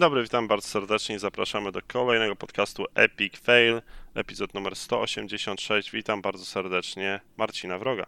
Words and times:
Dzień 0.00 0.06
dobry, 0.08 0.22
witam 0.22 0.48
bardzo 0.48 0.68
serdecznie 0.68 1.16
i 1.16 1.18
zapraszamy 1.18 1.72
do 1.72 1.80
kolejnego 1.86 2.36
podcastu 2.36 2.84
Epic 2.94 3.38
Fail, 3.38 3.82
epizod 4.14 4.54
numer 4.54 4.76
186. 4.76 5.90
Witam 5.90 6.22
bardzo 6.22 6.44
serdecznie 6.44 7.20
Marcina 7.36 7.78
Wroga, 7.78 8.06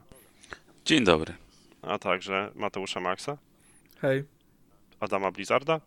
Dzień 0.84 1.05
dobry. 1.05 1.34
a 1.82 1.98
także 1.98 2.51
Mateusza 2.55 3.01
Maxa, 3.01 3.38
Hej. 4.01 4.24
Adama 5.01 5.30
Blizzarda 5.30 5.80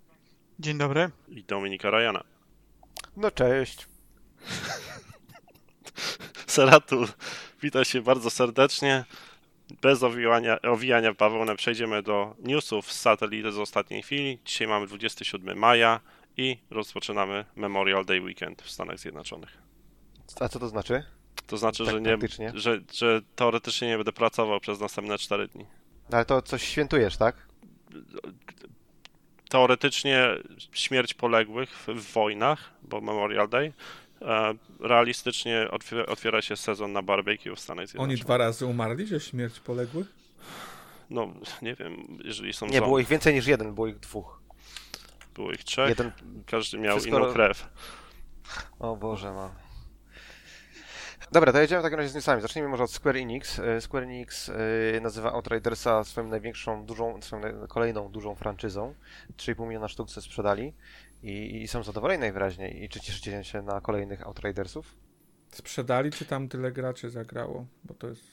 Dzień 0.59 0.77
dobry. 0.77 1.09
i 1.29 1.43
Dominika 1.43 1.89
Ryana. 1.89 2.23
No 3.17 3.31
cześć. 3.31 3.87
Seratul, 6.47 7.07
witam 7.61 7.85
się 7.85 8.01
bardzo 8.01 8.29
serdecznie. 8.29 9.05
Bez 9.81 10.03
owijania, 10.03 10.61
owijania 10.61 11.13
w 11.13 11.17
bawełnę 11.17 11.55
przejdziemy 11.55 12.03
do 12.03 12.35
newsów 12.39 12.91
z 12.91 12.99
satelity 12.99 13.51
z 13.51 13.57
ostatniej 13.57 14.01
chwili. 14.01 14.39
Dzisiaj 14.45 14.67
mamy 14.67 14.87
27 14.87 15.57
maja 15.57 15.99
i 16.37 16.57
rozpoczynamy 16.69 17.45
Memorial 17.55 18.05
Day 18.05 18.21
Weekend 18.21 18.61
w 18.61 18.71
Stanach 18.71 18.99
Zjednoczonych. 18.99 19.57
A 20.39 20.49
co 20.49 20.59
to 20.59 20.67
znaczy? 20.67 21.03
To 21.47 21.57
znaczy, 21.57 21.85
Tak 21.85 21.93
że, 21.93 22.01
nie, 22.01 22.17
że, 22.53 22.79
że 22.93 23.21
teoretycznie 23.35 23.87
nie 23.87 23.95
będę 23.95 24.13
pracował 24.13 24.59
przez 24.59 24.79
następne 24.79 25.17
4 25.17 25.47
dni. 25.47 25.65
No 26.09 26.17
ale 26.17 26.25
to 26.25 26.41
coś 26.41 26.63
świętujesz, 26.63 27.17
tak? 27.17 27.35
Teoretycznie 29.49 30.27
śmierć 30.71 31.13
poległych 31.13 31.69
w, 31.69 31.87
w 31.87 32.13
wojnach, 32.13 32.73
bo 32.81 33.01
Memorial 33.01 33.49
Day. 33.49 33.73
Realistycznie 34.79 35.67
otwiera, 36.07 36.41
się 36.41 36.55
sezon 36.57 36.93
na 36.93 37.01
barbecue 37.01 37.55
w 37.55 37.59
Stanach 37.59 37.81
Oni 37.83 37.87
Zjednoczonych. 37.87 38.19
dwa 38.19 38.37
razy 38.37 38.65
umarli, 38.65 39.07
że 39.07 39.19
śmierć 39.19 39.59
poległych? 39.59 40.07
No, 41.09 41.33
nie 41.61 41.75
wiem, 41.75 42.17
jeżeli 42.23 42.53
są 42.53 42.67
Nie, 42.67 42.81
było 42.81 42.99
ich 42.99 43.07
więcej 43.07 43.33
niż 43.33 43.47
jeden, 43.47 43.75
było 43.75 43.87
ich 43.87 43.99
dwóch. 43.99 44.41
Było 45.35 45.51
ich 45.51 45.63
trzech. 45.63 45.89
Jeden... 45.89 46.11
Każdy 46.45 46.77
miał 46.77 46.97
Wszystko 46.97 47.19
inną 47.19 47.33
krew. 47.33 47.67
O 48.79 48.95
Boże, 48.95 49.31
ma. 49.31 49.65
Dobra, 51.31 51.53
to 51.53 51.59
jedziemy 51.59 51.81
w 51.81 51.83
takim 51.83 51.97
razie 51.97 52.09
z 52.09 52.15
newsami. 52.15 52.41
Zacznijmy 52.41 52.69
może 52.69 52.83
od 52.83 52.91
Square 52.91 53.17
Enix. 53.17 53.59
E, 53.59 53.81
Square 53.81 54.03
Enix 54.03 54.49
e, 54.49 54.53
nazywa 55.01 55.33
Outridersa 55.33 56.03
swoją 56.03 56.27
największą, 56.27 56.85
dużą, 56.85 57.21
swoją 57.21 57.67
kolejną 57.67 58.09
dużą 58.09 58.35
franczyzą. 58.35 58.93
3,5 59.37 59.67
miliona 59.67 59.87
sztuk 59.87 60.09
se 60.09 60.21
sprzedali 60.21 60.73
i, 61.25 61.61
i 61.61 61.67
są 61.67 61.83
zadowoleni 61.83 62.19
najwyraźniej. 62.19 62.83
I 62.83 62.89
czy 62.89 62.99
cieszycie 62.99 63.43
się 63.43 63.61
na 63.61 63.81
kolejnych 63.81 64.27
Outridersów? 64.27 64.95
Sprzedali, 65.51 66.11
czy 66.11 66.25
tam 66.25 66.49
tyle 66.49 66.71
graczy 66.71 67.09
zagrało? 67.09 67.65
Bo 67.83 67.93
to 67.93 68.07
jest, 68.07 68.23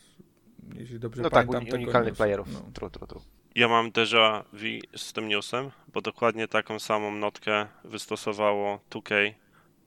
jeśli 0.75 0.99
dobrze 0.99 1.23
No 1.23 1.31
tak, 1.31 1.47
pamiętam, 1.47 1.63
uni- 1.63 1.71
tego 1.71 1.83
unikalnych 1.83 2.15
playerów. 2.15 2.53
No. 2.53 2.61
Tru, 2.75 2.91
tru, 2.91 3.07
tru. 3.07 3.23
Ja 3.55 3.69
mam 3.69 3.91
déjà 3.91 4.45
vu 4.53 4.81
z 4.97 5.13
tym 5.13 5.29
newsem, 5.29 5.71
bo 5.93 6.01
dokładnie 6.01 6.49
taką 6.49 6.79
samą 6.79 7.11
notkę 7.13 7.67
wystosowało 7.85 8.81
2K 8.91 9.35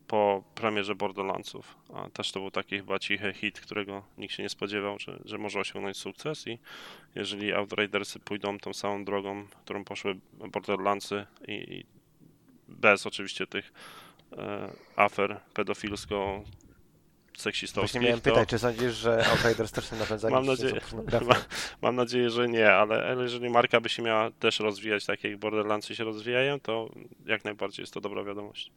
po 0.07 0.43
premierze 0.55 0.95
Borderlandsów. 0.95 1.77
A 1.93 2.09
też 2.09 2.31
to 2.31 2.39
był 2.39 2.51
taki 2.51 2.77
chyba 2.77 2.99
cichy 2.99 3.33
hit, 3.33 3.59
którego 3.59 4.03
nikt 4.17 4.33
się 4.33 4.43
nie 4.43 4.49
spodziewał, 4.49 4.99
że, 4.99 5.19
że 5.25 5.37
może 5.37 5.59
osiągnąć 5.59 5.97
sukces 5.97 6.47
i 6.47 6.59
jeżeli 7.15 7.53
Outridersy 7.53 8.19
pójdą 8.19 8.59
tą 8.59 8.73
samą 8.73 9.05
drogą, 9.05 9.47
którą 9.63 9.83
poszły 9.83 10.19
Borderlandsy 10.51 11.25
i, 11.47 11.51
i 11.53 11.85
bez 12.67 13.07
oczywiście 13.07 13.47
tych 13.47 13.73
e, 14.37 14.69
afer 14.95 15.39
pedofilsko 15.53 16.43
Właśnie 17.35 17.43
seksistowskich, 17.43 18.01
miałem 18.01 18.21
to... 18.21 18.23
pytać, 18.23 18.49
czy 18.49 18.59
sądzisz, 18.59 18.95
że 18.95 19.25
Outriders 19.31 19.71
też 19.71 19.85
są 19.85 19.95
napędzani 19.95 20.33
Mam 20.35 20.45
nadzieję-? 20.45 20.81
Ma, 21.27 21.35
mam 21.81 21.95
nadzieję, 21.95 22.29
że 22.29 22.47
nie, 22.47 22.71
ale 22.71 23.05
ale 23.05 23.23
jeżeli 23.23 23.49
marka 23.49 23.81
by 23.81 23.89
się 23.89 24.01
miała 24.01 24.31
też 24.31 24.59
rozwijać 24.59 25.05
tak 25.05 25.23
jak 25.23 25.37
Borderlandsy 25.37 25.95
się 25.95 26.03
rozwijają, 26.03 26.59
to 26.59 26.89
jak 27.25 27.45
najbardziej 27.45 27.83
jest 27.83 27.93
to 27.93 28.01
dobra 28.01 28.23
wiadomość. 28.23 28.71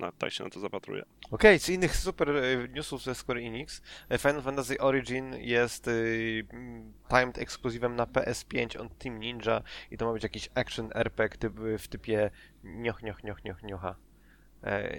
Na, 0.00 0.12
tak 0.12 0.32
się 0.32 0.44
na 0.44 0.50
to 0.50 0.60
zapatruję. 0.60 1.04
Okej, 1.30 1.58
z 1.58 1.68
innych 1.68 1.96
super 1.96 2.30
e, 2.30 2.68
newsów 2.68 3.02
ze 3.02 3.14
Square 3.14 3.38
Enix, 3.38 3.82
e, 4.08 4.18
Final 4.18 4.42
Fantasy 4.42 4.80
Origin 4.80 5.34
jest 5.34 5.88
mm, 5.88 6.92
timed 7.08 7.38
ekskluzywem 7.38 7.96
na 7.96 8.04
PS5 8.04 8.80
on 8.80 8.88
Team 8.88 9.20
Ninja 9.20 9.62
i 9.90 9.96
to 9.96 10.06
ma 10.06 10.12
być 10.12 10.22
jakiś 10.22 10.50
action 10.54 10.90
RPG 10.94 11.38
typ, 11.38 11.52
w 11.78 11.88
typie 11.88 12.30
nioch, 12.64 13.02
nioch, 13.02 13.24
nioch, 13.24 13.44
nioch, 13.44 13.62
niocha. 13.62 13.96
E, 14.62 14.96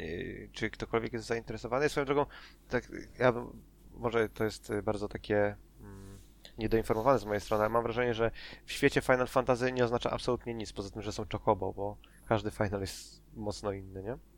czy 0.52 0.70
ktokolwiek 0.70 1.14
jest 1.14 1.26
zainteresowany? 1.26 1.90
Swoją 1.90 2.06
drogą, 2.06 2.26
tak, 2.70 2.84
ja 3.20 3.32
bym, 3.32 3.64
może 3.94 4.30
to 4.30 4.44
jest 4.44 4.72
bardzo 4.84 5.08
takie 5.08 5.56
mm, 5.80 6.20
niedoinformowane 6.58 7.20
z 7.20 7.26
mojej 7.26 7.42
strony, 7.42 7.64
ale 7.64 7.70
mam 7.70 7.84
wrażenie, 7.84 8.14
że 8.14 8.32
w 8.66 8.72
świecie 8.72 9.02
Final 9.02 9.28
Fantasy 9.28 9.72
nie 9.72 9.84
oznacza 9.84 10.12
absolutnie 10.12 10.54
nic, 10.54 10.74
poza 10.74 10.90
tym, 10.90 11.02
że 11.02 11.12
są 11.12 11.26
chocobo, 11.32 11.74
bo 11.74 11.98
każdy 12.26 12.52
Final 12.52 12.82
jest 12.82 13.24
mocno 13.34 13.72
inny, 13.72 14.04
nie? 14.04 14.31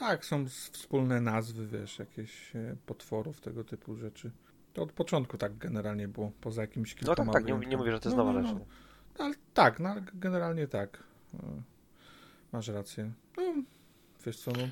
No 0.00 0.06
tak, 0.08 0.24
są 0.24 0.46
wspólne 0.48 1.20
nazwy, 1.20 1.66
wiesz, 1.66 1.98
jakieś 1.98 2.56
e, 2.56 2.76
potworów, 2.86 3.40
tego 3.40 3.64
typu 3.64 3.96
rzeczy. 3.96 4.30
To 4.72 4.82
od 4.82 4.92
początku 4.92 5.38
tak 5.38 5.58
generalnie 5.58 6.08
było, 6.08 6.32
poza 6.40 6.60
jakimś 6.62 6.94
No 6.94 6.98
kilkoma 6.98 7.32
tak, 7.32 7.42
tak, 7.46 7.60
nie, 7.60 7.66
nie 7.68 7.76
mówię, 7.76 7.92
że 7.92 8.00
to 8.00 8.08
jest 8.08 8.16
No, 8.16 8.24
nowa 8.24 8.40
no, 8.40 8.48
rzecz. 8.48 8.58
no. 8.58 8.64
No, 9.18 9.24
ale 9.24 9.34
tak, 9.54 9.80
no, 9.80 9.94
generalnie 10.14 10.66
tak. 10.68 11.02
E, 11.34 11.62
Masz 12.52 12.68
rację. 12.68 13.12
No, 13.36 13.42
wiesz 14.26 14.36
co, 14.40 14.50
no, 14.52 14.68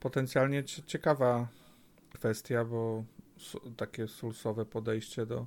potencjalnie 0.00 0.64
cie- 0.64 0.82
ciekawa 0.82 1.48
kwestia, 2.12 2.64
bo 2.64 3.04
takie 3.76 4.08
sulsowe 4.08 4.64
podejście 4.66 5.26
do, 5.26 5.46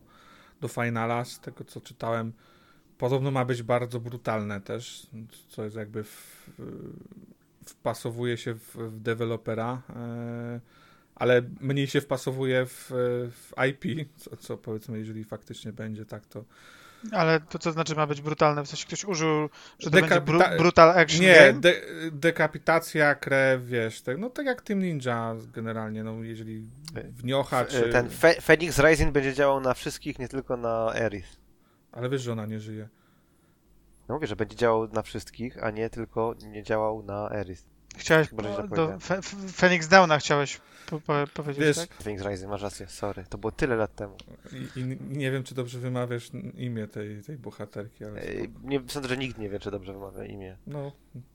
do 0.61 0.67
finala, 0.67 1.25
z 1.25 1.39
tego 1.39 1.63
co 1.63 1.81
czytałem, 1.81 2.33
podobno 2.97 3.31
ma 3.31 3.45
być 3.45 3.63
bardzo 3.63 3.99
brutalne 3.99 4.61
też, 4.61 5.07
co 5.49 5.63
jest 5.63 5.75
jakby 5.75 6.03
w, 6.03 6.49
wpasowuje 7.65 8.37
się 8.37 8.53
w, 8.53 8.75
w 8.75 8.99
dewelopera, 8.99 9.81
e, 9.95 10.59
ale 11.15 11.41
mniej 11.61 11.87
się 11.87 12.01
wpasowuje 12.01 12.65
w, 12.65 12.87
w 13.31 13.51
IP, 13.69 14.09
co, 14.15 14.37
co 14.37 14.57
powiedzmy, 14.57 14.99
jeżeli 14.99 15.23
faktycznie 15.23 15.73
będzie 15.73 16.05
tak, 16.05 16.25
to 16.25 16.43
Ale 17.11 17.39
to 17.39 17.59
co 17.59 17.71
znaczy 17.71 17.95
ma 17.95 18.07
być 18.07 18.21
brutalne? 18.21 18.63
W 18.63 18.67
sensie 18.67 18.87
ktoś 18.87 19.05
użył, 19.05 19.49
że 19.79 19.91
to 19.91 19.97
Dekapita- 19.97 20.21
bru 20.21 20.39
brutal 20.57 20.89
action 20.89 21.21
Nie, 21.21 21.35
game? 21.35 21.59
de, 21.59 21.81
dekapitacja, 22.11 23.15
krew, 23.15 23.65
wiesz, 23.65 24.01
tak, 24.01 24.17
no 24.17 24.29
tak 24.29 24.45
jak 24.45 24.61
Team 24.61 24.79
Ninja 24.79 25.35
generalnie, 25.53 26.03
no 26.03 26.23
jeżeli 26.23 26.67
wniocha, 27.09 27.65
czy... 27.65 27.89
Ten 27.89 28.09
Fe 28.09 28.33
Phoenix 28.41 28.79
Rising 28.79 29.11
będzie 29.11 29.33
działał 29.33 29.61
na 29.61 29.73
wszystkich, 29.73 30.19
nie 30.19 30.27
tylko 30.27 30.57
na 30.57 30.87
Aerith. 30.87 31.29
Ale 31.91 32.09
wiesz, 32.09 32.21
że 32.21 32.31
ona 32.31 32.45
nie 32.45 32.59
żyje. 32.59 32.89
No 34.09 34.15
mówię, 34.15 34.27
że 34.27 34.35
będzie 34.35 34.55
działał 34.55 34.87
na 34.87 35.01
wszystkich, 35.01 35.63
a 35.63 35.71
nie 35.71 35.89
tylko 35.89 36.35
nie 36.47 36.63
działał 36.63 37.03
na 37.03 37.29
Aerith. 37.29 37.63
Chciałeś 37.97 38.29
Chyba, 38.29 38.43
że 38.43 38.53
źle 38.53 38.67
do. 38.67 38.99
Fe 38.99 39.21
Phoenix 39.47 39.87
Downa 39.87 40.19
chciałeś 40.19 40.61
po 40.89 40.99
po 40.99 41.13
powiedzieć, 41.33 41.63
Wiesz, 41.63 41.77
tak? 41.77 41.93
Phoenix 41.93 42.25
Rising, 42.25 42.49
masz 42.49 42.61
rację, 42.61 42.87
sorry. 42.87 43.23
To 43.29 43.37
było 43.37 43.51
tyle 43.51 43.75
lat 43.75 43.95
temu. 43.95 44.17
I, 44.51 44.79
i 44.79 44.97
nie 45.17 45.31
wiem, 45.31 45.43
czy 45.43 45.55
dobrze 45.55 45.79
wymawiasz 45.79 46.31
imię 46.57 46.87
tej, 46.87 47.23
tej 47.23 47.37
bohaterki, 47.37 48.05
ale. 48.05 48.21
Nie, 48.63 48.81
sądzę, 48.87 49.09
że 49.09 49.17
nikt 49.17 49.37
nie 49.37 49.49
wie, 49.49 49.59
czy 49.59 49.71
dobrze 49.71 49.93
wymawia 49.93 50.25
imię. 50.25 50.57
no, 50.67 50.91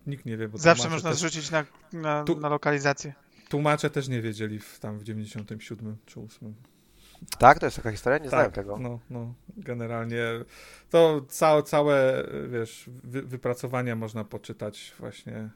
nikt 0.06 0.26
nie 0.26 0.37
wie, 0.37 0.49
bo 0.49 0.59
Zawsze 0.59 0.88
można 0.88 1.11
też, 1.11 1.19
zrzucić 1.19 1.50
na, 1.50 1.64
na, 1.93 2.25
Tu- 2.25 2.41
na 2.41 2.49
lokalizację. 2.49 3.14
Tłumacze 3.49 3.91
też 3.91 4.09
nie 4.09 4.23
wiedzieli 4.23 4.59
w, 4.59 4.79
tam 4.79 4.99
w 4.99 5.03
97 5.03 5.97
czy 6.06 6.21
8. 6.21 6.55
Tak? 7.38 7.59
To 7.59 7.67
jest 7.67 7.76
taka 7.76 7.91
historia? 7.91 8.19
Nie 8.19 8.29
znałem 8.29 8.47
tak, 8.47 8.55
tego. 8.55 8.79
no, 8.79 8.99
no, 9.11 9.35
generalnie 9.56 10.23
to 10.91 11.20
całe, 11.29 11.62
całe 11.62 12.25
wiesz, 12.49 12.91
wy, 13.05 13.23
wypracowania 13.23 13.97
można 13.97 14.25
poczytać 14.25 14.94
właśnie. 14.99 15.32
e, 15.35 15.50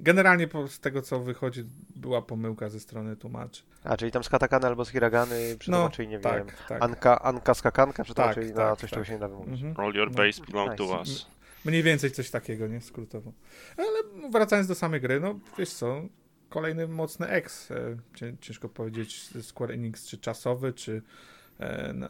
Generalnie 0.00 0.48
z 0.68 0.80
tego, 0.80 1.02
co 1.02 1.20
wychodzi, 1.20 1.64
była 1.96 2.22
pomyłka 2.22 2.68
ze 2.70 2.80
strony 2.80 3.16
tłumaczy. 3.16 3.62
A, 3.84 3.96
czyli 3.96 4.12
tam 4.12 4.24
z 4.24 4.28
katakany 4.28 4.66
albo 4.66 4.84
z 4.84 4.90
hiragany 4.90 5.56
przetłumaczyli, 5.58 6.08
nie 6.08 6.14
wiem, 6.18 6.22
tak, 6.22 6.66
tak. 6.68 6.82
Anka, 6.82 7.22
Anka 7.22 7.54
skakanka 7.54 8.04
przetłumaczyli 8.04 8.46
Tak, 8.48 8.56
na 8.56 8.62
tak, 8.70 8.78
coś, 8.78 8.90
tak. 8.90 8.94
czego 8.96 9.04
się 9.04 9.12
nie 9.12 9.18
da 9.18 9.28
wymówić. 9.28 9.62
Mhm. 9.62 9.86
All 9.86 9.94
your 9.94 10.10
No. 10.10 10.16
base 10.16 10.42
belong 10.52 10.74
to 10.74 10.84
Nice. 10.84 10.94
us. 10.98 11.26
Mniej 11.64 11.82
więcej 11.82 12.10
coś 12.10 12.30
takiego, 12.30 12.66
nie? 12.66 12.80
Skrótowo. 12.80 13.32
Ale 13.76 14.30
wracając 14.30 14.68
do 14.68 14.74
samej 14.74 15.00
gry, 15.00 15.20
no 15.20 15.38
wiesz 15.58 15.70
co, 15.72 16.02
kolejny 16.54 16.88
mocny 16.88 17.28
X. 17.28 17.70
e, 17.70 17.96
cię- 18.14 18.36
Ciężko 18.40 18.68
powiedzieć 18.68 19.30
Square 19.42 19.70
Enix, 19.70 20.06
czy 20.06 20.18
czasowy, 20.18 20.72
czy 20.72 21.02
e, 21.58 21.92
na, 21.92 22.08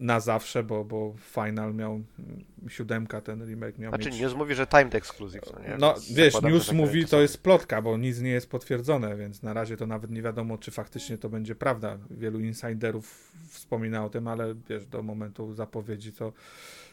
na 0.00 0.20
zawsze, 0.20 0.62
bo, 0.62 0.84
bo 0.84 1.14
Final 1.20 1.74
miał 1.74 1.92
mm, 1.92 2.44
siódemka, 2.68 3.20
ten 3.20 3.46
remake 3.46 3.78
miał 3.78 3.90
Znaczy, 3.90 4.10
mieć... 4.10 4.20
news 4.20 4.34
mówi, 4.34 4.54
że 4.54 4.66
timed 4.66 4.94
exclusive, 4.94 5.42
no 5.52 5.60
nie? 5.68 5.76
No 5.78 5.94
Więc 5.94 6.12
wiesz, 6.12 6.42
news 6.42 6.66
tak 6.66 6.76
mówi, 6.76 6.92
będzie 6.92 7.10
to 7.10 7.20
jest 7.20 7.42
plotka, 7.42 7.82
bo 7.82 7.96
nic 7.96 8.20
nie 8.20 8.30
jest 8.30 8.50
potwierdzone, 8.50 9.16
więc 9.16 9.42
na 9.42 9.52
razie 9.52 9.76
to 9.76 9.86
nawet 9.86 10.10
nie 10.10 10.22
wiadomo, 10.22 10.58
czy 10.58 10.70
faktycznie 10.70 11.18
to 11.18 11.28
będzie 11.28 11.54
prawda. 11.54 11.98
Wielu 12.10 12.40
insiderów 12.40 13.32
wspomina 13.48 14.04
o 14.04 14.10
tym, 14.10 14.28
ale 14.28 14.54
wiesz, 14.68 14.86
do 14.86 15.02
momentu 15.02 15.54
zapowiedzi 15.54 16.12
to, 16.12 16.32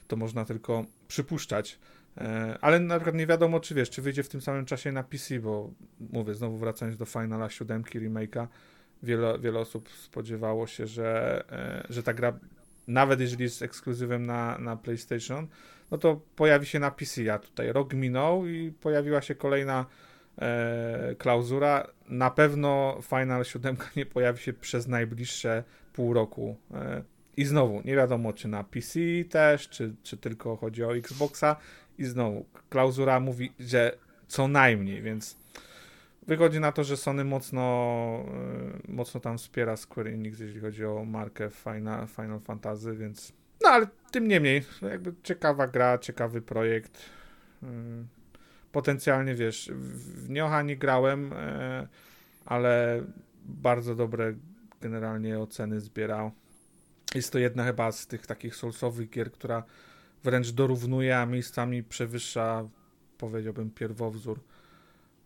to 0.07 0.15
można 0.15 0.45
tylko 0.45 0.85
przypuszczać. 1.07 1.79
E, 2.17 2.57
Ale 2.61 2.79
na 2.79 2.95
przykład 2.95 3.15
nie 3.15 3.27
wiadomo, 3.27 3.59
czy 3.59 3.75
wiesz, 3.75 3.89
czy 3.89 4.01
wyjdzie 4.01 4.23
w 4.23 4.29
tym 4.29 4.41
samym 4.41 4.65
czasie 4.65 4.91
na 4.91 5.03
PC, 5.03 5.39
bo 5.39 5.71
mówię, 5.99 6.33
znowu 6.33 6.57
wracając 6.57 6.97
do 6.97 7.05
Finala 7.05 7.49
7 7.49 7.83
remake'a, 7.83 8.47
wiele, 9.03 9.39
wiele 9.39 9.59
osób 9.59 9.89
spodziewało 9.89 10.67
się, 10.67 10.87
że, 10.87 11.43
e, 11.51 11.87
że 11.89 12.03
ta 12.03 12.13
gra, 12.13 12.39
nawet 12.87 13.19
jeżeli 13.19 13.43
jest 13.43 13.61
ekskluzywem 13.61 14.25
na, 14.25 14.57
na 14.57 14.77
PlayStation, 14.77 15.47
no 15.91 15.97
to 15.97 16.21
pojawi 16.35 16.65
się 16.65 16.79
na 16.79 16.91
PC, 16.91 17.33
a 17.33 17.39
tutaj 17.39 17.73
rok 17.73 17.93
minął 17.93 18.47
i 18.47 18.71
pojawiła 18.81 19.21
się 19.21 19.35
kolejna 19.35 19.85
e, 20.37 21.15
klauzura. 21.17 21.87
Na 22.09 22.31
pewno 22.31 22.99
Final 23.01 23.43
7 23.43 23.77
nie 23.95 24.05
pojawi 24.05 24.39
się 24.39 24.53
przez 24.53 24.87
najbliższe 24.87 25.63
pół 25.93 26.13
roku. 26.13 26.57
E, 26.73 27.03
I 27.37 27.45
znowu, 27.45 27.81
nie 27.85 27.95
wiadomo 27.95 28.33
czy 28.33 28.47
na 28.47 28.63
PC 28.63 28.99
też, 29.29 29.69
czy, 29.69 29.95
czy 30.03 30.17
tylko 30.17 30.55
chodzi 30.55 30.83
o 30.83 30.95
Xboxa. 30.95 31.55
I 31.97 32.05
znowu, 32.05 32.45
klauzura 32.69 33.19
mówi, 33.19 33.53
że 33.59 33.97
co 34.27 34.47
najmniej, 34.47 35.01
więc 35.01 35.37
wychodzi 36.27 36.59
na 36.59 36.71
to, 36.71 36.83
że 36.83 36.97
Sony 36.97 37.23
mocno, 37.23 37.61
e, 38.87 38.91
mocno 38.91 39.19
tam 39.19 39.37
wspiera 39.37 39.77
Square 39.77 40.07
Enix, 40.07 40.39
jeśli 40.39 40.59
chodzi 40.59 40.85
o 40.85 41.05
markę 41.05 41.49
Final, 41.49 42.07
Final 42.07 42.39
Fantasy, 42.39 42.95
więc 42.95 43.33
no 43.61 43.69
ale 43.69 43.87
tym 44.11 44.27
niemniej, 44.27 44.63
jakby 44.81 45.13
ciekawa 45.23 45.67
gra, 45.67 45.97
ciekawy 45.97 46.41
projekt. 46.41 46.99
Mm, 47.63 48.07
Potencjalnie 48.71 49.35
wiesz, 49.35 49.71
w 49.73 50.29
Nioha 50.29 50.61
nie 50.61 50.77
grałem, 50.77 51.33
e, 51.33 51.87
ale 52.45 53.03
bardzo 53.45 53.95
dobre 53.95 54.33
generalnie 54.81 55.39
oceny 55.39 55.79
zbierał. 55.79 56.31
Jest 57.15 57.31
to 57.31 57.39
jedna 57.39 57.63
chyba 57.63 57.91
z 57.91 58.07
tych 58.07 58.27
takich 58.27 58.55
soulsowych 58.55 59.09
gier, 59.09 59.31
która 59.31 59.63
wręcz 60.23 60.51
dorównuje, 60.51 61.19
a 61.19 61.25
miejscami 61.25 61.83
przewyższa, 61.83 62.67
powiedziałbym, 63.17 63.71
pierwowzór. 63.71 64.39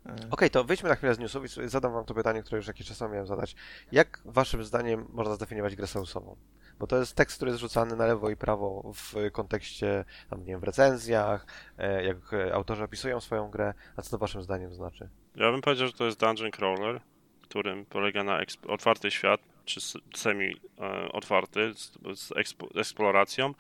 E, 0.06 0.16
Okej, 0.32 0.50
to 0.50 0.64
wyjdźmy 0.64 0.90
na 0.90 0.96
chwilę 0.96 1.16
z 1.16 1.20
newsów 1.20 1.44
i 1.46 1.70
zadam 1.70 1.94
wam 1.94 2.06
to 2.06 2.14
pytanie, 2.14 2.44
które 2.44 2.58
już 2.58 2.68
jakiś 2.68 2.88
czas 2.88 2.98
temu 2.98 3.12
miałem 3.12 3.28
zadać. 3.28 3.56
Jak 3.92 4.22
waszym 4.26 4.64
zdaniem 4.64 5.06
można 5.14 5.36
zdefiniować 5.36 5.76
grę 5.76 5.88
soulsową? 5.88 6.36
Bo 6.80 6.88
to 6.88 7.00
jest 7.00 7.16
tekst, 7.16 7.36
który 7.36 7.52
jest 7.52 7.62
rzucany 7.62 7.96
na 7.96 8.06
lewo 8.06 8.30
i 8.30 8.36
prawo 8.36 8.92
w 8.94 9.32
kontekście, 9.32 10.06
tam, 10.30 10.40
nie 10.40 10.46
wiem, 10.46 10.60
w 10.60 10.64
recenzjach, 10.64 11.46
e, 11.78 12.04
jak 12.04 12.34
e, 12.34 12.54
autorzy 12.54 12.84
opisują 12.84 13.22
swoją 13.22 13.50
grę. 13.50 13.74
A 13.96 14.02
co 14.02 14.12
to 14.12 14.18
waszym 14.18 14.42
zdaniem 14.42 14.74
znaczy? 14.74 15.10
Ja 15.36 15.52
bym 15.52 15.62
powiedział, 15.62 15.88
że 15.88 15.94
to 15.94 16.06
jest 16.06 16.20
dungeon 16.20 16.52
crawler, 16.52 17.02
którym 17.42 17.86
polega 17.86 18.24
na 18.24 18.40
otwarty 18.68 19.12
świat, 19.12 19.42
czy 19.68 19.80
semi-otwarty, 20.16 21.74
z, 21.74 21.92
z 22.20 22.34
eksploracją, 22.76 23.54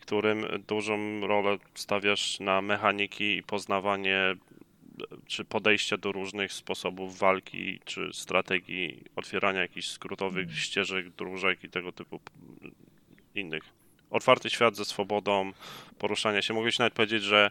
którym 0.00 0.46
dużą 0.68 1.26
rolę 1.26 1.58
stawiasz 1.74 2.40
na 2.40 2.62
mechaniki 2.62 3.36
i 3.36 3.42
poznawanie, 3.42 4.16
e, 4.16 4.36
czy 5.26 5.44
podejścia 5.44 5.96
do 5.96 6.12
różnych 6.12 6.52
sposobów 6.52 7.18
walki, 7.18 7.80
czy 7.84 8.10
strategii 8.12 9.04
otwierania 9.16 9.60
jakichś 9.60 9.88
skrótowych 9.88 10.58
ścieżek, 10.58 11.10
dróżek 11.10 11.64
i 11.64 11.68
tego 11.68 11.92
typu 11.92 12.18
p- 12.18 12.30
innych. 13.34 13.62
Otwarty 14.10 14.50
świat 14.50 14.76
ze 14.76 14.84
swobodą 14.84 15.52
poruszania 15.98 16.42
się. 16.42 16.54
Mogę 16.54 16.72
się 16.72 16.82
nawet 16.82 16.94
powiedzieć, 16.94 17.22
że 17.22 17.50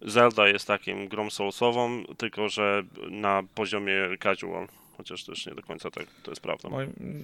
Zelda 0.00 0.48
jest 0.48 0.66
takim 0.66 1.08
grą 1.08 1.30
soulsową, 1.30 2.04
tylko 2.18 2.48
że 2.48 2.82
na 3.10 3.42
poziomie 3.54 3.94
casual. 4.22 4.68
Chociaż 5.02 5.24
też 5.24 5.46
nie 5.46 5.54
do 5.54 5.62
końca 5.62 5.90
tak 5.90 6.06
to 6.22 6.30
jest 6.30 6.40
prawda. 6.40 6.68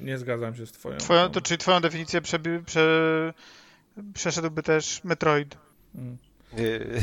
nie 0.03 0.19
zgadzam 0.19 0.55
się 0.57 0.67
z 0.67 0.73
twoją. 0.73 0.97
Twoją, 0.97 1.29
to, 1.29 1.41
czyli 1.41 1.59
twoją 1.59 1.81
definicję 1.81 2.21
przebi- 2.21 2.65
prze, 2.65 3.33
przeszedłby 4.15 4.63
też 4.63 5.05
Metroid. 5.05 5.57
Mm. 5.95 6.17
Yy, 6.57 7.01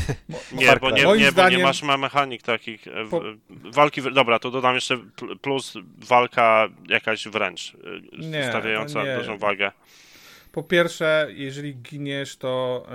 Nie, 0.52 0.76
bo 0.82 0.92
nie, 0.92 0.98
nie, 0.98 1.06
bo 1.06 1.32
zdaniem- 1.32 1.58
nie 1.58 1.64
masz 1.64 1.84
ma 1.84 1.98
mechanik 1.98 2.42
takich. 2.42 2.88
e, 2.88 2.92
Po- 3.10 3.22
Walki, 3.50 4.02
dobra, 4.14 4.40
to 4.40 4.52
dodam 4.52 4.76
jeszcze 4.76 4.98
pl- 4.98 5.40
plus 5.40 5.74
walka 5.98 6.68
jakaś 6.90 7.28
wręcz, 7.28 7.76
e, 7.76 8.26
Nie, 8.28 8.46
stawiająca 8.50 9.04
nie. 9.04 9.18
dużą 9.18 9.38
wagę. 9.38 9.72
Po 10.52 10.64
pierwsze, 10.64 11.28
jeżeli 11.30 11.76
giniesz, 11.76 12.38
to 12.38 12.86
e, 12.90 12.94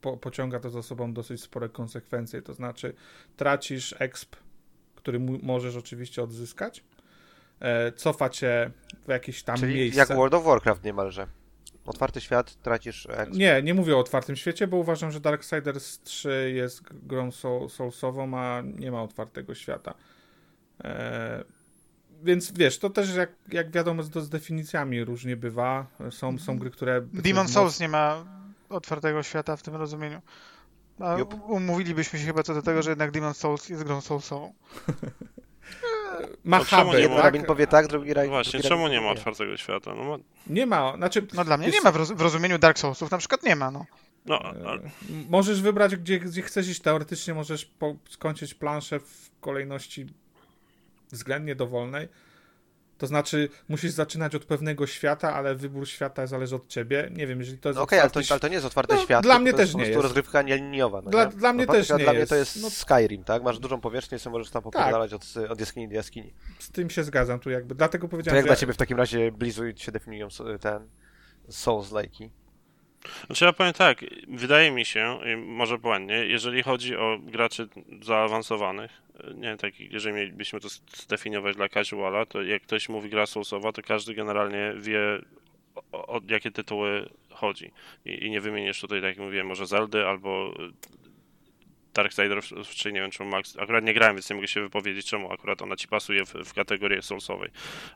po, 0.00 0.16
pociąga 0.16 0.60
to 0.60 0.70
za 0.70 0.82
sobą 0.82 1.12
dosyć 1.12 1.42
spore 1.42 1.68
konsekwencje. 1.68 2.42
To 2.42 2.54
znaczy, 2.54 2.94
tracisz 3.36 3.94
exp, 3.98 4.36
który 5.08 5.20
możesz 5.42 5.76
oczywiście 5.76 6.22
odzyskać, 6.22 6.84
e, 7.60 7.92
cofa 7.92 8.28
cię 8.28 8.70
w 9.06 9.08
jakieś 9.08 9.42
tam 9.42 9.56
czyli 9.56 9.74
miejsce. 9.74 9.98
jak 10.00 10.08
World 10.08 10.34
of 10.34 10.44
Warcraft 10.44 10.84
niemalże. 10.84 11.26
Otwarty 11.86 12.20
świat, 12.20 12.62
tracisz... 12.62 13.06
exp. 13.10 13.34
Nie, 13.34 13.62
nie 13.62 13.74
mówię 13.74 13.96
o 13.96 13.98
otwartym 13.98 14.36
świecie, 14.36 14.66
bo 14.66 14.76
uważam, 14.76 15.10
że 15.10 15.20
Darksiders 15.20 16.00
3 16.00 16.52
jest 16.54 16.82
grą 16.92 17.30
soul, 17.30 17.70
soulsową, 17.70 18.38
a 18.38 18.62
nie 18.62 18.92
ma 18.92 19.02
otwartego 19.02 19.54
świata. 19.54 19.94
E, 20.84 21.44
więc 22.22 22.52
wiesz, 22.52 22.78
to 22.78 22.90
też 22.90 23.14
jak, 23.14 23.30
jak 23.52 23.70
wiadomo 23.70 24.02
z, 24.02 24.10
z 24.14 24.28
definicjami 24.28 25.04
różnie 25.04 25.36
bywa. 25.36 25.86
Są, 26.10 26.38
są 26.38 26.58
gry, 26.58 26.70
które... 26.70 27.00
Demon 27.12 27.48
Souls 27.48 27.80
nie 27.80 27.88
ma 27.88 28.24
otwartego 28.68 29.22
świata 29.22 29.56
w 29.56 29.62
tym 29.62 29.76
rozumieniu. 29.76 30.20
A 31.00 31.18
Jup. 31.18 31.34
umówilibyśmy 31.48 32.18
się 32.18 32.24
chyba 32.24 32.42
co 32.42 32.54
do 32.54 32.62
tego, 32.62 32.82
że 32.82 32.90
jednak 32.90 33.10
Demon 33.10 33.34
Souls 33.34 33.68
jest 33.68 33.84
grą 33.84 34.00
soulsową. 34.00 34.52
Ma 36.44 36.64
czemu 36.64 36.84
huby, 36.90 37.00
nie 37.02 37.08
ma- 37.08 37.14
tak? 37.14 37.24
rabin 37.24 37.44
powie 37.44 37.66
tak, 37.66 37.86
drugi 37.86 38.14
rabin 38.14 38.30
Właśnie, 38.30 38.52
drugi 38.52 38.68
czemu 38.68 38.82
rabin 38.82 38.98
nie 39.00 39.06
ma 39.06 39.12
otwartego 39.12 39.56
świata? 39.56 39.94
No, 39.94 40.04
ma- 40.04 40.18
Nie 40.46 40.66
ma, 40.66 40.96
znaczy... 40.96 41.26
No 41.34 41.44
dla 41.44 41.56
mnie 41.56 41.66
wiesz 41.66 41.74
nie 41.74 41.80
ma 41.80 41.92
w, 41.92 41.96
roz- 41.96 42.12
w 42.12 42.20
rozumieniu 42.20 42.58
Dark 42.58 42.78
Soulsów, 42.78 43.10
na 43.10 43.18
przykład 43.18 43.42
nie 43.42 43.56
ma, 43.56 43.70
no. 43.70 43.86
no, 44.26 44.40
E, 44.44 44.68
a- 44.68 44.72
m- 44.72 44.90
Możesz 45.28 45.62
wybrać, 45.62 45.96
gdzie, 45.96 46.18
gdzie 46.20 46.42
chcesz 46.42 46.68
iść. 46.68 46.80
Teoretycznie 46.80 47.34
możesz 47.34 47.64
po, 47.64 47.94
skończyć 48.10 48.54
planszę 48.54 49.00
w 49.00 49.30
kolejności 49.40 50.06
względnie 51.12 51.54
dowolnej. 51.54 52.08
To 52.98 53.06
znaczy, 53.06 53.48
musisz 53.68 53.90
zaczynać 53.90 54.34
od 54.34 54.44
pewnego 54.44 54.86
świata, 54.86 55.34
ale 55.34 55.54
wybór 55.54 55.88
świata 55.88 56.26
zależy 56.26 56.56
od 56.56 56.68
ciebie. 56.68 57.08
Nie 57.16 57.26
wiem, 57.26 57.38
jeżeli 57.40 57.58
to 57.58 57.68
jest 57.68 57.76
No 57.76 57.82
okej, 57.82 57.98
ale, 57.98 58.06
otwarty 58.06 58.28
to, 58.28 58.34
ale 58.34 58.40
to 58.40 58.48
nie 58.48 58.54
jest 58.54 58.66
otwarty 58.66 58.94
No, 58.94 59.00
świat. 59.00 59.22
dla 59.22 59.34
tylko 59.34 59.42
mnie 59.42 59.52
to 59.52 59.60
jest 59.60 59.72
też 59.72 59.74
nie 59.74 59.78
prostu 59.84 59.92
jest. 59.98 60.02
rozgrywka 60.02 60.42
nieliniowa. 60.42 61.02
No 61.04 61.10
Dla- 61.10 61.24
nie? 61.24 61.30
dla 61.30 61.52
mnie 61.52 61.66
też 61.66 61.90
nie 61.90 61.98
Dla 61.98 62.10
mnie 62.12 62.18
jest. 62.20 62.30
to 62.30 62.36
jest 62.36 62.62
No- 62.62 62.70
Skyrim, 62.70 63.24
tak? 63.24 63.42
Masz 63.42 63.58
dużą 63.58 63.80
powierzchnię 63.80 64.18
sobie 64.18 64.32
możesz 64.38 64.50
tam 64.52 64.62
popierdalać 64.62 65.12
od, 65.12 65.24
od 65.48 65.60
jaskini 65.60 65.88
do 65.88 65.94
jaskini. 65.94 66.34
Z 66.58 66.70
tym 66.70 66.90
się 66.90 67.04
zgadzam 67.04 67.40
tu 67.40 67.50
jakby. 67.50 67.74
Dlatego 67.74 68.06
To 68.06 68.10
powiedziałem, 68.10 68.36
jak 68.36 68.44
że 68.44 68.48
dla 68.48 68.56
ciebie 68.56 68.72
w 68.72 68.76
takim 68.76 68.98
razie 68.98 69.32
Blizu 69.32 69.62
się 69.76 69.92
definiują 69.92 70.28
ten 70.60 70.88
Souls-like'i? 71.50 72.28
Znaczy 73.26 73.44
ja 73.44 73.52
powiem 73.52 73.72
tak, 73.72 74.04
wydaje 74.28 74.70
mi 74.70 74.84
się, 74.84 75.18
i 75.32 75.36
może 75.36 75.78
błędnie, 75.78 76.14
jeżeli 76.14 76.62
chodzi 76.62 76.96
o 76.96 77.18
graczy 77.22 77.68
zaawansowanych, 78.02 78.90
nie 79.34 79.56
takich, 79.56 79.92
jeżeli 79.92 80.14
mielibyśmy 80.14 80.60
to 80.60 80.68
zdefiniować 80.96 81.56
dla 81.56 81.68
casuala, 81.68 82.26
to 82.26 82.42
jak 82.42 82.62
ktoś 82.62 82.88
mówi 82.88 83.10
gra 83.10 83.26
soulsowa, 83.26 83.72
to 83.72 83.82
każdy 83.82 84.14
generalnie 84.14 84.74
wie 84.80 85.00
o, 85.92 86.06
o 86.06 86.20
jakie 86.28 86.50
tytuły 86.50 87.08
chodzi. 87.30 87.72
I, 88.04 88.26
I 88.26 88.30
nie 88.30 88.40
wymienisz 88.40 88.80
tutaj, 88.80 89.00
tak 89.00 89.08
jak 89.08 89.18
mówiłem, 89.18 89.46
może 89.46 89.66
Zeldy 89.66 90.06
albo 90.06 90.54
Darksiders, 91.94 92.48
czy 92.74 92.92
nie 92.92 93.00
wiem 93.00 93.10
czemu 93.10 93.30
Max, 93.30 93.56
akurat 93.58 93.84
nie 93.84 93.94
grałem, 93.94 94.16
więc 94.16 94.30
nie 94.30 94.36
mogę 94.36 94.48
się 94.48 94.60
wypowiedzieć 94.60 95.06
czemu 95.06 95.32
akurat 95.32 95.62
ona 95.62 95.76
ci 95.76 95.88
pasuje 95.88 96.24
w, 96.26 96.32
w 96.32 96.54
kategorię 96.54 97.02
soulsowej. 97.02 97.50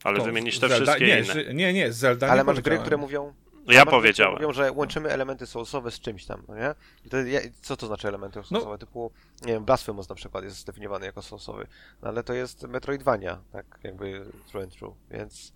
Ale 0.04 0.16
to 0.16 0.24
wymienisz 0.24 0.58
te 0.58 0.68
Zelda, 0.68 0.84
wszystkie 0.84 1.06
nie, 1.06 1.20
inne. 1.20 1.54
Nie, 1.54 1.72
nie, 1.72 1.92
Zelda 1.92 2.28
Ale 2.28 2.40
nie 2.40 2.44
masz 2.44 2.60
gry, 2.60 2.78
które 2.78 2.96
mówią... 2.96 3.34
No 3.66 3.72
ja 3.72 3.86
powiedziałem. 3.86 4.34
Mówią, 4.34 4.52
że 4.52 4.72
łączymy 4.72 5.08
elementy 5.08 5.46
soulsowe 5.46 5.90
z 5.90 6.00
czymś 6.00 6.26
tam, 6.26 6.42
no 6.48 6.56
nie? 6.56 6.74
I 7.04 7.08
to, 7.10 7.16
ja- 7.20 7.40
co 7.62 7.76
to 7.76 7.86
znaczy 7.86 8.08
elementy 8.08 8.42
soulsowe? 8.42 8.78
Typu, 8.78 9.12
nie 9.46 9.52
wiem, 9.52 9.64
Blasphemous 9.64 10.08
na 10.08 10.14
przykład 10.14 10.44
jest 10.44 10.56
zdefiniowany 10.56 11.06
jako 11.06 11.22
soulsowy, 11.22 11.66
no 12.02 12.08
ale 12.08 12.22
to 12.22 12.32
jest 12.34 12.62
Metroidvania, 12.62 13.38
tak 13.52 13.66
jakby 13.82 14.24
through 14.48 14.64
and 14.64 14.72
through, 14.74 14.94
więc... 15.10 15.52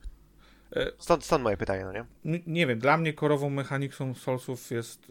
E, 0.73 0.91
Stąd, 0.99 1.25
stąd 1.25 1.45
moje 1.45 1.57
pytanie, 1.57 1.85
no 1.85 1.93
nie? 1.93 2.05
Nie 2.47 2.67
wiem, 2.67 2.79
dla 2.79 2.97
mnie 2.97 3.13
korową 3.13 3.51
mechaniką 3.51 4.15
Soulsów 4.15 4.71
jest. 4.71 5.07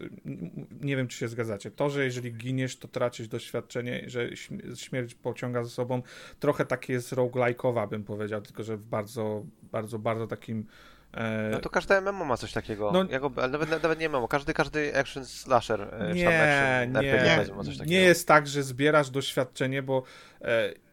Nie 0.80 0.96
wiem, 0.96 1.08
czy 1.08 1.18
się 1.18 1.28
zgadzacie. 1.28 1.70
To, 1.70 1.90
że 1.90 2.04
jeżeli 2.04 2.32
giniesz, 2.32 2.76
to 2.78 2.88
tracisz 2.88 3.28
doświadczenie, 3.28 4.04
że 4.06 4.28
śm- 4.28 4.76
śmierć 4.76 5.14
pociąga 5.14 5.64
za 5.64 5.70
sobą. 5.70 6.02
Trochę 6.40 6.66
takie 6.66 6.92
jest 6.92 7.12
roguelike'owa, 7.12 7.88
bym 7.88 8.04
powiedział, 8.04 8.40
tylko 8.42 8.62
że 8.62 8.76
w 8.76 8.82
bardzo, 8.82 9.42
bardzo, 9.62 9.98
bardzo 9.98 10.26
takim. 10.26 10.66
E, 11.16 11.48
No 11.52 11.58
to 11.60 11.70
każde 11.70 12.00
MMO 12.00 12.24
ma 12.24 12.36
coś 12.36 12.52
takiego. 12.52 12.90
No- 12.92 13.04
Ja 13.10 13.20
go, 13.20 13.30
ale 13.36 13.48
nawet, 13.48 13.82
nawet 13.82 13.98
nie 14.00 14.08
MMO, 14.08 14.28
każdy, 14.28 14.54
każdy 14.54 14.96
action 14.98 15.24
slasher, 15.24 15.80
e, 15.82 16.14
nie, 16.14 16.28
action 16.28 17.02
nie, 17.02 17.12
RPG 17.12 17.54
ma 17.54 17.64
coś 17.64 17.76
takiego. 17.78 17.90
nie 17.90 18.00
jest 18.00 18.28
tak, 18.28 18.46
że 18.46 18.62
zbierasz 18.62 19.10
doświadczenie, 19.10 19.82
bo 19.82 20.02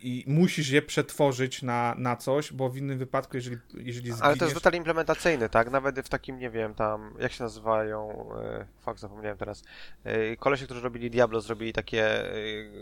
i 0.03 0.23
musisz 0.27 0.69
je 0.69 0.81
przetworzyć 0.81 1.61
na, 1.61 1.95
na 1.97 2.15
coś, 2.15 2.53
bo 2.53 2.69
w 2.69 2.77
innym 2.77 2.97
wypadku, 2.97 3.37
jeżeli, 3.37 3.57
jeżeli 3.73 4.11
zginiesz... 4.11 4.21
Ale 4.21 4.37
to 4.37 4.45
jest 4.45 4.55
detal 4.55 4.73
implementacyjny, 4.73 5.49
tak? 5.49 5.71
Nawet 5.71 5.99
w 5.99 6.09
takim, 6.09 6.39
nie 6.39 6.49
wiem, 6.49 6.73
tam, 6.73 7.13
jak 7.19 7.31
się 7.31 7.43
nazywają, 7.43 8.29
e, 8.41 8.65
fuck, 8.79 8.99
zapomniałem 8.99 9.37
teraz. 9.37 9.63
E, 10.03 10.37
kolesie, 10.37 10.65
którzy 10.65 10.81
robili 10.81 11.09
Diablo, 11.09 11.41
zrobili 11.41 11.73
takie 11.73 12.31
e, 12.31 12.35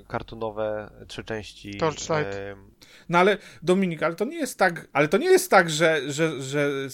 kartunowe 0.08 0.92
trzy 1.08 1.24
części. 1.24 1.78
Torchlight. 1.78 2.36
E, 2.36 2.56
No 3.10 3.20
ale 3.20 3.38
Dominik, 3.64 4.04
ale 4.04 4.16
to 4.16 4.26
nie 4.26 4.38
jest 4.38 4.60
tak, 4.60 4.88
ale 4.94 5.08
to 5.08 5.18
nie 5.18 5.30
jest 5.30 5.52
tak, 5.52 5.70
że, 5.70 6.12
że, 6.12 6.42
że 6.42 6.90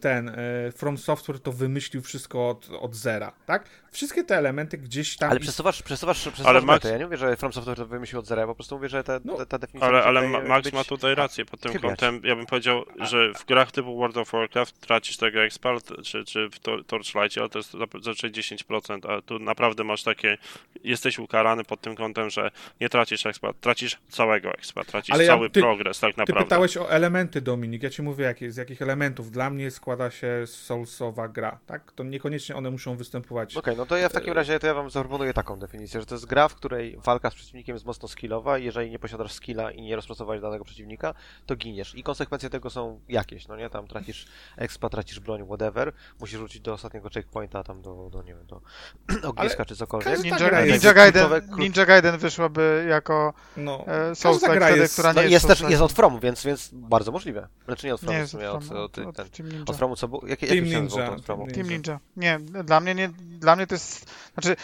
ten 0.00 0.28
e, 0.28 0.34
From 0.72 0.98
Software 0.98 1.40
to 1.40 1.52
wymyślił 1.52 2.02
wszystko 2.02 2.48
od, 2.48 2.70
od 2.80 2.94
zera, 2.94 3.32
tak? 3.46 3.64
Wszystkie 3.90 4.24
te 4.24 4.36
elementy 4.36 4.78
gdzieś 4.78 5.16
tam 5.16 5.30
ale 5.30 5.40
przesuwasz, 5.40 5.82
przesuwasz, 5.82 6.18
przesuwasz 6.18 6.46
Ale 6.46 6.60
metę. 6.60 6.88
Ja 6.88 6.98
nie 6.98 7.04
mówię, 7.04 7.16
że 7.16 7.36
From 7.36 7.52
Software 7.52 7.76
to 7.76 7.86
wymyślił 7.86 8.18
od 8.18 8.26
zera, 8.26 8.40
ja 8.40 8.46
po 8.46 8.54
prostu 8.54 8.74
mówię, 8.74 8.88
że 8.88 8.97
te, 9.02 9.20
No. 9.24 9.32
te, 9.32 9.38
ta 9.38 9.46
ta 9.46 9.58
definicja 9.58 9.88
Ale, 9.88 10.04
ale 10.04 10.28
Max 10.28 10.64
być 10.64 10.74
ma 10.74 10.84
tutaj 10.84 11.14
rację 11.14 11.44
pod 11.44 11.60
tym 11.60 11.72
chybiać. 11.72 11.88
kątem. 11.90 12.20
Ja 12.24 12.36
bym 12.36 12.46
powiedział, 12.46 12.84
że 13.00 13.32
w 13.34 13.44
grach 13.44 13.72
typu 13.72 13.96
World 13.98 14.16
of 14.16 14.30
Warcraft 14.32 14.80
tracisz 14.80 15.16
tego 15.16 15.40
expert, 15.44 15.92
czy, 16.04 16.24
czy 16.24 16.48
w 16.48 16.58
Tor- 16.58 16.84
Torchlightie, 16.86 17.40
ale 17.40 17.48
to 17.50 17.58
jest 17.58 17.72
zazwyczaj 18.02 18.30
10%, 18.30 19.06
a 19.10 19.22
tu 19.22 19.38
naprawdę 19.38 19.84
masz 19.84 20.02
takie, 20.02 20.38
jesteś 20.84 21.18
ukarany 21.18 21.64
pod 21.64 21.80
tym 21.80 21.96
kątem, 21.96 22.30
że 22.30 22.50
nie 22.80 22.88
tracisz 22.88 23.26
expert, 23.26 23.60
tracisz 23.60 23.98
całego 24.08 24.50
expert, 24.52 24.88
tracisz 24.90 25.14
Ale 25.14 25.24
ja- 25.24 25.32
cały 25.32 25.50
ty- 25.50 25.60
progres 25.60 26.00
tak 26.00 26.14
Ty 26.14 26.20
naprawdę. 26.20 26.44
pytałeś 26.44 26.76
o 26.76 26.90
elementy, 26.90 27.40
Dominik. 27.40 27.82
Ja 27.82 27.90
ci 27.90 28.02
mówię, 28.02 28.24
jakie, 28.24 28.52
z 28.52 28.56
jakich 28.56 28.82
elementów. 28.82 29.30
Dla 29.30 29.50
mnie 29.50 29.70
składa 29.70 30.10
się 30.10 30.46
Soulsowa 30.46 31.28
gra, 31.28 31.58
tak? 31.66 31.92
To 31.92 32.04
niekoniecznie 32.04 32.56
one 32.56 32.70
muszą 32.70 32.96
występować. 32.96 33.56
Okej, 33.56 33.76
no 33.76 33.86
to 33.86 33.96
ja 33.96 34.08
w 34.08 34.12
takim 34.12 34.32
razie 34.32 34.58
to 34.58 34.66
ja 34.66 34.74
wam 34.74 34.90
zaproponuję 34.90 35.32
taką 35.34 35.58
definicję, 35.58 36.00
że 36.00 36.06
to 36.06 36.14
jest 36.14 36.26
gra, 36.26 36.48
w 36.48 36.54
której 36.54 36.96
walka 37.04 37.30
z 37.30 37.34
przeciwnikiem 37.34 37.76
jest 37.76 37.86
mocno 37.86 38.08
skillowa 38.08 38.58
i 38.58 38.64
jeżeli 38.64 38.87
nie 38.90 38.98
posiadasz 38.98 39.32
skilla 39.32 39.70
i 39.70 39.82
nie 39.82 39.96
rozpracowałeś 39.96 40.40
danego 40.42 40.64
przeciwnika, 40.64 41.14
to 41.46 41.56
giniesz. 41.56 41.94
I 41.94 42.02
konsekwencje 42.02 42.50
tego 42.50 42.70
są 42.70 43.00
jakieś, 43.08 43.48
no 43.48 43.56
nie? 43.56 43.70
Tam 43.70 43.86
tracisz 43.86 44.26
expa, 44.56 44.88
tracisz 44.88 45.20
broń, 45.20 45.44
whatever, 45.46 45.92
musisz 46.20 46.38
wrócić 46.38 46.60
do 46.62 46.72
ostatniego 46.72 47.08
checkpointa, 47.10 47.62
tam 47.64 47.82
do, 47.82 48.08
do 48.12 48.22
nie 48.22 48.34
wiem, 48.34 48.46
do 48.46 48.60
ogniska 49.30 49.64
czy 49.64 49.76
cokolwiek. 49.76 50.08
każda 50.14 50.22
Ninja, 50.30 50.60
jest 50.60 50.82
Ninja, 50.84 50.94
Gaiden, 50.94 51.26
kluczowe- 51.26 51.48
klucz- 51.48 51.58
Ninja 51.58 51.86
Gaiden 51.86 52.18
wyszłaby 52.18 52.86
jako 52.90 53.34
No, 53.56 53.84
e, 53.86 54.12
gra 54.42 54.66
wtedy, 54.66 54.80
jest... 54.80 54.92
która 54.92 55.12
No 55.12 55.22
nie 55.22 55.28
i 55.28 55.32
jest 55.32 55.46
też 55.46 55.58
Souls-like. 55.60 55.70
jest 55.70 55.82
od 55.82 55.92
From, 55.92 56.20
więc, 56.20 56.44
więc 56.44 56.70
bardzo 56.72 57.12
możliwe. 57.12 57.48
Znaczy 57.64 57.86
nie 57.86 57.94
od 57.94 58.00
From, 58.00 58.12
Nie 58.12 58.18
w 58.18 58.20
jest 58.20 58.32
sumie, 58.32 58.50
od, 58.50 58.56
od, 58.56 58.64
From, 58.64 58.76
od, 58.78 58.84
od, 58.84 58.92
ten, 58.92 59.06
od 59.08 59.16
Team 59.30 59.48
Ninja. 59.48 59.64
od 59.66 59.76
Fromu 59.76 59.96
co 59.96 60.08
było? 60.08 60.26
Jakie, 60.26 60.46
Team 60.46 60.56
jakie 60.58 60.66
Ninja, 60.70 60.82
nazywał 60.82 61.10
ten 61.14 61.22
From? 61.22 61.38
Team 61.38 61.50
Team 61.52 61.68
Ninja. 61.68 62.00
Nie, 62.16 62.38
dla 62.64 62.80
mnie 62.80 62.94
nie, 62.94 63.08
dla 63.18 63.56
mnie 63.56 63.66
to 63.66 63.74
jest, 63.74 64.10
znaczy, 64.34 64.56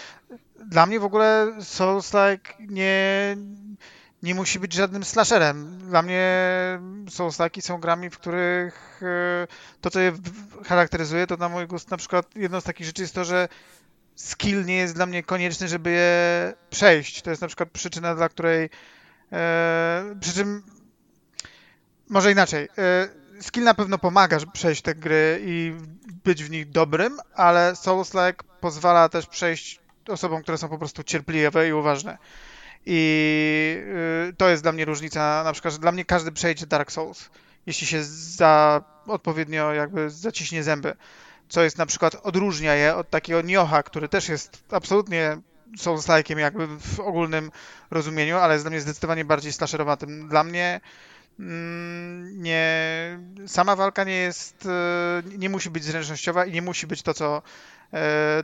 dla 0.67 0.87
mnie 0.87 1.01
w 1.01 1.05
ogóle 1.05 1.53
Souls-like 1.61 2.53
nie, 2.61 3.37
nie 4.25 4.35
musi 4.35 4.61
być 4.61 4.73
żadnym 4.73 5.05
slasherem. 5.05 5.79
Dla 5.79 6.03
mnie 6.03 6.23
Souls-like 7.11 7.63
są 7.63 7.81
grami, 7.81 8.11
w 8.11 8.19
których 8.19 9.01
e, 9.03 9.47
to, 9.81 9.91
co 9.91 10.01
je 10.01 10.13
charakteryzuje, 10.67 11.27
to 11.27 11.37
na 11.37 11.49
mój 11.49 11.67
gust 11.67 11.91
na 11.91 11.97
przykład 11.97 12.37
jedną 12.37 12.61
z 12.61 12.65
takich 12.65 12.87
rzeczy 12.87 13.03
jest 13.03 13.15
to, 13.15 13.25
że 13.25 13.49
skill 14.17 14.65
nie 14.65 14.77
jest 14.77 14.95
dla 14.95 15.07
mnie 15.07 15.23
konieczny, 15.23 15.69
żeby 15.69 15.91
je 15.91 16.53
przejść. 16.71 17.23
To 17.23 17.31
jest 17.31 17.43
na 17.43 17.49
przykład 17.49 17.71
przyczyna, 17.71 18.15
dla 18.15 18.29
której 18.29 18.71
e, 19.33 20.15
przy 20.21 20.33
czym 20.33 20.63
może 22.09 22.33
inaczej. 22.33 22.69
e, 22.79 23.25
Skill 23.41 23.65
na 23.65 23.75
pewno 23.75 23.99
pomaga 23.99 24.39
przejść 24.53 24.83
te 24.83 24.95
gry 24.95 25.41
i 25.45 25.75
być 26.25 26.45
w 26.45 26.51
nich 26.51 26.71
dobrym, 26.71 27.19
ale 27.35 27.73
Souls-like 27.73 28.45
pozwala 28.61 29.09
też 29.09 29.27
przejść 29.27 29.81
osobom, 30.09 30.43
które 30.43 30.59
są 30.59 30.69
po 30.69 30.79
prostu 30.79 31.03
cierpliwe 31.03 31.69
i 31.69 31.73
uważne. 31.73 32.19
I 32.87 33.83
y, 34.31 34.33
to 34.37 34.49
jest 34.49 34.63
dla 34.63 34.73
mnie 34.73 34.85
różnica, 34.85 35.43
na 35.45 35.53
przykład, 35.53 35.75
że 35.75 35.81
dla 35.81 35.93
mnie 35.93 36.05
każdy 36.05 36.33
przejdzie 36.33 36.67
Dark 36.67 36.93
Souls, 36.93 37.31
jeśli 37.67 37.87
się 37.87 38.05
za 38.05 38.83
odpowiednio 39.07 39.73
jakby 39.73 40.11
zaciśnie 40.11 40.63
zęby. 40.63 40.97
Co 41.49 41.63
jest 41.63 41.79
na 41.79 41.87
przykład 41.87 42.15
odróżnia 42.23 42.75
je 42.75 42.97
od 42.97 43.11
takiego 43.11 43.43
Nioha, 43.43 43.83
który 43.83 44.09
też 44.09 44.29
jest 44.29 44.65
absolutnie 44.71 45.39
Souls-like'iem 45.79 46.39
jakby 46.39 46.67
w 46.67 47.01
ogólnym 47.01 47.51
rozumieniu, 47.91 48.37
ale 48.37 48.55
jest 48.55 48.65
dla 48.65 48.71
mnie 48.71 48.81
zdecydowanie 48.81 49.25
bardziej 49.25 49.53
slasherowatym. 49.53 50.29
Dla 50.29 50.45
mnie 50.45 50.81
mm, 51.41 52.43
nie, 52.43 53.19
sama 53.47 53.77
walka 53.77 54.05
nie 54.05 54.17
jest, 54.17 54.67
e, 54.67 55.39
nie 55.39 55.49
musi 55.49 55.71
być 55.71 55.85
zręcznościowa 55.85 56.47
i 56.47 56.53
nie 56.53 56.63
musi 56.63 56.87
być 56.87 57.03
to, 57.03 57.15
co 57.15 57.43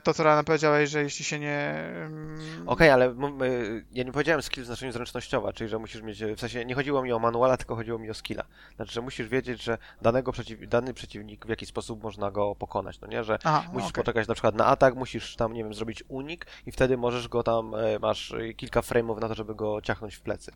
to, 0.05 0.15
co 0.15 0.23
Rana 0.25 0.45
powiedziałeś, 0.45 0.91
że 0.91 1.03
jeśli 1.03 1.25
się 1.25 1.39
nie... 1.39 1.59
mm, 2.07 2.69
Okej, 2.69 2.91
ale 2.91 3.05
m- 3.07 3.43
y, 3.43 3.85
ja 3.93 4.05
nie 4.05 4.13
powiedziałem 4.13 4.43
skill 4.43 4.63
w 4.63 4.67
znaczeniu 4.67 4.93
zręcznościowa, 4.93 5.53
czyli 5.53 5.71
że 5.71 5.79
musisz 5.79 6.03
mieć, 6.03 6.25
w 6.25 6.41
sensie 6.41 6.65
nie 6.65 6.75
chodziło 6.75 7.03
mi 7.03 7.13
o 7.13 7.19
manuala, 7.19 7.57
tylko 7.57 7.77
chodziło 7.77 7.99
mi 7.99 8.11
o 8.11 8.15
skilla. 8.15 8.45
Znaczy, 8.77 8.93
że 8.93 9.01
musisz 9.01 9.29
wiedzieć, 9.29 9.63
że 9.63 9.79
danego 10.03 10.33
przeciw, 10.33 10.69
dany 10.69 10.95
przeciwnik 10.95 11.47
w 11.47 11.49
jakiś 11.49 11.69
sposób 11.69 12.03
można 12.03 12.31
go 12.31 12.55
pokonać, 12.55 13.01
no 13.01 13.09
nie, 13.09 13.25
że 13.25 13.39
Aha, 13.45 13.65
musisz 13.73 13.91
okej. 13.91 14.03
poczekać 14.05 14.29
na 14.29 14.35
przykład 14.35 14.55
na 14.55 14.67
atak, 14.67 14.95
musisz 14.95 15.37
tam, 15.37 15.53
nie 15.53 15.65
wiem, 15.65 15.75
zrobić 15.75 16.05
unik 16.09 16.47
i 16.67 16.73
wtedy 16.73 16.97
możesz 16.97 17.29
go 17.29 17.43
tam, 17.43 17.75
e, 17.75 17.99
masz 17.99 18.33
e, 18.33 18.55
kilka 18.55 18.81
frame'ów 18.81 19.21
na 19.21 19.29
to, 19.29 19.35
żeby 19.35 19.55
go 19.55 19.81
ciachnąć 19.83 20.15
w 20.15 20.21
plecy. 20.21 20.53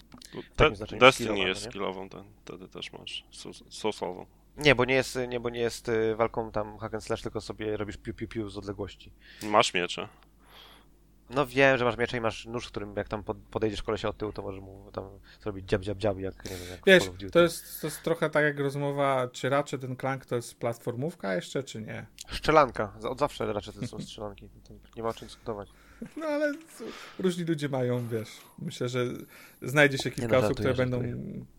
Znaczeniu 0.75 1.01
Destiny 1.01 1.39
jest 1.39 1.65
no 1.65 1.71
skillową, 1.71 2.09
ten, 2.09 2.25
wtedy 2.45 2.69
też 2.69 2.93
masz 2.93 3.25
sosową. 3.71 4.27
Nie, 4.57 4.75
bo 4.75 4.85
nie 4.85 4.95
jest, 4.95 5.19
nie, 5.29 5.41
bo 5.41 5.51
nie 5.51 5.61
jest 5.61 5.89
e, 5.89 6.15
walką 6.17 6.51
tam 6.53 6.79
hack 6.79 6.95
and 6.95 7.05
slash, 7.05 7.23
tylko 7.23 7.41
sobie 7.41 7.77
robisz 7.77 7.97
piu 7.97 8.15
piu 8.15 8.29
piu 8.29 8.49
z 8.49 8.59
odległości. 8.59 9.13
Masz 9.43 9.75
miecze. 9.75 10.09
No 11.31 11.47
wiem, 11.47 11.79
że 11.79 11.85
masz 11.85 11.97
miecze 11.97 12.17
i 12.17 12.21
masz 12.21 12.47
nóż, 12.47 12.69
którym 12.69 12.97
jak 12.97 13.09
tam 13.09 13.25
pod- 13.25 13.39
podejdziesz 13.51 13.83
kolesia 13.83 14.09
od 14.09 14.17
tyłu, 14.17 14.33
to 14.33 14.43
możesz 14.43 14.61
mu 14.61 14.91
tam 14.93 15.05
zrobić 15.43 15.69
dziab, 15.69 15.83
dziab, 15.83 15.99
dziab, 15.99 16.19
jak, 16.19 16.45
nie 16.51 16.57
wiem, 16.57 16.69
jak 16.71 16.81
Wiesz, 16.87 17.31
to 17.33 17.41
jest, 17.43 17.81
to 17.81 17.87
jest 17.87 18.03
trochę 18.03 18.31
tak 18.31 18.45
jak 18.45 18.59
rozmowa, 18.59 19.29
czy 19.33 19.49
raczej 19.49 19.79
ten 19.79 19.97
Clank 19.97 20.27
to 20.27 20.37
jest 20.37 20.55
platformówka 20.59 21.35
jeszcze, 21.35 21.63
czy 21.63 21.83
nie? 21.83 22.07
Strzelanka. 22.33 22.93
Z- 23.01 23.05
Od 23.05 23.19
zawsze 23.19 23.53
raczej 23.53 23.75
to 23.75 23.87
są 23.87 23.99
strzelanki. 24.01 24.49
Nie 24.97 25.03
ma 25.03 25.09
o 25.09 25.15
czym 25.15 25.29
dyskutować. 25.29 25.69
No 26.17 26.27
ale 26.27 26.53
różni 27.19 27.45
ludzie 27.45 27.69
mają, 27.69 28.09
wiesz, 28.09 28.29
myślę, 28.59 28.89
że 28.89 29.05
znajdzie 29.63 29.99
się 29.99 30.11
kilka 30.11 30.39
no, 30.41 30.45
osób, 30.45 30.55
które 30.59 30.75
będą, 30.75 31.03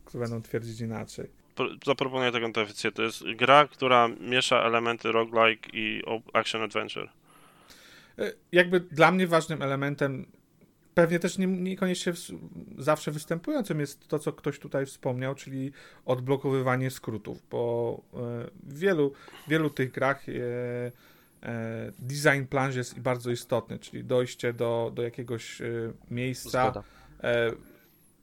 które 0.06 0.22
będą 0.24 0.42
twierdzić 0.42 0.82
inaczej. 0.82 1.32
Pro- 1.56 1.70
Zaproponuję 1.86 2.32
taką 2.32 2.52
definicję. 2.54 2.92
To 2.92 3.02
jest 3.04 3.24
gra, 3.36 3.68
która 3.68 4.08
miesza 4.20 4.56
elementy 4.64 5.12
roguelike 5.12 5.70
i 5.74 6.04
action 6.34 6.62
adventure. 6.62 7.10
E, 8.20 8.32
Jakby 8.52 8.80
dla 8.80 9.12
mnie 9.12 9.28
ważnym 9.28 9.62
elementem, 9.62 10.26
pewnie 10.94 11.20
też 11.20 11.38
nie, 11.38 11.48
niekoniecznie 11.48 12.14
ws- 12.14 12.34
zawsze 12.78 13.12
występującym 13.12 13.80
jest 13.80 14.08
to, 14.08 14.20
co 14.20 14.34
ktoś 14.34 14.60
tutaj 14.60 14.86
wspomniał, 14.86 15.36
czyli 15.36 15.72
odblokowywanie 16.06 16.92
skrótów, 16.92 17.42
bo 17.50 18.02
e, 18.14 18.18
w 18.64 18.80
wielu, 18.80 19.14
wielu 19.48 19.70
tych 19.70 19.92
grach 19.92 20.26
e, 20.30 20.34
e, 21.44 21.92
design 22.00 22.46
planż 22.50 22.76
jest 22.76 23.00
bardzo 23.00 23.32
istotny, 23.32 23.80
czyli 23.80 24.04
dojście 24.04 24.54
do, 24.54 24.92
do 24.96 25.02
jakiegoś 25.02 25.62
miejsca, 26.12 26.50
Zgoda. 26.72 26.84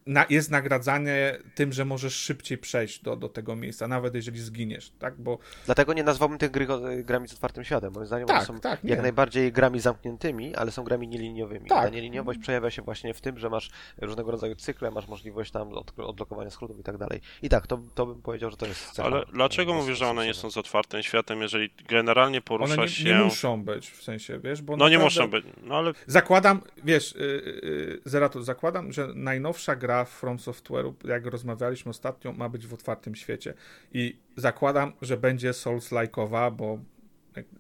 E, 0.07 0.11
na, 0.11 0.27
jest 0.31 0.51
nagradzanie 0.51 1.39
tym, 1.55 1.73
że 1.73 1.85
możesz 1.85 2.15
szybciej 2.15 2.59
przejść 2.59 3.03
do, 3.03 3.17
do 3.17 3.29
tego 3.29 3.57
miejsca, 3.57 3.89
nawet 3.89 4.15
jeżeli 4.15 4.41
zginiesz, 4.41 4.93
tak? 4.99 5.15
Bo 5.21 5.39
Dlatego 5.67 5.93
nie 5.93 6.03
nazwałbym 6.03 6.39
tych 6.39 6.51
gry 6.51 6.67
go- 6.67 6.81
grami 7.05 7.29
z 7.29 7.33
otwartym 7.33 7.65
światem. 7.65 7.93
Moim 7.93 8.07
zdaniem 8.07 8.29
tak, 8.29 8.37
one 8.37 8.47
są 8.47 8.61
tak, 8.61 8.85
nie. 8.85 8.91
jak 8.91 9.03
najbardziej 9.03 9.53
grami 9.53 9.81
zamkniętymi, 9.81 10.55
ale 10.55 10.71
są 10.71 10.85
grami 10.85 11.09
nieliniowymi. 11.09 11.69
Tak. 11.69 11.85
Ta 11.85 11.89
nieliniowość 11.89 12.39
przejawia 12.39 12.71
się 12.71 12.83
właśnie 12.83 13.15
w 13.15 13.21
tym, 13.21 13.39
że 13.39 13.51
masz 13.51 13.71
różnego 14.01 14.31
rodzaju 14.31 14.55
cykle, 14.55 14.91
masz 14.91 15.09
możliwość 15.09 15.51
tam 15.51 15.73
od, 15.73 15.99
odblokowania 15.99 16.51
skrótów 16.51 16.79
i 16.79 16.83
tak 16.83 16.99
dalej. 16.99 17.21
I 17.43 17.49
tak, 17.49 17.67
to, 17.67 17.79
to 17.95 18.07
bym 18.07 18.23
powiedział, 18.23 18.51
że 18.51 18.57
to 18.57 18.67
jest 18.67 18.91
cecha. 18.91 19.09
Ale 19.09 19.25
dlaczego 19.33 19.73
e, 19.73 19.75
mówisz, 19.75 19.99
że 19.99 20.07
one 20.07 20.27
nie 20.27 20.35
są 20.35 20.51
z 20.51 20.57
otwartym 20.57 21.03
światem, 21.03 21.41
jeżeli 21.43 21.71
generalnie 21.89 22.39
One 22.39 22.43
porusza 22.43 22.83
nie, 22.83 22.89
się... 22.89 23.05
nie 23.05 23.15
muszą 23.15 23.65
być, 23.65 23.91
w 23.91 24.03
sensie, 24.03 24.39
wiesz, 24.39 24.63
bo 24.63 24.77
No 24.77 24.89
nie 24.89 24.99
naprawdę- 24.99 25.21
muszą 25.21 25.31
być, 25.31 25.45
no 25.63 25.79
ale 25.79 25.93
Zakładam, 26.07 26.61
wiesz, 26.85 27.15
yy, 27.15 27.61
yy, 27.63 28.01
Zerato, 28.05 28.43
zakładam, 28.43 28.93
że 28.93 29.09
najnowsza 29.15 29.77
gra 29.77 29.92
From 30.07 30.37
Software'u, 30.37 31.09
jak 31.09 31.27
rozmawialiśmy 31.27 31.91
ostatnio, 31.91 32.33
ma 32.33 32.49
być 32.49 32.67
w 32.67 32.75
otwartym 32.75 33.15
świecie. 33.15 33.55
I 33.93 34.19
zakładam, 34.37 34.93
że 35.03 35.17
będzie 35.17 35.51
Souls-like'owa, 35.51 36.53
bo 36.53 36.79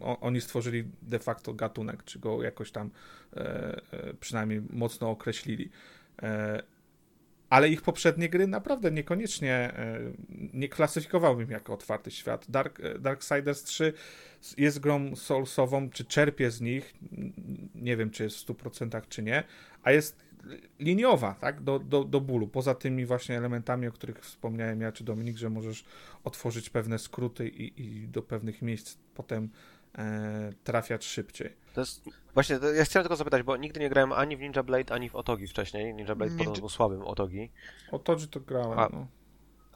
oni 0.01 0.41
stworzyli 0.41 0.85
de 1.03 1.19
facto 1.19 1.55
gatunek, 1.55 2.05
czy 2.05 2.19
go 2.19 2.43
jakoś 2.43 2.71
tam 2.71 2.91
e, 3.37 3.41
e, 3.93 4.15
przynajmniej 4.15 4.63
mocno 4.71 5.11
określili. 5.11 5.71
E, 6.23 6.63
ale 7.53 7.69
ich 7.69 7.83
poprzednie 7.83 8.29
gry 8.29 8.47
naprawdę 8.47 8.91
niekoniecznie 8.91 9.53
e, 9.53 10.01
nie 10.53 10.69
klasyfikowałbym 10.69 11.51
jako 11.51 11.75
otwarty 11.75 12.11
świat. 12.11 12.47
Dark, 12.49 12.81
e, 12.81 12.99
Darksiders 12.99 13.63
3 13.63 13.93
jest 14.57 14.81
grą 14.81 15.17
soulsową, 15.17 15.91
czy 15.91 16.05
czerpie 16.05 16.51
z 16.51 16.61
nich, 16.61 16.95
nie 17.75 17.97
wiem 17.97 18.11
czy 18.11 18.25
jest 18.25 18.37
w 18.37 18.47
100% 18.47 19.03
czy 19.09 19.23
nie, 19.23 19.45
a 19.83 19.93
jest 19.93 20.25
liniowa, 20.79 21.35
tak, 21.35 21.61
do, 21.61 21.79
do, 21.79 22.05
do 22.05 22.21
bólu. 22.21 22.49
Poza 22.49 22.75
tymi 22.75 23.07
właśnie 23.07 23.37
elementami, 23.37 23.87
o 23.87 23.93
których 23.93 24.19
wspomniałem 24.19 24.81
ja 24.81 24.93
czy 24.93 25.05
Dominik, 25.05 25.37
że 25.37 25.51
możesz 25.51 25.85
otworzyć 26.25 26.71
pewne 26.71 26.99
skróty 26.99 27.49
i, 27.49 27.83
i 27.83 28.09
do 28.09 28.23
pewnych 28.23 28.63
miejsc 28.63 28.97
potem 29.15 29.49
e, 29.99 30.53
trafiać 30.65 31.05
szybciej. 31.05 31.57
To 31.75 31.81
jest... 31.81 32.05
Właśnie, 32.35 32.59
to 32.59 32.73
ja 32.73 32.85
chciałem 32.85 33.05
tylko 33.05 33.17
zapytać, 33.17 33.43
bo 33.43 33.57
nigdy 33.57 33.81
nie 33.81 33.89
grałem 33.89 34.13
ani 34.13 34.37
w 34.37 34.41
Ninja 34.41 34.63
Blade, 34.63 34.95
ani 34.95 35.09
w 35.09 35.15
Otogi 35.15 35.47
wcześniej. 35.47 35.95
Ninja 35.95 36.15
Blade 36.15 36.33
Ninja- 36.33 36.39
podobno 36.39 36.61
był 36.61 36.69
słabym 36.69 37.03
Otogi. 37.03 37.51
O 37.91 37.99
to, 37.99 38.19
że 38.19 38.29
to 38.29 38.41
grałem, 38.41 38.79
A- 38.79 38.89
no. 38.93 39.07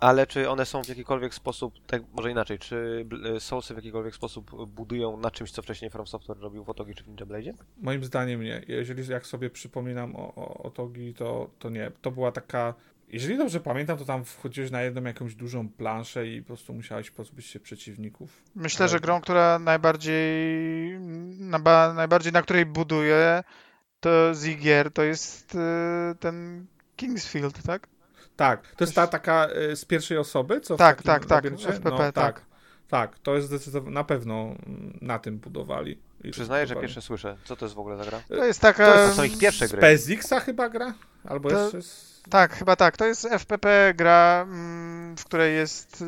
Ale 0.00 0.26
czy 0.26 0.50
one 0.50 0.66
są 0.66 0.82
w 0.84 0.88
jakikolwiek 0.88 1.34
sposób, 1.34 1.74
tak 1.86 2.02
może 2.12 2.30
inaczej, 2.30 2.58
czy 2.58 3.06
bl- 3.08 3.40
Soulsy 3.40 3.74
w 3.74 3.76
jakikolwiek 3.76 4.14
sposób 4.14 4.66
budują 4.66 5.16
na 5.16 5.30
czymś, 5.30 5.50
co 5.50 5.62
wcześniej 5.62 5.90
From 5.90 6.06
Software 6.06 6.38
robił 6.38 6.64
w 6.64 6.70
Otogi 6.70 6.94
czy 6.94 7.04
w 7.04 7.08
Ninja 7.08 7.26
Blade? 7.26 7.52
Moim 7.76 8.04
zdaniem 8.04 8.42
nie. 8.42 8.62
Jeżeli 8.68 9.08
jak 9.08 9.26
sobie 9.26 9.50
przypominam 9.50 10.16
o, 10.16 10.34
o, 10.34 10.62
o 10.62 10.70
Togi, 10.70 11.14
to, 11.14 11.50
to 11.58 11.70
nie. 11.70 11.90
To 12.02 12.10
była 12.10 12.32
taka. 12.32 12.74
Jeżeli 13.08 13.38
dobrze 13.38 13.60
pamiętam, 13.60 13.98
to 13.98 14.04
tam 14.04 14.24
wchodziłeś 14.24 14.70
na 14.70 14.82
jedną 14.82 15.02
jakąś 15.02 15.34
dużą 15.34 15.68
planszę 15.68 16.28
i 16.28 16.40
po 16.42 16.46
prostu 16.46 16.74
musiałeś 16.74 17.10
pozbyć 17.10 17.46
się 17.46 17.60
przeciwników. 17.60 18.42
Myślę, 18.54 18.88
że 18.88 18.92
Ale- 18.94 19.00
grą, 19.00 19.20
która 19.20 19.58
najbardziej 19.58 21.00
na, 21.38 21.58
ba- 21.58 21.94
najbardziej 21.94 22.32
na 22.32 22.42
której 22.42 22.66
buduję 22.66 23.44
to 24.00 24.34
z 24.34 24.56
gier, 24.56 24.92
to 24.92 25.02
jest 25.02 25.54
y, 25.54 25.58
ten 26.20 26.66
Kingsfield, 26.96 27.62
tak? 27.62 27.88
Tak, 28.36 28.66
to 28.76 28.84
jest 28.84 28.94
ta 28.94 29.06
taka 29.06 29.48
y, 29.72 29.76
z 29.76 29.84
pierwszej 29.84 30.18
osoby, 30.18 30.60
co 30.60 30.74
w 30.74 30.78
Tak, 30.78 31.02
tak, 31.02 31.26
tak, 31.26 31.30
labiryncie? 31.30 31.68
FPP, 31.68 31.90
no, 31.90 31.96
tak. 31.98 32.14
tak. 32.14 32.42
Tak, 32.88 33.18
to 33.18 33.34
jest 33.34 33.46
zdecydowanie, 33.46 33.94
na 33.94 34.04
pewno 34.04 34.34
mm, 34.34 34.98
na 35.02 35.18
tym 35.18 35.38
budowali. 35.38 35.98
I 36.24 36.30
Przyznaję, 36.30 36.66
że 36.66 36.76
pierwsze 36.76 37.02
słyszę. 37.02 37.36
Co 37.44 37.56
to 37.56 37.64
jest 37.64 37.74
w 37.74 37.78
ogóle 37.78 37.96
za 37.96 38.04
gra? 38.04 38.20
To 38.28 38.44
jest 38.44 38.60
taka... 38.60 38.92
To 38.92 39.08
To 39.08 39.14
są 39.14 39.22
ich 39.22 39.38
pierwsze 39.38 39.68
Z 39.68 39.70
gry. 39.72 39.80
PSX-a 39.80 40.40
chyba 40.40 40.68
gra? 40.68 40.94
Albo 41.24 41.50
To- 41.50 41.62
jeszcze 41.62 41.82
z... 41.82 42.16
Tak, 42.30 42.54
chyba 42.54 42.76
tak. 42.76 42.96
To 42.96 43.04
jest 43.06 43.24
FPP 43.24 43.94
gra, 43.94 44.46
mm, 44.48 45.16
w 45.16 45.24
której 45.24 45.54
jest. 45.56 46.04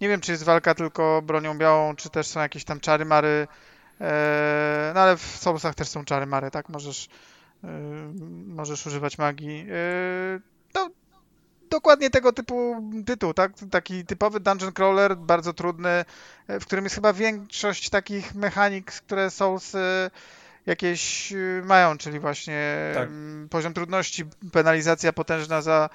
Nie 0.00 0.08
wiem, 0.08 0.20
czy 0.20 0.32
jest 0.32 0.44
walka 0.44 0.74
tylko 0.74 1.22
bronią 1.22 1.58
białą, 1.58 1.96
czy 1.96 2.10
też 2.10 2.26
są 2.26 2.40
jakieś 2.40 2.64
tam 2.64 2.80
czary 2.80 3.04
mary. 3.04 3.46
E, 4.00 4.92
no 4.94 5.00
ale 5.00 5.16
w 5.16 5.22
Soulsach 5.22 5.74
też 5.74 5.88
są 5.88 6.04
czary 6.04 6.26
mary, 6.26 6.50
tak? 6.50 6.68
Możesz, 6.68 7.08
e, 7.64 7.68
możesz 8.46 8.86
używać 8.86 9.18
magii. 9.18 9.66
No, 11.70 11.76
dokładnie 11.76 12.10
tego 12.10 12.32
typu 12.32 12.76
tytuł, 13.06 13.34
tak? 13.34 13.52
Taki 13.70 14.04
typowy 14.04 14.40
dungeon 14.40 14.72
crawler, 14.72 15.16
bardzo 15.16 15.52
trudny, 15.52 16.04
e, 16.48 16.60
w 16.60 16.66
którym 16.66 16.84
jest 16.84 16.94
chyba 16.94 17.12
większość 17.12 17.90
takich 17.90 18.34
mechanik, 18.34 18.92
które 18.92 19.30
Souls 19.30 19.74
e, 19.74 20.10
jakieś 20.66 21.32
e, 21.32 21.36
mają, 21.64 21.98
czyli 21.98 22.20
właśnie 22.20 22.90
Tak. 22.94 23.08
mm, 23.08 23.48
poziom 23.48 23.74
trudności, 23.74 24.24
penalizacja 24.52 25.12
potężna 25.12 25.62
za, 25.62 25.90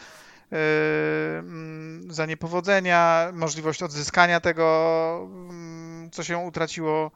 mm, 0.52 2.14
za 2.14 2.26
niepowodzenia, 2.26 3.30
możliwość 3.34 3.84
odzyskania 3.84 4.40
tego, 4.40 5.30
mm, 5.50 6.10
co 6.12 6.24
się 6.24 6.38
utraciło. 6.38 7.12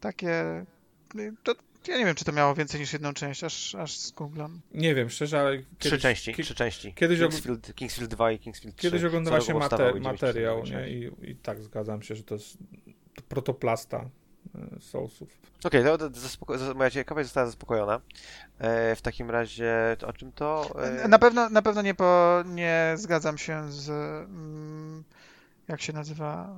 Takie. 0.00 0.64
To, 1.42 1.54
ja 1.88 1.98
nie 1.98 2.04
wiem, 2.04 2.14
czy 2.14 2.24
to 2.24 2.32
miało 2.32 2.54
więcej 2.54 2.80
niż 2.80 2.92
jedną 2.92 3.12
część, 3.12 3.44
aż, 3.44 3.74
aż 3.74 3.98
zgooglam. 3.98 4.60
Nie 4.74 4.94
wiem, 4.94 5.10
szczerze, 5.10 5.40
ale 5.40 5.58
Trzy 5.58 5.66
kiedyś, 5.78 6.02
części, 6.02 6.34
kie- 6.34 6.42
trzy 6.42 6.54
części. 6.54 6.94
kiedyś 6.94 7.20
Kingsfield, 7.20 7.74
Kingsfield 7.74 8.10
2 8.10 8.32
i 8.32 8.38
Kingsfield 8.38 8.76
3. 8.76 8.82
Kiedyś 8.90 9.04
oglądałem 9.04 9.42
powstawało 9.52 9.90
mater- 9.92 10.00
materiał, 10.02 10.62
nie? 10.64 10.88
I, 10.90 11.10
I 11.30 11.36
tak 11.36 11.62
zgadzam 11.62 12.02
się, 12.02 12.14
że 12.14 12.22
to 12.22 12.34
jest 12.34 12.58
protoplasta 13.28 14.10
e, 14.76 14.80
Soulsów. 14.80 15.28
Okej, 15.64 15.84
to, 15.84 15.98
to 15.98 16.10
zaspoko- 16.10 16.58
za- 16.58 16.74
moja 16.74 16.90
ciekawość 16.90 17.26
została 17.26 17.46
zaspokojona. 17.46 18.00
E, 18.58 18.96
w 18.96 19.02
takim 19.02 19.30
razie, 19.30 19.96
o 20.06 20.12
czym 20.12 20.32
to? 20.32 20.70
E, 21.04 21.08
Na 21.08 21.18
pewno, 21.18 21.50
na 21.50 21.62
pewno 21.62 21.82
nie, 21.82 21.94
po, 21.94 22.42
nie 22.46 22.92
zgadzam 22.96 23.38
się 23.38 23.72
z. 23.72 23.88
mm, 24.28 25.04
Jak 25.68 25.80
się 25.82 25.92
nazywa? 25.92 26.56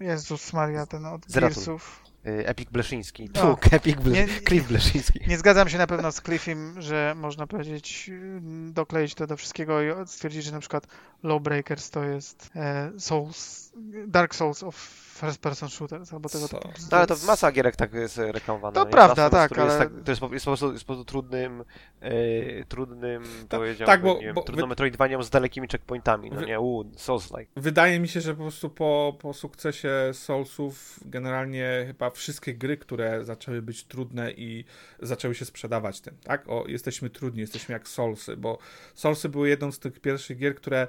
Jezus 0.00 0.52
Maria, 0.52 0.86
ten 0.86 1.06
od 1.06 1.26
Zeratul. 1.26 1.54
Gearsów. 1.54 2.02
E, 2.26 2.48
Epic 2.48 2.70
Bleszyński. 2.70 3.30
No. 3.34 3.58
Epic 3.70 3.96
Ble- 3.96 4.12
Nie- 4.12 4.28
Cliff 4.48 4.68
Bleszyński. 4.68 5.20
Nie 5.26 5.38
zgadzam 5.38 5.68
się 5.68 5.78
na 5.78 5.86
pewno 5.86 6.12
z 6.12 6.20
Cliffim, 6.20 6.82
że 6.82 7.14
można 7.16 7.46
powiedzieć, 7.46 8.10
mm, 8.12 8.72
dokleić 8.72 9.14
to 9.14 9.26
do 9.26 9.36
wszystkiego 9.36 9.82
i 9.82 9.86
stwierdzić, 10.06 10.44
że 10.44 10.52
na 10.52 10.60
przykład 10.60 10.86
Lawbreakers 11.22 11.90
to 11.90 12.04
jest 12.04 12.50
e, 12.56 12.90
Souls, 12.98 13.72
Dark 14.06 14.34
Souls 14.34 14.62
of 14.62 15.01
First 15.12 15.40
Person 15.40 15.68
Shooters 15.68 16.12
albo 16.12 16.28
tego 16.28 16.48
typu. 16.48 16.68
No 16.90 16.96
ale 16.98 17.06
to 17.06 17.16
masa 17.26 17.52
gierek 17.52 17.76
tak 17.76 17.92
jest 17.94 18.18
reklamowana. 18.18 18.74
To 18.74 18.84
nie? 18.84 18.90
prawda, 18.90 19.30
tak, 19.30 19.50
który 19.50 19.64
jest 19.66 19.76
ale- 19.80 19.90
tak, 19.90 20.04
to 20.04 20.10
jest, 20.12 20.20
po, 20.20 20.32
jest, 20.32 20.44
po 20.44 20.50
prostu, 20.50 20.72
jest 20.72 20.84
po 20.84 20.86
prostu 20.86 21.04
trudnym, 21.04 21.64
e, 22.00 22.64
trudnym, 22.64 23.22
powiedziałbym, 23.48 23.86
tak, 23.86 24.02
bo- 24.02 24.14
nie 24.14 24.20
wiem, 24.26 24.34
bo 24.34 24.42
trudną 24.42 24.64
wy- 24.64 24.68
metroidvanią 24.68 25.22
z 25.22 25.30
dalekimi 25.30 25.68
checkpointami, 25.72 26.30
no 26.30 26.40
wy- 26.40 26.46
nie, 26.46 26.60
u, 26.60 26.84
Souls-like. 26.84 27.46
Wydaje 27.56 28.00
mi 28.00 28.08
się, 28.08 28.20
że 28.20 28.34
po 28.34 28.42
prostu 28.42 28.70
po, 28.70 29.16
po 29.20 29.34
sukcesie 29.34 29.90
Soulsów 30.12 31.00
generalnie 31.04 31.84
chyba 31.86 32.10
wszystkie 32.10 32.54
gry, 32.54 32.76
które 32.76 33.24
zaczęły 33.24 33.62
być 33.62 33.84
trudne 33.84 34.32
i 34.32 34.64
zaczęły 35.02 35.34
się 35.34 35.44
sprzedawać 35.44 36.00
tym, 36.00 36.16
tak? 36.24 36.48
O, 36.48 36.64
jesteśmy 36.68 37.10
trudni, 37.10 37.40
jesteśmy 37.40 37.72
jak 37.72 37.88
Soulsy, 37.88 38.36
bo 38.36 38.58
Soulsy 38.94 39.28
były 39.28 39.48
jedną 39.48 39.72
z 39.72 39.78
tych 39.78 40.00
pierwszych 40.00 40.38
gier, 40.38 40.54
które 40.54 40.86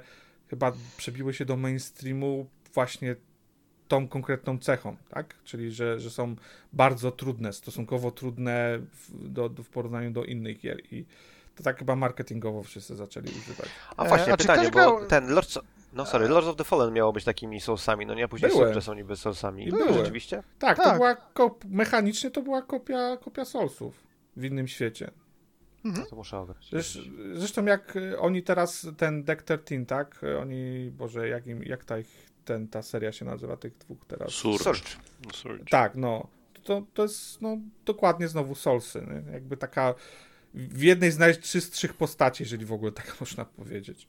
chyba 0.50 0.72
przebiły 0.96 1.34
się 1.34 1.44
do 1.44 1.56
mainstreamu 1.56 2.46
właśnie 2.74 3.16
tą 3.88 4.08
konkretną 4.08 4.58
cechą, 4.58 4.96
tak? 5.08 5.34
Czyli, 5.44 5.70
że, 5.72 6.00
że 6.00 6.10
są 6.10 6.36
bardzo 6.72 7.10
trudne, 7.12 7.52
stosunkowo 7.52 8.10
trudne 8.10 8.78
w, 8.92 9.28
do, 9.28 9.48
w 9.48 9.68
porównaniu 9.68 10.10
do 10.10 10.24
innych 10.24 10.58
gier 10.60 10.80
i 10.90 11.04
to 11.56 11.62
tak 11.62 11.78
chyba 11.78 11.96
marketingowo 11.96 12.62
wszyscy 12.62 12.96
zaczęli 12.96 13.26
używać. 13.28 13.68
A 13.96 14.04
E, 14.04 14.08
właśnie, 14.08 14.32
a 14.32 14.36
czy 14.36 14.42
pytanie, 14.46 14.70
bo 14.70 14.78
grał- 14.78 15.06
ten 15.06 15.28
Lords, 15.28 15.58
no 15.92 16.06
sorry, 16.06 16.28
Lords 16.28 16.48
of 16.48 16.56
the 16.56 16.64
Fallen 16.64 16.92
miało 16.94 17.12
być 17.12 17.24
takimi 17.24 17.60
Soulsami, 17.60 18.06
no 18.06 18.14
nie, 18.14 18.24
a 18.24 18.28
później 18.28 18.50
Były. 18.50 18.64
Soulsy 18.64 18.80
są 18.80 18.94
niby 18.94 19.16
Soulsami. 19.16 19.66
I 19.68 19.70
Były 19.70 19.84
były. 19.86 19.98
rzeczywiście? 19.98 20.42
Tak, 20.58 20.76
to 20.76 20.82
Tak. 20.84 20.96
była 20.96 21.14
kop- 21.34 21.64
mechanicznie 21.68 22.30
to 22.30 22.42
była 22.42 22.62
kopia, 22.62 23.16
kopia 23.16 23.44
Soulsów 23.44 23.94
w 24.36 24.44
innym 24.44 24.68
świecie. 24.68 25.10
No 25.84 26.06
to 26.10 26.16
muszę 26.16 26.38
ograć. 26.38 26.68
Zresz, 26.70 26.98
zresztą 27.34 27.64
jak 27.64 27.96
y, 27.96 28.18
oni 28.18 28.42
teraz, 28.42 28.86
ten 28.96 29.24
Deck 29.24 29.42
13, 29.42 29.86
tak? 29.86 30.22
y, 30.24 30.38
Oni, 30.38 30.90
Boże, 30.90 31.28
jak, 31.28 31.46
im, 31.46 31.62
jak 31.62 31.84
ta, 31.84 31.98
ich, 31.98 32.26
ten, 32.44 32.68
ta 32.68 32.82
seria 32.82 33.12
się 33.12 33.24
nazywa, 33.24 33.56
tych 33.56 33.78
dwóch 33.78 33.98
teraz? 34.08 34.30
Surge. 34.30 34.64
Surge. 34.64 34.96
Surge. 35.32 35.64
Tak, 35.70 35.94
no. 35.94 36.26
To, 36.64 36.82
to 36.94 37.02
jest 37.02 37.42
no, 37.42 37.56
dokładnie 37.84 38.28
znowu 38.28 38.54
Soulsy. 38.54 39.06
Nie? 39.26 39.32
Jakby 39.32 39.56
taka 39.56 39.94
w 40.54 40.82
jednej 40.82 41.10
z 41.10 41.18
najczystszych 41.18 41.94
postaci, 41.94 42.42
jeżeli 42.42 42.64
w 42.66 42.72
ogóle 42.72 42.92
tak 42.92 43.16
można 43.20 43.44
powiedzieć. 43.44 44.06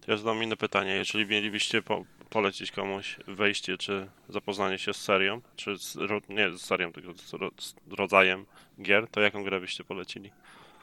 To 0.00 0.10
ja 0.10 0.16
zadam 0.16 0.42
inne 0.42 0.56
pytanie. 0.56 0.94
Jeżeli 0.94 1.26
mielibyście 1.26 1.82
po, 1.82 2.04
polecić 2.30 2.70
komuś 2.70 3.16
wejście 3.28 3.78
czy 3.78 4.08
zapoznanie 4.28 4.78
się 4.78 4.94
z 4.94 4.96
serią, 4.96 5.40
czy 5.56 5.78
z, 5.78 5.96
nie 6.28 6.58
z 6.58 6.60
serią, 6.60 6.92
tylko 6.92 7.12
z, 7.14 7.32
ro, 7.32 7.50
z 7.58 7.74
rodzajem 7.90 8.46
gier, 8.82 9.08
to 9.10 9.20
jaką 9.20 9.44
grę 9.44 9.60
byście 9.60 9.84
polecili? 9.84 10.32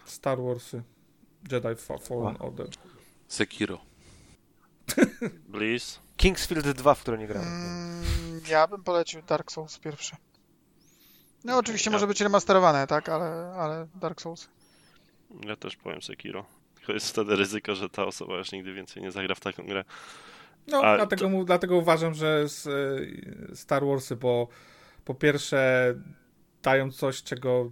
Star 0.06 0.38
Warsy, 0.42 0.84
Jedi 1.52 1.76
Fa- 1.76 1.98
Fallen 1.98 2.36
Order. 2.40 2.68
Sekiro. 3.28 3.82
Bliss? 5.50 6.00
Kingsfield 6.18 6.68
2, 6.72 6.96
w 6.96 7.02
które 7.02 7.18
nie 7.18 7.28
grałem. 7.28 7.48
Mm, 7.48 8.42
ja 8.50 8.68
bym 8.68 8.84
polecił 8.84 9.22
Dark 9.22 9.52
Souls 9.52 9.80
pierwsze. 9.80 10.16
No 11.44 11.58
oczywiście 11.58 11.90
Ja- 11.90 11.94
może 11.94 12.08
być 12.08 12.22
remasterowane, 12.22 12.88
tak, 12.88 13.10
ale, 13.10 13.54
ale 13.58 13.88
Dark 13.96 14.22
Souls. 14.22 14.48
Ja 15.46 15.56
też 15.56 15.76
powiem 15.76 16.02
Sekiro. 16.02 16.46
Tylko 16.76 16.94
jest 16.94 17.10
wtedy 17.10 17.36
ryzyko, 17.36 17.76
że 17.76 17.90
ta 17.90 18.06
osoba 18.06 18.38
już 18.38 18.52
nigdy 18.52 18.74
więcej 18.74 19.04
nie 19.04 19.12
zagra 19.12 19.36
w 19.36 19.40
taką 19.40 19.66
grę. 19.66 19.84
No, 20.68 20.82
A 20.84 20.96
dlatego, 20.96 21.30
mu, 21.30 21.46
dlatego 21.46 21.76
uważam, 21.78 22.14
że 22.14 22.50
z, 22.50 22.68
y, 22.68 23.56
Star 23.56 23.86
Warsy, 23.86 24.16
bo 24.16 24.48
po 25.06 25.16
pierwsze 25.16 25.94
dają 26.64 26.92
coś, 26.92 27.24
czego 27.24 27.72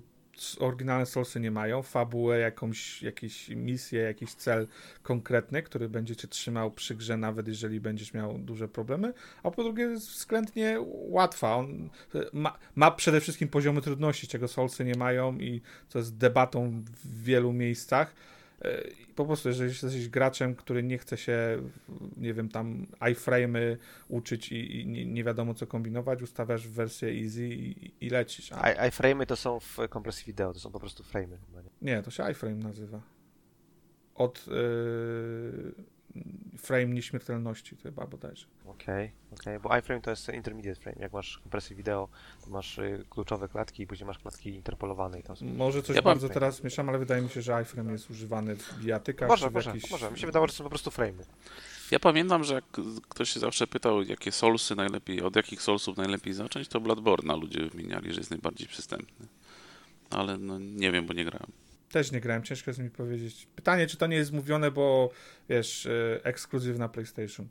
oryginalne 0.60 1.06
Soulsy 1.06 1.40
nie 1.40 1.52
mają, 1.52 1.82
fabułę, 1.82 2.40
jakąś, 2.40 3.02
jakieś 3.02 3.50
misję, 3.50 4.02
jakiś 4.02 4.34
cel 4.34 4.68
konkretny, 5.04 5.64
który 5.64 5.90
będzie 5.90 6.16
cię 6.16 6.28
trzymał 6.28 6.72
przy 6.72 6.96
grze, 6.96 7.18
nawet 7.18 7.48
jeżeli 7.48 7.80
będziesz 7.80 8.14
miał 8.14 8.38
duże 8.38 8.68
problemy, 8.68 9.14
a 9.44 9.52
po 9.52 9.64
drugie 9.64 9.84
jest 9.84 10.10
względnie 10.10 10.78
łatwa. 11.10 11.56
On 11.56 11.90
ma, 12.34 12.58
ma 12.76 12.92
przede 12.92 13.22
wszystkim 13.22 13.48
poziomy 13.48 13.82
trudności, 13.82 14.28
czego 14.28 14.48
Soulsy 14.48 14.86
nie 14.86 14.96
mają 14.96 15.38
i 15.38 15.62
co 15.88 16.00
jest 16.00 16.18
debatą 16.18 16.84
w 17.04 17.24
wielu 17.24 17.54
miejscach. 17.54 18.16
I 19.02 19.06
Po 19.16 19.26
prostu, 19.26 19.50
jeżeli 19.50 19.70
jesteś 19.70 20.10
graczem, 20.10 20.56
który 20.56 20.84
nie 20.84 20.98
chce 20.98 21.18
się, 21.18 21.62
nie 22.18 22.34
wiem, 22.34 22.50
tam 22.50 22.88
iframe'y 23.00 23.78
uczyć 24.08 24.52
i, 24.52 24.82
i 24.82 24.88
nie, 24.88 25.24
wiadomo 25.24 25.54
co 25.54 25.68
kombinować, 25.68 26.22
ustawiasz 26.22 26.68
wersję 26.68 27.10
easy 27.10 27.48
i, 27.48 27.92
i 28.06 28.10
lecisz. 28.10 28.52
A, 28.52 28.90
iframe'y 28.90 29.26
to 29.26 29.36
są 29.36 29.60
w 29.60 29.78
kompresji 29.90 30.26
wideo, 30.26 30.54
to 30.54 30.60
są 30.60 30.72
po 30.72 30.80
prostu 30.80 31.04
frame'y. 31.04 31.38
nie, 31.82 32.04
to 32.04 32.12
się 32.12 32.32
iframe 32.32 32.56
nazywa. 32.56 33.02
Od 34.16 34.48
yy, 34.48 35.74
frame 36.58 36.86
nieśmiertelności 36.86 37.78
to 37.78 37.84
chyba 37.84 38.08
bodajże. 38.08 38.46
Okej, 38.66 39.12
okej, 39.34 39.60
bo 39.60 39.78
iframe 39.78 40.02
to 40.02 40.10
jest 40.10 40.30
intermediate 40.30 40.82
frame. 40.82 40.98
Jak 41.00 41.14
masz 41.14 41.38
kompresję 41.38 41.76
wideo, 41.76 42.10
to 42.44 42.50
masz 42.50 42.78
y, 42.78 43.06
kluczowe 43.10 43.50
klatki 43.50 43.84
i 43.84 43.88
później 43.88 44.08
masz 44.08 44.20
klatki 44.20 44.50
interpolowane 44.50 45.20
i 45.20 45.24
tam 45.24 45.36
są... 45.36 45.46
Może 45.46 45.84
coś 45.84 45.96
Ja 45.96 46.02
bardzo 46.02 46.30
teraz 46.30 46.64
mieszam, 46.64 46.90
ale 46.90 47.00
wydaje 47.00 47.22
mi 47.22 47.30
się, 47.30 47.42
że 47.42 47.62
iframe 47.62 47.92
jest 47.92 48.10
używany 48.10 48.56
w 48.56 48.80
bijatykach. 48.80 49.30
Może, 49.30 49.46
czy 49.46 49.52
w 49.52 49.54
może, 49.54 49.70
jakichś- 49.70 49.92
może. 49.92 50.12
Mi 50.12 50.20
się 50.20 50.26
wydawało, 50.26 50.48
że 50.48 50.54
to 50.54 50.58
są 50.58 50.64
po 50.64 50.70
prostu 50.70 50.90
frame'y. 50.90 51.24
Ja 51.92 52.00
pamiętam, 52.00 52.44
że 52.44 52.54
jak 52.54 52.66
ktoś 53.10 53.30
się 53.30 53.40
zawsze 53.40 53.68
pytał, 53.68 54.04
jakie 54.04 54.32
solsy 54.32 54.76
najlepiej, 54.76 55.22
od 55.22 55.36
jakich 55.36 55.62
solsów 55.62 55.98
najlepiej 55.98 56.34
zacząć, 56.34 56.68
to 56.68 56.82
Bloodborne'a 56.82 57.42
ludzie 57.42 57.70
wymieniali, 57.70 58.14
że 58.14 58.20
jest 58.20 58.32
najbardziej 58.32 58.68
przystępny. 58.68 59.28
Ale 60.10 60.38
no 60.38 60.60
nie 60.60 60.92
wiem, 60.92 61.06
bo 61.06 61.14
nie 61.14 61.26
grałem. 61.26 61.52
Też 61.94 62.12
nie 62.12 62.22
grałem, 62.22 62.44
ciężko 62.44 62.72
jest 62.72 62.80
mi 62.80 62.90
powiedzieć. 62.90 63.48
Pytanie, 63.56 63.88
czy 63.88 63.98
to 63.98 64.08
nie 64.08 64.16
jest 64.16 64.32
mówione, 64.32 64.72
bo 64.72 65.10
wiesz, 65.50 65.86
yy, 65.86 66.20
ekskluzyw 66.24 66.78
na 66.78 66.90
PlayStation. 66.90 67.48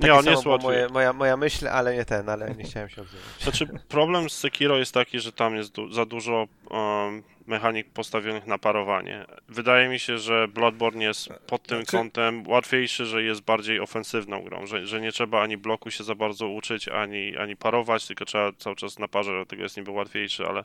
Nie, 0.00 0.14
on 0.14 0.26
jest 0.26 0.46
łatwiej. 0.46 0.68
moje, 0.68 0.88
moja, 0.88 1.12
moja 1.12 1.36
myśl, 1.36 1.68
ale 1.68 1.96
nie 1.96 2.04
ten, 2.04 2.28
ale 2.28 2.54
nie 2.54 2.64
chciałem 2.64 2.88
się 2.88 3.02
odzywać. 3.02 3.24
Znaczy, 3.40 3.66
problem 3.88 4.30
z 4.30 4.32
Sekiro 4.32 4.78
jest 4.78 4.94
taki, 4.94 5.20
że 5.20 5.32
tam 5.32 5.56
jest 5.56 5.72
du- 5.72 5.92
za 5.92 6.06
dużo 6.06 6.48
um, 6.70 7.22
mechanik 7.46 7.90
postawionych 7.90 8.46
na 8.46 8.58
parowanie. 8.58 9.24
Wydaje 9.48 9.88
mi 9.88 9.98
się, 9.98 10.18
że 10.18 10.48
Bloodborne 10.48 11.04
jest 11.04 11.28
pod 11.46 11.62
tym 11.62 11.78
Znaczy- 11.78 11.92
kątem 11.92 12.48
łatwiejszy, 12.48 13.06
że 13.06 13.22
jest 13.22 13.40
bardziej 13.40 13.80
ofensywną 13.80 14.42
grą, 14.42 14.66
że, 14.66 14.86
że 14.86 15.00
nie 15.00 15.12
trzeba 15.12 15.42
ani 15.42 15.56
bloku 15.56 15.90
się 15.90 16.04
za 16.04 16.14
bardzo 16.14 16.48
uczyć, 16.48 16.88
ani, 16.88 17.36
ani 17.36 17.56
parować, 17.56 18.06
tylko 18.06 18.24
trzeba 18.24 18.52
cały 18.52 18.76
czas 18.76 18.98
na 18.98 19.08
parze, 19.08 19.32
dlatego 19.32 19.62
jest 19.62 19.76
niby 19.76 19.90
łatwiejszy, 19.90 20.46
ale 20.46 20.64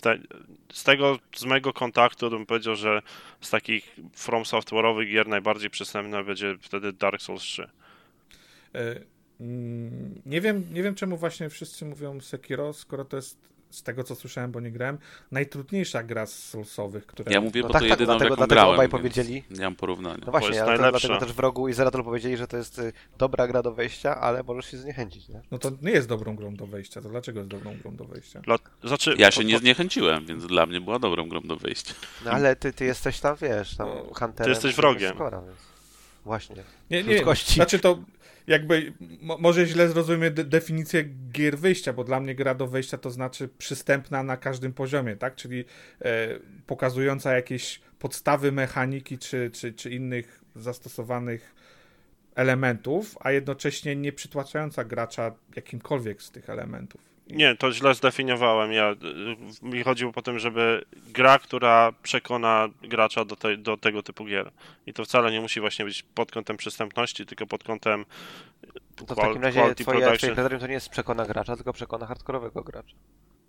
te, 0.00 0.18
z 0.72 0.84
tego, 0.84 1.18
z 1.36 1.44
mojego 1.44 1.72
kontaktu 1.72 2.30
bym 2.30 2.46
powiedział, 2.46 2.76
że 2.76 3.02
z 3.40 3.50
takich 3.50 3.96
From 4.14 4.42
Software'owych 4.42 5.10
gier 5.10 5.28
najbardziej 5.28 5.70
przystępna 5.70 6.22
będzie 6.22 6.56
wtedy 6.60 6.92
Dark 6.92 7.22
Souls 7.22 7.42
3. 7.42 7.68
E, 8.74 9.00
mm, 9.40 10.22
Nie 10.26 10.40
wiem, 10.40 10.64
nie 10.72 10.82
wiem 10.82 10.94
czemu 10.94 11.16
właśnie 11.16 11.50
wszyscy 11.50 11.84
mówią 11.84 12.20
Sekiro, 12.20 12.72
skoro 12.72 13.04
to 13.04 13.16
jest 13.16 13.48
z 13.70 13.82
tego 13.82 14.04
co 14.04 14.14
słyszałem, 14.14 14.52
bo 14.52 14.60
nie 14.60 14.70
grałem, 14.70 14.98
najtrudniejsza 15.32 16.02
gra 16.02 16.26
z 16.26 16.32
Soulsowych, 16.38 17.06
która... 17.06 17.32
Ja 17.32 17.40
mówię, 17.40 17.60
No 17.62 17.66
bo 17.68 17.72
tak, 17.72 17.82
to 17.82 17.88
tak, 17.88 18.00
jedyną, 18.00 18.06
dlatego- 18.18 18.24
jaką 18.24 18.36
dlatego 18.36 18.54
grałem. 18.54 18.74
obaj 18.74 18.88
powiedzieli. 18.88 19.44
Nie 19.50 19.60
mam 19.64 19.74
porównania. 19.76 20.22
No 20.26 20.30
właśnie, 20.32 20.48
jest 20.56 20.60
ale 20.68 20.76
to, 20.78 20.90
dlatego 20.90 21.18
też 21.18 21.32
wrogu 21.32 21.68
i 21.68 21.72
Zeratol 21.72 22.04
powiedzieli, 22.04 22.36
że 22.36 22.46
to 22.46 22.56
jest 22.56 22.78
y, 22.78 22.92
dobra 23.18 23.46
gra 23.48 23.62
do 23.62 23.72
wejścia, 23.74 24.20
ale 24.20 24.42
możesz 24.42 24.70
się 24.70 24.76
zniechęcić, 24.78 25.28
nie? 25.28 25.40
No 25.50 25.58
to 25.58 25.70
nie 25.82 25.90
jest 25.90 26.08
dobrą 26.08 26.36
grą 26.36 26.54
do 26.54 26.66
wejścia, 26.66 27.00
to 27.02 27.08
dlaczego 27.08 27.38
jest 27.40 27.50
dobrą 27.50 27.76
grą 27.82 27.96
do 27.96 28.04
wejścia? 28.04 28.40
Dla, 28.40 28.58
znaczy, 28.84 29.14
Ja 29.18 29.30
się 29.30 29.40
po- 29.40 29.46
nie 29.48 29.58
zniechęciłem, 29.58 30.26
więc 30.26 30.46
dla 30.46 30.66
mnie 30.66 30.80
była 30.80 30.98
dobrą 30.98 31.28
grą 31.28 31.40
do 31.40 31.56
wyjścia. 31.56 31.94
No 32.24 32.30
ale 32.30 32.56
ty, 32.56 32.72
ty 32.72 32.84
jesteś 32.84 33.20
tam, 33.20 33.36
wiesz, 33.36 33.76
tam 33.76 33.88
No, 33.88 33.94
hunterem. 34.04 34.44
ty 34.44 34.50
jesteś 34.50 34.74
wrogiem. 34.74 35.14
skora, 35.14 35.40
więc... 35.42 35.58
Właśnie. 36.24 36.56
Nie, 36.90 37.02
nie, 37.04 37.14
Ludzkości. 37.14 37.54
znaczy 37.54 37.78
to 37.78 37.98
jakby, 38.48 38.92
mo, 39.20 39.38
może 39.38 39.66
źle 39.66 39.88
zrozumie 39.88 40.30
de, 40.30 40.44
definicję 40.44 41.04
gier 41.32 41.58
wyjścia, 41.58 41.92
bo 41.92 42.04
dla 42.04 42.20
mnie 42.20 42.34
gra 42.34 42.54
do 42.54 42.66
wejścia 42.66 42.98
to 42.98 43.10
znaczy 43.10 43.48
przystępna 43.58 44.22
na 44.22 44.36
każdym 44.36 44.72
poziomie, 44.72 45.16
tak? 45.16 45.34
Czyli 45.34 45.64
e, 46.02 46.28
pokazująca 46.66 47.34
jakieś 47.34 47.80
podstawy 47.98 48.52
mechaniki 48.52 49.18
czy, 49.18 49.50
czy, 49.50 49.72
czy 49.72 49.90
innych 49.90 50.44
zastosowanych 50.54 51.54
elementów, 52.34 53.16
a 53.20 53.30
jednocześnie 53.30 53.96
nie 53.96 54.12
przytłaczająca 54.12 54.84
gracza 54.84 55.34
jakimkolwiek 55.56 56.22
z 56.22 56.30
tych 56.30 56.50
elementów. 56.50 57.00
Nie, 57.30 57.56
to 57.56 57.72
źle 57.72 57.94
zdefiniowałem. 57.94 58.72
Ja, 58.72 58.90
y, 59.62 59.66
mi 59.66 59.82
chodziło 59.82 60.12
po 60.12 60.22
tym, 60.22 60.38
żeby 60.38 60.84
gra, 60.96 61.38
która 61.38 61.92
przekona 62.02 62.68
gracza 62.82 63.24
do, 63.24 63.36
te, 63.36 63.56
do 63.56 63.76
tego 63.76 64.02
typu 64.02 64.24
gier. 64.24 64.50
I 64.86 64.92
to 64.92 65.04
wcale 65.04 65.30
nie 65.32 65.40
musi 65.40 65.60
właśnie 65.60 65.84
być 65.84 66.02
pod 66.14 66.32
kątem 66.32 66.56
przystępności, 66.56 67.26
tylko 67.26 67.46
pod 67.46 67.64
kątem 67.64 68.04
to 68.96 69.04
w 69.04 69.08
qual- 69.08 69.26
takim 69.26 69.42
razie 69.42 69.74
twoje, 69.74 69.74
twoje 70.00 70.18
kryterium 70.18 70.60
to 70.60 70.66
nie 70.66 70.72
jest 70.74 70.88
przekona 70.88 71.26
gracza, 71.26 71.56
tylko 71.56 71.72
przekona 71.72 72.06
hardkorowego 72.06 72.62
gracza. 72.62 72.94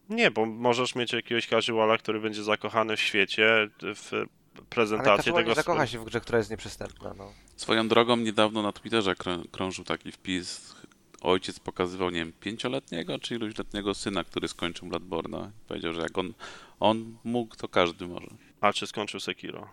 Nie, 0.09 0.31
bo 0.31 0.45
możesz 0.45 0.95
mieć 0.95 1.13
jakiegoś 1.13 1.47
casuala, 1.47 1.97
który 1.97 2.19
będzie 2.19 2.43
zakochany 2.43 2.97
w 2.97 3.01
świecie, 3.01 3.69
w 3.81 4.09
Ale 4.13 4.25
prezentacji 4.69 5.17
casual 5.23 5.35
tego 5.43 5.49
nie 5.49 5.55
zakocha 5.55 5.87
się 5.87 5.99
w 5.99 6.03
grze, 6.05 6.21
która 6.21 6.37
jest 6.37 6.49
nieprzystępna, 6.51 7.13
no. 7.17 7.31
Swoją 7.55 7.87
drogą 7.87 8.17
niedawno 8.17 8.61
na 8.61 8.71
Twitterze 8.71 9.11
krą- 9.13 9.43
krążył 9.51 9.85
taki 9.85 10.11
wpis. 10.11 10.75
Ojciec 11.21 11.59
pokazywał, 11.59 12.09
nie 12.09 12.19
wiem, 12.19 12.33
pięcioletniego 12.39 13.19
czy 13.19 13.35
iluśletniego 13.35 13.93
syna, 13.93 14.23
który 14.23 14.47
skończył 14.47 14.87
Bloodborne'a. 14.87 15.49
Powiedział, 15.67 15.93
że 15.93 16.01
jak 16.01 16.17
on, 16.17 16.33
on 16.79 17.17
mógł, 17.23 17.55
to 17.55 17.67
każdy 17.67 18.07
może. 18.07 18.27
A 18.61 18.73
czy 18.73 18.87
skończył 18.87 19.19
Sekiro? 19.19 19.69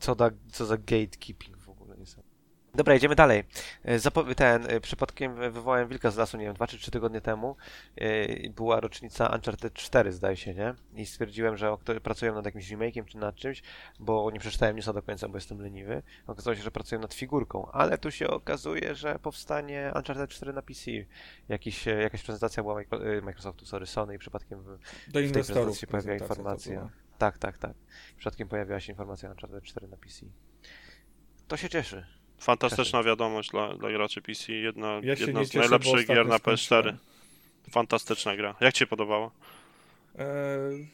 Co, 0.00 0.14
da, 0.14 0.30
co 0.52 0.66
za 0.66 0.76
gatekeeping. 0.76 1.57
Dobra, 2.78 2.94
idziemy 2.94 3.14
dalej. 3.14 3.44
E, 3.84 3.98
Zapo- 3.98 4.34
ten, 4.34 4.66
e, 4.70 4.80
przypadkiem 4.80 5.34
wywołałem 5.36 5.88
wilka 5.88 6.10
z 6.10 6.16
lasu, 6.16 6.36
nie 6.36 6.44
wiem, 6.44 6.54
dwa 6.54 6.66
czy 6.66 6.78
trzy 6.78 6.90
tygodnie 6.90 7.20
temu. 7.20 7.56
E, 7.96 8.50
Była 8.50 8.80
rocznica 8.80 9.26
Uncharted 9.34 9.74
4, 9.74 10.12
zdaje 10.12 10.36
się, 10.36 10.54
nie? 10.54 10.74
I 10.94 11.06
stwierdziłem, 11.06 11.56
że 11.56 11.76
pracują 12.02 12.34
nad 12.34 12.44
jakimś 12.44 12.70
remake'iem 12.72 13.04
czy 13.04 13.16
nad 13.18 13.34
czymś, 13.34 13.62
bo 14.00 14.30
nie 14.30 14.40
przeczytałem 14.40 14.76
newsa 14.76 14.92
do 14.92 15.02
końca, 15.02 15.28
bo 15.28 15.36
jestem 15.36 15.60
leniwy. 15.60 16.02
Okazało 16.26 16.56
się, 16.56 16.62
że 16.62 16.70
pracują 16.70 17.00
nad 17.00 17.14
figurką, 17.14 17.70
ale 17.72 17.98
tu 17.98 18.10
się 18.10 18.28
okazuje, 18.28 18.94
że 18.94 19.18
powstanie 19.18 19.92
Uncharted 19.96 20.30
4 20.30 20.52
na 20.52 20.62
PC. 20.62 20.90
Jakiś, 21.48 21.86
jakaś 21.86 22.22
prezentacja 22.22 22.62
była 22.62 22.82
Micro- 22.82 23.22
Microsoftu, 23.22 23.66
sorry, 23.66 23.86
Sony 23.86 24.14
i 24.14 24.18
przypadkiem 24.18 24.62
w, 24.62 24.64
Do 24.66 25.12
tej 25.12 25.22
prezentacji 25.32 25.80
się 25.80 25.86
to 25.86 25.92
informacja. 26.24 26.90
Tak, 27.18 27.38
tak, 27.38 27.58
tak. 27.58 27.72
Przypadkiem 28.16 28.48
pojawiła 28.48 28.80
się 28.80 28.92
informacja 28.92 29.30
Uncharted 29.30 29.64
4 29.64 29.88
na 29.88 29.96
PC. 29.96 30.26
To 31.48 31.56
się 31.56 31.68
cieszy. 31.68 32.17
Fantastyczna 32.38 33.02
wiadomość 33.02 33.50
dla, 33.50 33.74
dla 33.74 33.90
graczy 33.92 34.22
PC. 34.22 34.52
Jedna, 34.52 34.88
Ja 35.02 35.14
jedna 35.18 35.44
z 35.44 35.48
cieszę, 35.50 35.58
najlepszych 35.58 36.06
gier 36.06 36.26
na 36.26 36.36
PS4. 36.38 36.58
skończyłem. 36.68 36.98
Fantastyczna 37.70 38.36
gra. 38.36 38.54
Jak 38.60 38.74
ci 38.74 38.78
się 38.78 38.86
podobała? 38.86 39.30
Eee, 40.18 40.88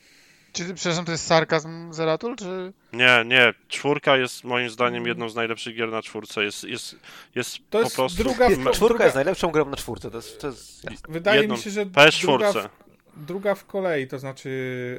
Czy, 0.52 0.74
przepraszam, 0.74 1.04
to 1.04 1.12
jest 1.12 1.26
sarkazm 1.26 1.92
Zeratul, 1.92 2.36
czy... 2.36 2.72
Nie, 2.92 3.22
nie. 3.26 3.54
Czwórka 3.68 4.16
jest 4.16 4.44
moim 4.44 4.70
zdaniem 4.70 5.06
jedną 5.06 5.28
z 5.28 5.34
najlepszych 5.34 5.76
gier 5.76 5.88
na 5.90 6.02
czwórce. 6.02 6.44
Jest, 6.44 6.64
jest, 6.64 6.96
jest 7.34 7.56
To 7.56 7.62
po 7.70 7.80
jest 7.80 7.96
prostu... 7.96 8.22
druga- 8.22 8.48
Me- 8.48 8.70
Czwórka 8.70 8.94
druga- 8.94 9.04
jest 9.04 9.14
najlepszą 9.14 9.50
grą 9.50 9.64
na 9.70 9.76
czwórce, 9.76 10.10
to 10.10 10.16
jest, 10.16 10.40
to 10.40 10.46
jest 10.46 10.86
wydaje 11.08 11.40
jedną- 11.40 11.56
mi 11.56 11.62
się, 11.62 11.70
że 11.70 11.86
PS4. 11.86 12.20
druga 12.26 12.52
w, 12.52 12.68
druga 13.16 13.54
w 13.54 13.66
kolei, 13.66 14.08
to 14.08 14.18
znaczy 14.18 14.50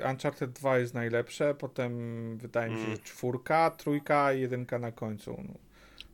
Uncharted 0.10 0.52
2 0.52 0.78
jest 0.78 0.94
najlepsze, 0.94 1.54
potem 1.56 1.92
wydaje 2.38 2.70
mi 2.72 2.78
się, 2.78 2.84
Mm. 2.86 2.96
że 2.96 3.02
czwórka, 3.04 3.72
trójka 3.72 4.34
i 4.34 4.42
jedynka 4.42 4.80
na 4.80 4.92
końcu. 4.92 5.44
No, 5.48 5.54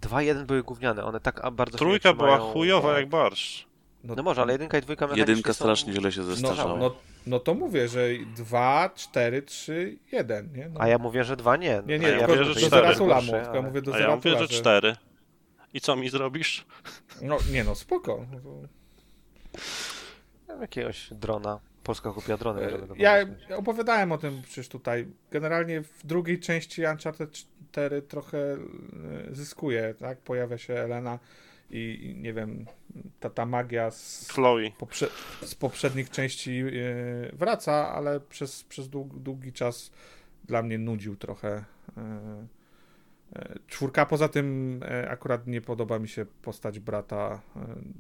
2-1 0.02 0.46
były 0.46 0.64
gówniane, 0.64 1.04
one 1.04 1.20
tak 1.20 1.46
a, 1.46 1.52
bardzo 1.52 1.78
się 1.78 1.86
Trójka 1.86 2.10
nie 2.10 2.16
była 2.16 2.38
chujowa 2.38 3.00
jak 3.00 3.10
barszcz. 3.10 3.72
No 4.04 4.24
może, 4.24 4.42
ale 4.42 4.54
jedynka 4.54 4.78
i 4.78 4.82
dwójka 4.82 5.08
Jedynka 5.16 5.54
są... 5.54 5.64
strasznie 5.64 5.94
źle 5.94 6.12
się 6.12 6.22
no, 6.22 6.26
zestarzała. 6.26 6.80
no, 6.80 6.96
no 7.28 7.40
to 7.40 7.54
mówię, 7.54 7.88
że 7.88 8.08
2, 8.36 8.90
4, 8.96 9.42
3, 9.42 9.98
1, 10.12 10.50
nie? 10.54 10.70
No. 10.70 10.82
A 10.82 10.88
ja 10.88 10.98
mówię, 10.98 11.24
że 11.24 11.38
dwa 11.38 11.58
nie. 11.58 11.82
Nie, 11.86 12.00
nie, 12.00 12.08
ja 12.08 12.28
mówię, 12.28 12.38
do 12.38 12.44
że 12.44 12.54
do 12.54 12.60
cztery. 12.60 12.70
Zeratula 12.70 13.16
Gorsze, 13.16 13.32
mówię, 13.32 13.42
tylko 13.42 13.56
ja 13.56 13.62
mówię 13.62 13.82
do 13.82 13.96
A 13.96 14.00
ja 14.00 14.16
mówię, 14.16 14.38
że 14.38 14.48
cztery. 14.48 14.96
I 15.74 15.82
co 15.82 15.96
mi 15.96 16.10
zrobisz? 16.10 16.66
No 17.22 17.38
nie 17.52 17.64
no, 17.64 17.76
spoko. 17.76 18.26
No 20.48 20.62
Jakiegoś 20.62 21.10
drona. 21.12 21.60
Polska 21.84 22.12
kupiła 22.12 22.38
drony. 22.38 22.72
to 22.88 22.96
Ja 22.98 23.16
opowiadałem 23.56 24.12
o 24.12 24.18
tym 24.18 24.42
przecież 24.42 24.70
tutaj. 24.70 25.08
Generalnie 25.32 25.82
w 25.82 26.06
drugiej 26.06 26.40
części 26.40 26.86
Uncharted 26.86 27.46
4 27.72 28.02
trochę 28.02 28.38
e, 28.38 28.58
zyskuje, 29.32 29.94
tak? 30.00 30.18
Pojawia 30.18 30.58
się 30.58 30.74
Elena 30.74 31.20
i, 31.70 32.00
i 32.04 32.22
nie 32.22 32.34
wiem, 32.34 32.66
ta, 33.20 33.30
ta 33.30 33.46
magia 33.46 33.92
z, 33.92 34.28
poprze 34.78 35.08
z 35.42 35.56
poprzednich 35.56 36.10
części 36.10 36.60
e, 36.60 36.66
wraca, 37.34 37.94
ale 37.94 38.20
przez, 38.20 38.64
przez 38.64 38.90
dług, 38.90 39.20
długi 39.20 39.54
czas 39.54 39.92
dla 40.46 40.64
mnie 40.64 40.78
nudził 40.78 41.16
trochę. 41.16 41.64
e, 41.98 42.62
Czwórka, 43.68 44.06
poza 44.06 44.30
tym 44.30 44.80
akurat 45.10 45.48
nie 45.48 45.62
podoba 45.62 46.00
mi 46.00 46.08
się 46.08 46.26
postać 46.42 46.80
brata 46.80 47.42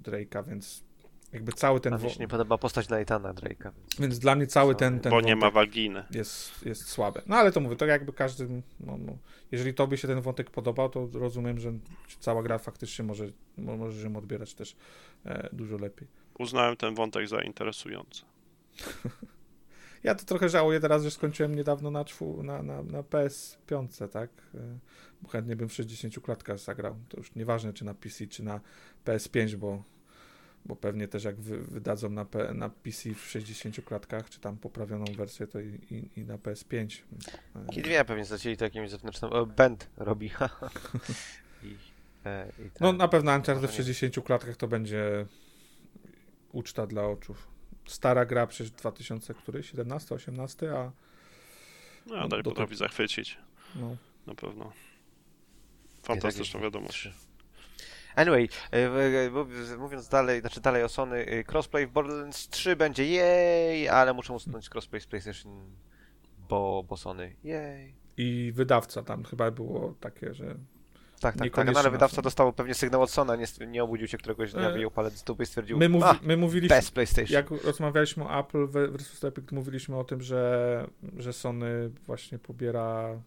Drake'a, 0.03 0.47
więc 0.47 0.83
jakby 1.33 1.51
cały 1.53 1.79
ten... 1.79 1.97
Wo- 1.97 2.09
się 2.09 2.19
nie 2.19 2.27
podoba 2.27 2.57
postać 2.57 2.89
Nathana 2.89 3.33
Drake'a. 3.33 3.63
Więc... 3.73 3.99
Więc 3.99 4.19
dla 4.19 4.35
mnie 4.35 4.47
cały 4.47 4.75
ten, 4.75 4.99
ten 4.99 5.09
Bo 5.09 5.21
nie 5.21 5.35
ma 5.35 5.51
waginy. 5.51 6.03
jest, 6.11 6.65
jest 6.65 6.87
słabe. 6.87 7.21
No 7.27 7.35
ale 7.35 7.51
to 7.51 7.59
mówię, 7.59 7.75
to 7.75 7.85
jakby 7.85 8.13
każdy, 8.13 8.47
no, 8.79 8.97
no, 8.97 9.17
jeżeli 9.51 9.73
tobie 9.73 9.97
się 9.97 10.07
ten 10.07 10.21
wątek 10.21 10.49
podobał, 10.49 10.89
to 10.89 11.09
rozumiem, 11.13 11.59
że 11.59 11.73
cała 12.19 12.43
gra 12.43 12.57
faktycznie 12.57 13.05
może, 13.05 13.25
mo- 13.57 13.77
możesz 13.77 14.03
ją 14.03 14.15
odbierać 14.15 14.53
też 14.53 14.75
e, 15.25 15.49
dużo 15.53 15.77
lepiej. 15.77 16.07
Uznałem 16.39 16.77
ten 16.77 16.95
wątek 16.95 17.27
za 17.27 17.41
interesujący. 17.41 18.21
Ja 20.03 20.15
to 20.15 20.25
trochę 20.25 20.49
żałuję 20.49 20.79
teraz, 20.79 21.03
że 21.03 21.11
skończyłem 21.11 21.55
niedawno 21.55 21.91
na, 21.91 22.05
czwu, 22.05 22.43
na, 22.43 22.63
na, 22.63 22.83
na 22.83 23.01
PS5, 23.01 24.07
tak? 24.07 24.29
E, 24.55 24.57
Bo 25.21 25.29
chętnie 25.29 25.55
bym 25.55 25.69
w 25.69 25.73
60 25.73 26.19
klatkach 26.19 26.59
zagrał. 26.59 26.95
To 27.09 27.17
już 27.17 27.35
nieważne, 27.35 27.73
czy 27.73 27.85
na 27.85 27.93
PC, 27.93 28.27
czy 28.27 28.43
na 28.43 28.59
PS5, 29.05 29.55
bo, 29.55 29.83
bo 30.65 30.75
pewnie 30.75 31.07
też 31.07 31.23
jak 31.23 31.35
wy, 31.41 31.57
wydadzą 31.57 32.09
na, 32.09 32.25
P, 32.25 32.53
na 32.53 32.69
PC 32.69 33.13
w 33.13 33.25
60 33.29 33.81
klatkach, 33.85 34.29
czy 34.29 34.39
tam 34.39 34.57
poprawioną 34.57 35.05
wersję, 35.17 35.47
to 35.47 35.59
i, 35.59 35.79
i, 35.91 36.19
i 36.19 36.25
na 36.25 36.37
PS5. 36.37 37.01
E, 37.55 37.65
Kid 37.73 37.87
wie, 37.87 38.05
pewnie 38.05 38.25
zacięli 38.25 38.57
to 38.57 38.63
jakimś 38.65 38.89
zewnętrznym... 38.89 39.33
O, 39.33 39.45
Bend 39.45 39.89
robi. 39.97 40.25
I, 41.63 41.75
e, 42.25 42.47
i 42.49 42.69
ten. 42.69 42.71
No 42.79 42.93
na 42.93 43.07
pewno 43.07 43.31
Uncharted 43.35 43.57
w 43.57 43.61
Może 43.61 43.73
nie. 43.73 43.77
60 43.93 44.25
klatkach 44.25 44.57
to 44.57 44.67
będzie 44.67 45.25
uczta 46.51 46.87
dla 46.87 47.05
oczów. 47.07 47.47
Stara 47.85 48.25
gra 48.25 48.47
przecież 48.47 48.71
2000, 48.71 49.33
który? 49.33 49.63
17, 49.63 50.15
18, 50.15 50.71
a 50.77 50.91
No, 52.05 52.15
No, 52.15 52.27
dalej 52.27 52.43
potrafi 52.43 52.75
zachwycić. 52.75 53.37
no, 53.75 53.95
Na 54.27 54.35
pewno. 54.35 54.71
Fantastyczna 56.03 56.53
tak 56.53 56.63
jest. 56.63 56.63
wiadomość. 56.73 57.09
Anyway, 58.15 58.49
e, 58.73 58.77
e, 59.25 59.29
mów- 59.29 59.77
mówiąc 59.79 60.09
dalej, 60.09 60.41
znaczy 60.41 60.61
dalej 60.61 60.83
o 60.83 60.89
Sony, 60.89 61.25
e, 61.25 61.43
crossplay 61.43 61.87
w 61.87 61.91
Borderlands 61.91 62.49
3 62.49 62.75
będzie 62.75 63.05
jej, 63.05 63.89
ale 63.89 64.13
muszą 64.13 64.33
usunąć 64.33 64.69
crossplay 64.69 65.01
z 65.01 65.07
PlayStation, 65.07 65.51
bo, 66.49 66.83
bo 66.89 66.97
Sony 66.97 67.35
jej. 67.43 67.95
i 68.17 68.51
wydawca 68.55 69.03
tam 69.03 69.23
chyba 69.23 69.51
było 69.51 69.93
takie, 69.99 70.33
że 70.33 70.45
tak, 70.45 71.35
tak. 71.35 71.43
Niekoniecznie 71.43 71.79
ale 71.79 71.87
na 71.87 71.91
wydawca 71.91 72.21
dostał 72.21 72.53
pewnie 72.53 72.73
sygnał 72.73 73.01
od 73.01 73.09
Sony, 73.11 73.37
nie, 73.37 73.67
nie 73.67 73.83
obudził 73.83 74.07
się 74.07 74.17
któregoś 74.17 74.53
dnia, 74.53 74.69
wyjął 74.69 74.91
palec 74.91 75.13
z 75.13 75.23
dupy 75.23 75.43
i 75.43 75.45
stwierdził, 75.45 75.77
My, 75.77 75.89
mówi, 75.89 76.05
a, 76.05 76.19
my 76.23 76.37
mówiliśmy, 76.37 76.75
best 76.75 76.91
PlayStation. 76.91 77.33
jak 77.33 77.51
rozmawialiśmy 77.63 78.23
o 78.23 78.39
Apple 78.39 78.67
versus 78.67 79.23
Epic, 79.23 79.51
mówiliśmy 79.51 79.97
o 79.97 80.03
tym, 80.03 80.21
że, 80.21 80.87
że 81.17 81.33
Sony 81.33 81.89
właśnie 82.05 82.39
pobiera 82.39 83.21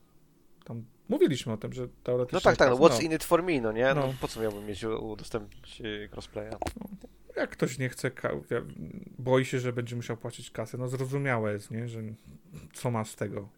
tam, 0.65 0.85
mówiliśmy 1.09 1.53
o 1.53 1.57
tym, 1.57 1.73
że 1.73 1.89
teoretycznie... 2.03 2.37
No 2.37 2.41
tak, 2.41 2.57
tak, 2.57 2.71
no, 2.71 2.77
no, 2.79 2.85
what's 2.85 3.03
in 3.03 3.13
it 3.13 3.25
for 3.25 3.43
me, 3.43 3.61
no 3.61 3.73
nie? 3.73 3.95
No, 3.95 3.95
No. 3.95 4.15
po 4.21 4.29
co 4.29 4.41
miałbym 4.41 4.67
mieć 4.67 4.85
udostępnić 4.85 5.81
y, 5.81 6.09
crossplaya? 6.13 6.51
Jak 7.37 7.51
ktoś 7.51 7.79
nie 7.79 7.89
chce, 7.89 8.11
boi 9.19 9.45
się, 9.45 9.59
że 9.61 9.73
będzie 9.73 9.97
musiał 9.97 10.17
płacić 10.17 10.51
kasę, 10.51 10.79
no 10.79 10.89
zrozumiałe 10.89 11.53
jest, 11.53 11.71
nie, 11.71 11.89
że 11.89 12.01
co 12.73 12.91
ma 12.91 13.05
z 13.05 13.17
tego 13.17 13.49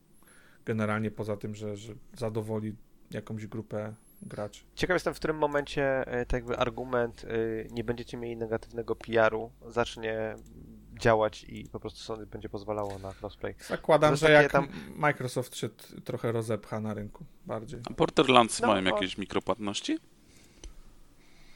generalnie 0.67 1.11
poza 1.11 1.37
tym, 1.37 1.55
że, 1.55 1.77
że 1.77 1.95
zadowoli 2.17 2.77
jakąś 3.11 3.47
grupę 3.47 3.95
graczy. 4.23 4.65
Ciekaw 4.75 4.95
jestem, 4.95 5.15
w 5.15 5.17
którym 5.17 5.37
momencie 5.39 6.07
e, 6.07 6.27
tak 6.27 6.33
jakby 6.33 6.57
argument 6.57 7.25
y, 7.25 7.69
nie 7.71 7.85
będziecie 7.85 8.17
mieli 8.17 8.37
negatywnego 8.37 8.97
PR-u 8.97 9.51
zacznie 9.69 10.35
działać 10.99 11.45
i 11.49 11.65
po 11.73 11.81
prostu 11.81 12.01
Sony 12.01 12.27
będzie 12.27 12.49
pozwalało 12.49 12.99
na 12.99 13.13
crossplay. 13.23 13.55
Zakładam, 13.69 14.17
że 14.17 14.31
jak 14.31 14.53
tam- 14.53 14.69
Microsoft 14.97 15.57
się 15.57 15.69
trochę 16.05 16.33
rozepcha 16.33 16.81
na 16.81 16.95
rynku 16.95 17.25
bardziej. 17.47 17.81
A 17.91 17.93
Borderlands 17.95 18.61
No, 18.61 18.69
mają 18.69 18.83
no. 18.83 18.91
jakieś 18.95 19.19
mikropłatności? 19.19 19.99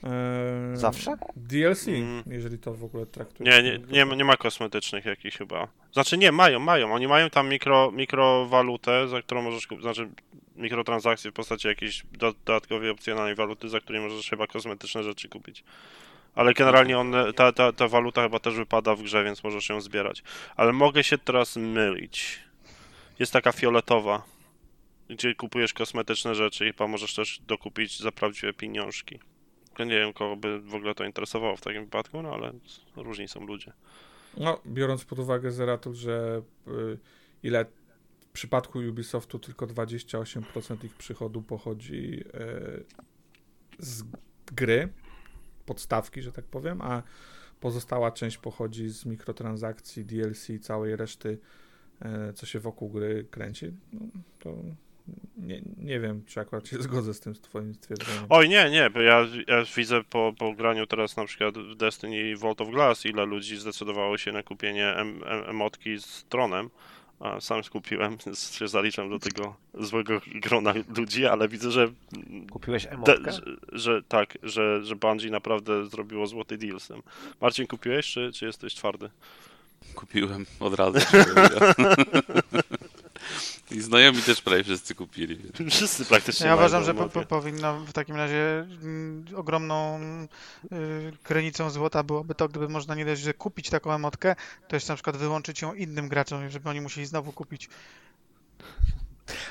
Eee, 0.03 0.77
Zawsze? 0.77 1.15
DLC, 1.37 1.89
Mm. 1.89 2.23
jeżeli 2.27 2.59
to 2.59 2.75
w 2.75 2.85
ogóle 2.85 3.07
traktuje. 3.07 3.51
Nie, 3.51 3.63
nie, 3.63 3.79
nie, 3.79 4.07
ma- 4.07 4.15
nie 4.15 4.25
ma 4.25 4.37
kosmetycznych 4.37 5.05
jakichś 5.05 5.37
chyba. 5.37 5.69
Znaczy 5.93 6.19
nie, 6.19 6.33
mają, 6.33 6.59
mają. 6.59 6.93
Oni 6.95 7.09
mają 7.09 7.31
tam 7.31 7.49
mikro, 7.49 7.91
mikrowalutę, 7.91 9.09
za 9.09 9.23
którą 9.23 9.43
możesz 9.43 9.67
kupić, 9.67 9.83
znaczy 9.83 10.09
mikrotransakcje 10.57 11.31
w 11.31 11.35
postaci 11.35 11.69
jakiejś 11.69 12.03
do, 12.13 12.33
dodatkowej 12.45 12.91
opcjonalnej 12.91 13.35
waluty, 13.35 13.69
za 13.69 13.81
której 13.81 14.03
możesz 14.03 14.31
chyba 14.31 14.47
kosmetyczne 14.47 15.03
rzeczy 15.03 15.29
kupić. 15.29 15.65
Ale 16.35 16.55
generalnie 16.55 16.99
on, 16.99 17.15
ta, 17.37 17.53
ta, 17.53 17.73
ta 17.73 17.89
waluta 17.89 18.23
chyba 18.23 18.39
też 18.39 18.55
wypada 18.55 18.95
w 18.95 19.03
grze, 19.03 19.25
więc 19.25 19.45
możesz 19.45 19.69
ją 19.69 19.81
zbierać. 19.81 20.23
Ale 20.57 20.73
mogę 20.73 21.05
się 21.05 21.19
teraz 21.19 21.57
mylić. 21.57 22.41
Jest 23.19 23.33
taka 23.33 23.53
fioletowa, 23.53 24.23
gdzie 25.09 25.35
kupujesz 25.35 25.73
kosmetyczne 25.73 26.35
rzeczy 26.35 26.69
i 26.69 26.73
chyba 26.73 26.87
możesz 26.87 27.15
też 27.15 27.41
dokupić 27.47 27.99
za 27.99 28.13
prawdziwe 28.13 28.53
pieniążki. 28.53 29.19
Nie 29.79 29.87
wiem, 29.87 30.13
kogo 30.13 30.37
by 30.37 30.61
w 30.61 30.75
ogóle 30.75 30.95
to 30.95 31.05
interesowało 31.05 31.57
w 31.57 31.61
takim 31.61 31.85
wypadku, 31.85 32.23
no 32.23 32.35
ale 32.35 32.53
różni 32.97 33.29
są 33.29 33.47
ludzie. 33.47 33.73
No, 34.37 34.61
biorąc 34.67 35.05
pod 35.05 35.19
uwagę 35.19 35.53
Zeratul, 35.53 35.95
że 35.95 36.43
y, 36.69 36.99
ile 37.43 37.65
w 38.21 38.33
przypadku 38.33 38.79
Ubisoftu 38.79 39.39
tylko 39.39 39.67
28% 39.67 40.85
ich 40.85 40.95
przychodu 40.95 41.43
pochodzi 41.43 42.21
y, 42.21 42.85
z 43.79 44.05
gry, 44.53 44.89
podstawki, 45.71 46.23
że 46.23 46.33
tak 46.33 46.45
powiem, 46.45 46.83
a 46.83 47.03
pozostała 47.61 48.13
część 48.13 48.39
pochodzi 48.39 48.89
z 48.89 49.07
mikrotransakcji, 49.07 50.05
DLC 50.05 50.51
i 50.51 50.61
całej 50.61 50.97
reszty, 50.97 51.39
y, 52.29 52.33
co 52.33 52.47
się 52.47 52.61
wokół 52.61 52.89
gry 52.89 53.27
kręci, 53.31 53.73
no, 53.93 54.01
to 54.39 54.55
nie, 55.37 55.63
nie 55.77 56.01
wiem, 56.01 56.25
czy 56.27 56.41
akurat 56.41 56.69
się 56.69 56.83
zgodzę 56.87 57.15
z 57.15 57.21
tym 57.21 57.35
twoim 57.35 57.75
stwierdzeniem. 57.75 58.25
Oj, 58.29 58.49
nie, 58.49 58.71
nie, 58.71 58.91
bo 58.91 59.01
ja, 59.01 59.27
ja 59.47 59.65
widzę 59.77 60.05
po, 60.05 60.33
po 60.39 60.53
graniu 60.53 60.87
teraz 60.87 61.17
na 61.17 61.25
przykład 61.25 61.59
w 61.59 61.75
Destiny 61.75 62.31
i 62.31 62.37
Vault 62.37 62.61
of 62.61 62.71
Glass, 62.71 63.07
ile 63.07 63.25
ludzi 63.25 63.57
zdecydowało 63.57 64.19
się 64.19 64.33
na 64.33 64.43
kupienie 64.43 64.89
em, 64.89 65.23
em, 65.25 65.45
emotki 65.51 65.99
z 65.99 66.25
tronem. 66.29 66.71
A 67.21 67.41
sam 67.41 67.65
skupiłem, 67.65 68.17
więc 68.27 68.53
się 68.53 68.69
zaliczam 68.69 69.11
do 69.11 69.19
tego 69.19 69.57
złego 69.75 70.21
grona 70.35 70.75
ludzi, 70.97 71.27
ale 71.27 71.49
widzę, 71.49 71.71
że, 71.71 71.89
Kupiłeś 72.51 72.87
emotkę? 72.87 73.33
że, 73.33 73.43
że 73.73 74.03
tak, 74.03 74.39
że, 74.43 74.85
że 74.85 74.97
Bungie 74.97 75.31
naprawdę 75.31 75.87
zrobiło 75.87 76.27
złoty 76.27 76.59
deal 76.59 76.81
z 76.81 76.89
tym. 76.89 77.03
Marcin, 77.41 77.67
kupiłeś, 77.67 78.07
czy, 78.07 78.33
czy 78.33 78.47
jesteś 78.47 78.75
twardy? 78.75 79.11
Kupiłem 79.95 80.47
od 80.61 80.75
razu. 80.75 80.99
I 83.71 83.81
znajomi 83.81 84.23
też 84.23 84.43
prawie 84.43 84.65
wszyscy 84.65 84.95
kupili. 84.95 85.39
Wszyscy 85.71 86.05
praktycznie 86.05 86.47
Ja 86.47 86.55
uważam, 86.55 86.85
że 86.85 86.95
po, 86.95 87.09
po, 87.09 87.23
powinno 87.27 87.81
w 87.81 87.93
takim 87.93 88.17
razie 88.17 88.67
mm, 88.83 89.25
ogromną 89.37 90.01
y, 90.73 91.13
granicą 91.25 91.71
złota 91.71 92.03
byłoby 92.03 92.35
to, 92.35 92.49
gdyby 92.49 92.69
można 92.69 92.95
nie 92.95 93.05
dość, 93.05 93.23
że 93.23 93.35
kupić 93.35 93.71
taką 93.71 93.93
emotkę, 93.93 94.37
to 94.69 94.77
jeszcze 94.77 94.93
na 94.93 94.97
przykład 94.97 95.17
wyłączyć 95.17 95.63
ją 95.63 95.75
innym 95.75 96.09
graczom, 96.09 96.51
żeby 96.51 96.69
oni 96.69 96.81
musieli 96.81 97.07
znowu 97.07 97.33
kupić. 97.33 97.69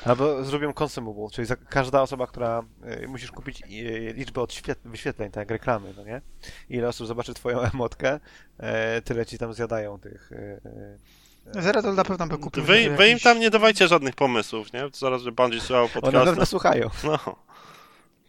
Albo 0.05 0.43
zrobią 0.43 0.73
consumable, 0.83 1.27
czyli 1.31 1.45
za 1.47 1.55
każda 1.55 2.01
osoba, 2.01 2.27
która 2.27 2.63
y, 3.03 3.07
musisz 3.07 3.31
kupić 3.31 3.61
y, 3.61 4.13
liczbę 4.17 4.41
odświet- 4.41 4.75
wyświetleń, 4.85 5.31
tak 5.31 5.41
jak 5.41 5.51
reklamy, 5.51 5.93
no 5.97 6.03
nie? 6.03 6.21
Ile 6.69 6.87
osób 6.87 7.07
zobaczy 7.07 7.33
twoją 7.33 7.61
emotkę, 7.73 8.19
e, 8.57 9.01
tyle 9.01 9.25
ci 9.25 9.37
tam 9.37 9.53
zjadają 9.53 9.99
tych. 9.99 10.31
Y, 11.55 11.59
y, 11.59 11.61
Zeratol 11.61 11.95
na 11.95 12.03
pewno 12.03 12.27
by 12.27 12.37
kupił. 12.37 12.63
Wy, 12.63 12.73
wy 12.73 13.05
im 13.07 13.11
jakiś- 13.11 13.23
tam 13.23 13.39
nie 13.39 13.49
dawajcie 13.49 13.87
żadnych 13.87 14.15
pomysłów, 14.15 14.73
nie? 14.73 14.83
Zaraz 14.93 15.23
by 15.23 15.31
Bungie 15.31 15.59
słuchał 15.61 15.83
one 15.83 15.93
na 15.95 16.01
podcastu. 16.01 16.25
pewno 16.25 16.45
słuchają. 16.45 16.89
No. 17.03 17.19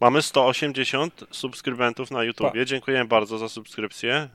Mamy 0.00 0.22
180 0.22 1.24
subskrybentów 1.30 2.10
na 2.10 2.24
YouTubie. 2.24 2.66
Dziękujemy 2.66 3.04
bardzo 3.04 3.38
za 3.38 3.48
subskrypcję. 3.48 4.28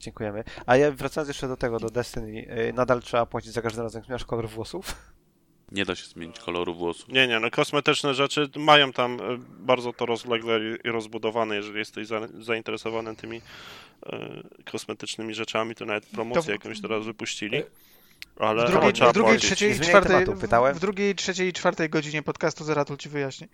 Dziękujemy. 0.00 0.44
A 0.66 0.76
ja 0.76 0.90
wracając 0.92 1.28
jeszcze 1.28 1.48
do 1.48 1.56
tego, 1.56 1.78
do 1.80 1.90
Destiny, 1.90 2.46
y, 2.68 2.72
nadal 2.72 3.02
trzeba 3.02 3.26
płacić 3.26 3.52
za 3.52 3.62
każdym 3.62 3.82
razem, 3.82 3.98
jak 4.00 4.06
zmieniasz 4.06 4.24
kolor 4.24 4.48
włosów? 4.48 4.94
Nie 5.72 5.84
da 5.84 5.94
się 5.96 6.04
zmienić 6.06 6.38
koloru 6.38 6.74
włosów. 6.74 7.08
Nie, 7.08 7.26
nie, 7.28 7.40
no 7.40 7.50
kosmetyczne 7.50 8.14
rzeczy 8.14 8.50
mają 8.56 8.92
tam 8.92 9.12
e, 9.20 9.38
bardzo 9.58 9.92
to 9.92 10.06
rozlegle 10.06 10.60
i 10.84 10.88
rozbudowane, 10.88 11.56
jeżeli 11.56 11.78
jesteś 11.78 12.06
za, 12.06 12.20
zainteresowany 12.40 13.16
tymi 13.16 13.40
e, 14.06 14.42
kosmetycznymi 14.72 15.34
rzeczami, 15.34 15.74
to 15.74 15.84
nawet 15.84 16.06
promocję 16.06 16.42
To- 16.44 16.52
jakąś 16.52 16.80
teraz 16.82 17.04
wypuścili. 17.04 17.62
E, 18.40 18.44
Ale 18.46 18.66
W 18.66 18.70
drugiej, 18.70 18.92
trzeba 18.92 19.10
w 19.10 19.14
drugiej 19.14 19.32
płacić. 19.34 19.46
trzeciej 19.50 19.70
i 19.76 19.80
czwartej, 19.80 20.24
tematu, 20.24 20.40
pytałem. 20.40 20.74
w 20.74 20.80
drugiej, 20.80 21.14
trzeciej 21.14 21.48
i 21.48 21.52
czwartej 21.52 21.88
godzinie 21.90 22.22
podcastu 22.22 22.64
Zeratul 22.64 22.96
ci 22.96 23.08
wyjaśni. 23.08 23.48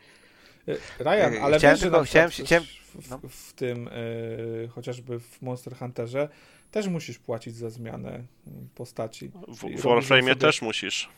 Y, 0.69 0.79
Ryan, 0.99 1.35
Y, 1.35 1.43
ale 1.43 1.59
chciałem 1.59 1.75
wiesz, 1.77 1.81
tylko- 1.83 1.99
na 1.99 2.05
chciałem- 2.05 2.31
chciałem- 2.31 2.65
w, 3.01 3.11
no. 3.11 3.19
w, 3.19 3.35
w 3.35 3.53
tym, 3.53 3.89
y, 3.89 4.69
chociażby 4.75 5.21
w 5.21 5.43
Monster 5.43 5.77
Hunterze, 5.77 6.29
też 6.71 6.87
musisz 6.89 7.19
płacić 7.19 7.57
za 7.57 7.71
zmianę 7.71 8.17
y, 8.19 8.51
postaci. 8.75 9.31
W, 9.49 9.55
w 10.03 10.07
sobie- 10.07 10.37
też 10.37 10.63
musisz. 10.63 11.09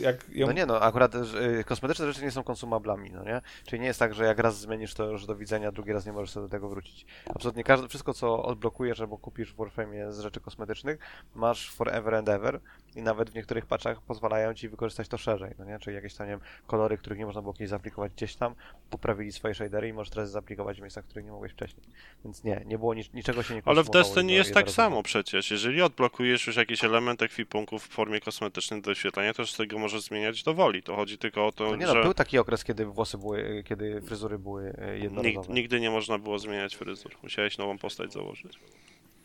Jak 0.00 0.24
ją, 0.32 0.46
No 0.46 0.52
nie 0.52 0.66
no, 0.66 0.80
akurat 0.80 1.14
y, 1.14 1.64
kosmetyczne 1.64 2.06
rzeczy 2.06 2.22
nie 2.24 2.30
są 2.30 2.42
konsumablami, 2.42 3.10
no 3.10 3.24
nie? 3.24 3.40
Czyli 3.66 3.80
nie 3.80 3.86
jest 3.86 3.98
tak, 3.98 4.14
że 4.14 4.24
jak 4.24 4.38
raz 4.38 4.60
zmienisz 4.60 4.94
to 4.94 5.10
już 5.10 5.26
do 5.26 5.36
widzenia, 5.36 5.72
drugi 5.72 5.92
raz 5.92 6.06
nie 6.06 6.12
możesz 6.12 6.30
sobie 6.30 6.46
do 6.46 6.50
tego 6.50 6.68
wrócić. 6.68 7.06
Absolutnie 7.34 7.64
każde, 7.64 7.88
wszystko 7.88 8.14
co 8.14 8.42
odblokujesz 8.42 9.00
albo 9.00 9.18
kupisz 9.18 9.52
w 9.52 9.56
Warframe'ie 9.56 10.12
z 10.12 10.20
rzeczy 10.20 10.40
kosmetycznych, 10.40 10.98
masz 11.34 11.70
forever 11.70 12.14
and 12.14 12.28
ever 12.28 12.60
i 12.96 13.02
nawet 13.02 13.30
w 13.30 13.34
niektórych 13.34 13.66
patchach 13.66 14.02
pozwalają 14.02 14.54
ci 14.54 14.68
wykorzystać 14.68 15.08
to 15.08 15.18
szerzej, 15.18 15.54
no 15.58 15.64
nie? 15.64 15.78
Czyli 15.78 15.96
jakieś 15.96 16.14
tam, 16.14 16.26
nie 16.26 16.32
wiem, 16.32 16.40
kolory, 16.66 16.98
których 16.98 17.18
nie 17.18 17.26
można 17.26 17.42
było 17.42 17.54
kiedyś 17.54 17.68
zaaplikować 17.68 18.12
gdzieś 18.12 18.36
tam, 18.36 18.54
poprawili 18.90 19.32
swoje 19.32 19.54
shadery 19.54 19.88
i 19.88 19.92
możesz 19.92 20.10
teraz 20.10 20.30
zaaplikować 20.30 20.78
w 20.78 20.80
miejscach, 20.80 21.04
których 21.04 21.24
nie 21.24 21.30
mogłeś 21.30 21.52
wcześniej. 21.52 21.86
Więc 22.24 22.44
nie, 22.44 22.62
nie 22.66 22.78
było 22.78 22.94
nic, 22.94 23.12
niczego 23.12 23.42
się 23.42 23.54
nie 23.54 23.62
Ale 23.64 23.82
w 23.82 23.90
Destiny 23.90 24.32
jest 24.32 24.54
tak 24.54 24.70
samo 24.70 25.02
przecież. 25.02 25.50
Jeżeli 25.50 25.82
odblokujesz 25.82 26.46
już 26.46 26.56
jakiś 26.56 26.84
element 26.84 27.22
ekwipunku 27.22 27.78
w 27.78 27.86
formie 27.88 28.20
kosmetycznej 28.20 28.82
do 28.82 28.90
wyświetlenia, 28.90 29.34
to 29.34 29.46
z 29.46 29.56
tego 29.56 29.78
możesz 29.78 30.02
zmieniać 30.02 30.42
do 30.42 30.54
woli. 30.54 30.82
To 30.82 30.96
chodzi 30.96 31.18
tylko 31.18 31.46
o 31.46 31.52
to, 31.52 31.64
No 31.64 31.76
nie 31.76 31.86
no, 31.86 31.92
że 31.92 32.02
był 32.02 32.14
taki 32.14 32.38
okres, 32.38 32.64
kiedy 32.64 32.86
włosy 32.86 33.18
były, 33.18 33.62
kiedy 33.66 34.00
fryzury 34.00 34.38
były 34.38 34.62
e, 34.78 34.92
nigdy, 34.92 34.98
jednorazowe. 34.98 35.54
nigdy 35.54 35.80
nie 35.80 35.90
można 35.90 36.18
było 36.18 36.38
zmieniać 36.38 36.76
fryzur. 36.76 37.12
Musiałeś 37.22 37.58
nową 37.58 37.78
postać 37.78 38.12
założyć. 38.12 38.58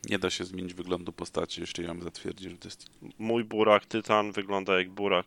Nie 0.09 0.19
da 0.19 0.29
się 0.29 0.43
zmienić 0.43 0.73
wyglądu 0.73 1.11
postaci, 1.11 1.61
jeśli 1.61 1.85
ją 1.85 2.01
zatwierdzisz 2.01 2.53
w 2.53 2.57
Destiny. 2.57 3.09
Mój 3.19 3.43
burak 3.43 3.85
Tytan 3.85 4.31
wygląda 4.31 4.77
jak 4.79 4.89
burak 4.89 5.25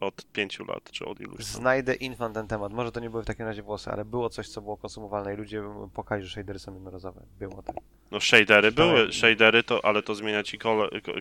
od 0.00 0.26
pięciu 0.32 0.64
lat, 0.64 0.90
czy 0.90 1.06
od 1.06 1.20
iluś 1.20 1.36
tam. 1.36 1.46
Znajdę 1.46 1.94
info 1.94 2.28
na 2.28 2.34
ten 2.34 2.46
temat. 2.46 2.72
Może 2.72 2.92
to 2.92 3.00
nie 3.00 3.10
były 3.10 3.22
w 3.22 3.26
takim 3.26 3.46
razie 3.46 3.62
włosy, 3.62 3.90
ale 3.90 4.04
było 4.04 4.30
coś, 4.30 4.48
co 4.48 4.62
było 4.62 4.76
konsumowalne 4.76 5.34
i 5.34 5.36
ludzie 5.36 5.62
pokazali, 5.94 6.26
że 6.26 6.30
shadery 6.30 6.58
są 6.58 6.74
jednorazowe. 6.74 7.22
Było 7.38 7.62
tak. 7.62 7.76
No 8.10 8.20
shadery 8.20 8.70
Czytałem. 8.70 8.94
były, 8.94 9.12
shadery 9.12 9.62
to, 9.62 9.84
ale 9.84 10.02
to 10.02 10.14
zmienia 10.14 10.42
ci 10.42 10.58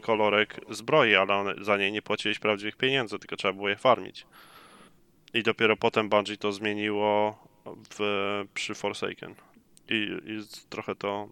kolorek 0.02 0.60
zbroi, 0.70 1.16
ale 1.16 1.36
one, 1.36 1.54
za 1.62 1.78
nie 1.78 1.92
nie 1.92 2.02
płaciłeś 2.02 2.40
prawdziwych 2.40 2.76
pieniędzy, 2.76 3.20
tylko 3.20 3.36
trzeba 3.36 3.54
było 3.54 3.70
je 3.70 3.76
farmić. 3.76 4.26
I 5.34 5.44
dopiero 5.44 5.78
potem 5.78 6.10
Bungie 6.10 6.38
to 6.38 6.52
zmieniło 6.52 7.38
w, 8.00 8.46
przy 8.54 8.76
Forsaken. 8.76 9.36
I, 9.90 9.94
I 10.26 10.40
trochę 10.70 10.96
to 10.96 11.30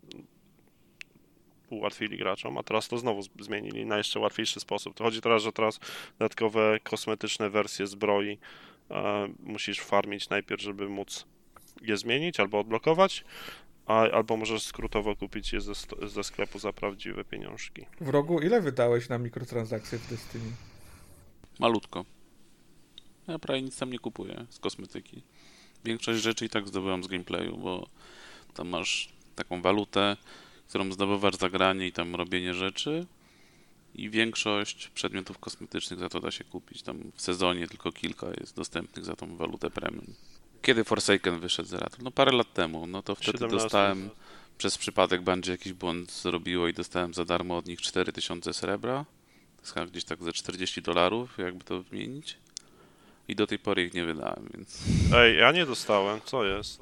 ułatwili 1.69 2.17
graczom, 2.17 2.57
a 2.57 2.63
teraz 2.63 2.87
to 2.87 2.97
znowu 2.97 3.21
zmienili 3.39 3.85
na 3.85 3.97
jeszcze 3.97 4.19
łatwiejszy 4.19 4.59
sposób. 4.59 4.93
To 4.95 5.03
chodzi 5.03 5.21
teraz, 5.21 5.43
że 5.43 5.51
teraz 5.51 5.79
dodatkowe 6.19 6.79
kosmetyczne 6.83 7.49
wersje 7.49 7.87
zbroi 7.87 8.37
e, 8.91 9.27
musisz 9.43 9.79
farmić 9.79 10.29
najpierw, 10.29 10.61
żeby 10.61 10.89
móc 10.89 11.25
je 11.81 11.97
zmienić 11.97 12.39
albo 12.39 12.59
odblokować, 12.59 13.23
a, 13.85 13.93
albo 13.93 14.37
możesz 14.37 14.63
skrótowo 14.63 15.15
kupić 15.15 15.53
je 15.53 15.61
ze, 15.61 15.73
ze 16.07 16.23
sklepu 16.23 16.59
za 16.59 16.73
prawdziwe 16.73 17.23
pieniążki. 17.23 17.85
W 18.01 18.09
rogu 18.09 18.39
ile 18.41 18.61
wydałeś 18.61 19.09
na 19.09 19.17
mikrotransakcje 19.17 19.97
w 19.97 20.09
Destiny? 20.09 20.51
Malutko. 21.59 22.05
Ja 23.27 23.39
prawie 23.39 23.61
nic 23.61 23.77
tam 23.77 23.91
nie 23.91 23.99
kupuję 23.99 24.45
z 24.49 24.59
kosmetyki. 24.59 25.21
większość 25.85 26.21
rzeczy 26.21 26.45
i 26.45 26.49
tak 26.49 26.67
zdobyłam 26.67 27.03
z 27.03 27.07
gameplayu, 27.07 27.57
bo 27.57 27.87
tam 28.53 28.67
masz 28.67 29.09
taką 29.35 29.61
walutę, 29.61 30.17
którą 30.69 30.91
zdobywasz 30.91 31.35
za 31.35 31.49
granie 31.49 31.87
i 31.87 31.91
tam 31.91 32.15
robienie 32.15 32.53
rzeczy 32.53 33.05
i 33.95 34.09
większość 34.09 34.87
przedmiotów 34.87 35.39
kosmetycznych 35.39 35.99
za 35.99 36.09
to 36.09 36.19
da 36.19 36.31
się 36.31 36.43
kupić. 36.43 36.81
Tam 36.81 37.11
w 37.15 37.21
sezonie 37.21 37.67
tylko 37.67 37.91
kilka 37.91 38.27
jest 38.39 38.55
dostępnych 38.55 39.05
za 39.05 39.15
tą 39.15 39.37
walutę 39.37 39.69
premium. 39.69 40.13
Kiedy 40.61 40.83
Forsaken 40.83 41.39
wyszedł 41.39 41.69
z 41.69 41.73
Rattle? 41.73 42.03
No 42.03 42.11
parę 42.11 42.31
lat 42.31 42.53
temu. 42.53 42.87
No 42.87 43.01
to 43.01 43.15
wtedy 43.15 43.37
17. 43.37 43.57
dostałem 43.57 44.09
przez 44.57 44.77
przypadek 44.77 45.21
Bungie 45.21 45.51
jakiś 45.51 45.73
błąd 45.73 46.11
zrobiło 46.11 46.67
i 46.67 46.73
dostałem 46.73 47.13
za 47.13 47.25
darmo 47.25 47.57
od 47.57 47.67
nich 47.67 47.81
4000 47.81 48.53
srebra. 48.53 49.05
Chyba 49.73 49.85
gdzieś 49.85 50.03
tak 50.03 50.23
ze 50.23 50.33
40 50.33 50.81
dolarów, 50.81 51.37
jakby 51.37 51.63
to 51.63 51.83
wymienić. 51.83 52.37
I 53.27 53.35
do 53.35 53.47
tej 53.47 53.59
pory 53.59 53.85
ich 53.85 53.93
nie 53.93 54.05
wydałem, 54.05 54.49
więc... 54.53 54.83
Ej, 55.15 55.37
ja 55.37 55.51
nie 55.51 55.65
dostałem, 55.65 56.21
co 56.25 56.45
jest? 56.45 56.81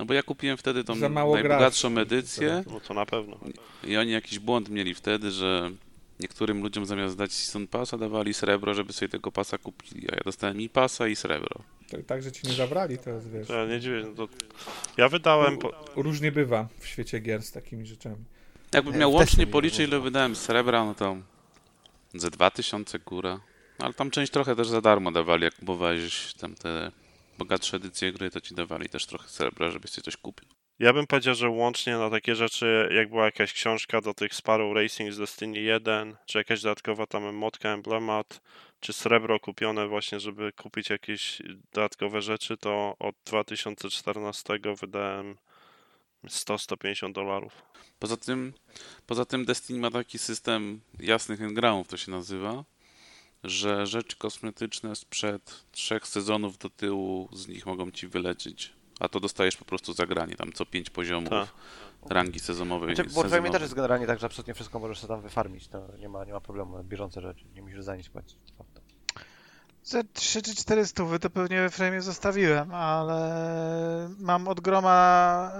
No 0.00 0.06
bo 0.06 0.14
ja 0.14 0.22
kupiłem 0.22 0.56
wtedy 0.56 0.84
tą 0.84 0.94
najbogatszą 0.96 1.94
graczy. 1.94 2.02
edycję 2.02 2.64
No 2.66 2.80
to 2.80 2.94
na 2.94 3.06
pewno. 3.06 3.38
i 3.84 3.96
oni 3.96 4.10
jakiś 4.10 4.38
błąd 4.38 4.68
mieli 4.68 4.94
wtedy, 4.94 5.30
że 5.30 5.70
niektórym 6.20 6.62
ludziom 6.62 6.86
zamiast 6.86 7.16
dać 7.16 7.32
Season 7.32 7.66
Passa 7.66 7.98
dawali 7.98 8.34
srebro, 8.34 8.74
żeby 8.74 8.92
sobie 8.92 9.08
tego 9.08 9.32
pasa 9.32 9.58
kupili, 9.58 10.08
a 10.12 10.14
ja 10.14 10.20
dostałem 10.24 10.60
i 10.60 10.68
pasa 10.68 11.08
i 11.08 11.16
srebro. 11.16 11.60
Tak, 11.90 12.04
tak, 12.06 12.22
że 12.22 12.32
ci 12.32 12.46
nie 12.46 12.52
zabrali 12.52 12.98
teraz, 12.98 13.28
wiesz. 13.28 13.48
To 13.48 13.54
ja 13.54 13.66
nie 13.66 13.80
dziwię. 13.80 14.04
No 14.06 14.26
to... 14.26 14.32
Ja 14.96 15.08
wydałem. 15.08 15.58
Po... 15.58 15.72
Różnie 15.96 16.32
bywa 16.32 16.68
w 16.78 16.86
świecie 16.86 17.20
gier 17.20 17.42
z 17.42 17.52
takimi 17.52 17.86
rzeczami. 17.86 18.24
Jakbym 18.74 18.96
miał 18.98 19.12
łącznie 19.12 19.44
nie 19.44 19.50
policzyć, 19.50 19.88
ile 19.88 20.00
wydałem 20.00 20.36
srebra, 20.36 20.84
no 20.84 20.94
to 20.94 21.16
ze 22.14 22.30
2000 22.30 22.98
góra. 22.98 23.40
No, 23.78 23.84
ale 23.84 23.94
tam 23.94 24.10
część 24.10 24.32
trochę 24.32 24.56
też 24.56 24.68
za 24.68 24.80
darmo 24.80 25.12
dawali, 25.12 25.44
jak 25.44 25.54
kupowałeś 25.54 26.34
tam 26.34 26.54
te 26.54 26.92
bogatsze 27.40 27.76
edycje 27.76 28.12
gry, 28.12 28.30
to 28.30 28.40
ci 28.40 28.54
dawali 28.54 28.88
też 28.88 29.06
trochę 29.06 29.28
srebra, 29.28 29.70
żebyś 29.70 29.90
coś 29.90 30.16
kupił. 30.16 30.48
Ja 30.78 30.92
bym 30.92 31.06
powiedział, 31.06 31.34
że 31.34 31.48
łącznie 31.48 31.96
na 31.96 32.10
takie 32.10 32.34
rzeczy, 32.34 32.88
jak 32.94 33.08
była 33.08 33.24
jakaś 33.24 33.52
książka 33.52 34.00
do 34.00 34.14
tych 34.14 34.34
Sparrow 34.34 34.76
Racing 34.76 35.12
z 35.12 35.18
Destiny 35.18 35.60
1, 35.60 36.16
czy 36.26 36.38
jakaś 36.38 36.62
dodatkowa 36.62 37.06
tam 37.06 37.24
emotka, 37.24 37.68
emblemat, 37.68 38.40
czy 38.80 38.92
srebro 38.92 39.40
kupione 39.40 39.88
właśnie, 39.88 40.20
żeby 40.20 40.52
kupić 40.52 40.90
jakieś 40.90 41.42
dodatkowe 41.72 42.22
rzeczy, 42.22 42.56
to 42.56 42.96
od 42.98 43.14
2014 43.24 44.58
wydałem 44.80 45.36
100-150 46.24 47.12
dolarów. 47.12 47.62
Poza 47.98 48.16
tym, 48.16 48.52
poza 49.06 49.24
tym 49.24 49.44
Destiny 49.44 49.80
ma 49.80 49.90
taki 49.90 50.18
system 50.18 50.80
jasnych 50.98 51.42
engramów, 51.42 51.88
to 51.88 51.96
się 51.96 52.10
nazywa, 52.10 52.64
że 53.44 53.86
rzeczy 53.86 54.16
kosmetyczne 54.16 54.96
sprzed 54.96 55.64
trzech 55.72 56.06
sezonów 56.06 56.58
do 56.58 56.70
tyłu 56.70 57.28
z 57.32 57.48
nich 57.48 57.66
mogą 57.66 57.90
ci 57.90 58.08
wylecieć. 58.08 58.72
A 59.00 59.08
to 59.08 59.20
dostajesz 59.20 59.56
po 59.56 59.64
prostu 59.64 59.92
za 59.92 60.06
granie, 60.06 60.34
tam 60.36 60.52
co 60.52 60.66
pięć 60.66 60.90
poziomów 60.90 61.30
Tak. 61.30 61.48
rangi 62.10 62.40
sezonowej. 62.40 62.94
Znaczy, 62.94 63.02
Warframe 63.10 63.28
sezonowej. 63.28 63.52
też 63.52 63.62
jest 63.62 63.74
generalnie 63.74 64.06
tak, 64.06 64.20
że 64.20 64.26
absolutnie 64.26 64.54
wszystko 64.54 64.78
możesz 64.78 64.98
sobie 64.98 65.08
tam 65.14 65.20
wyfarmić, 65.22 65.68
to 65.68 65.86
nie 65.98 66.08
ma, 66.08 66.24
nie 66.24 66.32
ma 66.32 66.40
problemu, 66.40 66.76
na 66.76 66.84
bieżące 66.84 67.20
rzeczy, 67.20 67.44
nie 67.54 67.62
musisz 67.62 67.82
za 67.84 67.96
nic 67.96 68.08
płacić. 68.08 68.38
Ze 69.84 70.04
3 70.04 70.42
czy 70.42 70.54
4 70.54 70.86
stówy 70.86 71.18
to 71.18 71.30
pewnie 71.30 71.60
we 71.60 71.70
frame 71.70 72.02
zostawiłem, 72.02 72.74
ale 72.74 74.10
mam 74.18 74.48
od 74.48 74.60
groma 74.60 75.52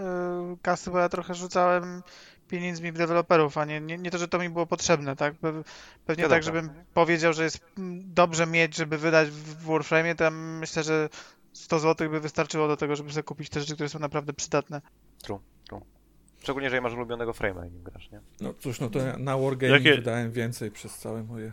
y, 0.55 0.57
kasy, 0.63 0.91
bo 0.91 0.99
ja 0.99 1.09
trochę 1.09 1.35
rzucałem 1.35 2.03
pieniędzmi 2.51 2.93
w 2.93 2.99
deweloperów, 2.99 3.59
a 3.59 3.65
nie, 3.65 3.81
nie, 3.81 3.99
nie 3.99 4.11
to, 4.11 4.19
że 4.19 4.29
to 4.29 4.39
mi 4.39 4.49
było 4.49 4.67
potrzebne, 4.67 5.17
tak? 5.17 5.35
Pe- 5.35 5.65
Pewnie 6.07 6.23
tak, 6.29 6.43
żebym 6.43 6.71
powiedział, 6.95 7.33
że 7.33 7.45
jest 7.45 7.61
dobrze 8.05 8.47
mieć, 8.47 8.77
żeby 8.77 8.99
wydać 8.99 9.31
w 9.31 9.65
Warframe, 9.65 10.15
to 10.15 10.25
ja 10.25 10.31
myślę, 10.31 10.83
że 10.83 11.09
100 11.53 11.79
zł 11.79 12.11
by 12.11 12.21
wystarczyło 12.21 12.69
do 12.69 12.77
tego, 12.77 12.97
żeby 12.97 13.13
sobie 13.13 13.23
kupić 13.23 13.49
te 13.51 13.61
rzeczy, 13.61 13.75
które 13.75 13.89
są 13.89 13.99
naprawdę 13.99 14.33
przydatne. 14.33 14.81
Szczególnie, 16.43 16.65
jeżeli 16.67 16.83
masz 16.83 16.93
ulubionego 16.93 17.33
frame'a 17.33 17.69
i 17.69 17.71
nim 17.71 17.83
grasz, 17.83 18.11
nie? 18.11 18.21
No 18.41 18.55
cóż, 18.55 18.81
no 18.81 18.91
to 18.91 18.99
ja 18.99 19.17
na 19.19 19.39
Wargaming 19.39 19.85
Jakie- 19.85 19.97
wydałem 19.97 20.33
więcej 20.33 20.71
przez 20.71 20.99
całe 20.99 21.23
moje... 21.23 21.53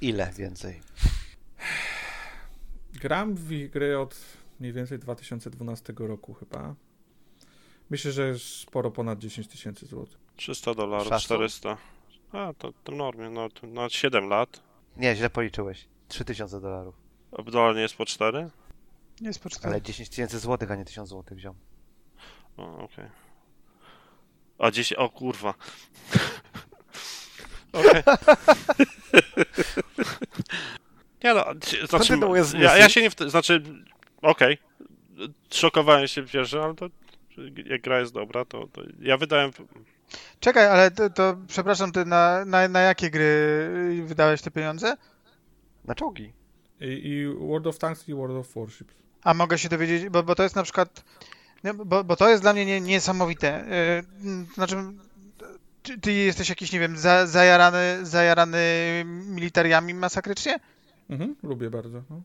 Ile 0.00 0.32
więcej? 0.36 0.80
Gram 3.00 3.34
w 3.34 3.68
gry 3.68 3.98
od 3.98 4.16
mniej 4.60 4.72
więcej 4.72 4.98
2012 4.98 5.92
roku 5.98 6.34
chyba. 6.34 6.74
Myślę, 7.90 8.12
że 8.12 8.38
sporo 8.38 8.90
ponad 8.90 9.18
10 9.18 9.48
tysięcy 9.48 9.86
złotych. 9.86 10.18
300 10.36 10.74
dolarów, 10.74 11.08
Szacun. 11.08 11.24
400. 11.24 11.76
A, 12.32 12.52
to, 12.58 12.72
to 12.84 12.92
w 12.92 12.94
normie, 12.94 13.30
no, 13.30 13.48
to 13.48 13.66
na 13.66 13.88
7 13.88 14.28
lat. 14.28 14.62
Nie, 14.96 15.16
źle 15.16 15.30
policzyłeś. 15.30 15.86
3000 16.08 16.60
dolarów. 16.60 16.94
A 17.38 17.42
dolar 17.42 17.74
nie 17.74 17.82
jest 17.82 17.96
po 17.96 18.06
4? 18.06 18.50
Nie 19.20 19.26
jest 19.26 19.42
potrzebne. 19.42 19.68
Ale 19.68 19.82
10 19.82 20.08
tysięcy 20.08 20.38
złotych, 20.38 20.70
a 20.70 20.76
nie 20.76 20.84
1000 20.84 21.08
złotych 21.08 21.38
wziął. 21.38 21.54
O, 22.56 22.78
okej. 22.78 23.08
A 24.58 24.70
10, 24.70 24.98
o 24.98 25.08
kurwa. 25.08 25.54
Okej. 27.72 28.02
Nie 31.24 31.34
no, 31.34 31.44
znaczy, 31.88 32.18
ja, 32.58 32.76
ja 32.76 32.88
się 32.88 33.02
nie, 33.02 33.10
w, 33.10 33.14
znaczy, 33.14 33.62
okej, 34.22 34.58
szokowałem 35.50 36.08
się 36.08 36.22
pierwszy, 36.22 36.60
ale 36.60 36.74
to 36.74 36.86
jak 37.66 37.80
gra 37.80 38.00
jest 38.00 38.12
dobra, 38.14 38.44
to, 38.44 38.66
to 38.66 38.82
ja 39.00 39.16
wydałem, 39.16 39.50
Czekaj, 40.40 40.66
ale 40.66 40.90
to, 40.90 41.10
to 41.10 41.36
przepraszam, 41.48 41.92
ty 41.92 42.04
na, 42.04 42.44
na, 42.44 42.68
na 42.68 42.80
jakie 42.80 43.10
gry 43.10 43.24
y, 44.00 44.04
wydałeś 44.06 44.42
te 44.42 44.50
pieniądze? 44.50 44.96
Na 45.84 45.94
czołgi. 45.94 46.32
I, 46.80 46.84
I 47.08 47.26
World 47.48 47.66
of 47.66 47.78
Tanks 47.78 48.08
i 48.08 48.14
World 48.14 48.36
of 48.36 48.54
Warships. 48.54 48.94
A 49.22 49.34
mogę 49.34 49.58
się 49.58 49.68
dowiedzieć, 49.68 50.08
bo, 50.08 50.22
bo 50.22 50.34
to 50.34 50.42
jest 50.42 50.56
na 50.56 50.62
przykład, 50.62 51.04
bo, 51.84 52.04
bo 52.04 52.16
to 52.16 52.28
jest 52.28 52.42
dla 52.42 52.52
mnie 52.52 52.64
nie, 52.64 52.80
niesamowite. 52.80 53.64
Mm, 54.24 54.46
Znaczy, 54.54 54.76
ty, 55.82 55.98
ty 56.00 56.12
jesteś 56.12 56.48
jakiś, 56.48 56.72
nie 56.72 56.80
wiem, 56.80 56.96
za, 56.96 57.26
zajarany, 57.26 57.98
zajarany 58.02 58.58
militariami 59.06 59.94
masakrycznie? 59.94 60.60
Mhm, 61.10 61.36
lubię 61.42 61.70
bardzo. 61.70 62.02
No, 62.10 62.22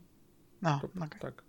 No, 0.61 0.79
to, 0.81 0.87
okej. 1.05 1.19
Tak. 1.19 1.43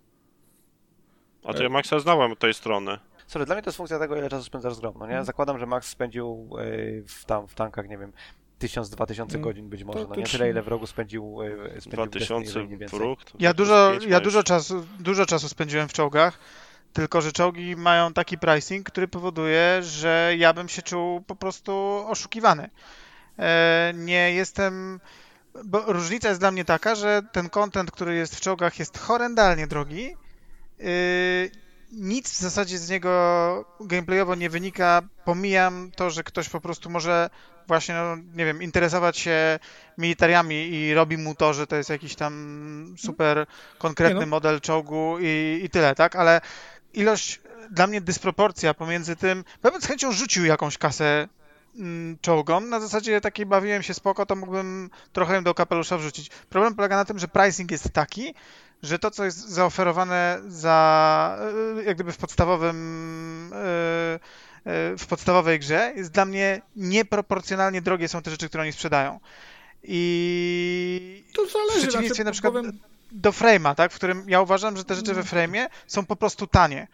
a 1.45 1.55
to 1.55 1.63
ja 1.63 1.69
Maxa 1.69 2.01
znałem 2.01 2.33
od 2.33 2.39
tej 2.39 2.55
strony. 2.55 2.99
Sorry, 3.27 3.47
dla 3.47 3.55
mnie 3.55 3.63
to 3.63 3.69
jest 3.71 3.77
funkcja 3.77 3.99
tego, 3.99 4.17
ile 4.17 4.29
czasu 4.29 4.45
spędzasz 4.45 4.75
z 4.75 4.81
grą, 4.81 4.95
no 4.99 5.07
nie? 5.07 5.25
Zakładam, 5.25 5.59
że 5.59 5.67
Max 5.67 5.89
spędził 5.89 6.51
y, 6.61 7.05
w, 7.09 7.25
tam, 7.25 7.49
w 7.49 7.55
tankach, 7.55 7.89
nie 7.89 7.99
wiem, 7.99 8.13
1000-2000 8.61 9.23
Mm, 9.31 9.43
godzin 9.43 9.69
być 9.69 9.85
może, 9.85 10.07
no 10.09 10.15
nie? 10.17 10.25
Tyle, 10.25 10.51
ile 10.51 10.63
w 10.63 10.69
rogu 10.69 10.87
spędził, 10.87 11.43
y, 11.43 11.47
spędził 11.49 11.71
w 11.71 11.75
Destiny, 11.75 12.07
2000 12.07 12.45
jeżeli 12.45 12.69
nie 12.69 12.77
więcej. 12.77 12.99
próg. 12.99 13.25
to- 13.25 13.37
Ja 13.41 13.55
dużo, 13.55 13.93
ja 14.09 14.21
dużo 14.21 14.43
czasu, 14.43 14.87
dużo 15.01 15.27
czasu 15.27 15.49
spędziłem 15.49 15.89
w 15.89 15.93
czołgach, 15.93 16.39
tylko 16.93 17.21
że 17.21 17.33
czołgi 17.33 17.77
mają 17.77 18.13
taki 18.13 18.39
pricing, 18.39 18.87
który 18.91 19.09
powoduje, 19.09 19.79
że 19.83 20.33
ja 20.39 20.53
bym 20.53 20.69
się 20.69 20.83
czuł 20.83 21.21
po 21.21 21.37
prostu 21.37 22.05
oszukiwany. 22.09 22.71
E, 23.39 23.93
Nie 23.97 24.33
jestem. 24.35 25.01
Bo 25.65 25.81
różnica 25.93 26.29
jest 26.29 26.41
dla 26.41 26.51
mnie 26.51 26.65
taka, 26.65 26.95
że 26.95 27.23
ten 27.33 27.49
content, 27.51 27.91
który 27.91 28.15
jest 28.15 28.37
w 28.37 28.41
czołgach, 28.41 28.79
jest 28.79 28.99
horrendalnie 28.99 29.67
drogi. 29.67 30.17
Nic 31.95 32.31
w 32.31 32.37
zasadzie 32.37 32.79
z 32.79 32.91
niego 32.91 33.65
gameplayowo 33.81 34.35
nie 34.35 34.51
wynika. 34.51 35.03
Pomijam 35.25 35.91
to, 35.97 36.11
że 36.11 36.25
ktoś 36.25 36.49
po 36.49 36.61
prostu 36.61 36.91
może 36.91 37.31
właśnie, 37.67 37.95
no, 37.95 38.17
nie 38.17 38.45
wiem, 38.45 38.63
interesować 38.63 39.19
się 39.19 39.59
militariami 39.99 40.69
i 40.69 40.95
robi 40.95 41.17
mu 41.17 41.35
to, 41.35 41.55
że 41.55 41.67
to 41.67 41.77
jest 41.77 41.91
jakiś 41.91 42.15
tam 42.15 42.95
super 42.99 43.47
konkretny 43.79 44.21
no. 44.21 44.27
model 44.27 44.61
czołgu 44.61 45.17
i, 45.21 45.61
i 45.65 45.71
tyle, 45.71 45.95
tak? 45.95 46.17
Ale 46.17 46.41
ilość, 46.95 47.41
dla 47.71 47.87
mnie 47.87 48.01
dysproporcja 48.01 48.75
pomiędzy 48.75 49.17
tym, 49.17 49.45
bym 49.63 49.81
z 49.81 49.87
chęcią 49.87 50.13
rzucił 50.13 50.45
jakąś 50.45 50.79
kasę 50.79 51.29
mm, 51.77 52.19
czołgom, 52.21 52.69
na 52.69 52.81
zasadzie 52.81 53.21
takiej 53.21 53.47
bawiłem 53.47 53.83
się 53.83 53.95
spoko, 53.95 54.27
to 54.27 54.37
mógłbym 54.37 54.91
trochę 55.13 55.43
do 55.43 55.55
kapelusza 55.55 55.99
wrzucić. 55.99 56.29
Problem 56.29 56.75
polega 56.75 56.97
na 56.97 57.05
tym, 57.05 57.19
że 57.19 57.29
pricing 57.29 57.71
jest 57.71 57.91
taki, 57.93 58.35
że 58.83 58.99
to, 58.99 59.11
co 59.11 59.25
jest 59.25 59.49
zaoferowane 59.49 60.41
za, 60.49 61.39
y, 61.81 61.85
jak 61.85 61.95
gdyby 61.95 62.13
w 62.13 62.17
podstawowym, 62.17 63.53
y, 63.53 63.57
y, 64.71 64.99
w 64.99 65.07
podstawowej 65.09 65.59
grze, 65.59 65.93
jest 65.97 66.11
dla 66.11 66.25
mnie 66.25 66.63
nieproporcjonalnie 66.77 67.83
drogie 67.83 68.09
są 68.09 68.23
te 68.23 68.31
rzeczy, 68.31 68.49
które 68.49 68.63
oni 68.63 68.73
sprzedają. 68.73 69.21
I 69.83 71.25
To 71.35 71.47
w 71.47 71.53
zależy. 71.53 71.73
przeciwieństwie 71.79 72.15
znaczy, 72.15 72.25
na 72.25 72.33
przykład 72.33 72.53
powiem- 72.55 72.79
do 73.13 73.31
frame'a, 73.31 73.75
tak, 73.75 73.93
w 73.93 73.95
którym 73.95 74.25
ja 74.29 74.41
uważam, 74.41 74.77
że 74.77 74.85
te 74.85 74.95
rzeczy 74.95 75.15
we 75.15 75.23
frame'ie 75.23 75.67
są 75.87 76.07
po 76.07 76.17
prostu 76.17 76.47
tanie. 76.47 76.87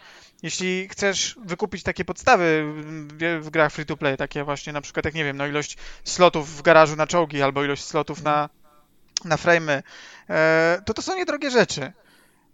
Jeśli 0.42 0.88
chcesz 0.88 1.36
wykupić 1.44 1.82
takie 1.82 2.04
podstawy 2.04 2.64
w, 3.08 3.38
w 3.46 3.50
grach 3.50 3.72
free 3.72 3.86
to 3.86 3.96
play, 3.96 4.16
takie 4.16 4.44
właśnie 4.44 4.72
na 4.72 4.80
przykład, 4.80 5.04
jak 5.04 5.14
nie 5.14 5.24
wiem, 5.24 5.36
no 5.36 5.46
ilość 5.46 5.76
slotów 6.04 6.56
w 6.56 6.62
garażu 6.62 6.96
na 6.96 7.06
czołgi 7.06 7.42
albo 7.42 7.64
ilość 7.64 7.84
slotów 7.84 8.22
na, 8.22 8.48
na 9.24 9.36
frame'y, 9.36 9.82
e, 10.30 10.82
to 10.86 10.94
to 10.94 11.02
są 11.02 11.16
niedrogie 11.16 11.50
rzeczy. 11.50 11.92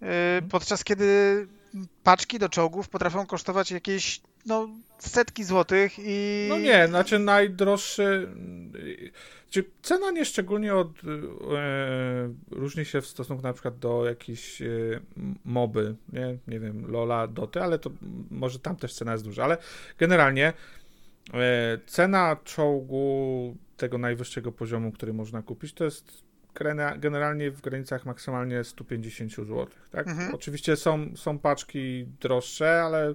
E, 0.02 0.42
podczas 0.50 0.84
kiedy 0.84 1.46
paczki 2.02 2.38
do 2.38 2.48
czołgów 2.48 2.88
potrafią 2.88 3.26
kosztować 3.26 3.70
jakieś 3.70 4.20
no, 4.46 4.68
setki 4.98 5.44
złotych 5.44 5.92
i... 5.98 6.46
No 6.48 6.58
nie, 6.58 6.88
znaczy 6.88 7.18
najdroższy... 7.18 8.28
Czy 9.50 9.64
cena 9.82 10.10
nie 10.10 10.24
szczególnie 10.24 10.74
od, 10.74 10.88
e, 10.88 12.34
różni 12.50 12.84
się 12.84 13.00
w 13.00 13.06
stosunku 13.06 13.42
na 13.42 13.52
przykład 13.52 13.78
do 13.78 14.06
jakiejś 14.06 14.62
e, 14.62 14.66
moby, 15.44 15.94
nie? 16.12 16.38
nie 16.48 16.60
wiem, 16.60 16.90
Lola, 16.90 17.26
Doty, 17.26 17.62
ale 17.62 17.78
to 17.78 17.90
może 18.30 18.58
tam 18.58 18.76
też 18.76 18.94
cena 18.94 19.12
jest 19.12 19.24
duża, 19.24 19.44
ale 19.44 19.58
generalnie 19.98 20.52
e, 21.34 21.78
cena 21.86 22.36
czołgu 22.44 23.56
tego 23.76 23.98
najwyższego 23.98 24.52
poziomu, 24.52 24.92
który 24.92 25.12
można 25.12 25.42
kupić, 25.42 25.72
to 25.72 25.84
jest 25.84 26.26
generalnie 26.98 27.50
w 27.50 27.60
granicach 27.60 28.06
maksymalnie 28.06 28.64
150 28.64 29.32
zł. 29.32 29.66
Tak? 29.90 30.08
Mhm. 30.08 30.34
Oczywiście 30.34 30.76
są, 30.76 31.16
są 31.16 31.38
paczki 31.38 32.06
droższe, 32.20 32.82
ale 32.82 33.14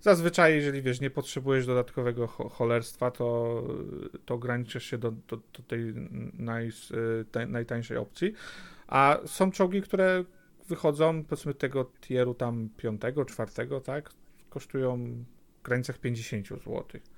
zazwyczaj, 0.00 0.54
jeżeli 0.54 0.82
wiesz, 0.82 1.00
nie 1.00 1.10
potrzebujesz 1.10 1.66
dodatkowego 1.66 2.26
cholerstwa, 2.26 3.10
to, 3.10 3.62
to 4.24 4.34
ograniczysz 4.34 4.84
się 4.84 4.98
do, 4.98 5.10
do, 5.10 5.36
do 5.36 5.62
tej, 5.66 5.94
naj, 6.38 6.70
najtańszej 7.48 7.96
opcji. 7.96 8.32
A 8.86 9.18
są 9.26 9.50
czołgi, 9.50 9.82
które 9.82 10.24
wychodzą, 10.68 11.24
powiedzmy, 11.24 11.54
tego 11.54 11.90
tieru 12.00 12.34
tam 12.34 12.68
piątego, 12.76 13.24
czwartego, 13.24 13.80
tak? 13.80 14.10
Kosztują 14.50 14.98
w 15.58 15.62
granicach 15.62 15.98
50 15.98 16.46
złotych. 16.64 17.17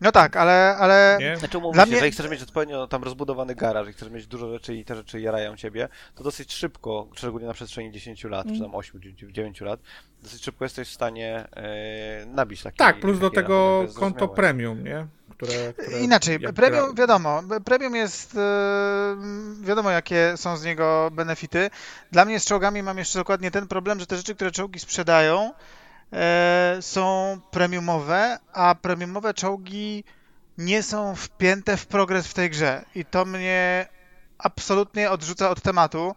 No 0.00 0.12
tak, 0.12 0.36
ale... 0.36 0.76
ale... 0.76 1.18
Nie? 1.20 1.36
Znaczy 1.36 1.58
umówmy 1.58 1.82
się, 1.82 1.88
mnie... 1.88 2.00
że 2.00 2.10
chcesz 2.10 2.30
mieć 2.30 2.42
odpowiednio 2.42 2.86
tam 2.86 3.02
rozbudowany 3.04 3.54
garaż 3.54 3.88
i 3.88 3.92
chcesz 3.92 4.10
mieć 4.10 4.26
dużo 4.26 4.52
rzeczy 4.52 4.74
i 4.74 4.84
te 4.84 4.96
rzeczy 4.96 5.20
jarają 5.20 5.56
ciebie, 5.56 5.88
to 6.14 6.24
dosyć 6.24 6.52
szybko, 6.52 7.08
szczególnie 7.14 7.46
na 7.46 7.52
przestrzeni 7.52 7.92
10 7.92 8.24
lat, 8.24 8.46
mm. 8.46 8.56
czy 8.56 8.62
tam 8.62 8.74
8, 8.74 9.00
9 9.32 9.60
lat, 9.60 9.80
dosyć 10.22 10.44
szybko 10.44 10.64
jesteś 10.64 10.88
w 10.88 10.92
stanie 10.92 11.48
e, 11.56 12.26
nabić 12.26 12.62
taki 12.62 12.76
Tak, 12.76 13.00
plus 13.00 13.18
do 13.18 13.30
tego 13.30 13.86
konto 13.94 14.28
premium, 14.28 14.84
nie? 14.84 15.06
Które, 15.30 15.72
które 15.72 16.00
Inaczej, 16.00 16.38
premium, 16.40 16.84
gra... 16.84 16.94
wiadomo, 16.94 17.42
premium 17.64 17.94
jest, 17.94 18.36
e, 18.36 19.16
wiadomo 19.62 19.90
jakie 19.90 20.32
są 20.36 20.56
z 20.56 20.64
niego 20.64 21.10
benefity. 21.12 21.70
Dla 22.12 22.24
mnie 22.24 22.40
z 22.40 22.44
czołgami 22.44 22.82
mam 22.82 22.98
jeszcze 22.98 23.18
dokładnie 23.18 23.50
ten 23.50 23.66
problem, 23.66 24.00
że 24.00 24.06
te 24.06 24.16
rzeczy, 24.16 24.34
które 24.34 24.50
czołgi 24.50 24.80
sprzedają, 24.80 25.52
są 26.80 27.38
premiumowe, 27.50 28.38
a 28.52 28.74
premiumowe 28.74 29.34
czołgi 29.34 30.04
nie 30.58 30.82
są 30.82 31.14
wpięte 31.14 31.76
w 31.76 31.86
progres 31.86 32.28
w 32.28 32.34
tej 32.34 32.50
grze. 32.50 32.84
I 32.94 33.04
to 33.04 33.24
mnie 33.24 33.88
absolutnie 34.38 35.10
odrzuca 35.10 35.50
od 35.50 35.62
tematu. 35.62 36.14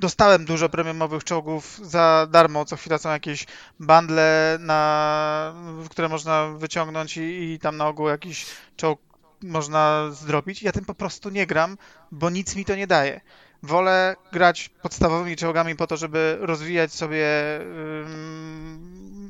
Dostałem 0.00 0.44
dużo 0.44 0.68
premiumowych 0.68 1.24
czołgów 1.24 1.80
za 1.82 2.26
darmo. 2.30 2.64
Co 2.64 2.76
chwila 2.76 2.98
są 2.98 3.10
jakieś 3.10 3.46
bundle, 3.80 4.56
na, 4.60 5.54
które 5.90 6.08
można 6.08 6.46
wyciągnąć 6.46 7.16
i, 7.16 7.52
i 7.52 7.58
tam 7.58 7.76
na 7.76 7.86
ogół 7.86 8.08
jakiś 8.08 8.46
czołg 8.76 9.00
można 9.42 10.10
zdrobić. 10.10 10.62
Ja 10.62 10.72
tym 10.72 10.84
po 10.84 10.94
prostu 10.94 11.30
nie 11.30 11.46
gram, 11.46 11.78
bo 12.12 12.30
nic 12.30 12.56
mi 12.56 12.64
to 12.64 12.74
nie 12.74 12.86
daje 12.86 13.20
wolę 13.64 14.16
grać 14.32 14.70
podstawowymi 14.82 15.36
czołgami 15.36 15.76
po 15.76 15.86
to, 15.86 15.96
żeby 15.96 16.38
rozwijać 16.40 16.92
sobie 16.92 17.26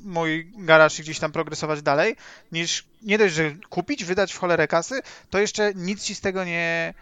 mój 0.05 0.53
garaż 0.59 0.99
i 0.99 1.03
gdzieś 1.03 1.19
tam 1.19 1.33
progresować 1.33 1.83
dalej, 1.83 2.17
niż 2.53 2.85
nie 3.03 3.19
dość, 3.19 3.35
że 3.35 3.55
kupić, 3.71 4.05
wydać 4.05 4.33
w 4.33 4.39
cholerę 4.39 4.69
kasy, 4.69 5.01
to 5.31 5.39
jeszcze 5.39 5.73
nic 5.75 6.03
ci 6.03 6.15
z 6.15 6.21
tego 6.21 6.45
nie, 6.45 6.95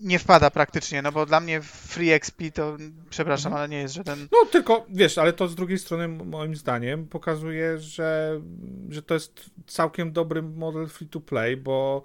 nie 0.00 0.18
wpada 0.18 0.50
praktycznie, 0.50 1.02
no 1.02 1.12
bo 1.12 1.26
dla 1.26 1.40
mnie 1.40 1.60
free 1.62 2.10
XP 2.10 2.42
to, 2.54 2.76
przepraszam, 3.10 3.52
mhm. 3.52 3.58
ale 3.60 3.68
nie 3.68 3.78
jest 3.78 3.94
żaden... 3.94 4.28
No 4.32 4.46
tylko, 4.50 4.86
wiesz, 4.88 5.18
ale 5.18 5.32
to 5.32 5.48
z 5.48 5.54
drugiej 5.54 5.78
strony 5.78 6.08
moim 6.08 6.56
zdaniem 6.56 7.06
pokazuje, 7.06 7.78
że, 7.78 8.40
że 8.88 9.02
to 9.02 9.14
jest 9.14 9.50
całkiem 9.66 10.12
dobry 10.12 10.42
model 10.42 10.88
free 10.88 11.08
to 11.08 11.20
play, 11.20 11.56
bo 11.56 12.02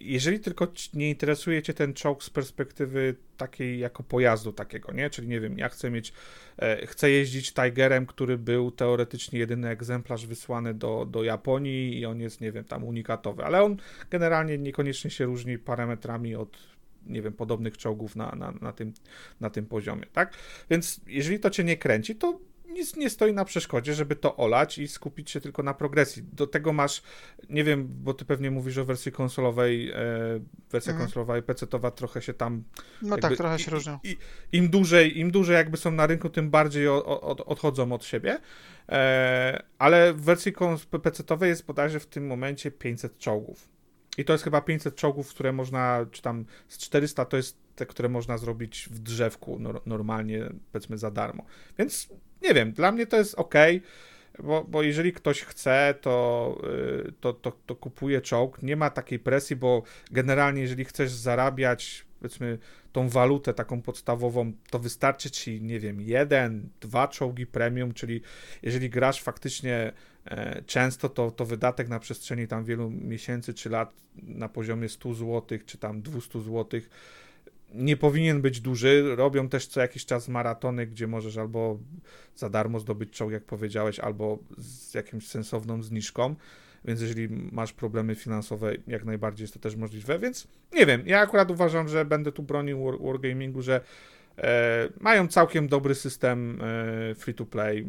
jeżeli 0.00 0.40
tylko 0.40 0.72
nie 0.94 1.10
interesuje 1.10 1.62
cię 1.62 1.74
ten 1.74 1.94
czołg 1.94 2.24
z 2.24 2.30
perspektywy 2.30 3.14
takiej 3.36 3.78
jako 3.78 4.02
pojazdu 4.02 4.52
takiego, 4.52 4.92
nie? 4.92 5.10
Czyli 5.10 5.28
nie 5.28 5.40
wiem, 5.40 5.58
ja 5.58 5.68
chcę 5.68 5.90
mieć, 5.90 6.12
e, 6.58 6.86
chcę 6.86 7.10
jeździć 7.10 7.52
Tigerem, 7.52 8.06
który 8.06 8.38
był 8.38 8.70
teoretycznie 8.70 9.38
jedyny 9.38 9.68
egzemplarz 9.68 10.26
wysłany 10.26 10.74
do, 10.74 11.06
do 11.10 11.24
Japonii 11.24 11.98
i 11.98 12.06
on 12.06 12.20
jest, 12.20 12.40
nie 12.40 12.52
wiem, 12.52 12.64
tam 12.64 12.84
unikatowy, 12.84 13.44
ale 13.44 13.62
on 13.62 13.76
generalnie 14.10 14.58
niekoniecznie 14.58 15.10
się 15.10 15.24
różni 15.24 15.58
parametrami 15.58 16.34
od 16.34 16.74
nie 17.06 17.22
wiem, 17.22 17.32
podobnych 17.32 17.78
czołgów 17.78 18.16
na, 18.16 18.30
na, 18.30 18.52
na, 18.60 18.72
tym, 18.72 18.92
na 19.40 19.50
tym 19.50 19.66
poziomie, 19.66 20.06
tak? 20.12 20.34
Więc 20.70 21.00
jeżeli 21.06 21.40
to 21.40 21.50
cię 21.50 21.64
nie 21.64 21.76
kręci, 21.76 22.16
to 22.16 22.38
nic 22.74 22.96
nie 22.96 23.10
stoi 23.10 23.32
na 23.32 23.44
przeszkodzie, 23.44 23.94
żeby 23.94 24.16
to 24.16 24.36
olać 24.36 24.78
i 24.78 24.88
skupić 24.88 25.30
się 25.30 25.40
tylko 25.40 25.62
na 25.62 25.74
progresji. 25.74 26.22
Do 26.32 26.46
tego 26.46 26.72
masz, 26.72 27.02
nie 27.50 27.64
wiem, 27.64 27.88
bo 27.88 28.14
ty 28.14 28.24
pewnie 28.24 28.50
mówisz 28.50 28.78
o 28.78 28.84
wersji 28.84 29.12
konsolowej, 29.12 29.90
e, 29.90 29.96
wersja 30.70 30.92
mhm. 30.92 31.06
konsolowa 31.06 31.38
i 31.38 31.42
PC-towa 31.42 31.90
trochę 31.90 32.22
się 32.22 32.34
tam... 32.34 32.64
No 33.02 33.18
tak, 33.18 33.36
trochę 33.36 33.58
się 33.58 33.70
różnią. 33.70 33.98
Im 34.52 34.68
dłużej, 34.68 35.18
Im 35.18 35.30
dłużej 35.30 35.54
jakby 35.54 35.76
są 35.76 35.90
na 35.90 36.06
rynku, 36.06 36.30
tym 36.30 36.50
bardziej 36.50 36.88
o, 36.88 37.20
od, 37.20 37.40
odchodzą 37.40 37.92
od 37.92 38.04
siebie, 38.04 38.38
e, 38.88 39.62
ale 39.78 40.14
w 40.14 40.20
wersji 40.20 40.52
PC-owej 40.90 41.48
jest 41.48 41.66
bodajże 41.66 42.00
w 42.00 42.06
tym 42.06 42.26
momencie 42.26 42.70
500 42.70 43.18
czołgów. 43.18 43.74
I 44.18 44.24
to 44.24 44.32
jest 44.32 44.44
chyba 44.44 44.60
500 44.60 44.94
czołgów, 44.94 45.28
które 45.28 45.52
można, 45.52 46.06
czy 46.10 46.22
tam 46.22 46.44
z 46.68 46.78
400 46.78 47.24
to 47.24 47.36
jest 47.36 47.64
te, 47.76 47.86
które 47.86 48.08
można 48.08 48.38
zrobić 48.38 48.88
w 48.90 48.98
drzewku 48.98 49.56
no, 49.60 49.80
normalnie, 49.86 50.50
powiedzmy 50.72 50.98
za 50.98 51.10
darmo. 51.10 51.44
Więc 51.78 52.08
nie 52.44 52.54
wiem, 52.54 52.72
dla 52.72 52.92
mnie 52.92 53.06
to 53.06 53.16
jest 53.16 53.34
ok, 53.34 53.54
bo, 54.42 54.64
bo 54.64 54.82
jeżeli 54.82 55.12
ktoś 55.12 55.42
chce, 55.42 55.94
to, 56.00 56.58
y, 57.08 57.12
to, 57.20 57.32
to, 57.32 57.52
to 57.66 57.76
kupuje 57.76 58.20
czołg. 58.20 58.62
Nie 58.62 58.76
ma 58.76 58.90
takiej 58.90 59.18
presji, 59.18 59.56
bo 59.56 59.82
generalnie, 60.10 60.62
jeżeli 60.62 60.84
chcesz 60.84 61.12
zarabiać, 61.12 62.06
powiedzmy, 62.20 62.58
tą 62.92 63.08
walutę 63.08 63.54
taką 63.54 63.82
podstawową, 63.82 64.52
to 64.70 64.78
wystarczy 64.78 65.30
ci, 65.30 65.62
nie 65.62 65.80
wiem, 65.80 66.00
jeden, 66.00 66.68
dwa 66.80 67.08
czołgi 67.08 67.46
premium, 67.46 67.94
czyli 67.94 68.20
jeżeli 68.62 68.90
grasz 68.90 69.22
faktycznie 69.22 69.92
e, 70.24 70.62
często, 70.66 71.08
to, 71.08 71.30
to 71.30 71.44
wydatek 71.44 71.88
na 71.88 71.98
przestrzeni 71.98 72.48
tam 72.48 72.64
wielu 72.64 72.90
miesięcy 72.90 73.54
czy 73.54 73.70
lat 73.70 73.92
na 74.22 74.48
poziomie 74.48 74.88
100 74.88 75.14
zł, 75.14 75.58
czy 75.66 75.78
tam 75.78 76.02
200 76.02 76.40
złotych 76.40 76.90
nie 77.74 77.96
powinien 77.96 78.42
być 78.42 78.60
duży. 78.60 79.16
Robią 79.16 79.48
też 79.48 79.66
co 79.66 79.80
jakiś 79.80 80.06
czas 80.06 80.28
maratony, 80.28 80.86
gdzie 80.86 81.06
możesz 81.06 81.36
albo 81.36 81.78
za 82.36 82.50
darmo 82.50 82.80
zdobyć 82.80 83.10
czołg, 83.10 83.32
jak 83.32 83.44
powiedziałeś, 83.44 83.98
albo 83.98 84.38
z 84.58 84.94
jakimś 84.94 85.26
sensowną 85.26 85.82
zniżką. 85.82 86.34
Więc 86.84 87.00
jeżeli 87.00 87.28
masz 87.52 87.72
problemy 87.72 88.14
finansowe, 88.14 88.72
jak 88.86 89.04
najbardziej 89.04 89.44
jest 89.44 89.54
to 89.54 89.60
też 89.60 89.76
możliwe. 89.76 90.18
Więc 90.18 90.48
nie 90.72 90.86
wiem, 90.86 91.02
ja 91.06 91.20
akurat 91.20 91.50
uważam, 91.50 91.88
że 91.88 92.04
będę 92.04 92.32
tu 92.32 92.42
bronił 92.42 92.84
war, 92.84 92.94
Wargamingu, 93.00 93.62
że 93.62 93.80
e, 94.38 94.88
mają 95.00 95.28
całkiem 95.28 95.68
dobry 95.68 95.94
system 95.94 96.60
e, 96.62 97.14
free 97.14 97.34
to 97.34 97.46
play. 97.46 97.86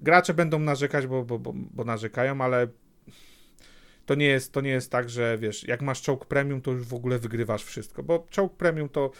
Gracze 0.00 0.34
będą 0.34 0.58
narzekać, 0.58 1.06
bo, 1.06 1.24
bo, 1.24 1.38
bo, 1.38 1.52
bo 1.54 1.84
narzekają, 1.84 2.40
ale 2.40 2.68
to 4.08 4.14
nie 4.14 4.26
jest, 4.26 4.52
to 4.52 4.60
nie 4.60 4.70
jest 4.70 4.90
tak, 4.90 5.10
że 5.10 5.38
wiesz, 5.38 5.68
jak 5.68 5.82
masz 5.82 6.02
czołg 6.02 6.26
premium, 6.26 6.60
to 6.60 6.70
już 6.70 6.84
w 6.84 6.94
ogóle 6.94 7.18
wygrywasz 7.18 7.64
wszystko, 7.64 8.02
bo 8.02 8.26
czołg 8.30 8.56
premium 8.56 8.88
to 8.88 9.10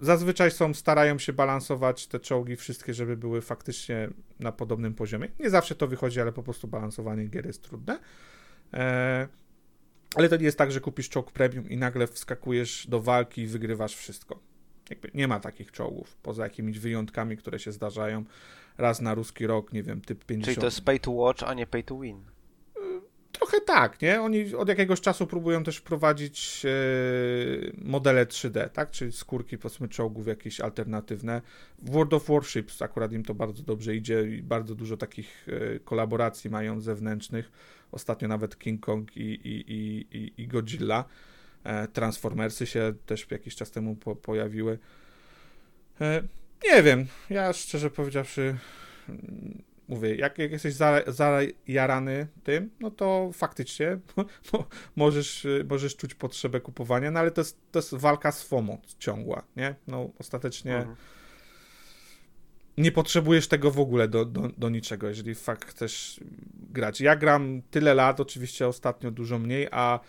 zazwyczaj 0.00 0.50
są, 0.50 0.74
starają 0.74 1.18
się 1.18 1.32
balansować 1.32 2.06
te 2.06 2.20
czołgi 2.20 2.56
wszystkie, 2.56 2.94
żeby 2.94 3.16
były 3.16 3.40
faktycznie 3.40 4.08
na 4.40 4.52
podobnym 4.52 4.94
poziomie. 4.94 5.28
Nie 5.40 5.50
zawsze 5.50 5.74
to 5.74 5.86
wychodzi, 5.86 6.20
ale 6.20 6.32
po 6.32 6.42
prostu 6.42 6.68
balansowanie 6.68 7.24
gier 7.24 7.46
jest 7.46 7.62
trudne. 7.62 7.98
Eee, 8.72 9.26
ale 10.14 10.28
to 10.28 10.36
nie 10.36 10.44
jest 10.44 10.58
tak, 10.58 10.72
że 10.72 10.80
kupisz 10.80 11.08
czołg 11.08 11.32
premium 11.32 11.68
i 11.68 11.76
nagle 11.76 12.06
wskakujesz 12.06 12.86
do 12.86 13.00
walki 13.00 13.42
i 13.42 13.46
wygrywasz 13.46 13.96
wszystko. 13.96 14.40
Jakby 14.90 15.10
nie 15.14 15.28
ma 15.28 15.40
takich 15.40 15.72
czołgów, 15.72 16.16
poza 16.22 16.44
jakimiś 16.44 16.78
wyjątkami, 16.78 17.36
które 17.36 17.58
się 17.58 17.72
zdarzają 17.72 18.24
raz 18.78 19.00
na 19.00 19.14
ruski 19.14 19.46
rok, 19.46 19.72
nie 19.72 19.82
wiem, 19.82 20.00
typ 20.00 20.24
50. 20.24 20.44
Czyli 20.44 20.60
to 20.60 20.66
jest 20.66 20.84
pay 20.84 21.00
to 21.00 21.10
watch, 21.10 21.42
a 21.42 21.54
nie 21.54 21.66
pay 21.66 21.82
to 21.82 21.98
win. 21.98 22.24
Trochę 23.40 23.60
tak, 23.60 24.02
nie? 24.02 24.20
Oni 24.20 24.54
od 24.54 24.68
jakiegoś 24.68 25.00
czasu 25.00 25.26
próbują 25.26 25.64
też 25.64 25.76
wprowadzić 25.76 26.62
e, 26.64 26.68
modele 27.84 28.26
3D, 28.26 28.68
tak? 28.68 28.90
Czyli 28.90 29.12
skórki, 29.12 29.58
powiedzmy, 29.58 29.88
czołgów 29.88 30.26
jakieś 30.26 30.60
alternatywne. 30.60 31.42
W 31.78 31.90
World 31.90 32.14
of 32.14 32.28
Warships 32.28 32.82
akurat 32.82 33.12
im 33.12 33.24
to 33.24 33.34
bardzo 33.34 33.62
dobrze 33.62 33.96
idzie 33.96 34.22
i 34.22 34.42
bardzo 34.42 34.74
dużo 34.74 34.96
takich 34.96 35.46
e, 35.48 35.78
kolaboracji 35.78 36.50
mają 36.50 36.80
zewnętrznych. 36.80 37.52
Ostatnio 37.92 38.28
nawet 38.28 38.58
King 38.58 38.80
Kong 38.80 39.16
i, 39.16 39.20
i, 39.20 39.74
i, 40.16 40.32
i 40.42 40.48
Godzilla. 40.48 41.04
E, 41.64 41.88
Transformersy 41.88 42.66
się 42.66 42.94
też 43.06 43.26
jakiś 43.30 43.56
czas 43.56 43.70
temu 43.70 43.96
po, 43.96 44.16
pojawiły. 44.16 44.78
Nie 46.64 46.82
wiem, 46.82 47.06
ja 47.30 47.52
szczerze 47.52 47.90
powiedziawszy 47.90 48.56
mówię, 49.90 50.14
jak, 50.14 50.38
jak 50.38 50.52
jesteś 50.52 50.74
zajarany 51.06 52.26
tym, 52.44 52.70
no 52.80 52.90
to 52.90 53.30
faktycznie 53.32 53.98
możesz, 54.96 55.46
możesz 55.68 55.96
czuć 55.96 56.14
potrzebę 56.14 56.60
kupowania, 56.60 57.10
no 57.10 57.20
ale 57.20 57.30
to 57.30 57.40
jest, 57.40 57.58
to 57.72 57.78
jest 57.78 57.94
walka 57.94 58.32
z 58.32 58.42
FOMO 58.42 58.78
ciągła, 58.98 59.42
nie? 59.56 59.74
No 59.86 60.10
ostatecznie 60.18 60.76
mhm. 60.76 60.96
nie 62.78 62.92
potrzebujesz 62.92 63.48
tego 63.48 63.70
w 63.70 63.80
ogóle 63.80 64.08
do, 64.08 64.24
do, 64.24 64.48
do 64.58 64.68
niczego, 64.68 65.08
jeżeli 65.08 65.34
fakt 65.34 65.64
chcesz 65.64 66.20
grać. 66.72 67.00
Ja 67.00 67.16
gram 67.16 67.62
tyle 67.70 67.94
lat, 67.94 68.20
oczywiście 68.20 68.68
ostatnio 68.68 69.10
dużo 69.10 69.38
mniej, 69.38 69.68
a 69.70 70.00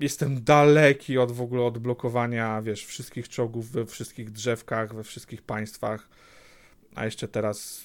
jestem 0.00 0.44
daleki 0.44 1.18
od 1.18 1.32
w 1.32 1.40
ogóle 1.40 1.62
odblokowania, 1.62 2.62
wiesz, 2.62 2.86
wszystkich 2.86 3.28
czołgów 3.28 3.70
we 3.70 3.86
wszystkich 3.86 4.30
drzewkach, 4.30 4.94
we 4.94 5.04
wszystkich 5.04 5.42
państwach. 5.42 6.08
A 6.98 7.04
jeszcze 7.04 7.28
teraz 7.28 7.84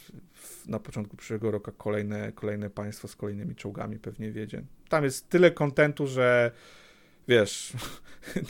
na 0.68 0.80
początku 0.80 1.18
przyszłego 1.18 1.51
roku 1.51 1.72
kolejne, 1.78 2.32
kolejne 2.32 2.70
państwo 2.70 3.07
z 3.07 3.16
kolejnymi 3.16 3.55
czołgami 3.55 3.99
pewnie 3.99 4.32
wiedzie. 4.32 4.64
Tam 4.89 5.03
jest 5.03 5.30
tyle 5.30 5.51
kontentu, 5.51 6.07
że 6.07 6.51
wiesz, 7.28 7.74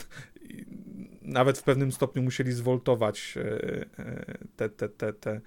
nawet 1.22 1.58
w 1.58 1.62
pewnym 1.62 1.92
stopniu 1.92 2.22
musieli 2.22 2.52
zwoltować 2.52 3.34
e, 3.36 3.42
e, 3.98 4.38
te, 4.56 4.68
te, 4.68 4.88
te, 4.88 5.12
te, 5.12 5.40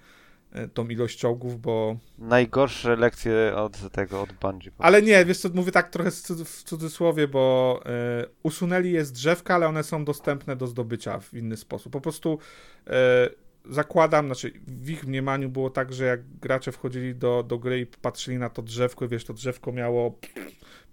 e, 0.52 0.68
tą 0.68 0.88
ilość 0.88 1.18
czołgów, 1.18 1.60
bo 1.60 1.96
Najgorsze 2.18 2.96
lekcje 2.96 3.52
od 3.56 3.92
tego, 3.92 4.22
od 4.22 4.32
Bungie. 4.32 4.70
ale 4.78 5.02
nie, 5.02 5.24
wiesz 5.24 5.38
co, 5.38 5.48
mówię 5.54 5.72
tak 5.72 5.90
trochę 5.90 6.10
w 6.44 6.62
cudzysłowie, 6.62 7.28
bo 7.28 7.80
e, 7.86 8.26
usunęli 8.42 8.92
je 8.92 9.04
z 9.04 9.12
drzewka, 9.12 9.54
ale 9.54 9.68
one 9.68 9.84
są 9.84 10.04
dostępne 10.04 10.56
do 10.56 10.66
zdobycia 10.66 11.18
w 11.18 11.34
inny 11.34 11.56
sposób. 11.56 11.92
Po 11.92 12.00
prostu 12.00 12.38
e, 12.86 13.47
zakładam, 13.68 14.26
znaczy 14.26 14.52
w 14.66 14.90
ich 14.90 15.06
mniemaniu 15.06 15.48
było 15.48 15.70
tak, 15.70 15.92
że 15.92 16.04
jak 16.04 16.22
gracze 16.22 16.72
wchodzili 16.72 17.14
do, 17.14 17.42
do 17.42 17.58
gry 17.58 17.80
i 17.80 17.86
patrzyli 17.86 18.38
na 18.38 18.50
to 18.50 18.62
drzewko, 18.62 19.04
i 19.04 19.08
wiesz, 19.08 19.24
to 19.24 19.34
drzewko 19.34 19.72
miało 19.72 20.18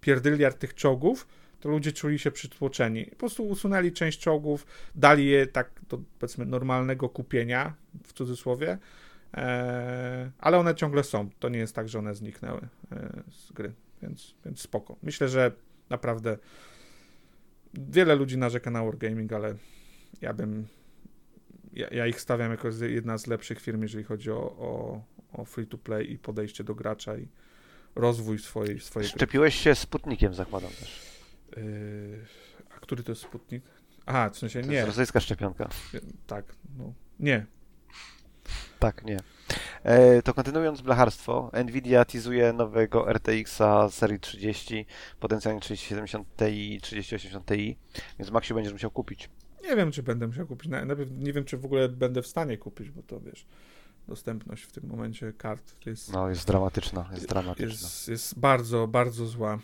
pierdyliard 0.01 0.59
tych 0.59 0.73
czołgów, 0.73 1.27
to 1.59 1.69
ludzie 1.69 1.91
czuli 1.91 2.19
się 2.19 2.31
przytłoczeni. 2.31 3.05
Po 3.05 3.15
prostu 3.15 3.47
usunęli 3.47 3.91
część 3.91 4.19
czołgów, 4.19 4.65
dali 4.95 5.25
je 5.25 5.47
tak 5.47 5.71
do 5.89 5.99
powiedzmy 6.19 6.45
normalnego 6.45 7.09
kupienia, 7.09 7.73
w 8.03 8.13
cudzysłowie, 8.13 8.77
e, 9.33 10.31
ale 10.39 10.57
one 10.57 10.75
ciągle 10.75 11.03
są. 11.03 11.29
To 11.39 11.49
nie 11.49 11.59
jest 11.59 11.75
tak, 11.75 11.89
że 11.89 11.99
one 11.99 12.15
zniknęły 12.15 12.67
e, 12.91 13.23
z 13.31 13.51
gry, 13.51 13.73
więc, 14.01 14.35
więc 14.45 14.61
spoko. 14.61 14.95
Myślę, 15.03 15.29
że 15.29 15.51
naprawdę 15.89 16.37
wiele 17.73 18.15
ludzi 18.15 18.37
narzeka 18.37 18.71
na 18.71 18.83
Wargaming, 18.83 19.33
ale 19.33 19.55
ja 20.21 20.33
bym 20.33 20.67
ja, 21.75 21.87
ja 21.91 22.07
ich 22.07 22.21
stawiam 22.21 22.51
jako 22.51 22.67
jedna 22.81 23.17
z 23.17 23.27
lepszych 23.27 23.61
firm, 23.61 23.81
jeżeli 23.81 24.03
chodzi 24.03 24.31
o, 24.31 24.37
o, 24.37 25.01
o 25.33 25.45
free 25.45 25.67
to 25.67 25.77
play 25.77 26.11
i 26.11 26.17
podejście 26.17 26.63
do 26.63 26.75
gracza 26.75 27.17
i 27.17 27.27
rozwój 27.95 28.39
swojej, 28.39 28.79
swojej 28.79 29.09
gry. 29.09 29.17
Szczepiłeś 29.17 29.55
się 29.55 29.75
Sputnikiem, 29.75 30.33
zakładam 30.33 30.69
też. 30.69 31.01
Yy, 31.57 32.25
a 32.75 32.79
który 32.79 33.03
to 33.03 33.11
jest 33.11 33.21
Sputnik? 33.21 33.63
Aha, 34.05 34.29
w 34.29 34.37
sensie 34.37 34.61
To 34.61 34.67
nie, 34.67 34.75
jest 34.75 34.87
rosyjska 34.87 35.19
szczepionka. 35.19 35.69
tak, 36.27 36.55
no, 36.77 36.93
nie. 37.19 37.45
Tak, 38.79 39.03
nie. 39.03 39.19
E, 39.83 40.21
to 40.21 40.33
kontynuując 40.33 40.81
blacharstwo, 40.81 41.51
Nvidia 41.65 42.05
teasuje 42.05 42.53
nowego 42.53 43.13
RTX-a 43.13 43.89
serii 43.89 44.19
30, 44.19 44.85
potencjalnie 45.19 45.61
3070 45.61 46.27
Ti 46.37 46.73
i 46.73 46.81
3080 46.81 47.45
Ti, 47.45 47.77
więc 48.19 48.31
Maxiu 48.31 48.55
będziesz 48.55 48.73
musiał 48.73 48.91
kupić. 48.91 49.29
Nie 49.69 49.75
wiem, 49.75 49.91
czy 49.91 50.03
będę 50.03 50.27
musiał 50.27 50.47
kupić. 50.47 50.69
Na- 50.71 50.85
Najpierw 50.85 51.11
nie 51.11 51.33
wiem, 51.33 51.45
czy 51.45 51.57
w 51.57 51.65
ogóle 51.65 51.89
będę 51.89 52.21
w 52.21 52.27
stanie 52.27 52.57
kupić, 52.57 52.89
bo 52.89 53.03
to 53.03 53.19
wiesz, 53.19 53.45
dostępność 54.07 54.63
w 54.63 54.71
tym 54.71 54.83
momencie 54.89 55.33
kart 55.37 55.85
jest, 55.85 56.13
No, 56.13 56.29
jest 56.29 56.47
dramatyczna, 56.47 57.05
jest 57.11 57.29
dramatyczna. 57.29 57.65
jest, 57.87 58.07
jest 58.07 58.39
bardzo, 58.39 58.87
bardzo 58.87 59.25
zła. 59.25 59.59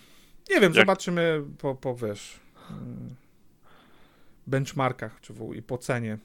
Nie 0.49 0.56
wiem, 0.60 0.74
Jak- 0.74 0.86
zobaczymy 0.86 1.43
po, 1.58 1.76
po 1.76 1.95
wiesz, 1.95 2.39
mm, 2.72 3.16
benchmarkach 4.47 5.22
czy 5.22 5.34
w, 5.34 5.41
ogóle 5.41 5.58
i 5.58 5.62
po 5.62 5.78
cenie. 5.78 6.18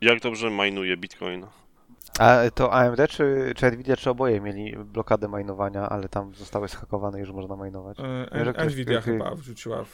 Jak 0.00 0.20
dobrze 0.20 0.50
majnuje 0.50 0.96
Bitcoin? 0.96 1.46
A 2.18 2.38
to 2.54 2.72
AMD 2.72 3.08
czy, 3.08 3.52
czy 3.56 3.70
Nvidia, 3.70 3.96
czy 3.96 4.10
oboje 4.10 4.40
mieli 4.40 4.76
blokadę 4.76 5.28
majnowania, 5.28 5.88
ale 5.88 6.08
tam 6.08 6.34
zostały 6.34 6.68
zhakowane 6.68 7.18
i 7.18 7.20
już 7.20 7.30
można 7.30 7.56
majnować? 7.56 8.00
E, 8.00 8.28
Wiem, 8.34 8.44
że 8.44 8.52
ktoś- 8.52 8.72
Nvidia 8.72 9.00
ktoś- 9.00 9.04
chyba 9.04 9.34
wrzuciła 9.34 9.84
w, 9.84 9.88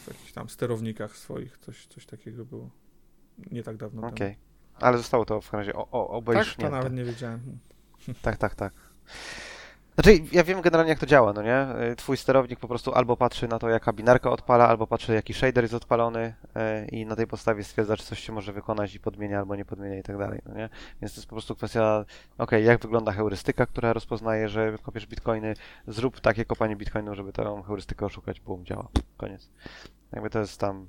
w 0.00 0.08
jakichś 0.08 0.32
tam 0.32 0.48
sterownikach 0.48 1.16
swoich, 1.16 1.58
coś, 1.58 1.86
coś 1.86 2.06
takiego 2.06 2.44
było. 2.44 2.70
Nie 3.50 3.62
tak 3.62 3.76
dawno 3.76 4.06
Okej. 4.06 4.36
Ale 4.74 4.98
zostało 4.98 5.24
to 5.24 5.40
w 5.40 5.52
razie 5.52 5.74
o, 5.74 5.90
o, 5.90 6.22
temu. 6.22 6.44
Tak, 6.44 6.54
to 6.54 6.70
nawet 6.70 6.92
nie 6.92 7.04
wiedziałem. 7.04 7.58
Tak, 8.22 8.36
tak, 8.36 8.54
tak. 8.54 8.72
Znaczy, 10.02 10.22
ja 10.32 10.44
wiem 10.44 10.60
generalnie 10.60 10.90
jak 10.90 10.98
to 10.98 11.06
działa, 11.06 11.32
no 11.32 11.42
nie? 11.42 11.66
Y, 11.92 11.96
Twój 11.96 12.16
sterownik 12.16 12.60
po 12.60 12.68
prostu 12.68 12.92
albo 12.94 13.16
patrzy 13.16 13.48
na 13.48 13.58
to, 13.58 13.68
jaka 13.68 13.92
binarka 13.92 14.30
odpala, 14.30 14.68
albo 14.68 14.86
patrzy, 14.86 15.14
jaki 15.14 15.34
shader 15.34 15.64
jest 15.64 15.74
odpalony 15.74 16.34
y, 16.84 16.88
i 16.88 17.06
na 17.06 17.16
tej 17.16 17.26
podstawie 17.26 17.64
stwierdza, 17.64 17.96
czy 17.96 18.04
coś 18.04 18.20
się 18.20 18.32
może 18.32 18.52
wykonać 18.52 18.94
i 18.94 19.00
podmienia, 19.00 19.38
albo 19.38 19.56
nie 19.56 19.64
podmienia 19.64 19.98
i 19.98 20.02
tak 20.02 20.18
dalej, 20.18 20.40
no 20.46 20.54
nie? 20.54 20.68
Więc 21.02 21.14
to 21.14 21.20
jest 21.20 21.26
po 21.26 21.34
prostu 21.34 21.56
kwestia, 21.56 22.04
okej, 22.38 22.64
jak 22.64 22.82
wygląda 22.82 23.12
heurystyka, 23.12 23.66
która 23.66 23.92
rozpoznaje, 23.92 24.48
że 24.48 24.78
kopiesz 24.82 25.06
bitcoiny, 25.06 25.54
zrób 25.86 26.20
takie 26.20 26.44
kopanie 26.44 26.76
bitcoinów, 26.76 27.16
żeby 27.16 27.32
tą 27.32 27.62
heurystykę 27.62 28.06
oszukać, 28.06 28.40
boom, 28.40 28.64
działa. 28.64 28.88
Koniec. 29.16 29.50
Jakby 30.12 30.30
to 30.30 30.38
jest 30.38 30.60
tam... 30.60 30.88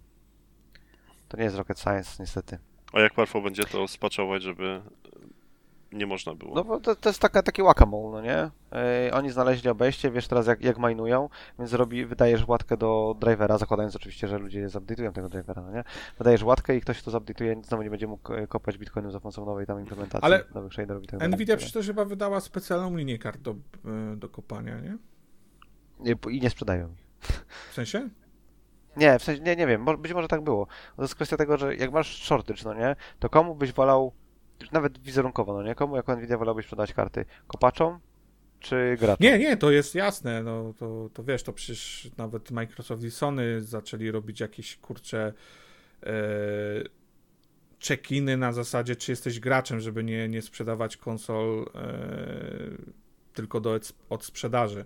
To 1.28 1.38
nie 1.38 1.44
jest 1.44 1.58
rocket 1.58 1.80
science, 1.80 2.16
niestety. 2.20 2.58
A 2.94 3.00
jak 3.00 3.18
łatwo 3.18 3.42
będzie 3.42 3.64
to 3.64 3.88
spaczować, 3.88 4.44
żeby 4.44 4.82
nie 5.92 6.06
można 6.06 6.36
było? 6.36 6.56
No 6.56 6.64
bo 6.64 6.80
to, 6.80 6.96
to 6.96 7.10
jest 7.10 7.20
taka, 7.20 7.44
taki 7.44 7.62
whack-a-mole, 7.62 8.12
no 8.12 8.22
nie? 8.22 8.50
Yy, 9.06 9.14
oni 9.14 9.32
znaleźli 9.32 9.70
obejście, 9.70 10.12
wiesz 10.12 10.28
teraz 10.28 10.48
jak, 10.48 10.62
jak 10.62 10.78
majnują, 10.78 11.30
więc 11.60 11.74
robi, 11.74 12.06
wydajesz 12.06 12.48
łatkę 12.48 12.78
do 12.78 13.16
drivera, 13.20 13.58
zakładając 13.58 13.96
oczywiście, 13.96 14.28
że 14.28 14.38
ludzie 14.38 14.68
zupdate'ują 14.68 15.12
tego 15.12 15.30
drivera, 15.30 15.62
no 15.62 15.72
nie? 15.72 15.84
Wydajesz 16.18 16.44
łatkę 16.44 16.76
i 16.76 16.82
ktoś 16.82 17.04
to 17.04 17.12
zupdate'uje, 17.12 17.64
znowu 17.64 17.84
nie 17.84 17.90
będzie 17.90 18.08
mógł 18.08 18.34
e, 18.34 18.48
kopać 18.48 18.78
bitcoinów 18.78 19.12
za 19.12 19.20
pomocą 19.20 19.46
nowej 19.46 19.66
tam 19.66 19.80
implementacji, 19.80 20.26
Ale 20.26 20.44
nowych 20.56 20.74
shaderów 20.74 21.04
i 21.04 21.08
tak 21.08 21.20
dalej. 21.20 21.36
Nvidia 21.36 21.58
przecież 21.58 21.88
chyba 21.88 22.06
wydała 22.06 22.40
specjalną 22.40 22.98
linię 22.98 23.20
kart 23.20 23.42
do, 23.42 23.52
e, 23.52 24.16
do 24.16 24.30
kopania, 24.30 24.80
nie? 24.80 24.98
Nie, 26.00 26.16
I 26.30 26.42
nie 26.42 26.50
sprzedają 26.50 26.90
ich. 26.94 27.06
W 27.70 27.74
sensie? 27.74 28.10
Nie, 28.98 29.20
w 29.20 29.24
sensie, 29.24 29.44
nie, 29.44 29.56
nie 29.56 29.68
wiem, 29.68 29.86
być 30.00 30.14
może 30.14 30.28
tak 30.28 30.42
było. 30.42 30.68
To 30.96 31.02
jest 31.02 31.16
kwestia 31.16 31.38
tego, 31.38 31.58
że 31.58 31.76
jak 31.76 31.92
masz 31.92 32.24
shortage, 32.24 32.62
no 32.66 32.74
nie, 32.74 32.96
to 33.20 33.30
komu 33.30 33.56
byś 33.56 33.74
wolał, 33.74 34.14
nawet 34.72 35.00
wizerunkowo, 35.00 35.54
no 35.54 35.64
nie, 35.64 35.76
komu 35.76 35.96
jako 35.96 36.16
Nvidia 36.16 36.38
wolałbyś 36.38 36.66
sprzedać 36.66 36.94
karty? 36.94 37.26
Kopaczom 37.48 38.00
czy 38.62 38.98
graczom? 39.00 39.24
Nie, 39.24 39.40
nie, 39.40 39.58
to 39.58 39.72
jest 39.72 39.96
jasne, 39.96 40.44
no 40.44 40.74
to, 40.78 41.10
to 41.14 41.24
wiesz, 41.24 41.44
to 41.44 41.54
przecież 41.54 42.10
nawet 42.18 42.52
Microsoft 42.52 43.04
i 43.04 43.12
Sony 43.12 43.62
zaczęli 43.62 44.12
robić 44.12 44.40
jakieś, 44.40 44.78
kurcze, 44.78 45.34
e, 46.04 46.14
check-iny 47.88 48.38
na 48.38 48.54
zasadzie, 48.54 48.96
czy 48.96 49.12
jesteś 49.12 49.40
graczem, 49.40 49.80
żeby 49.80 50.04
nie, 50.04 50.30
nie 50.30 50.42
sprzedawać 50.42 50.98
konsol 50.98 51.66
e, 51.76 51.90
tylko 53.34 53.60
do 53.60 53.80
od, 54.10 54.26
sprzedaży. 54.26 54.86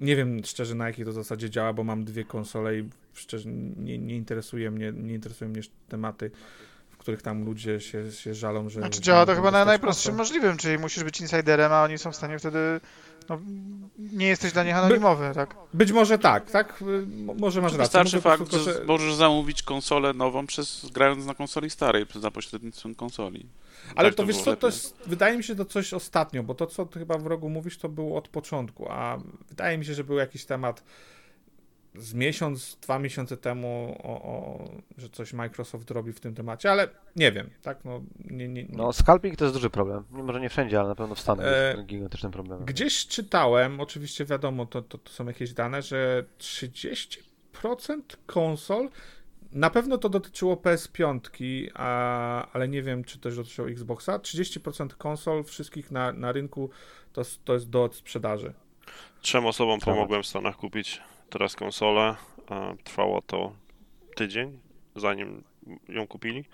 Nie 0.00 0.16
wiem 0.16 0.44
szczerze 0.44 0.74
na 0.74 0.86
jakiej 0.86 1.04
to 1.04 1.12
zasadzie 1.12 1.50
działa, 1.50 1.72
bo 1.72 1.84
mam 1.84 2.04
dwie 2.04 2.24
konsole 2.24 2.78
i 2.78 2.88
szczerze 3.12 3.48
nie, 3.76 3.98
nie 3.98 4.16
interesuje 4.16 4.70
mnie, 4.70 4.92
nie 4.92 5.14
interesują 5.14 5.50
mnie 5.50 5.62
tematy, 5.88 6.30
których 7.04 7.22
tam 7.22 7.44
ludzie 7.44 7.80
się, 7.80 8.12
się 8.12 8.34
żalą, 8.34 8.68
że... 8.68 8.80
Znaczy 8.80 9.00
działa 9.00 9.26
to 9.26 9.34
chyba 9.34 9.50
na 9.50 9.64
najprostszym 9.64 10.14
możliwym, 10.14 10.56
czyli 10.56 10.78
musisz 10.78 11.04
być 11.04 11.20
insiderem, 11.20 11.72
a 11.72 11.82
oni 11.84 11.98
są 11.98 12.12
w 12.12 12.16
stanie 12.16 12.38
wtedy... 12.38 12.80
No, 13.28 13.38
nie 13.98 14.26
jesteś 14.26 14.52
dla 14.52 14.64
nich 14.64 14.74
anonimowy, 14.74 15.30
tak? 15.34 15.56
Być 15.74 15.92
może 15.92 16.18
tak, 16.18 16.50
tak? 16.50 16.84
Mo- 17.06 17.34
Może 17.34 17.62
masz 17.62 17.72
rację. 17.72 17.82
Wystarczy 17.84 18.20
fakt, 18.20 18.36
prostu, 18.50 18.58
że 18.70 18.72
że- 18.78 18.84
możesz 18.84 19.14
zamówić 19.14 19.62
konsolę 19.62 20.12
nową 20.12 20.46
przez, 20.46 20.86
grając 20.92 21.26
na 21.26 21.34
konsoli 21.34 21.70
starej, 21.70 22.06
za 22.14 22.30
pośrednictwem 22.30 22.94
konsoli. 22.94 23.46
Ale 23.96 24.08
Tak 24.08 24.16
to 24.16 24.22
to 24.22 24.26
wiesz 24.26 24.42
co, 24.42 24.56
to 24.56 24.66
jest, 24.66 24.96
wydaje 25.06 25.36
mi 25.36 25.44
się 25.44 25.54
to 25.56 25.64
coś 25.64 25.92
ostatnio, 25.92 26.42
bo 26.42 26.54
to 26.54 26.66
co 26.66 26.86
ty 26.86 26.98
chyba 26.98 27.18
w 27.18 27.26
rogu 27.26 27.48
mówisz, 27.48 27.78
to 27.78 27.88
było 27.88 28.18
od 28.18 28.28
początku, 28.28 28.86
a 28.90 29.18
wydaje 29.48 29.78
mi 29.78 29.84
się, 29.84 29.94
że 29.94 30.04
był 30.04 30.16
jakiś 30.16 30.44
temat 30.44 30.84
z 31.94 32.14
miesiąc, 32.14 32.76
dwa 32.82 32.98
miesiące 32.98 33.36
temu, 33.36 33.96
o, 34.02 34.22
o, 34.22 34.68
że 34.98 35.08
coś 35.08 35.32
Microsoft 35.32 35.90
robi 35.90 36.12
w 36.12 36.20
tym 36.20 36.34
temacie, 36.34 36.70
ale 36.70 36.88
nie 37.16 37.32
wiem, 37.32 37.50
tak? 37.62 37.84
No, 37.84 38.00
nie, 38.24 38.48
nie, 38.48 38.64
nie. 38.64 38.76
No, 38.76 38.92
scalping 38.92 39.36
to 39.36 39.44
jest 39.44 39.56
duży 39.56 39.70
problem. 39.70 40.04
Nie, 40.12 40.22
Może 40.22 40.40
nie 40.40 40.48
wszędzie, 40.48 40.80
ale 40.80 40.88
na 40.88 40.94
pewno 40.94 41.14
w 41.14 41.20
Stanach 41.20 41.46
E, 41.46 41.74
jest 41.76 41.86
gigantycznym 41.86 42.32
problemem. 42.32 42.64
Gdzieś 42.66 43.06
czytałem, 43.06 43.80
oczywiście 43.80 44.24
wiadomo, 44.24 44.66
to, 44.66 44.82
to, 44.82 44.98
to 44.98 45.12
są 45.12 45.26
jakieś 45.26 45.52
dane, 45.52 45.82
że 45.82 46.24
30% 46.38 47.18
konsol, 48.26 48.88
na 49.52 49.70
pewno 49.70 49.98
to 49.98 50.08
dotyczyło 50.08 50.56
PS5, 50.56 51.20
a, 51.74 52.48
ale 52.52 52.68
nie 52.68 52.82
wiem, 52.82 53.04
czy 53.04 53.18
też 53.18 53.36
dotyczyło 53.36 53.68
Xboxa, 53.68 54.18
30% 54.18 54.88
konsol 54.88 55.44
wszystkich 55.44 55.90
na, 55.90 56.12
na 56.12 56.32
rynku 56.32 56.70
to, 57.12 57.22
to 57.44 57.54
jest 57.54 57.70
do 57.70 57.90
sprzedaży. 57.92 58.54
Trzem 59.20 59.46
osobom 59.46 59.80
pomogłem 59.80 60.22
w 60.22 60.26
Stanach 60.26 60.56
kupić 60.56 61.00
teraz 61.34 61.56
konsolę. 61.56 62.14
e, 62.50 62.76
Trwało 62.84 63.22
to 63.22 63.52
tydzień, 64.16 64.58
zanim 64.96 65.42
ją 65.88 66.06
kupili. 66.06 66.44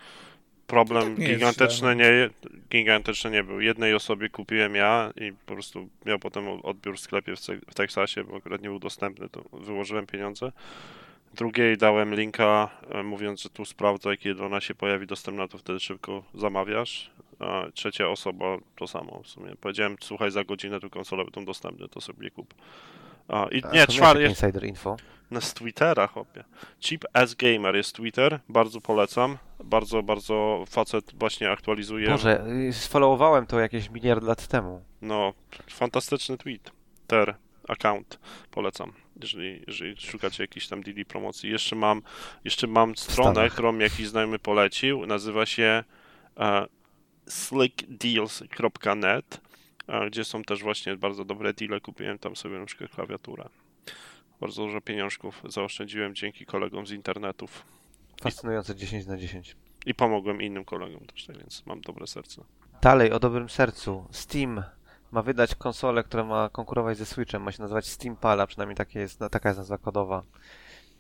Problem 0.67 1.19
nie 1.19 1.27
gigantyczny 1.27 1.95
źle, 1.95 1.97
nie, 1.97 2.31
gigantyczny 2.71 3.31
nie 3.31 3.45
był. 3.45 3.61
Jednej 3.61 3.95
osobie 3.95 4.29
kupiłem 4.29 4.75
ja 4.75 5.13
i 5.17 5.33
po 5.33 5.55
prostu 5.55 5.89
miał 6.07 6.19
potem 6.19 6.49
odbiór 6.49 6.97
w 6.97 7.01
sklepie 7.01 7.35
w, 7.71 7.75
Teksasie, 7.75 8.25
bo 8.25 8.37
akurat 8.37 8.63
nie 8.63 8.69
był 8.69 8.79
dostępny, 8.79 9.29
to 9.29 9.45
wyłożyłem 9.53 10.07
pieniądze. 10.07 10.53
Drugiej 11.35 11.77
dałem 11.77 12.15
linka, 12.15 12.71
e, 12.91 13.03
mówiąc, 13.03 13.43
że 13.43 13.51
tu 13.51 13.65
sprawdzaj, 13.65 14.19
kiedy 14.19 14.45
ona 14.45 14.61
się 14.61 14.75
pojawi 14.75 15.07
dostępna, 15.07 15.49
to 15.49 15.59
wtedy 15.59 15.81
szybko 15.81 16.23
zamawiasz. 16.35 17.11
a 17.39 17.67
trzecia 17.75 18.09
osoba 18.09 18.59
to 18.77 18.87
samo 18.87 19.21
w 19.23 19.29
sumie. 19.29 19.53
Powiedziałem, 19.61 19.97
słuchaj, 20.01 20.31
za 20.31 20.45
godzinę 20.45 20.81
tu 20.81 20.91
konsole 20.91 21.25
będą 21.25 21.45
dostępne, 21.45 21.89
to 21.89 22.01
sobie 22.01 22.31
kup. 22.31 22.55
A, 23.31 23.47
I 23.51 23.63
A 23.65 23.71
nie, 23.73 23.87
czwarty 23.87 24.21
takie 24.23 24.29
insider 24.31 24.65
info. 24.65 24.97
no 25.31 25.41
z 25.41 25.55
Twittera, 25.55 26.07
chłopie. 26.07 26.45
Cheap 26.81 27.05
as 27.13 27.35
Gamer 27.35 27.77
jest 27.77 27.97
Twitter, 27.97 28.41
bardzo 28.49 28.81
polecam. 28.81 29.39
Bardzo, 29.65 30.03
bardzo 30.03 30.65
facet 30.69 31.13
właśnie 31.15 31.51
aktualizuje. 31.51 32.09
Boże, 32.09 32.45
sfollowowałem 32.73 33.47
to 33.47 33.61
jakieś 33.61 33.91
miliard 33.91 34.25
lat 34.25 34.47
temu. 34.47 34.83
No, 35.03 35.33
fantastyczny 35.71 36.39
tweet. 36.39 36.73
Ter, 37.07 37.35
account, 37.69 38.19
polecam. 38.51 38.93
Jeżeli, 39.23 39.65
jeżeli 39.67 39.97
szukacie 39.97 40.45
jakiejś 40.45 40.69
tam 40.69 40.83
DD 40.83 41.05
promocji. 41.05 41.51
Jeszcze 41.51 41.77
mam, 41.77 42.03
jeszcze 42.45 42.67
mam 42.67 42.97
stronę, 42.97 43.33
Stanach. 43.33 43.53
którą 43.53 43.79
jakiś 43.79 44.09
znajomy 44.09 44.39
polecił. 44.39 45.07
Nazywa 45.07 45.47
się 45.47 45.85
e, 46.39 46.67
slickdeals.net, 47.29 49.41
gdzie 50.07 50.25
są 50.25 50.43
też 50.43 50.63
właśnie 50.63 50.97
bardzo 50.97 51.25
dobre 51.25 51.55
deale. 51.55 51.81
Kupiłem 51.81 52.19
tam 52.19 52.37
sobie 52.37 52.59
na 52.59 52.67
przykład 52.67 52.91
klawiaturę. 52.91 53.49
Bardzo 54.41 54.63
dużo 54.63 54.81
pieniążków 54.81 55.43
zaoszczędziłem 55.49 56.15
dzięki 56.15 56.47
kolegom 56.47 56.87
z 56.87 56.91
internetów. 56.91 57.65
Fascynujące 58.23 58.77
10 58.77 59.07
na 59.07 59.17
10. 59.17 59.57
I 59.87 59.95
pomogłem 59.95 60.43
innym 60.43 60.65
kolegom 60.65 61.07
też, 61.07 61.27
tak 61.27 61.39
więc 61.39 61.67
mam 61.67 61.81
dobre 61.81 62.07
serce. 62.07 62.45
Dalej, 62.83 63.13
o 63.13 63.19
dobrym 63.19 63.49
sercu. 63.49 64.07
Steam 64.11 64.63
ma 65.13 65.23
wydać 65.23 65.55
konsolę, 65.55 66.05
która 66.05 66.25
ma 66.25 66.49
konkurować 66.49 66.99
ze 66.99 67.07
Switchem. 67.07 67.43
Ma 67.43 67.53
się 67.53 67.63
nazywać 67.63 67.87
Steam 67.87 68.17
Pala, 68.17 68.47
przynajmniej 68.47 68.77
takie 68.77 69.01
jest, 69.01 69.21
taka 69.31 69.49
jest 69.49 69.59
nazwa 69.59 69.79
kodowa. 69.79 70.23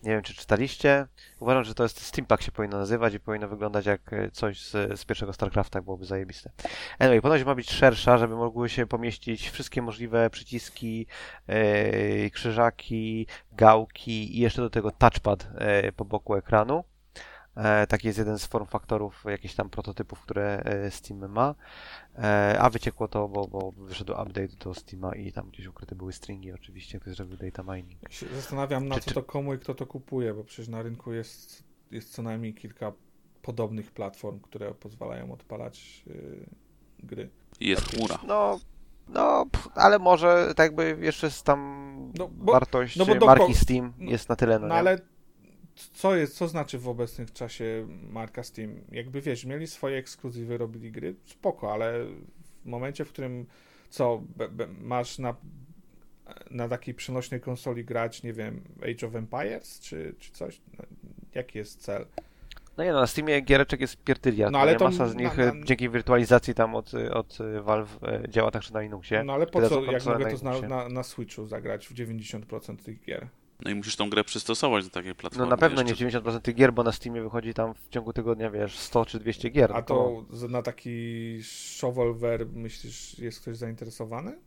Nie 0.02 0.10
wiem, 0.10 0.22
czy 0.22 0.34
czytaliście. 0.34 1.06
Uważam, 1.40 1.64
że 1.64 1.74
to 1.74 1.82
jest 1.82 2.00
Steam 2.00 2.26
Pack 2.26 2.42
się 2.42 2.52
powinno 2.52 2.78
nazywać 2.78 3.14
i 3.14 3.20
powinno 3.20 3.48
wyglądać 3.48 3.86
jak 3.86 4.12
e, 4.12 4.30
coś 4.30 4.60
z, 4.60 5.00
z 5.00 5.04
pierwszego 5.04 5.32
StarCrafta, 5.32 5.82
byłoby 5.82 6.04
zajebiste. 6.04 6.50
Anyway, 6.98 7.20
ponoć 7.20 7.44
ma 7.44 7.54
być 7.54 7.70
szersza, 7.70 8.18
żeby 8.18 8.36
mogły 8.36 8.68
się 8.68 8.86
pomieścić 8.86 9.50
wszystkie 9.50 9.82
możliwe 9.82 10.30
przyciski, 10.30 11.06
e, 11.46 12.30
krzyżaki, 12.30 13.26
gałki 13.52 14.36
i 14.36 14.40
jeszcze 14.40 14.62
do 14.62 14.70
tego 14.70 14.90
touchpad 14.90 15.48
e, 15.54 15.92
po 15.92 16.04
boku 16.04 16.34
ekranu. 16.34 16.84
E, 17.64 17.86
taki 17.86 18.06
jest 18.06 18.18
jeden 18.18 18.38
z 18.38 18.46
form 18.46 18.66
faktorów 18.66 19.24
jakichś 19.24 19.54
tam 19.54 19.70
prototypów, 19.70 20.20
które 20.20 20.62
e, 20.64 20.90
Steam 20.90 21.32
ma. 21.32 21.54
E, 22.18 22.56
a 22.60 22.70
wyciekło 22.70 23.08
to, 23.08 23.28
bo, 23.28 23.48
bo 23.48 23.72
wyszedł 23.72 24.12
update 24.12 24.56
do 24.64 24.74
Steama 24.74 25.14
i 25.14 25.32
tam 25.32 25.48
gdzieś 25.50 25.66
ukryte 25.66 25.94
były 25.94 26.12
stringi 26.12 26.52
oczywiście, 26.52 27.00
ktoś 27.00 27.16
zrobił 27.16 27.36
data 27.36 27.62
mining. 27.62 28.00
Się 28.10 28.26
Zastanawiam 28.34 28.88
na 28.88 28.94
Czy- 28.94 29.00
co 29.00 29.10
to 29.14 29.22
komu 29.22 29.54
i 29.54 29.58
kto 29.58 29.74
to 29.74 29.86
kupuje, 29.86 30.34
bo 30.34 30.44
przecież 30.44 30.68
na 30.68 30.82
rynku 30.82 31.12
jest, 31.12 31.64
jest 31.90 32.12
co 32.12 32.22
najmniej 32.22 32.54
kilka 32.54 32.92
podobnych 33.42 33.90
platform, 33.92 34.40
które 34.40 34.74
pozwalają 34.74 35.32
odpalać 35.32 36.02
yy, 36.06 36.46
gry. 36.98 37.30
Jest 37.60 37.82
chmura. 37.94 38.18
No, 38.26 38.58
no, 39.08 39.46
ale 39.74 39.98
może 39.98 40.52
tak 40.56 40.64
jakby 40.66 40.96
jeszcze 41.00 41.26
jest 41.26 41.44
tam 41.44 41.90
No, 42.18 42.28
bo- 42.28 42.52
wartość 42.52 42.96
no 42.96 43.26
marki 43.26 43.54
Steam 43.54 43.92
no- 43.98 44.10
jest 44.10 44.28
na 44.28 44.36
tyle, 44.36 44.58
no, 44.58 44.66
No 44.66 44.74
nie? 44.74 44.78
ale 44.80 44.98
co 45.74 46.16
jest, 46.16 46.36
co 46.36 46.48
znaczy 46.48 46.78
w 46.78 46.88
obecnym 46.88 47.26
czasie 47.26 47.86
marka 48.10 48.42
Steam? 48.42 48.74
Jakby 48.92 49.20
wiesz, 49.20 49.44
mieli 49.44 49.66
swoje 49.66 49.98
ekskluzywy, 49.98 50.58
robili 50.58 50.92
gry, 50.92 51.14
spoko, 51.24 51.72
ale 51.72 52.04
w 52.64 52.66
momencie, 52.66 53.04
w 53.04 53.08
którym 53.08 53.46
co, 53.90 54.22
be, 54.36 54.48
be, 54.48 54.66
masz 54.80 55.18
na, 55.18 55.34
na 56.50 56.68
takiej 56.68 56.94
przenośnej 56.94 57.40
konsoli 57.40 57.84
grać, 57.84 58.22
nie 58.22 58.32
wiem, 58.32 58.64
Age 58.82 59.06
of 59.06 59.14
Empires 59.14 59.80
czy, 59.80 60.14
czy 60.18 60.32
coś? 60.32 60.60
No, 60.78 60.84
jaki 61.34 61.58
jest 61.58 61.80
cel? 61.80 62.06
No 62.76 62.84
nie 62.84 62.92
no, 62.92 63.00
na 63.00 63.06
Steamie 63.06 63.40
giereczek 63.40 63.80
jest 63.80 64.04
pierdyliard, 64.04 64.52
No, 64.52 64.58
ale 64.58 64.70
ale 64.70 64.78
to 64.78 64.84
masa 64.84 65.08
z 65.08 65.14
na- 65.14 65.20
nich 65.22 65.36
na- 65.36 65.44
e, 65.44 65.52
dzięki 65.64 65.88
wirtualizacji 65.88 66.54
tam 66.54 66.74
od, 66.74 66.92
od 66.94 67.38
e, 67.40 67.60
Valve 67.62 67.98
e, 68.02 68.28
działa 68.28 68.50
także 68.50 68.74
na 68.74 68.80
Linuxie. 68.80 69.24
No 69.24 69.32
ale 69.32 69.46
po 69.46 69.58
Tyle 69.58 69.68
co, 69.68 69.84
jak 69.84 70.06
mogę 70.06 70.32
na 70.42 70.52
to 70.52 70.60
na, 70.62 70.68
na, 70.68 70.88
na 70.88 71.02
Switchu 71.02 71.46
zagrać 71.46 71.88
w 71.88 71.94
90% 71.94 72.76
tych 72.76 73.00
gier? 73.02 73.28
No 73.64 73.70
i 73.70 73.74
musisz 73.74 73.96
tą 73.96 74.10
grę 74.10 74.24
przystosować 74.24 74.84
do 74.84 74.90
takiej 74.90 75.08
No 75.10 75.14
platformy. 75.14 75.50
na 75.50 75.56
pewno 75.56 75.82
nie 75.82 75.88
jeszcze. 75.90 76.20
90% 76.20 76.40
tych 76.40 76.54
gier, 76.54 76.72
bo 76.72 76.82
na 76.82 76.92
Steamie 76.92 77.22
wychodzi 77.22 77.54
tam 77.54 77.74
w 77.74 77.88
ciągu 77.88 78.12
tygodnia, 78.12 78.50
wiesz, 78.50 78.78
100 78.78 79.06
czy 79.06 79.20
200 79.20 79.50
gier. 79.50 79.72
A 79.72 79.76
no 79.76 79.82
to 79.82 80.24
z- 80.30 80.50
na 80.50 80.62
taki 80.62 81.38
shovelware 81.42 82.46
myślisz, 82.54 83.18
jest 83.18 83.40
ktoś 83.40 83.56
zainteresowany? 83.56 84.38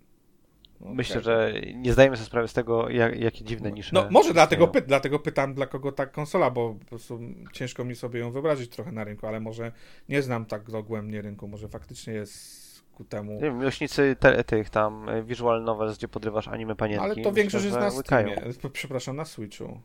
No, 0.82 0.94
Myślę, 0.94 1.22
że 1.22 1.54
nie 1.76 1.94
zdajemy 1.94 2.18
sobie 2.18 2.26
sprawy 2.28 2.48
z 2.48 2.54
tego, 2.54 2.90
jak, 2.90 3.20
jakie 3.20 3.44
dziwne 3.44 3.72
nisze. 3.72 3.90
No 3.94 4.08
może 4.12 4.34
dlatego, 4.34 4.68
py, 4.68 4.82
dlatego 4.82 5.20
pytam, 5.20 5.54
dla 5.54 5.68
kogo 5.68 5.92
ta 5.92 6.06
konsola, 6.06 6.50
bo 6.52 6.74
po 6.74 6.86
prostu 6.86 7.20
ciężko 7.54 7.84
mi 7.86 7.96
sobie 7.96 8.20
ją 8.20 8.32
wyobrazić 8.32 8.72
trochę 8.72 8.92
na 8.92 9.04
rynku, 9.04 9.28
ale 9.28 9.40
może 9.40 9.72
nie 10.10 10.22
znam 10.22 10.46
tak 10.46 10.72
dogłębnie 10.72 11.22
rynku, 11.22 11.48
może 11.48 11.68
faktycznie 11.68 12.14
jest 12.14 12.63
ku 12.94 13.04
temu... 13.04 13.34
Nie 13.34 13.40
wiem, 13.40 13.58
miłośnicy 13.58 14.16
te, 14.20 14.44
tych 14.44 14.70
tam 14.70 15.10
e, 15.10 15.24
visual 15.24 15.64
novels, 15.64 15.98
gdzie 15.98 16.08
podrywasz 16.08 16.48
anime 16.48 16.76
panienki. 16.76 17.04
Ale 17.04 17.14
to 17.14 17.20
myślę, 17.20 17.34
większość 17.34 17.66
jest 17.66 17.78
na. 17.78 17.92
Steamie, 17.92 18.42
przepraszam, 18.74 19.16
na 19.16 19.26
Switchu. 19.26 19.80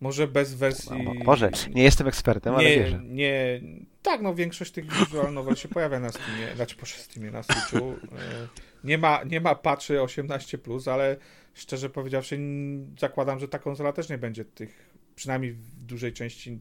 Może 0.00 0.28
bez 0.28 0.54
wersji... 0.54 1.02
No, 1.04 1.24
Boże, 1.24 1.50
nie 1.74 1.82
jestem 1.82 2.06
ekspertem, 2.08 2.54
ale 2.54 2.64
nie, 2.64 2.76
wierzę. 2.76 3.00
nie, 3.04 3.60
tak, 4.02 4.22
no 4.22 4.34
większość 4.34 4.72
tych 4.72 4.92
visual 4.92 5.34
novel 5.34 5.56
się 5.56 5.68
pojawia 5.68 6.00
na 6.00 6.08
Steamie, 6.12 6.56
znaczy 6.56 6.76
po 6.76 6.86
Steamie, 6.86 7.30
na 7.30 7.42
Switchu. 7.42 7.76
E, 7.76 8.48
Nie 8.84 8.98
ma, 8.98 9.22
nie 9.24 9.40
ma 9.40 9.54
patchy 9.54 9.98
18+, 9.98 10.90
ale 10.90 11.16
szczerze 11.54 11.90
powiedziawszy 11.90 12.38
zakładam, 12.98 13.38
że 13.38 13.48
ta 13.48 13.58
konsola 13.58 13.92
też 13.92 14.08
nie 14.08 14.18
będzie 14.18 14.44
tych, 14.44 14.90
przynajmniej 15.14 15.52
w 15.52 15.84
dużej 15.84 16.12
części 16.12 16.60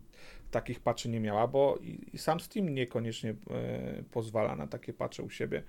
takich 0.51 0.79
patchy 0.79 1.09
nie 1.09 1.19
miała, 1.19 1.47
bo 1.47 1.77
i, 1.81 2.09
i 2.13 2.17
sam 2.17 2.39
Steam 2.39 2.69
niekoniecznie 2.69 3.29
e, 3.29 4.03
pozwala 4.11 4.55
na 4.55 4.67
takie 4.67 4.93
patche 4.93 5.23
u 5.23 5.29
siebie. 5.29 5.63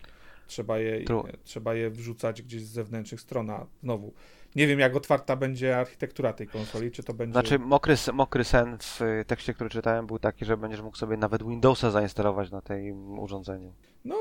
Trzeba 0.47 0.79
je, 0.79 1.05
True. 1.05 1.33
trzeba 1.45 1.75
je 1.75 1.91
wrzucać 1.91 2.43
gdzieś 2.43 2.63
z 2.63 2.71
zewnętrznych 2.71 3.21
stron, 3.21 3.51
a 3.51 3.67
znowu 3.83 4.13
nie 4.57 4.67
wiem 4.67 4.79
jak 4.79 4.97
otwarta 4.97 5.37
będzie 5.37 5.79
architektura 5.79 6.33
tej 6.33 6.47
konsoli, 6.47 6.91
czy 6.91 7.03
to 7.03 7.15
będzie... 7.15 7.33
Znaczy, 7.33 7.59
mokry, 7.59 7.95
mokry 8.13 8.45
sen 8.45 8.79
w 8.79 9.03
y, 9.03 9.25
tekście, 9.27 9.55
który 9.55 9.71
czytałem, 9.71 10.07
był 10.07 10.19
taki, 10.19 10.45
że 10.45 10.57
będziesz 10.57 10.81
mógł 10.81 10.97
sobie 10.97 11.17
nawet 11.17 11.43
Windowsa 11.43 11.91
zainstalować 11.91 12.51
na 12.51 12.61
tym 12.61 13.19
urządzeniu. 13.19 13.73
No, 14.05 14.17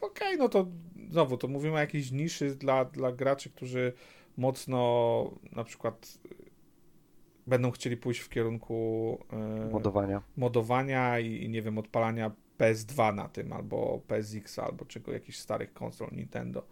okej, 0.00 0.38
no 0.38 0.48
to 0.48 0.66
znowu, 1.10 1.36
to 1.36 1.48
mówimy 1.48 1.74
o 1.74 1.78
jakiejś 1.78 2.10
niszy 2.10 2.54
dla, 2.54 2.84
dla 2.84 3.12
graczy, 3.12 3.50
którzy 3.50 3.92
mocno 4.36 5.30
na 5.52 5.64
przykład 5.64 6.18
będą 7.48 7.70
chcieli 7.70 7.96
pójść 7.96 8.20
w 8.20 8.28
kierunku 8.28 9.18
e, 9.32 9.70
Modowania. 9.70 10.22
modowania 10.36 11.18
i, 11.18 11.44
i 11.44 11.48
nie 11.48 11.62
wiem, 11.62 11.78
odpalania 11.78 12.30
PS2 12.58 13.14
na 13.14 13.28
tym, 13.28 13.52
albo 13.52 14.00
PSX, 14.06 14.58
albo 14.58 14.84
czego 14.84 15.12
jakichś 15.12 15.38
starych 15.38 15.72
konsol 15.72 16.08
Nintendo. 16.12 16.62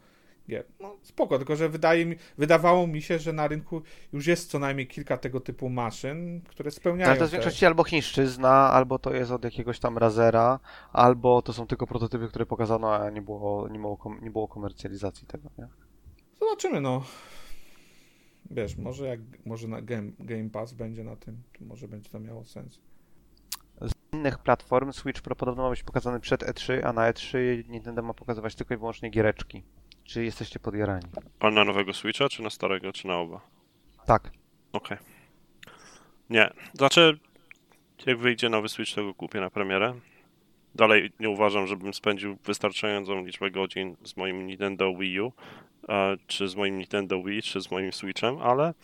Gier. 0.48 0.64
No 0.80 0.96
spoko, 1.02 1.38
tylko 1.38 1.56
że 1.56 1.68
wydaje 1.68 2.06
mi, 2.06 2.16
wydawało 2.38 2.86
mi 2.86 3.02
się, 3.02 3.18
że 3.18 3.32
na 3.32 3.48
rynku 3.48 3.82
już 4.12 4.26
jest 4.26 4.50
co 4.50 4.58
najmniej 4.58 4.86
kilka 4.86 5.16
tego 5.16 5.40
typu 5.40 5.68
maszyn, 5.68 6.40
które 6.40 6.70
spełniają 6.70 7.10
Ale 7.10 7.18
to 7.18 7.24
jest 7.24 7.32
w 7.32 7.34
większości 7.34 7.66
albo 7.66 7.84
chińszczyzna, 7.84 8.50
albo 8.50 8.98
to 8.98 9.14
jest 9.14 9.30
od 9.30 9.44
jakiegoś 9.44 9.78
tam 9.78 9.98
Razera, 9.98 10.60
albo 10.92 11.42
to 11.42 11.52
są 11.52 11.66
tylko 11.66 11.86
prototypy, 11.86 12.28
które 12.28 12.46
pokazano, 12.46 12.94
a 12.94 13.10
nie 13.10 13.22
było, 13.22 13.68
nie 13.68 13.78
było, 13.78 13.98
nie 14.22 14.30
było 14.30 14.48
komercjalizacji 14.48 15.26
tego, 15.26 15.50
nie? 15.58 15.68
Zobaczymy, 16.40 16.80
no. 16.80 17.02
Wiesz, 18.50 18.76
może 18.76 19.06
jak 19.06 19.20
może 19.46 19.68
na 19.68 19.82
Game, 19.82 20.10
Game 20.18 20.50
Pass 20.50 20.72
będzie 20.72 21.04
na 21.04 21.16
tym, 21.16 21.42
to 21.58 21.64
może 21.64 21.88
będzie 21.88 22.10
to 22.10 22.20
miało 22.20 22.44
sens. 22.44 22.80
innych 24.12 24.38
platform 24.38 24.92
Switch 24.92 25.20
Pro 25.22 25.36
podobno 25.36 25.62
ma 25.62 25.70
być 25.70 25.82
pokazany 25.82 26.20
przed 26.20 26.42
E3, 26.42 26.80
a 26.84 26.92
na 26.92 27.12
E3 27.12 27.38
Nintendo 27.68 28.02
ma 28.02 28.14
pokazywać 28.14 28.54
tylko 28.54 28.74
i 28.74 28.76
wyłącznie 28.76 29.10
giereczki. 29.10 29.62
Czy 30.04 30.24
jesteście 30.24 30.60
podjarani? 30.60 31.06
A 31.40 31.50
na 31.50 31.64
nowego 31.64 31.94
Switcha, 31.94 32.28
czy 32.28 32.42
na 32.42 32.50
starego, 32.50 32.92
czy 32.92 33.06
na 33.06 33.16
oba? 33.16 33.40
Tak. 34.06 34.30
Okej. 34.72 34.98
Nie. 36.30 36.50
Znaczy, 36.74 37.18
jak 38.06 38.18
wyjdzie 38.18 38.48
nowy 38.48 38.68
Switch, 38.68 38.94
to 38.94 39.04
go 39.04 39.14
kupię 39.14 39.40
na 39.40 39.50
premierę. 39.50 39.94
Dalej 40.76 41.12
nie 41.20 41.30
uważam, 41.30 41.66
żebym 41.66 41.94
spędził 41.94 42.36
wystarczającą 42.44 43.24
liczbę 43.24 43.50
godzin 43.50 43.96
z 44.04 44.16
moim 44.16 44.46
Nintendo 44.46 44.94
Wii 44.94 45.20
U, 45.20 45.32
e, 45.88 46.16
czy 46.26 46.48
z 46.48 46.56
moim 46.56 46.78
Nintendo 46.78 47.22
Wii, 47.22 47.42
czy 47.42 47.60
z 47.60 47.70
moim 47.70 47.92
Switchem, 47.92 48.38
ale 48.42 48.74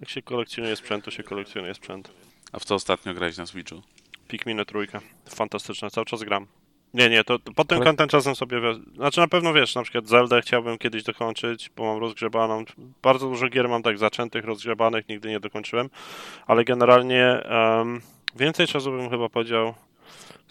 jak 0.00 0.08
się 0.08 0.22
kolekcjonuje 0.22 0.76
sprzęt, 0.76 1.04
to 1.04 1.10
się 1.10 1.22
kolekcjonuje 1.22 1.74
sprzęt. 1.74 2.10
A 2.52 2.58
w 2.58 2.64
co 2.64 2.74
ostatnio 2.74 3.14
grałeś 3.14 3.36
na 3.36 3.46
Switchu? 3.46 3.82
Pikminę 4.28 4.64
trójkę. 4.64 5.00
Fantastyczne, 5.28 5.90
cały 5.90 6.04
czas 6.04 6.22
gram. 6.22 6.46
Nie, 6.94 7.10
nie, 7.10 7.24
to, 7.24 7.38
to 7.38 7.52
pod 7.52 7.68
tym 7.68 7.76
Ale- 7.76 7.86
kątem 7.86 8.08
czasem 8.08 8.36
sobie... 8.36 8.60
Znaczy 8.94 9.20
na 9.20 9.28
pewno 9.28 9.52
wiesz, 9.52 9.74
na 9.74 9.82
przykład 9.82 10.08
Zeldę 10.08 10.42
chciałbym 10.42 10.78
kiedyś 10.78 11.02
dokończyć, 11.02 11.70
bo 11.76 11.84
mam 11.84 11.98
rozgrzebaną. 11.98 12.64
Bardzo 13.02 13.28
dużo 13.28 13.48
gier 13.48 13.68
mam 13.68 13.82
tak 13.82 13.98
zaczętych, 13.98 14.44
rozgrzebanych, 14.44 15.08
nigdy 15.08 15.28
nie 15.28 15.40
dokończyłem, 15.40 15.90
ale 16.46 16.64
generalnie 16.64 17.24
em, 17.26 18.00
więcej 18.36 18.66
czasu 18.66 18.90
bym 18.90 19.10
chyba 19.10 19.28
powiedział 19.28 19.74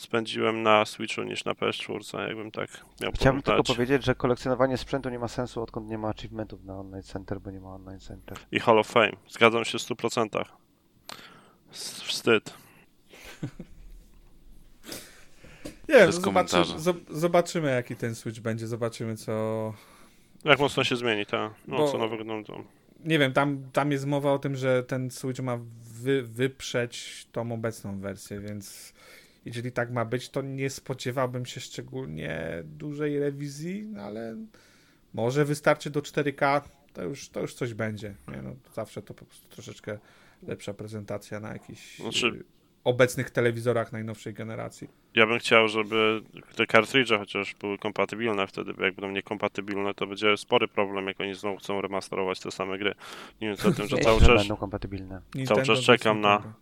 spędziłem 0.03 0.63
na 0.63 0.85
Switchu 0.85 1.23
niż 1.23 1.45
na 1.45 1.53
PS4, 1.53 2.27
jakbym 2.27 2.51
tak 2.51 2.69
miał 3.01 3.11
Chciałbym 3.11 3.41
tylko 3.41 3.51
porównać. 3.51 3.75
powiedzieć, 3.77 4.05
że 4.05 4.15
kolekcjonowanie 4.15 4.77
sprzętu 4.77 5.09
nie 5.09 5.19
ma 5.19 5.27
sensu, 5.27 5.61
odkąd 5.63 5.89
nie 5.89 5.97
ma 5.97 6.09
achievementów 6.09 6.63
na 6.63 6.79
Online 6.79 7.03
Center, 7.03 7.39
bo 7.41 7.51
nie 7.51 7.59
ma 7.59 7.73
Online 7.73 7.99
Center. 7.99 8.37
I 8.51 8.59
Hall 8.59 8.79
of 8.79 8.87
Fame. 8.87 9.11
Zgadzam 9.29 9.65
się 9.65 9.77
w 9.77 9.81
100%. 9.81 10.45
S- 11.71 12.01
Wstyd. 12.01 12.53
Nie 15.89 16.11
zobaczy, 16.11 16.57
zobaczymy 17.09 17.71
jaki 17.71 17.95
ten 17.95 18.15
Switch 18.15 18.39
będzie, 18.39 18.67
zobaczymy 18.67 19.17
co... 19.17 19.73
Jak 20.43 20.59
mocno 20.59 20.83
się 20.83 20.95
zmieni, 20.95 21.25
ta, 21.25 21.53
no 21.67 21.77
Bo- 21.77 21.91
co 21.91 21.97
nowego 21.97 22.23
no, 22.23 22.43
to. 22.43 22.63
Nie 23.05 23.19
wiem, 23.19 23.33
tam, 23.33 23.63
tam 23.73 23.91
jest 23.91 24.05
mowa 24.05 24.33
o 24.33 24.39
tym, 24.39 24.55
że 24.55 24.83
ten 24.83 25.11
Switch 25.11 25.39
ma 25.39 25.59
wy, 25.81 26.23
wyprzeć 26.23 27.27
tą 27.31 27.51
obecną 27.51 27.99
wersję, 27.99 28.39
więc 28.39 28.93
jeżeli 29.45 29.71
tak 29.71 29.91
ma 29.91 30.05
być, 30.05 30.29
to 30.29 30.41
nie 30.41 30.69
spodziewałbym 30.69 31.45
się 31.45 31.61
szczególnie 31.61 32.63
dużej 32.63 33.19
rewizji, 33.19 33.87
no 33.87 34.01
ale 34.01 34.35
może 35.13 35.45
wystarczy 35.45 35.89
do 35.89 36.01
4K, 36.01 36.61
to 36.93 37.03
już, 37.03 37.29
to 37.29 37.39
już 37.39 37.53
coś 37.53 37.73
będzie. 37.73 38.15
Nie? 38.27 38.41
No, 38.41 38.55
zawsze 38.73 39.01
to 39.01 39.13
po 39.13 39.25
prostu 39.25 39.49
troszeczkę 39.49 39.99
lepsza 40.47 40.73
prezentacja 40.73 41.39
na 41.39 41.53
jakichś 41.53 41.99
Znaczy- 41.99 42.27
y, 42.27 42.43
obecnych 42.83 43.29
telewizorach 43.29 43.91
najnowszej 43.91 44.33
generacji. 44.33 44.89
Ja 45.15 45.27
bym 45.27 45.39
chciał, 45.39 45.67
żeby 45.67 46.21
te 46.55 46.65
kartridże 46.65 47.17
chociaż 47.17 47.55
były 47.55 47.77
kompatybilne 47.77 48.47
wtedy, 48.47 48.73
bo 48.73 48.83
jak 48.83 48.95
będą 48.95 49.11
niekompatybilne, 49.11 49.93
to 49.93 50.07
będzie 50.07 50.37
spory 50.37 50.67
problem, 50.67 51.07
jak 51.07 51.21
oni 51.21 51.33
znowu 51.33 51.57
chcą 51.57 51.81
remasterować 51.81 52.39
te 52.39 52.51
same 52.51 52.77
gry. 52.77 52.95
Nie 53.41 53.47
wiem, 53.47 53.57
za 53.57 53.71
tym, 53.71 53.87
że 53.87 53.97
cały 53.97 54.19
czas 54.19 54.41
będą 54.41 54.55
kompatybilne. 54.55 55.21
Nintendo 55.35 55.63
czas 55.63 55.79
czekam 55.79 56.21
na-. 56.21 56.53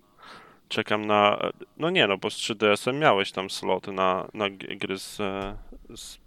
Czekam 0.71 1.05
na... 1.05 1.51
No 1.77 1.89
nie 1.89 2.07
no, 2.07 2.17
bo 2.17 2.29
z 2.29 2.33
3DS-em 2.35 2.99
miałeś 2.99 3.31
tam 3.31 3.49
sloty 3.49 3.91
na, 3.91 4.27
na 4.33 4.49
gry 4.49 4.99
z, 4.99 5.19
e, 5.19 5.57
z 5.95 6.17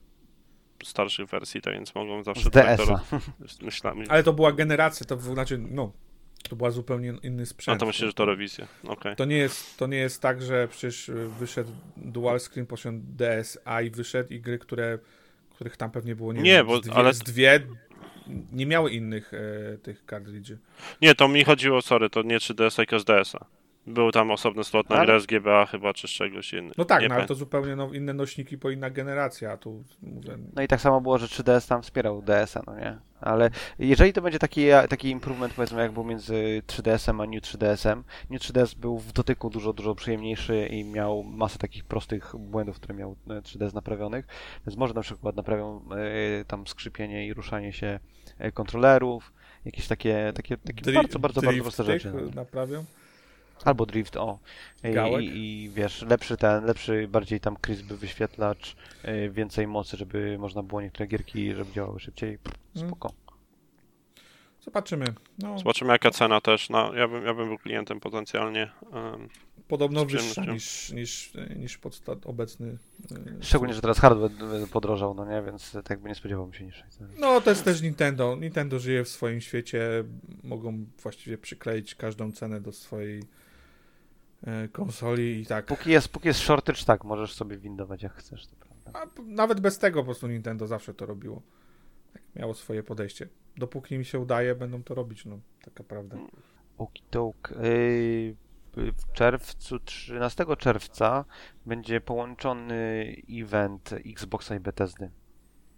starszych 0.84 1.28
wersji, 1.28 1.60
tak 1.60 1.74
więc 1.74 1.94
mogą 1.94 2.22
zawsze... 2.22 2.50
Z 2.50 2.52
tak 2.52 2.76
to 2.76 2.86
DS-a. 2.86 3.20
Myślałem, 3.64 4.04
Ale 4.08 4.22
to 4.22 4.32
była 4.32 4.52
generacja, 4.52 5.06
to 5.06 5.16
był, 5.16 5.34
znaczy, 5.34 5.58
no, 5.58 5.92
to 6.48 6.56
była 6.56 6.70
zupełnie 6.70 7.08
inny 7.22 7.42
no 7.42 7.46
sprzęt. 7.46 7.80
to 7.80 7.86
myślę, 7.86 8.06
że 8.06 8.12
to 8.12 8.24
rewizja. 8.24 8.66
Okej. 8.88 9.16
To 9.16 9.24
nie 9.24 9.36
jest, 9.36 9.78
to 9.78 9.86
nie 9.86 9.96
jest 9.96 10.22
tak, 10.22 10.42
że 10.42 10.68
przecież 10.68 11.08
y, 11.08 11.28
wyszedł 11.38 11.70
dual 11.96 12.40
screen, 12.40 12.66
poszedł 12.66 12.98
DSa 13.02 13.82
i 13.82 13.90
wyszedł 13.90 14.32
i 14.34 14.40
gry, 14.40 14.58
które, 14.58 14.98
których 15.50 15.76
tam 15.76 15.90
pewnie 15.90 16.16
było 16.16 16.32
nie, 16.32 16.42
Nie, 16.42 16.52
wiem, 16.52 16.66
bo- 16.66 16.76
z 16.76 16.80
dwie, 16.80 16.94
ale- 16.94 17.14
z 17.14 17.18
dwie 17.18 17.60
nie 18.52 18.66
miały 18.66 18.90
innych 18.90 19.32
e, 19.34 19.78
tych 19.78 20.06
kartridży. 20.06 20.58
Nie, 21.02 21.14
to 21.14 21.28
mi 21.28 21.44
chodziło, 21.44 21.82
sorry, 21.82 22.10
to 22.10 22.22
nie 22.22 22.38
3DS-a, 22.38 22.76
tylko 22.76 23.00
z 23.00 23.04
DS-a. 23.04 23.46
Był 23.86 24.12
tam 24.12 24.30
osobny 24.30 24.64
slot 24.64 24.90
na 24.90 24.96
Ale- 24.96 25.06
grę 25.06 25.20
z 25.20 25.26
GBA 25.26 25.66
chyba, 25.66 25.94
czy 25.94 26.08
z 26.08 26.10
czegoś 26.10 26.52
innego. 26.52 26.74
No 26.78 26.84
tak, 26.84 27.08
no, 27.08 27.14
ale 27.14 27.26
to 27.26 27.34
zupełnie 27.34 27.76
no, 27.76 27.92
inne 27.92 28.14
nośniki, 28.14 28.56
bo 28.56 28.70
inna 28.70 28.90
generacja, 28.90 29.52
a 29.52 29.56
tu 29.56 29.84
mówię, 30.02 30.38
No 30.56 30.62
i 30.62 30.68
tak 30.68 30.80
samo 30.80 31.00
było, 31.00 31.18
że 31.18 31.26
3DS 31.26 31.68
tam 31.68 31.82
wspierał 31.82 32.22
DS-a, 32.22 32.62
no 32.66 32.76
nie? 32.76 32.98
Ale 33.20 33.50
jeżeli 33.78 34.12
to 34.12 34.22
będzie 34.22 34.38
taki, 34.38 34.66
taki 34.88 35.10
improvement, 35.10 35.54
powiedzmy, 35.54 35.82
jak 35.82 35.92
był 35.92 36.04
między 36.04 36.62
3DS-em 36.66 37.20
a 37.20 37.26
New 37.26 37.42
3DS-em, 37.42 38.02
New 38.30 38.42
3DS 38.42 38.74
był 38.74 38.98
w 38.98 39.12
dotyku 39.12 39.50
dużo, 39.50 39.72
dużo 39.72 39.94
przyjemniejszy 39.94 40.66
i 40.66 40.84
miał 40.84 41.22
masę 41.22 41.58
takich 41.58 41.84
prostych 41.84 42.36
błędów, 42.38 42.76
które 42.76 42.94
miał 42.94 43.16
e, 43.30 43.40
3DS 43.40 43.74
naprawionych, 43.74 44.26
więc 44.66 44.78
może 44.78 44.94
na 44.94 45.02
przykład 45.02 45.36
naprawią 45.36 45.80
e, 46.40 46.44
tam 46.44 46.66
skrzypienie 46.66 47.26
i 47.26 47.34
ruszanie 47.34 47.72
się 47.72 48.00
e, 48.38 48.52
kontrolerów, 48.52 49.32
jakieś 49.64 49.88
takie, 49.88 50.32
takie, 50.34 50.56
takie 50.56 50.82
dri- 50.82 50.94
bardzo, 50.94 51.18
bardzo, 51.18 51.42
bardzo 51.42 51.62
proste 51.62 51.84
rzeczy. 51.84 52.12
No. 52.14 52.30
naprawią. 52.34 52.84
Albo 53.64 53.86
drift, 53.86 54.16
o. 54.16 54.38
I, 54.84 55.24
i, 55.24 55.64
I 55.64 55.70
wiesz, 55.70 56.02
lepszy 56.02 56.36
ten, 56.36 56.64
lepszy, 56.64 57.08
bardziej 57.08 57.40
tam 57.40 57.56
crisp 57.56 57.84
wyświetlacz, 57.84 58.76
y, 59.04 59.30
więcej 59.30 59.66
mocy, 59.66 59.96
żeby 59.96 60.36
można 60.38 60.62
było 60.62 60.82
niektóre 60.82 61.06
gierki, 61.06 61.54
żeby 61.54 61.72
działały 61.72 62.00
szybciej. 62.00 62.38
Mm. 62.76 62.88
Spoko. 62.88 63.12
Zobaczymy. 64.60 65.04
No, 65.38 65.58
Zobaczymy 65.58 65.92
jaka 65.92 66.10
cena 66.10 66.40
też. 66.40 66.70
No, 66.70 66.94
ja, 66.94 67.08
bym, 67.08 67.26
ja 67.26 67.34
bym 67.34 67.48
był 67.48 67.58
klientem 67.58 68.00
potencjalnie. 68.00 68.70
em, 68.92 69.28
podobno 69.68 70.04
wyższa 70.06 70.44
niż, 70.44 70.92
niż, 70.92 71.32
niż 71.56 71.78
podsta- 71.78 72.16
obecny. 72.24 72.78
e, 73.40 73.42
Szczególnie, 73.44 73.74
że 73.74 73.80
teraz 73.80 73.98
hardware 73.98 74.30
y, 74.62 74.66
podrożał, 74.66 75.14
no 75.14 75.24
nie, 75.24 75.42
więc 75.42 75.72
tak 75.72 75.90
jakby 75.90 76.08
nie 76.08 76.14
spodziewałbym 76.14 76.54
się 76.54 76.64
niższej 76.64 76.90
ceny. 76.90 77.08
No, 77.18 77.40
to 77.40 77.50
jest 77.50 77.64
też 77.64 77.82
Nintendo. 77.82 78.36
Nintendo 78.36 78.78
żyje 78.78 79.04
w 79.04 79.08
swoim 79.08 79.40
świecie. 79.40 80.04
Mogą 80.44 80.84
właściwie 81.02 81.38
przykleić 81.38 81.94
każdą 81.94 82.32
cenę 82.32 82.60
do 82.60 82.72
swojej 82.72 83.22
konsoli 84.72 85.40
i 85.40 85.46
tak. 85.46 85.66
Póki 85.66 85.90
jest, 85.90 86.08
póki 86.08 86.28
jest 86.28 86.40
shortage, 86.40 86.84
tak, 86.86 87.04
możesz 87.04 87.34
sobie 87.34 87.58
windować 87.58 88.02
jak 88.02 88.12
chcesz, 88.12 88.46
to 88.46 88.56
prawda. 88.56 89.00
A 89.00 89.06
p- 89.06 89.22
nawet 89.26 89.60
bez 89.60 89.78
tego 89.78 90.00
po 90.00 90.04
prostu 90.04 90.26
Nintendo 90.28 90.66
zawsze 90.66 90.94
to 90.94 91.06
robiło. 91.06 91.42
Tak, 92.12 92.22
miało 92.36 92.54
swoje 92.54 92.82
podejście. 92.82 93.28
Dopóki 93.56 93.98
mi 93.98 94.04
się 94.04 94.18
udaje, 94.18 94.54
będą 94.54 94.82
to 94.82 94.94
robić, 94.94 95.24
no, 95.26 95.38
taka 95.64 95.84
prawda. 95.84 96.16
Okidok. 96.78 97.50
Yy, 97.62 98.36
w 98.76 99.12
czerwcu, 99.12 99.78
13 99.78 100.44
czerwca 100.58 101.24
będzie 101.66 102.00
połączony 102.00 103.06
event 103.30 103.90
Xboxa 104.06 104.54
i 104.56 104.60
Bethesdy. 104.60 105.10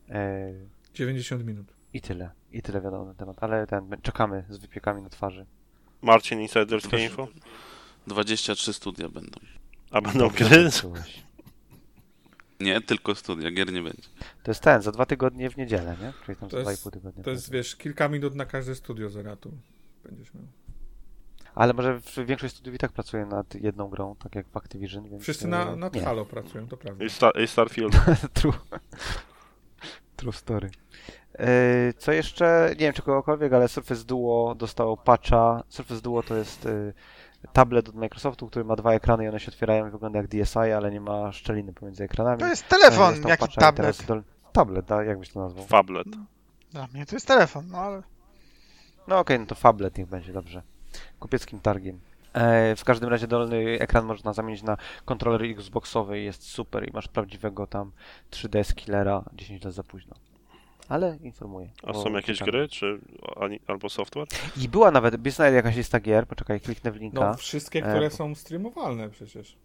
Yy, 0.08 0.14
90 0.94 1.44
minut. 1.46 1.66
I 1.92 2.00
tyle. 2.00 2.30
I 2.52 2.62
tyle 2.62 2.80
wiadomo 2.80 3.04
na 3.04 3.14
temat. 3.14 3.36
Ale 3.40 3.66
ten, 3.66 3.96
czekamy 4.02 4.44
z 4.48 4.58
wypiekami 4.58 5.02
na 5.02 5.08
twarzy. 5.08 5.46
Marcin, 6.02 6.40
insiderskie 6.40 7.04
info? 7.04 7.28
23 8.06 8.72
studia 8.72 9.08
będą. 9.08 9.40
A 9.90 10.00
będą 10.00 10.28
gry? 10.28 10.68
Nie, 12.60 12.80
tylko 12.80 13.14
studia, 13.14 13.50
gier 13.50 13.72
nie 13.72 13.82
będzie. 13.82 14.02
To 14.42 14.50
jest 14.50 14.60
ten, 14.62 14.82
za 14.82 14.92
dwa 14.92 15.06
tygodnie 15.06 15.50
w 15.50 15.56
niedzielę, 15.56 15.96
nie? 16.00 16.12
Czyli 16.26 16.36
tam 16.38 16.48
To 16.48 16.56
za 16.56 16.62
dwa 16.62 16.70
i 16.70 16.72
jest- 16.72 16.82
pół 16.82 16.92
tygodnia. 16.92 17.24
To 17.24 17.30
jest, 17.30 17.50
wiesz, 17.50 17.76
kilka 17.76 18.08
minut 18.08 18.34
na 18.34 18.46
każde 18.46 18.74
studio 18.74 19.10
Zeratu. 19.10 19.52
Będziesz 20.04 20.34
miał. 20.34 20.44
Ale 21.54 21.72
może 21.72 22.00
w- 22.00 22.26
większość 22.26 22.54
studiów 22.54 22.74
i 22.74 22.78
tak 22.78 22.92
pracuje 22.92 23.26
nad 23.26 23.54
jedną 23.54 23.88
grą, 23.88 24.16
tak 24.16 24.34
jak 24.34 24.46
w 24.48 24.56
Activision, 24.56 25.08
więc... 25.08 25.22
Wszyscy 25.22 25.48
na, 25.48 25.76
nad 25.76 25.94
nie. 25.94 26.02
Halo 26.02 26.24
pracują, 26.26 26.68
to 26.68 26.76
prawda. 26.76 27.04
I, 27.04 27.10
Star, 27.10 27.40
i 27.40 27.46
Starfield. 27.48 27.94
True. 28.34 28.52
True 30.16 30.32
story. 30.32 30.70
E, 31.38 31.92
Co 31.98 32.12
jeszcze? 32.12 32.68
Nie 32.70 32.76
wiem, 32.76 32.92
czy 32.92 33.02
kogokolwiek, 33.02 33.52
ale 33.52 33.68
Surface 33.68 34.04
Duo 34.04 34.54
dostało 34.58 34.96
patcha. 34.96 35.62
Surface 35.68 36.00
Duo 36.00 36.22
to 36.22 36.36
jest 36.36 36.66
e, 36.66 36.92
tablet 37.52 37.88
od 37.88 37.94
Microsoftu, 37.94 38.46
który 38.46 38.64
ma 38.64 38.76
dwa 38.76 38.92
ekrany 38.92 39.24
i 39.24 39.28
one 39.28 39.40
się 39.40 39.48
otwierają 39.48 39.86
i 39.86 39.90
wygląda 39.90 40.18
jak 40.18 40.28
DSi, 40.28 40.58
ale 40.58 40.90
nie 40.90 41.00
ma 41.00 41.32
szczeliny 41.32 41.72
pomiędzy 41.72 42.04
ekranami. 42.04 42.40
To 42.40 42.46
jest 42.46 42.68
telefon, 42.68 43.12
dostał 43.14 43.28
jaki 43.30 43.48
tablet. 43.54 43.96
dol- 43.96 44.22
Tablet, 44.52 44.86
tak? 44.86 45.06
Jak 45.06 45.18
byś 45.18 45.30
to 45.32 45.40
nazwał? 45.40 45.66
Fablet. 45.66 46.06
Dla 46.72 46.86
mnie 46.94 47.06
to 47.06 47.16
jest 47.16 47.26
telefon, 47.28 47.64
no 47.70 47.78
ale... 47.78 48.02
No 49.08 49.18
okej, 49.18 49.38
no 49.40 49.46
to 49.46 49.54
Fablet 49.54 49.98
niech 49.98 50.06
będzie, 50.06 50.32
dobrze. 50.32 50.62
Kupieckim 51.20 51.60
targiem. 51.60 52.00
E, 52.32 52.76
w 52.76 52.84
każdym 52.84 53.08
razie 53.08 53.26
dolny 53.26 53.56
ekran 53.80 54.04
można 54.06 54.32
zamienić 54.32 54.62
na 54.62 54.76
kontroler 55.04 55.42
Xboxowy, 55.42 56.20
jest 56.20 56.42
super 56.42 56.88
i 56.88 56.92
masz 56.92 57.08
prawdziwego 57.08 57.66
tam 57.66 57.92
3D 58.30 58.74
killera 58.74 59.22
10 59.32 59.64
lat 59.64 59.74
za 59.74 59.82
późno. 59.82 60.14
Ale 60.88 61.18
informuję. 61.22 61.70
A 61.82 61.92
są 61.92 62.12
jakieś 62.12 62.38
gry, 62.38 62.68
czy 62.68 62.98
ani, 63.40 63.60
albo 63.66 63.88
software? 63.88 64.26
I 64.56 64.68
była 64.68 64.90
nawet, 64.90 65.26
jest 65.26 65.38
nawet 65.38 65.54
jakaś 65.54 65.76
lista 65.76 66.00
gier, 66.00 66.26
poczekaj, 66.26 66.60
kliknę 66.60 66.92
w 66.92 66.96
linka. 66.96 67.20
No, 67.30 67.34
wszystkie, 67.34 67.78
E, 67.78 67.82
które 67.82 68.10
bo- 68.10 68.16
są 68.16 68.34
streamowalne 68.34 69.10
przecież. 69.10 69.56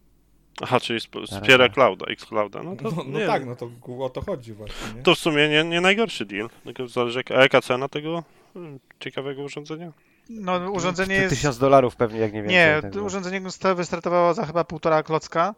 Aha, 0.62 0.80
czyli 0.80 1.00
wspiera. 1.28 1.70
Clouda, 1.70 2.06
Xclouda. 2.06 2.64
No, 2.64 2.76
to, 2.76 2.84
No, 2.84 3.04
no 3.08 3.20
nie, 3.20 3.26
tak, 3.26 3.46
no 3.46 3.56
to 3.56 3.70
o 4.00 4.10
to 4.10 4.22
chodzi 4.22 4.54
właśnie, 4.54 4.94
nie? 4.96 5.04
To 5.04 5.16
w 5.16 5.18
sumie 5.18 5.50
nie, 5.50 5.64
nie 5.64 5.82
najgorszy 5.82 6.26
deal. 6.26 6.50
Tylko 6.64 6.88
zależy, 6.88 7.20
jaka, 7.20 7.36
a 7.36 7.42
jaka 7.42 7.62
cena 7.62 7.88
tego 7.88 8.24
hmm, 8.54 8.80
ciekawego 9.00 9.44
urządzenia? 9.44 9.92
No 10.30 10.72
urządzenie 10.72 11.16
jest... 11.16 11.30
Tysiąc 11.30 11.58
dolarów 11.58 11.96
pewnie, 11.96 12.20
jak 12.20 12.34
nie 12.34 12.42
więcej. 12.42 12.58
Nie, 12.58 12.82
to 12.82 12.90
było. 12.90 13.06
urządzenie 13.06 13.42
wystartowało 13.76 14.34
za 14.34 14.46
chyba 14.46 14.64
półtora 14.64 15.04
klocka. 15.04 15.56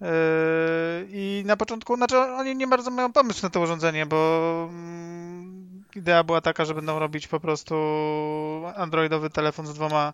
Yy, 0.00 0.06
I 1.10 1.42
na 1.46 1.56
początku, 1.56 1.96
znaczy 1.96 2.18
oni 2.18 2.56
nie 2.56 2.66
bardzo 2.66 2.90
mają 2.90 3.12
pomysł 3.12 3.42
na 3.42 3.50
to 3.50 3.60
urządzenie, 3.60 4.06
bo 4.06 4.68
mm, 4.70 5.84
idea 5.96 6.24
była 6.24 6.40
taka, 6.40 6.64
że 6.64 6.74
będą 6.74 6.98
robić 6.98 7.28
po 7.28 7.40
prostu 7.40 7.74
androidowy 8.76 9.30
telefon 9.30 9.66
z 9.66 9.74
dwoma, 9.74 10.12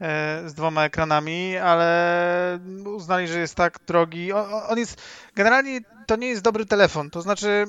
e, 0.00 0.42
z 0.48 0.54
dwoma 0.54 0.84
ekranami, 0.84 1.56
ale 1.56 2.58
uznali, 2.84 3.28
że 3.28 3.38
jest 3.38 3.54
tak 3.54 3.78
drogi. 3.86 4.32
On 4.68 4.78
jest, 4.78 5.02
generalnie 5.34 5.80
to 6.06 6.16
nie 6.16 6.28
jest 6.28 6.42
dobry 6.42 6.66
telefon, 6.66 7.10
to 7.10 7.22
znaczy 7.22 7.66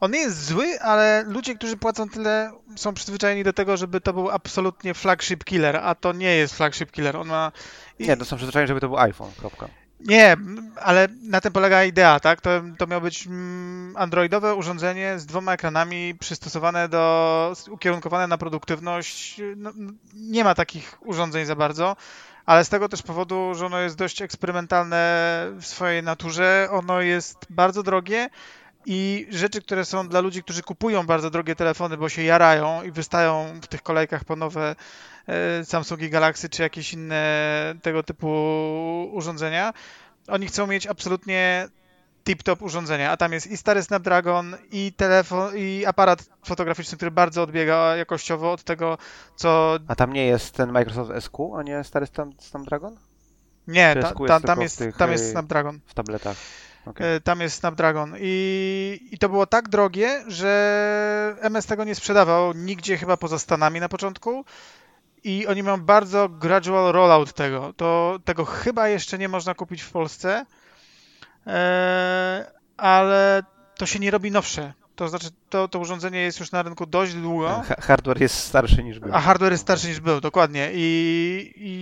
on 0.00 0.10
nie 0.10 0.20
jest 0.20 0.46
zły, 0.46 0.80
ale 0.80 1.24
ludzie, 1.26 1.54
którzy 1.54 1.76
płacą 1.76 2.08
tyle, 2.08 2.52
są 2.76 2.94
przyzwyczajeni 2.94 3.44
do 3.44 3.52
tego, 3.52 3.76
żeby 3.76 4.00
to 4.00 4.12
był 4.12 4.30
absolutnie 4.30 4.94
flagship 4.94 5.44
killer, 5.44 5.76
a 5.76 5.94
to 5.94 6.12
nie 6.12 6.36
jest 6.36 6.54
flagship 6.54 6.90
killer. 6.90 7.16
On 7.16 7.28
ma. 7.28 7.52
Nie, 8.00 8.16
to 8.16 8.24
są 8.24 8.36
przyzwyczajeni, 8.36 8.68
żeby 8.68 8.80
to 8.80 8.88
był 8.88 8.98
iPhone, 8.98 9.30
kropka. 9.38 9.81
Nie, 10.06 10.36
ale 10.80 11.08
na 11.22 11.40
tym 11.40 11.52
polega 11.52 11.84
idea, 11.84 12.20
tak? 12.20 12.40
To, 12.40 12.50
to 12.78 12.86
miało 12.86 13.00
być 13.00 13.26
mm, 13.26 13.96
androidowe 13.96 14.54
urządzenie 14.54 15.18
z 15.18 15.26
dwoma 15.26 15.52
ekranami 15.52 16.14
przystosowane 16.20 16.88
do, 16.88 17.52
ukierunkowane 17.70 18.26
na 18.26 18.38
produktywność. 18.38 19.40
No, 19.56 19.70
n- 19.70 19.98
nie 20.14 20.44
ma 20.44 20.54
takich 20.54 20.98
urządzeń 21.00 21.46
za 21.46 21.56
bardzo, 21.56 21.96
ale 22.46 22.64
z 22.64 22.68
tego 22.68 22.88
też 22.88 23.02
powodu, 23.02 23.54
że 23.54 23.66
ono 23.66 23.80
jest 23.80 23.96
dość 23.96 24.22
eksperymentalne 24.22 25.02
w 25.60 25.66
swojej 25.66 26.02
naturze, 26.02 26.68
ono 26.70 27.00
jest 27.00 27.46
bardzo 27.50 27.82
drogie 27.82 28.30
i 28.86 29.26
rzeczy, 29.30 29.62
które 29.62 29.84
są 29.84 30.08
dla 30.08 30.20
ludzi, 30.20 30.42
którzy 30.42 30.62
kupują 30.62 31.06
bardzo 31.06 31.30
drogie 31.30 31.56
telefony, 31.56 31.96
bo 31.96 32.08
się 32.08 32.22
jarają 32.22 32.82
i 32.82 32.90
wystają 32.90 33.60
w 33.62 33.66
tych 33.66 33.82
kolejkach 33.82 34.24
po 34.24 34.36
nowe 34.36 34.76
e, 35.26 35.64
Samsungi 35.64 36.10
Galaxy 36.10 36.48
czy 36.48 36.62
jakieś 36.62 36.92
inne 36.92 37.74
tego 37.82 38.02
typu 38.02 38.28
urządzenia. 39.12 39.72
Oni 40.28 40.46
chcą 40.46 40.66
mieć 40.66 40.86
absolutnie 40.86 41.68
tip-top 42.24 42.62
urządzenia, 42.62 43.10
a 43.10 43.16
tam 43.16 43.32
jest 43.32 43.46
i 43.46 43.56
stary 43.56 43.82
Snapdragon, 43.82 44.56
i 44.70 44.92
telefon, 44.96 45.52
i 45.56 45.84
aparat 45.86 46.24
fotograficzny, 46.44 46.96
który 46.96 47.10
bardzo 47.10 47.42
odbiega 47.42 47.96
jakościowo 47.96 48.52
od 48.52 48.62
tego, 48.62 48.98
co... 49.36 49.78
A 49.88 49.94
tam 49.94 50.12
nie 50.12 50.26
jest 50.26 50.54
ten 50.54 50.72
Microsoft 50.72 51.24
SQ, 51.24 51.54
a 51.56 51.62
nie 51.62 51.84
stary 51.84 52.06
Snap- 52.06 52.34
Snapdragon? 52.38 52.96
Nie, 53.66 53.94
ta, 53.94 54.12
ta, 54.14 54.34
jest 54.34 54.46
tam, 54.46 54.60
jest, 54.60 54.82
tam 54.98 55.12
jest 55.12 55.24
y, 55.24 55.30
Snapdragon. 55.30 55.80
W 55.86 55.94
tabletach. 55.94 56.36
Okej. 56.86 57.16
E, 57.16 57.20
Tam 57.20 57.40
jest 57.40 57.56
Snapdragon. 57.58 58.14
I, 58.20 59.08
I 59.12 59.18
to 59.18 59.28
było 59.28 59.46
tak 59.46 59.68
drogie, 59.68 60.24
że 60.28 61.36
MS 61.40 61.66
tego 61.66 61.84
nie 61.84 61.94
sprzedawał 61.94 62.52
nigdzie 62.54 62.96
chyba 62.96 63.16
poza 63.16 63.38
Stanami 63.38 63.80
na 63.80 63.88
początku. 63.88 64.44
I 65.24 65.46
oni 65.46 65.62
mają 65.62 65.80
bardzo 65.80 66.28
gradual 66.28 66.92
rollout 66.92 67.32
tego. 67.32 67.72
To, 67.76 68.18
tego 68.24 68.44
chyba 68.44 68.88
jeszcze 68.88 69.18
nie 69.18 69.28
można 69.28 69.54
kupić 69.54 69.82
w 69.82 69.90
Polsce. 69.90 70.46
E, 71.46 72.50
ale 72.76 73.42
to 73.78 73.86
się 73.86 73.98
nie 73.98 74.10
robi 74.10 74.30
nowsze. 74.30 74.72
To 74.96 75.08
znaczy, 75.08 75.28
to, 75.50 75.68
to 75.68 75.78
urządzenie 75.78 76.20
jest 76.20 76.40
już 76.40 76.52
na 76.52 76.62
rynku 76.62 76.86
dość 76.86 77.14
długo. 77.14 77.62
Ha- 77.68 77.74
Hardware 77.80 78.20
jest 78.20 78.34
starszy 78.36 78.82
niż 78.84 78.98
był. 78.98 79.14
A 79.14 79.20
hardware 79.20 79.50
jest 79.52 79.62
starszy 79.62 79.88
niż 79.88 80.00
był, 80.00 80.20
dokładnie. 80.20 80.70
I, 80.74 81.52
i 81.56 81.72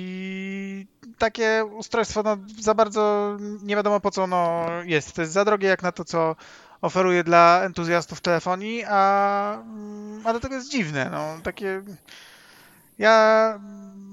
takie 1.20 1.64
ustrojstwo 1.64 2.22
no, 2.22 2.36
za 2.60 2.74
bardzo 2.74 3.36
nie 3.62 3.76
wiadomo 3.76 4.00
po 4.00 4.10
co 4.10 4.22
ono 4.22 4.66
jest. 4.84 5.12
To 5.12 5.20
jest 5.20 5.32
za 5.32 5.44
drogie 5.44 5.68
jak 5.68 5.82
na 5.82 5.92
to, 5.92 6.04
co 6.04 6.36
oferuje 6.80 7.24
dla 7.24 7.60
entuzjastów 7.62 8.20
telefonii, 8.20 8.84
a, 8.88 9.58
mm, 9.62 10.26
a 10.26 10.32
do 10.32 10.40
tego 10.40 10.54
jest 10.54 10.70
dziwne. 10.70 11.10
No, 11.10 11.42
takie... 11.42 11.82
Ja 12.98 13.58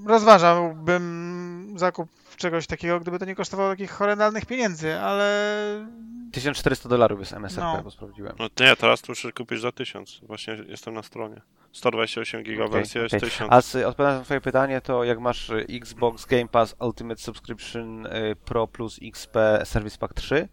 rozważałbym 0.06 1.74
zakup 1.76 2.10
czegoś 2.38 2.68
takiego, 2.68 3.00
gdyby 3.00 3.20
to 3.20 3.26
nie 3.26 3.36
kosztowało 3.36 3.70
takich 3.70 3.92
horrendalnych 3.92 4.46
pieniędzy, 4.46 5.00
ale 5.00 5.88
1400 6.32 6.90
dolarów 6.90 7.20
jest 7.20 7.34
MSRP, 7.34 7.74
No. 7.78 7.84
bo 7.84 7.92
sprawdziłem. 7.92 8.36
No 8.40 8.48
nie, 8.60 8.76
teraz 8.76 9.02
tu 9.02 9.12
muszę 9.12 9.32
kupić 9.32 9.62
za 9.62 9.72
1000. 9.72 10.20
Właśnie 10.24 10.54
jestem 10.68 10.94
na 10.94 11.04
stronie. 11.04 11.42
128 11.72 12.44
giga 12.44 12.64
Okej, 12.64 12.74
wersja 12.74 13.02
jest 13.02 13.16
okej. 13.16 13.30
1000. 13.30 13.54
A 13.54 13.62
z, 13.62 13.76
odpowiadając 13.76 14.22
na 14.22 14.26
twoje 14.26 14.42
pytanie, 14.42 14.82
to 14.82 15.04
jak 15.04 15.20
masz 15.20 15.50
y, 15.50 15.66
Xbox 15.70 16.26
Game 16.26 16.48
Pass 16.48 16.76
Ultimate 16.82 17.22
Subscription 17.22 18.06
y, 18.06 18.36
Pro 18.46 18.68
plus 18.68 19.00
XP 19.04 19.36
Service 19.64 19.98
Pack 19.98 20.14
3, 20.14 20.48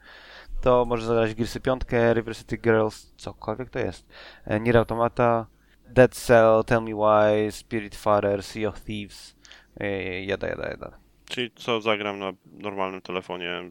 to 0.61 0.85
możesz 0.85 1.07
zagrać 1.07 1.35
Gearsy 1.35 1.61
5, 1.61 1.83
River 2.15 2.37
City 2.37 2.59
Girls, 2.59 3.13
cokolwiek 3.17 3.71
to 3.71 3.79
jest, 3.79 4.07
e, 4.45 4.61
Nier 4.61 4.77
Automata, 4.77 5.47
Dead 5.89 6.15
Cell, 6.15 6.65
Tell 6.67 6.83
Me 6.83 6.91
Why, 6.95 7.53
Spiritfarer, 7.53 8.43
Sea 8.43 8.69
of 8.69 8.81
Thieves, 8.81 9.37
y, 9.81 10.25
jada, 10.25 10.49
jada, 10.49 10.69
jada. 10.69 11.04
Czyli 11.35 11.51
co 11.57 11.81
zagram 11.81 12.19
na 12.19 12.33
normalnym 12.53 13.01
telefonie 13.01 13.71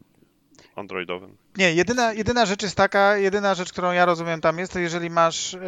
androidowym. 0.76 1.36
Nie, 1.56 1.74
jedyna, 1.74 2.12
jedyna 2.12 2.46
rzecz 2.46 2.62
jest 2.62 2.76
taka, 2.76 3.16
jedyna 3.16 3.54
rzecz, 3.54 3.72
którą 3.72 3.92
ja 3.92 4.04
rozumiem 4.04 4.40
tam 4.40 4.58
jest, 4.58 4.72
to 4.72 4.78
jeżeli 4.78 5.10
masz 5.10 5.52
yy, 5.52 5.60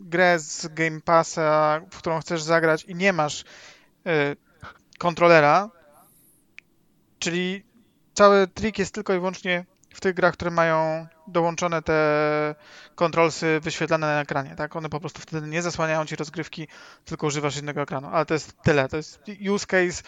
grę 0.00 0.38
z 0.38 0.68
Game 0.74 1.00
Passa, 1.00 1.80
w 1.90 1.98
którą 1.98 2.20
chcesz 2.20 2.42
zagrać 2.42 2.84
i 2.84 2.94
nie 2.94 3.12
masz 3.12 3.44
yy, 4.04 4.12
kontrolera, 4.98 5.70
czyli 7.18 7.64
cały 8.14 8.46
trik 8.46 8.78
jest 8.78 8.94
tylko 8.94 9.14
i 9.14 9.18
wyłącznie 9.18 9.64
w 9.94 10.00
tych 10.00 10.14
grach, 10.14 10.34
które 10.34 10.50
mają 10.50 11.06
dołączone 11.26 11.82
te 11.82 12.54
kontrolsy 12.94 13.60
wyświetlane 13.62 14.06
na 14.06 14.20
ekranie, 14.20 14.54
tak? 14.56 14.76
One 14.76 14.88
po 14.88 15.00
prostu 15.00 15.20
wtedy 15.20 15.46
nie 15.46 15.62
zasłaniają 15.62 16.06
ci 16.06 16.16
rozgrywki, 16.16 16.68
tylko 17.04 17.26
używasz 17.26 17.56
jednego 17.56 17.80
ekranu, 17.80 18.08
ale 18.12 18.26
to 18.26 18.34
jest 18.34 18.62
tyle, 18.62 18.88
to 18.88 18.96
jest 18.96 19.20
use 19.50 19.66
case 19.66 20.02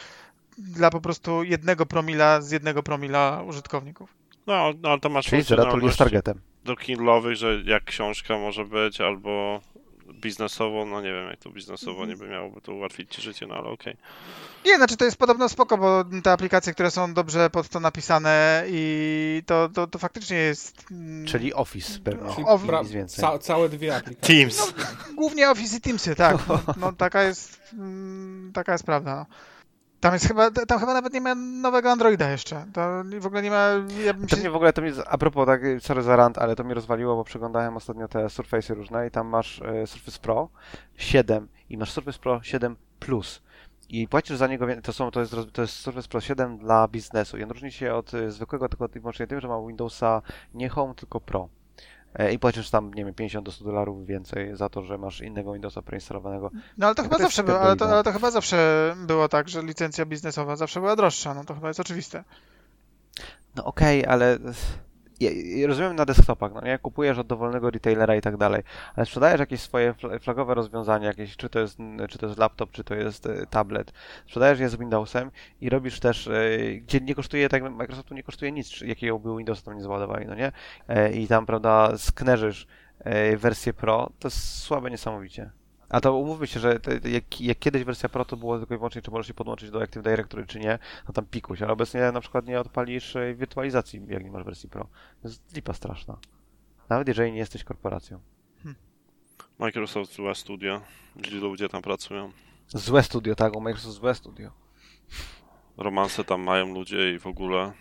dla 0.59 0.91
po 0.91 1.01
prostu 1.01 1.43
jednego 1.45 1.87
promila 1.87 2.41
z 2.41 2.51
jednego 2.51 2.83
promila 2.83 3.43
użytkowników. 3.47 4.15
No, 4.47 4.73
no 4.83 4.89
ale 4.89 5.01
to 5.01 5.09
masz 5.09 5.27
Czyli 5.27 5.43
Zeratul 5.43 5.83
jest 5.83 5.97
funkcjonalność 5.99 5.99
targetem. 5.99 6.41
do 6.65 6.75
Kindle'owych, 6.75 7.35
że 7.35 7.63
jak 7.65 7.85
książka 7.85 8.39
może 8.39 8.65
być, 8.65 9.01
albo 9.01 9.61
biznesowo, 10.15 10.85
no 10.87 11.01
nie 11.01 11.13
wiem 11.13 11.27
jak 11.29 11.37
to 11.41 11.51
biznesowo 11.51 12.07
nie 12.07 12.17
by 12.17 12.29
miało, 12.29 12.51
bo 12.51 12.61
to 12.61 12.73
ułatwić 12.75 13.15
ci 13.15 13.23
życie, 13.23 13.47
no 13.47 13.55
ale 13.55 13.69
okej. 13.69 13.97
Nie, 14.67 14.77
znaczy 14.77 14.97
to 14.97 15.05
jest 15.05 15.17
podobno 15.17 15.49
spoko, 15.49 15.79
bo 15.79 16.05
te 16.23 16.33
aplikacje, 16.33 16.73
które 16.73 16.91
są 16.91 17.15
dobrze 17.15 17.51
pod 17.51 17.69
to 17.69 17.81
napisane 17.81 18.65
i 18.69 19.43
to, 19.47 19.69
to, 19.69 19.87
to 19.87 19.99
faktycznie 19.99 20.37
jest 20.37 20.85
mm, 20.91 21.27
Czyli 21.27 21.55
Office 21.55 21.99
pewnie, 22.05 22.31
Czyli 22.35 22.47
O, 22.47 22.59
pra- 22.59 22.87
więcej. 22.89 23.21
ca- 23.25 23.39
całe 23.39 23.69
dwie 23.69 23.97
aplikacje. 23.97 24.37
Teams! 24.39 24.75
głównie 25.15 25.51
Office 25.51 25.77
i 25.77 25.81
Teamsy, 25.81 26.15
tak. 26.15 26.49
No, 26.49 26.61
no 26.77 26.93
taka 27.07 27.23
jest 27.23 27.61
mm, 27.73 28.51
taka 28.55 28.73
jest 28.73 28.85
prawda. 28.85 29.17
No. 29.17 29.27
Tam 30.01 30.13
jest 30.13 30.29
chyba, 30.29 30.51
tam 30.51 30.81
chyba 30.81 30.95
nawet 30.95 31.13
nie 31.13 31.21
ma 31.21 31.35
nowego 31.35 31.91
Androida 31.91 32.31
jeszcze. 32.31 32.67
To 32.73 33.03
w 33.21 33.27
ogóle 33.27 33.43
nie 33.43 33.51
ma. 33.51 33.69
Ja 34.05 34.15
bym 34.15 34.27
To 34.27 34.37
się, 34.37 34.41
mnie 34.41 34.51
w 34.51 34.57
ogóle, 34.57 34.73
to 34.73 34.83
mnie, 34.83 34.93
a 35.07 35.19
propos, 35.19 35.47
tak, 35.47 35.61
sorry 35.81 36.03
za 36.03 36.17
rant, 36.17 36.39
ale 36.39 36.57
to 36.57 36.65
mnie 36.65 36.75
rozwaliło, 36.75 37.17
bo 37.17 37.25
przeglądałem 37.25 37.77
ostatnio 37.77 38.09
te 38.09 38.19
Surface'y 38.27 38.75
różne 38.75 39.07
i 39.07 39.11
tam 39.11 39.27
masz 39.27 39.63
e, 39.63 39.87
Surface 39.87 40.19
Pro 40.19 40.49
7 40.97 41.49
i 41.71 41.79
masz 41.79 41.93
Surface 41.93 42.19
Pro 42.19 42.43
7 42.43 42.77
Plus. 42.99 43.43
I 43.89 44.09
płacisz 44.09 44.37
za 44.37 44.47
niego, 44.47 44.67
to, 44.83 44.93
są, 44.93 45.11
to, 45.11 45.21
jest, 45.21 45.35
to 45.53 45.63
jest 45.63 45.75
Surface 45.75 46.09
Pro 46.09 46.21
7 46.21 46.59
dla 46.59 46.89
biznesu 46.89 47.37
i 47.39 47.43
on 47.43 47.51
różni 47.51 47.73
się 47.73 47.95
od 47.95 48.15
e, 48.15 48.31
zwykłego 48.31 48.69
tylko 48.69 48.89
i 48.97 49.01
wyłącznie 49.01 49.27
tym, 49.27 49.41
że 49.41 49.49
ma 49.49 49.67
Windowsa 49.67 50.23
nie 50.55 50.69
Home, 50.69 50.95
tylko 50.95 51.21
Pro. 51.21 51.49
E, 52.19 52.33
I 52.33 52.39
płacisz 52.39 52.71
tam, 52.71 52.95
nie 52.95 53.05
wiem, 53.05 53.15
50 53.15 53.47
do 53.47 53.53
100 53.53 53.65
dolarów 53.65 54.07
więcej 54.07 54.57
za 54.57 54.69
to, 54.69 54.83
że 54.83 54.99
masz 54.99 55.21
innego 55.21 55.53
Windowsa 55.53 55.83
preinstalowanego. 55.83 56.51
no 56.79 56.87
ale 56.87 56.95
to 56.95 57.03
chyba 57.03 57.17
to 57.17 57.23
zawsze 57.23 57.45
było, 57.45 57.61
ale 57.61 57.77
to, 57.77 57.89
ale 57.89 58.05
to 58.05 58.13
chyba 58.13 58.31
zawsze 58.31 58.95
było 59.07 59.29
tak, 59.29 59.49
że 59.49 59.63
licencja 59.63 60.07
biznesowa 60.07 60.57
zawsze 60.57 60.81
była 60.81 60.97
droższa. 60.97 61.35
No 61.35 61.45
to 61.45 61.55
chyba 61.55 61.69
jest 61.69 61.81
oczywiste. 61.81 62.25
No 63.57 63.65
okej, 63.65 64.07
ale 64.07 64.39
ja, 65.21 65.31
ja 65.61 65.67
rozumiem 65.67 65.97
na 65.97 66.05
desktopach, 66.05 66.55
no 66.55 66.61
nie? 66.61 66.79
Kupujesz 66.79 67.19
od 67.19 67.27
dowolnego 67.27 67.71
retailera 67.71 68.17
i 68.17 68.21
tak 68.21 68.37
dalej, 68.37 68.63
ale 68.97 69.07
sprzedajesz 69.07 69.41
jakieś 69.41 69.61
swoje 69.61 69.93
fl- 69.93 70.21
flagowe 70.21 70.55
rozwiązanie, 70.55 71.07
jakieś, 71.07 71.37
czy 71.37 71.49
to 71.49 71.59
jest, 71.59 71.79
czy 72.09 72.19
to 72.19 72.27
jest 72.27 72.39
laptop, 72.39 72.71
czy 72.71 72.85
to 72.85 72.95
jest 72.95 73.27
e, 73.27 73.47
tablet, 73.47 73.93
sprzedajesz 74.27 74.61
je 74.61 74.69
z 74.69 74.77
Windowsem 74.77 75.31
i 75.61 75.71
robisz 75.71 76.01
też, 76.01 76.29
e, 76.29 76.59
gdzie 76.75 77.01
nie 77.01 77.15
kosztuje, 77.15 77.49
tak 77.49 77.63
Microsoftu 77.73 78.15
nie 78.15 78.23
kosztuje 78.23 78.53
nic, 78.53 78.81
jakiego 78.81 79.19
by 79.19 79.37
Windowsa 79.37 79.63
tam 79.63 79.77
nie 79.77 79.83
załadowali, 79.83 80.27
no 80.27 80.35
nie? 80.35 80.53
E, 80.89 81.13
I 81.13 81.27
tam, 81.29 81.47
prawda, 81.47 81.99
sknerzysz 81.99 82.67
wersję 83.37 83.73
Pro, 83.73 84.11
to 84.19 84.29
jest 84.29 84.59
słabe 84.59 84.91
niesamowicie. 84.91 85.51
A 85.89 86.01
to 86.01 86.15
umówmy 86.15 86.47
się, 86.47 86.61
że 86.61 86.81
te, 86.81 87.11
jak, 87.11 87.41
jak 87.41 87.59
kiedyś 87.59 87.85
wersja 87.85 88.09
Pro 88.09 88.25
to 88.25 88.37
było 88.37 88.59
tylko 88.59 88.75
i 88.75 88.77
wyłącznie, 88.77 89.03
czy 89.03 89.11
możesz 89.11 89.27
się 89.27 89.35
podłączyć 89.35 89.71
do 89.71 89.83
Active 89.83 90.03
Directory, 90.03 90.47
czy 90.47 90.61
nie, 90.61 90.79
no 91.09 91.15
tam 91.15 91.27
pikuś, 91.27 91.63
ale 91.63 91.73
obecnie 91.73 92.13
na 92.13 92.21
przykład 92.21 92.47
nie 92.47 92.61
odpalisz 92.61 93.17
e, 93.17 93.35
wirtualizacji, 93.35 94.03
jak 94.09 94.25
nie 94.25 94.31
masz 94.31 94.45
wersji 94.45 94.69
Pro. 94.69 94.89
To 95.23 95.29
jest 95.29 95.55
lipa 95.57 95.73
straszna. 95.73 96.19
Nawet 96.89 97.09
jeżeli 97.09 97.33
nie 97.33 97.39
jesteś 97.39 97.65
korporacją. 97.65 98.21
Microsoft 99.59 100.15
złe 100.15 100.35
studio, 100.35 100.81
gdzie 101.17 101.37
ludzie 101.37 101.69
tam 101.69 101.83
pracują. 101.83 102.33
Złe 102.69 103.03
studio, 103.03 103.35
tak, 103.35 103.57
u 103.57 103.61
Microsoft 103.61 103.95
złe 103.95 104.15
studio. 104.15 104.51
Romanse 105.77 106.25
tam 106.25 106.43
mają 106.43 106.75
ludzie 106.75 107.15
i 107.15 107.19
w 107.19 107.27
ogóle. 107.27 107.73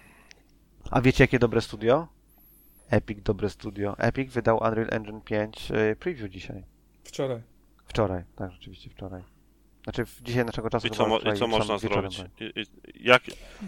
A 0.92 1.02
wiecie 1.02 1.24
jakie 1.24 1.40
dobre 1.40 1.62
studio? 1.62 2.08
Epic 2.90 3.24
dobre 3.24 3.50
studio. 3.50 3.96
Epic 3.98 4.34
wydał 4.34 4.58
Unreal 4.58 4.88
Engine 4.92 5.22
5 5.22 5.72
e, 5.72 5.96
preview 5.96 6.32
dzisiaj. 6.32 6.64
Wczoraj. 7.04 7.55
Wczoraj, 7.96 8.24
tak, 8.36 8.52
rzeczywiście 8.52 8.90
wczoraj. 8.90 9.24
Znaczy 9.84 10.04
dzisiaj 10.22 10.46
naszego 10.46 10.70
czasu 10.70 10.88
I 10.88 10.92
co, 10.92 11.08
mo- 11.08 11.20
i 11.20 11.38
co 11.38 11.48
można 11.48 11.78
zrobić? 11.78 12.24
I, 12.40 12.44
i, 12.62 12.66
jak, 13.08 13.22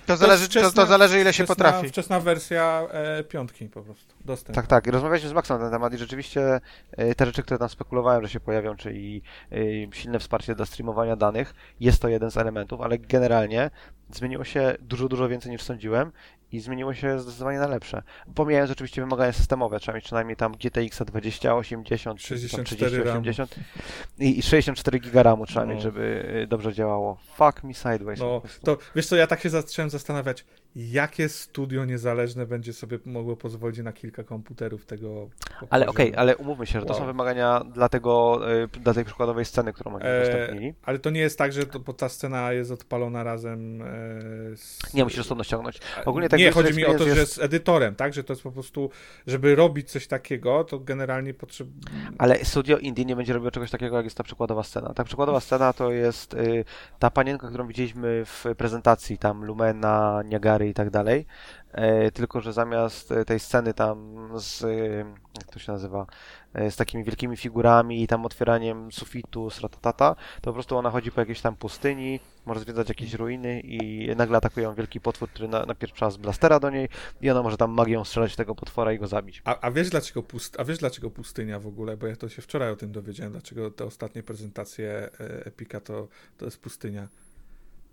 To 0.06 0.18
zależy, 0.18 0.48
to, 0.50 0.54
to 0.54 0.60
wczesna- 0.70 0.86
zależy 0.88 1.22
ile 1.22 1.34
się 1.34 1.44
wczesna, 1.44 1.56
potrafi. 1.56 1.90
Wczesna 1.90 2.20
wersja 2.20 2.88
e, 2.92 3.24
piątki 3.24 3.66
po 3.70 3.82
prostu. 3.82 4.16
Dostęp. 4.26 4.56
Tak, 4.56 4.68
tak. 4.68 4.88
I 4.88 4.92
rozmawialiśmy 4.92 5.30
z 5.30 5.34
Maxem 5.34 5.58
na 5.58 5.64
ten 5.64 5.72
temat 5.72 5.94
i 5.94 5.98
rzeczywiście 5.98 6.60
e, 6.92 7.16
te 7.16 7.26
rzeczy, 7.26 7.44
które 7.44 7.58
tam 7.58 7.70
spekulowałem, 7.70 8.24
że 8.24 8.30
się 8.30 8.40
pojawią, 8.40 8.76
czyli 8.76 9.22
e, 9.52 9.56
silne 9.96 10.20
wsparcie 10.20 10.56
dla 10.56 10.66
streamowania 10.66 11.16
danych, 11.16 11.54
jest 11.80 12.02
to 12.02 12.08
jeden 12.08 12.32
z 12.32 12.38
elementów, 12.38 12.82
ale 12.82 12.98
generalnie 12.98 13.70
zmieniło 14.12 14.44
się 14.44 14.76
dużo, 14.82 15.08
dużo 15.10 15.28
więcej 15.30 15.52
niż 15.52 15.62
sądziłem 15.62 16.12
i 16.52 16.60
zmieniło 16.60 16.94
się 16.94 17.20
zdecydowanie 17.20 17.60
na 17.60 17.68
lepsze. 17.68 18.02
Pomijając 18.36 18.72
oczywiście 18.72 19.02
wymagania 19.02 19.34
systemowe, 19.34 19.80
trzeba 19.80 19.96
mieć 19.96 20.06
przynajmniej 20.06 20.36
tam 20.38 20.52
GTX 20.52 21.02
2080, 21.06 22.20
czy 22.20 22.30
tam 22.30 22.38
64 22.38 22.92
3080 22.92 23.56
i, 24.20 24.40
i 24.40 24.42
64 24.42 25.00
giga 25.00 25.24
RAMu 25.24 25.46
trzeba 25.46 25.66
No. 25.66 25.74
mieć, 25.74 25.82
żeby 25.84 26.30
e, 26.44 26.48
dobrze 26.48 26.74
działało. 26.74 27.18
Fuck 27.36 27.64
me 27.64 27.74
sideways. 27.74 28.20
No, 28.20 28.42
to 28.64 28.78
wiesz 28.96 29.08
co, 29.08 29.16
ja 29.16 29.28
tak 29.28 29.42
się 29.42 29.50
zacząłem 29.50 29.90
zastanawiać, 29.90 30.46
jakie 30.76 31.30
studio 31.30 31.86
niezależne 31.86 32.46
będzie 32.46 32.74
sobie 32.74 33.00
mogło 33.06 33.36
pozwolić 33.36 33.80
na 33.80 33.94
kilka 33.94 34.24
komputerów 34.24 34.86
tego. 34.86 35.30
Ale 35.70 35.88
okej, 35.88 36.06
poziomu. 36.06 36.22
ale 36.22 36.38
umówmy 36.38 36.66
się, 36.66 36.80
że 36.80 36.86
to 36.86 36.94
Wow. 36.94 37.02
są 37.02 37.06
wymagania 37.06 37.64
dla 37.74 37.90
tego, 37.90 38.42
e, 38.64 38.68
dla 38.68 38.94
tej 38.94 39.06
przykładowej 39.06 39.46
sceny, 39.46 39.74
którą 39.74 39.96
oni 39.96 40.04
E, 40.06 40.22
udostępnili. 40.22 40.74
ale 40.84 41.00
to 41.00 41.10
nie 41.10 41.20
jest 41.20 41.38
tak, 41.38 41.54
że 41.54 41.66
to, 41.66 41.94
ta 41.94 42.10
scena 42.10 42.52
jest 42.54 42.72
odpalona 42.72 43.24
razem 43.24 43.82
e, 43.82 43.86
z... 44.56 44.94
Nie, 44.94 45.04
musisz 45.04 45.20
osobno 45.20 45.44
ściągnąć. 45.44 45.80
Ogólnie 46.06 46.30
tak 46.30 46.40
nie, 46.40 46.52
chodzi 46.52 46.74
mi 46.78 46.84
o 46.86 46.88
to, 46.88 46.92
experience 46.94 47.16
że 47.16 47.22
jest- 47.22 47.34
z 47.34 47.40
edytorem, 47.40 47.96
tak? 47.96 48.14
Że 48.14 48.24
to 48.24 48.34
jest 48.34 48.44
po 48.44 48.52
prostu, 48.52 48.90
żeby 49.28 49.56
robić 49.56 49.92
coś 49.92 50.08
takiego, 50.08 50.64
to 50.64 50.80
generalnie 50.80 51.34
potrzeba... 51.34 51.72
Ale 52.18 52.46
studio 52.46 52.78
indie 52.78 53.06
nie 53.06 53.16
będzie 53.16 53.34
robiło 53.34 53.52
czegoś 53.52 53.72
takiego, 53.72 53.96
jak 53.96 54.06
jest 54.06 54.18
ta 54.18 54.24
przykładowa 54.24 54.64
scena. 54.64 54.94
Ta 54.94 55.04
przykładowa 55.04 55.40
scena 55.40 55.74
to 55.74 55.92
jest 55.92 56.34
y, 56.34 56.66
ta 57.00 57.10
panienka, 57.10 57.48
którą 57.48 57.68
widzieliśmy 57.68 58.24
w 58.26 58.46
prezentacji, 58.58 59.18
tam 59.18 59.46
Lumena, 59.46 60.22
I 60.66 60.74
tak 60.74 60.90
dalej. 60.90 61.26
e, 61.72 62.12
tylko 62.12 62.42
że 62.42 62.54
zamiast 62.54 63.14
tej 63.26 63.40
sceny 63.40 63.74
tam 63.74 64.30
z, 64.40 64.62
jak 65.38 65.48
to 65.54 65.60
się 65.60 65.72
nazywa, 65.72 66.06
e, 66.54 66.72
z 66.72 66.76
takimi 66.76 67.04
wielkimi 67.04 67.38
figurami 67.38 68.04
i 68.04 68.08
tam 68.08 68.26
otwieraniem 68.26 68.92
sufitu, 68.92 69.50
sratatata, 69.50 70.16
to 70.16 70.42
po 70.42 70.54
prostu 70.54 70.78
ona 70.78 70.90
chodzi 70.90 71.12
po 71.12 71.22
jakiejś 71.22 71.42
tam 71.42 71.56
pustyni, 71.56 72.20
może 72.46 72.60
zwiedzać 72.60 72.90
jakieś 72.90 73.14
ruiny 73.14 73.62
i 73.64 74.10
nagle 74.16 74.38
atakuje 74.38 74.64
ją 74.64 74.76
wielki 74.76 75.02
potwór, 75.02 75.30
który 75.30 75.48
na, 75.48 75.66
napiercza 75.66 76.10
z 76.12 76.18
blastera 76.18 76.60
do 76.60 76.70
niej 76.70 76.90
i 77.22 77.30
ona 77.30 77.44
może 77.44 77.58
tam 77.58 77.72
magią 77.72 78.06
strzelać 78.06 78.36
tego 78.36 78.56
potwora 78.56 78.94
i 78.94 79.00
go 79.00 79.08
zabić. 79.08 79.42
A, 79.46 79.60
a, 79.60 79.72
wiesz 79.72 79.90
dlaczego 79.90 80.24
pust, 80.24 80.60
a 80.60 80.64
wiesz 80.64 80.78
dlaczego 80.78 81.10
pustynia 81.10 81.60
w 81.60 81.68
ogóle? 81.68 81.98
Bo 81.98 82.08
ja 82.08 82.16
to 82.16 82.30
się 82.30 82.42
wczoraj 82.42 82.72
o 82.72 82.76
tym 82.76 82.92
dowiedziałem, 82.92 83.32
dlaczego 83.32 83.72
te 83.72 83.86
ostatnie 83.86 84.24
prezentacje 84.24 85.10
e, 85.20 85.46
Epika 85.46 85.80
to, 85.80 86.08
to 86.38 86.46
jest 86.46 86.62
pustynia. 86.62 87.08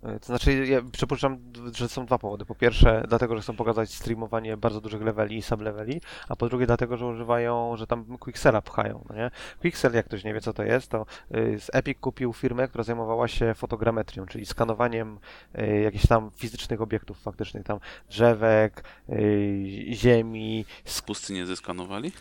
E, 0.05 0.19
to 0.19 0.25
znaczy, 0.25 0.65
ja 0.65 0.81
przypuszczam, 0.91 1.37
że 1.75 1.89
są 1.89 2.05
dwa 2.05 2.17
powody. 2.17 2.45
Po 2.45 2.55
pierwsze, 2.55 3.03
dlatego, 3.07 3.35
że 3.35 3.41
chcą 3.41 3.55
pokazać 3.55 3.93
streamowanie 3.93 4.57
bardzo 4.57 4.81
dużych 4.81 5.01
leveli 5.01 5.37
i 5.37 5.41
subleveli, 5.41 6.01
a 6.29 6.35
po 6.35 6.49
drugie, 6.49 6.65
dlatego, 6.65 6.97
że 6.97 7.05
używają, 7.05 7.77
że 7.77 7.87
tam 7.87 8.17
Quicksella 8.17 8.61
pchają, 8.61 9.05
no 9.09 9.15
nie? 9.15 9.31
Quicksell, 9.61 9.93
jak 9.93 10.05
ktoś 10.05 10.23
nie 10.23 10.33
wie, 10.33 10.41
co 10.41 10.53
to 10.53 10.63
jest, 10.63 10.91
to 10.91 11.05
y, 11.35 11.59
z 11.59 11.69
Epic 11.73 11.97
kupił 12.01 12.33
firmę, 12.33 12.67
która 12.67 12.83
zajmowała 12.83 13.27
się 13.27 13.53
fotogrametrią, 13.53 14.25
czyli 14.25 14.45
skanowaniem 14.45 15.19
y, 15.59 15.81
jakichś 15.81 16.07
tam 16.07 16.31
fizycznych 16.35 16.81
obiektów 16.81 17.21
faktycznych, 17.21 17.63
tam 17.63 17.79
drzewek, 18.09 18.83
y, 19.09 19.65
ziemi 19.89 20.65
Z 20.85 21.01
pustyni 21.01 21.45
zeskanowali? 21.45 22.11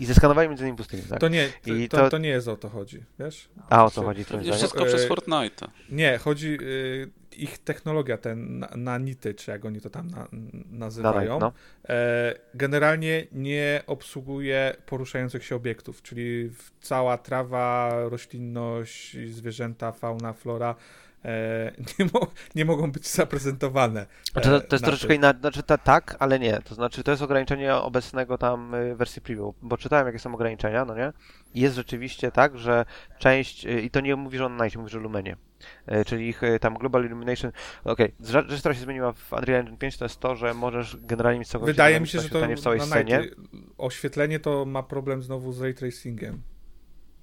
I 0.00 0.06
zeskanowaniem 0.06 0.50
między 0.50 0.64
innymi 0.64 0.76
pustyni, 0.78 1.02
tak? 1.02 1.20
To 1.20 1.28
nie, 1.28 1.48
I 1.66 1.88
to, 1.88 1.96
to- 1.96 2.10
to 2.10 2.18
nie 2.18 2.28
jest 2.28 2.48
o 2.48 2.56
to 2.56 2.68
chodzi, 2.68 3.04
wiesz? 3.18 3.48
A 3.70 3.84
o 3.84 3.90
co 3.90 4.00
Się- 4.00 4.06
chodzi 4.06 4.24
Pewnie 4.24 4.40
zdaniem? 4.42 4.58
wszystko 4.58 4.82
E, 4.84 4.86
przez 4.86 5.08
Fortnite'a. 5.08 5.68
Nie, 5.90 6.18
chodzi 6.18 6.58
y, 6.62 7.10
ich 7.36 7.58
technologia, 7.58 8.16
ten 8.18 8.58
na, 8.58 8.68
nanity, 8.76 9.34
czy 9.34 9.50
jak 9.50 9.64
oni 9.64 9.80
to 9.80 9.90
tam 9.90 10.08
na, 10.10 10.28
nazywają, 10.70 11.38
no. 11.38 11.52
e, 11.88 12.34
generalnie 12.54 13.26
nie 13.32 13.82
obsługuje 13.86 14.76
poruszających 14.86 15.44
się 15.44 15.56
obiektów, 15.56 16.02
czyli 16.02 16.50
cała 16.80 17.18
trawa, 17.18 17.92
roślinność, 18.08 19.16
zwierzęta, 19.30 19.92
fauna, 19.92 20.32
flora 20.32 20.70
e, 20.70 20.74
nie, 21.98 22.06
mo, 22.12 22.26
nie 22.54 22.64
mogą 22.64 22.92
być 22.92 23.08
zaprezentowane. 23.08 24.06
Znaczy, 24.32 24.48
to, 24.48 24.56
e, 24.56 24.60
to 24.60 24.76
jest 24.76 24.82
na 24.82 24.88
troszeczkę 24.88 25.14
inaczej, 25.14 25.40
znaczy 25.40 25.62
ta, 25.62 25.78
tak, 25.78 26.16
ale 26.18 26.38
nie. 26.38 26.60
To 26.64 26.74
znaczy, 26.74 27.02
to 27.02 27.10
jest 27.10 27.22
ograniczenie 27.22 27.74
obecnego 27.74 28.38
tam 28.38 28.74
y, 28.74 28.96
wersji 28.96 29.22
preview, 29.22 29.54
bo 29.62 29.76
czytałem, 29.76 30.06
jakie 30.06 30.18
są 30.18 30.34
ograniczenia, 30.34 30.84
no 30.84 30.96
nie? 30.96 31.12
I 31.54 31.60
jest 31.60 31.76
rzeczywiście 31.76 32.30
tak, 32.30 32.58
że 32.58 32.84
część, 33.18 33.66
y, 33.66 33.80
i 33.80 33.90
to 33.90 34.00
nie 34.00 34.16
mówi, 34.16 34.38
że 34.38 34.46
on 34.46 34.56
Night, 34.56 34.76
mówi, 34.76 34.90
że 34.90 34.98
Lumenie, 34.98 35.36
Y, 36.00 36.04
czyli 36.04 36.28
ich 36.28 36.42
y, 36.42 36.58
tam 36.58 36.74
Global 36.74 37.04
Illumination, 37.04 37.52
okej, 37.84 38.14
rzecz, 38.20 38.48
rzecz, 38.48 38.58
która 38.60 38.74
się 38.74 38.80
zmieniła 38.80 39.12
w 39.12 39.32
Unreal 39.32 39.60
Engine 39.60 39.76
5, 39.76 39.96
to 39.96 40.04
jest 40.04 40.20
to, 40.20 40.36
że 40.36 40.54
możesz 40.54 40.96
generalnie 40.96 41.38
mieć 41.38 41.48
całkowicie 41.48 41.72
Wydaje 41.72 42.00
mi 42.00 42.08
się, 42.08 42.20
że 42.20 42.28
to 42.28 42.46
w 42.56 42.60
całej 42.60 42.78
na 42.78 42.86
scenie. 42.86 43.18
Nighty, 43.18 43.36
oświetlenie 43.78 44.40
to 44.40 44.64
ma 44.64 44.82
problem 44.82 45.22
znowu 45.22 45.52
z 45.52 45.60
ray 45.60 45.74
tracingiem. 45.74 46.42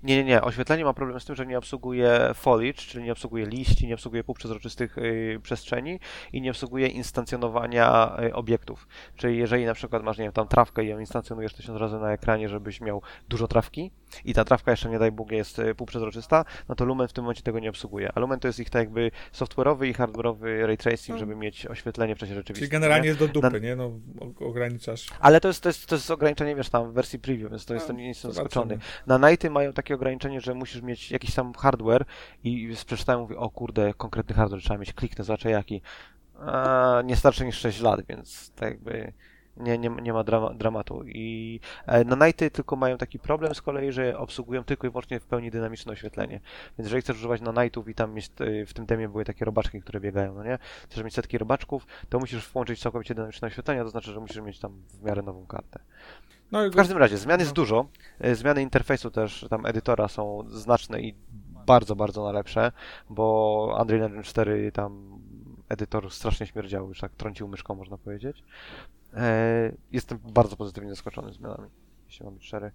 Nie, 0.04 0.18
nie, 0.18 0.24
nie. 0.24 0.42
Oświetlenie 0.42 0.86
ma 0.86 0.94
problem 0.94 1.20
z 1.20 1.26
tym, 1.26 1.36
że 1.36 1.46
nie 1.46 1.58
obsługuje 1.58 2.32
foliage, 2.34 2.82
czyli 2.82 3.04
nie 3.04 3.12
obsługuje 3.12 3.46
liści, 3.46 3.88
nie 3.88 3.94
obsługuje 3.94 4.24
półprzezroczystych 4.24 4.98
y, 4.98 5.40
przestrzeni 5.44 6.00
i 6.34 6.42
nie 6.42 6.52
obsługuje 6.52 6.88
instancjonowania 6.88 8.18
y, 8.24 8.34
obiektów. 8.34 8.88
Czyli 9.16 9.38
jeżeli 9.38 9.66
na 9.66 9.74
przykład 9.74 10.04
masz, 10.04 10.18
nie 10.18 10.24
wiem, 10.24 10.34
tam 10.34 10.48
trawkę 10.48 10.84
i 10.84 10.88
ją 10.88 11.00
instancjonujesz 11.00 11.54
tysiąc 11.54 11.80
razy 11.80 12.00
na 12.00 12.12
ekranie, 12.12 12.50
żebyś 12.50 12.82
miał 12.82 13.02
dużo 13.30 13.48
trawki 13.48 13.92
i 14.26 14.34
ta 14.34 14.46
trawka 14.46 14.72
jeszcze, 14.72 14.90
nie 14.90 15.00
daj 15.00 15.12
Bóg, 15.12 15.32
jest 15.32 15.60
y, 15.60 15.76
półprzezroczysta, 15.76 16.46
no 16.70 16.76
to 16.76 16.86
Lumen 16.86 17.08
w 17.08 17.14
tym 17.14 17.24
momencie 17.24 17.44
tego 17.44 17.60
nie 17.60 17.70
obsługuje. 17.70 18.12
A 18.16 18.20
Lumen 18.20 18.40
to 18.40 18.48
jest 18.48 18.60
ich 18.60 18.70
tak 18.70 18.80
jakby 18.80 19.12
software'owy 19.34 19.86
i 19.88 19.94
hardware'owy 19.94 20.66
ray 20.66 20.78
tracing, 20.78 21.10
No. 21.16 21.20
żeby 21.20 21.36
mieć 21.36 21.66
oświetlenie 21.68 22.16
w 22.16 22.18
czasie 22.18 22.30
Czyli 22.30 22.40
rzeczywistym. 22.40 22.70
generalnie 22.70 23.02
nie? 23.04 23.08
jest 23.08 23.20
do 23.20 23.28
dupy, 23.28 23.50
Na- 23.52 23.58
nie? 23.58 23.76
No, 23.76 23.92
ograniczasz. 24.40 25.08
Ale 25.20 25.42
to 25.42 25.48
jest, 25.48 25.64
to, 25.64 25.70
jest, 25.70 25.86
to 25.88 25.96
jest 25.96 26.12
ograniczenie, 26.12 26.56
wiesz, 26.56 26.70
tam 26.70 26.92
w 26.92 26.94
wersji 26.94 27.20
preview, 27.20 27.50
więc 27.52 27.66
to 27.66 27.74
jest 27.74 27.88
to 27.88 27.94
nie 27.94 28.08
jest 28.08 28.22
Zobaczymy. 28.22 28.44
zaskoczony. 28.44 28.78
Na 29.08 29.30
Nighty 29.30 29.50
mają 29.50 29.74
takie 29.74 29.96
ograniczenie, 29.96 30.42
że 30.42 30.54
musisz 30.54 30.82
mieć 30.82 31.12
jakiś 31.12 31.36
tam 31.36 31.54
hardware 31.54 32.06
i 32.44 32.74
przeczytałem, 32.86 33.22
mówię, 33.22 33.38
o 33.38 33.50
kurde, 33.50 33.94
konkretny 33.94 34.36
hardware 34.36 34.62
trzeba 34.62 34.78
mieć, 34.80 34.94
kliknę, 34.94 35.24
zobaczę 35.24 35.50
jaki. 35.52 35.82
A, 36.40 37.02
nie 37.06 37.16
starczy 37.16 37.46
niż 37.46 37.58
6 37.58 37.82
lat, 37.82 38.02
więc 38.10 38.52
tak 38.56 38.70
jakby 38.70 39.14
nie, 39.60 39.78
nie, 39.78 39.90
nie 39.90 40.14
ma 40.14 40.24
drama, 40.24 40.54
dramatu. 40.54 41.04
I 41.08 41.60
e, 41.86 42.04
na 42.06 42.26
Nighty 42.26 42.52
tylko 42.52 42.76
mają 42.76 42.98
taki 42.98 43.20
problem 43.20 43.56
z 43.56 43.62
kolei, 43.62 43.92
że 43.92 44.18
obsługują 44.18 44.64
tylko 44.64 44.88
i 44.88 44.90
wyłącznie 44.90 45.20
w 45.20 45.26
pełni 45.26 45.52
dynamiczne 45.52 45.94
oświetlenie. 45.94 46.40
Więc 46.78 46.88
jeżeli 46.88 47.02
chcesz 47.02 47.18
używać 47.18 47.42
na 47.42 47.64
Nightów 47.64 47.90
i 47.90 47.96
tam 47.96 48.16
jest, 48.16 48.42
e, 48.42 48.66
w 48.66 48.74
tym 48.74 48.86
demie 48.86 49.10
były 49.10 49.26
takie 49.26 49.46
robaczki, 49.46 49.82
które 49.82 50.00
biegają, 50.00 50.34
no 50.34 50.44
nie? 50.44 50.58
Chcesz 50.90 51.04
mieć 51.04 51.14
setki 51.14 51.38
robaczków, 51.38 51.88
to 52.10 52.20
musisz 52.20 52.48
włączyć 52.50 52.82
całkowicie 52.82 53.16
dynamiczne 53.16 53.48
oświetlenie, 53.48 53.84
to 53.84 53.90
znaczy, 53.90 54.12
że 54.14 54.20
musisz 54.20 54.42
mieć 54.42 54.60
tam 54.60 54.82
w 54.90 55.04
miarę 55.04 55.22
nową 55.22 55.46
kartę. 55.46 55.80
No 56.52 56.70
W 56.70 56.76
każdym 56.76 56.98
razie, 56.98 57.18
zmian 57.18 57.40
jest 57.40 57.52
No. 57.52 57.56
dużo. 57.56 57.86
E, 58.20 58.36
Zmiany 58.36 58.62
interfejsu 58.62 59.12
też 59.12 59.46
tam 59.50 59.66
edytora 59.66 60.08
są 60.08 60.44
znaczne 60.50 61.02
i 61.02 61.16
bardzo, 61.66 61.96
bardzo 61.96 62.24
na 62.24 62.32
lepsze, 62.32 62.72
bo 63.10 63.78
Unreal 63.82 64.04
Engine 64.04 64.24
4 64.24 64.72
tam 64.72 65.20
edytor 65.70 66.12
strasznie 66.12 66.48
śmierdział, 66.48 66.88
już 66.88 67.00
tak 67.00 67.12
trącił 67.16 67.48
myszką, 67.48 67.76
można 67.76 67.98
powiedzieć. 67.98 68.44
E, 69.14 69.72
Jestem 69.92 70.20
bardzo 70.24 70.56
pozytywnie 70.56 70.90
zaskoczony 70.90 71.34
zmianami, 71.34 71.70
jeśli 72.06 72.26
mam 72.26 72.34
być 72.34 72.46
szczery. 72.46 72.72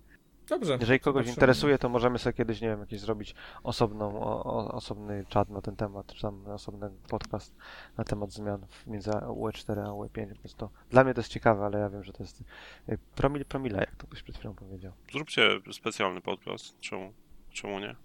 Dobrze. 0.49 0.77
Jeżeli 0.81 1.01
kogoś 1.01 1.25
zobaczymy. 1.25 1.35
interesuje, 1.35 1.79
to 1.79 1.89
możemy 1.89 2.19
sobie 2.19 2.33
kiedyś, 2.33 2.61
nie 2.61 2.69
wiem, 2.69 2.81
jakiś 2.81 3.01
zrobić 3.01 3.35
osobną, 3.63 4.21
o, 4.21 4.45
o, 4.45 4.73
osobny 4.73 5.25
czat 5.29 5.51
na 5.51 5.61
ten 5.61 5.77
temat, 5.77 6.07
czy 6.15 6.23
tam 6.23 6.47
osobny 6.47 6.91
podcast 7.09 7.55
na 7.99 8.05
temat 8.05 8.33
zmian 8.33 8.67
między 8.87 9.11
UE4 9.11 9.81
a 9.81 9.89
UE5. 9.89 10.35
Po 10.35 10.41
prostu 10.41 10.71
dla 10.91 11.05
mnie 11.05 11.15
to 11.15 11.21
jest 11.21 11.31
ciekawe, 11.31 11.65
ale 11.65 11.79
ja 11.79 11.91
wiem, 11.91 12.05
że 12.05 12.13
to 12.13 12.23
jest 12.23 12.41
y, 12.89 12.99
promil 13.15 13.45
promila, 13.45 13.81
jak 13.81 13.97
to 13.97 14.07
ktoś 14.07 14.23
przed 14.23 14.37
chwilą 14.39 14.55
powiedział. 14.55 14.93
Zróbcie 15.13 15.49
specjalny 15.73 16.21
podcast. 16.21 16.81
Czemu, 16.81 17.13
czemu 17.51 17.79
nie? 17.81 17.97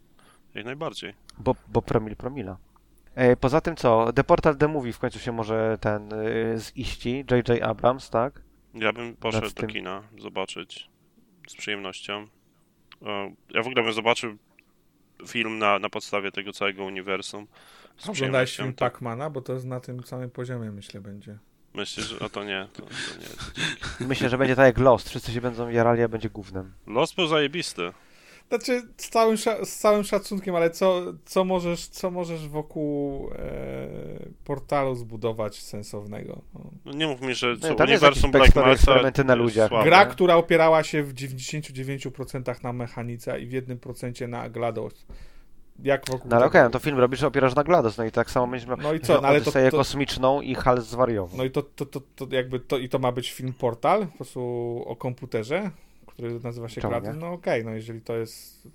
Jak 0.54 0.66
najbardziej. 0.66 1.14
Bo, 1.38 1.56
bo 1.68 1.82
promil 1.82 2.16
promila. 2.16 2.58
E, 3.20 3.36
Poza 3.36 3.62
tym 3.62 3.76
co, 3.76 4.14
The 4.14 4.24
Portal 4.24 4.56
The 4.58 4.68
Movie 4.68 4.94
w 4.94 5.00
końcu 5.00 5.20
się 5.20 5.32
może 5.32 5.78
ten 5.82 6.14
y, 6.14 6.56
ziści, 6.78 7.26
J.J. 7.32 7.62
Abrams, 7.64 8.10
tak? 8.10 8.42
Ja 8.74 8.94
bym 8.94 9.16
poszedł 9.16 9.46
Nad 9.46 9.54
do 9.54 9.62
tym- 9.62 9.70
kina 9.70 10.04
zobaczyć 10.20 10.90
z 11.48 11.56
przyjemnością. 11.56 12.28
E, 13.06 13.36
Ja 13.50 13.64
w 13.64 13.68
ogóle 13.68 13.84
bym 13.84 13.94
zobaczył 13.94 14.38
film 15.28 15.58
na, 15.60 15.80
na 15.80 15.90
podstawie 15.90 16.32
tego 16.32 16.54
całego 16.54 16.84
uniwersum. 16.86 17.48
Oglądałeś 18.08 18.58
film 18.58 18.74
To 18.74 18.80
Pacmana, 18.80 19.30
bo 19.30 19.42
to 19.42 19.54
jest 19.54 19.66
na 19.66 19.80
tym 19.80 20.04
samym 20.04 20.30
poziomie, 20.30 20.72
myślę, 20.72 21.02
będzie. 21.02 21.38
Myślę, 21.74 22.04
że 22.04 22.16
a 22.22 22.30
to 22.30 22.44
nie, 22.44 22.68
to, 22.74 22.82
to 22.82 22.90
nie. 24.00 24.08
Myślę, 24.08 24.30
że 24.30 24.38
będzie 24.38 24.56
tak 24.56 24.66
jak 24.66 24.78
Lost, 24.78 25.10
wszyscy 25.10 25.32
się 25.32 25.42
będą 25.42 25.70
jarali, 25.70 26.02
a 26.04 26.08
będzie 26.08 26.30
gównem. 26.30 26.74
Los 26.88 27.14
był 27.14 27.28
zajebisty. 27.28 27.92
Znaczy, 28.50 28.82
z 28.98 29.10
całym, 29.10 29.38
z 29.64 29.76
całym 29.78 30.04
szacunkiem, 30.04 30.56
ale 30.56 30.70
co, 30.70 31.02
co, 31.26 31.44
możesz, 31.44 31.88
co 31.88 32.12
możesz 32.12 32.48
wokół 32.48 33.30
e, 33.32 33.88
portalu 34.44 34.96
zbudować 34.96 35.62
sensownego? 35.62 36.42
No. 36.54 36.62
No 36.86 36.92
nie 36.92 37.08
mów 37.08 37.22
mi, 37.22 37.34
że 37.34 37.58
co, 37.58 37.70
Nie, 37.70 37.76
tam 37.76 37.90
jest 37.90 38.04
uniwersum 38.04 38.32
Black 38.32 38.58
eksperymenty 38.58 39.24
na 39.24 39.36
ludziach. 39.36 39.70
słabe. 39.70 39.86
Gra, 39.86 40.06
która 40.06 40.36
opierała 40.36 40.84
się 40.84 41.04
w 41.04 41.14
99% 41.14 42.64
na 42.64 42.74
mechanice 42.74 43.42
i 43.42 43.46
w 43.48 43.52
1% 43.52 44.28
na 44.28 44.50
GLaDOS. 44.50 45.06
Jak 45.84 46.10
wokół 46.10 46.30
No 46.30 46.36
ale 46.38 46.46
okej, 46.46 46.64
no 46.64 46.70
to 46.70 46.80
film 46.80 47.00
robisz, 47.00 47.24
opierasz 47.24 47.56
na 47.56 47.64
GLaDOS, 47.64 47.98
no 47.98 48.06
i 48.06 48.12
tak 48.12 48.32
samo 48.32 48.48
będziesz 48.48 48.70
miał 48.70 48.78
No 48.78 48.94
i 48.94 49.00
co, 49.00 49.22
no 49.22 49.28
ale 49.28 49.42
to, 49.42 49.52
to, 49.52 49.78
kosmiczną 49.78 50.42
i 50.42 50.56
Hal 50.56 50.82
zwariował. 50.82 51.38
no 51.38 51.44
i 51.44 51.52
to, 51.52 51.62
to, 51.64 51.86
to, 51.86 52.02
to 52.16 52.28
jakby 52.32 52.60
to, 52.60 52.78
i 52.78 52.90
to 52.90 53.00
ma 53.00 53.12
być 53.12 53.32
film 53.32 53.54
portal, 53.54 54.08
po 54.08 54.16
prostu 54.18 54.42
o 54.88 54.96
komputerze, 54.96 55.72
który 56.20 56.40
nazywa 56.40 56.70
się 56.70 56.82
Czemu? 56.82 57.14
No 57.14 57.32
okej, 57.32 57.66
no 57.66 57.72
jeżeli 57.72 58.02
to 58.02 58.18
jest 58.18 58.68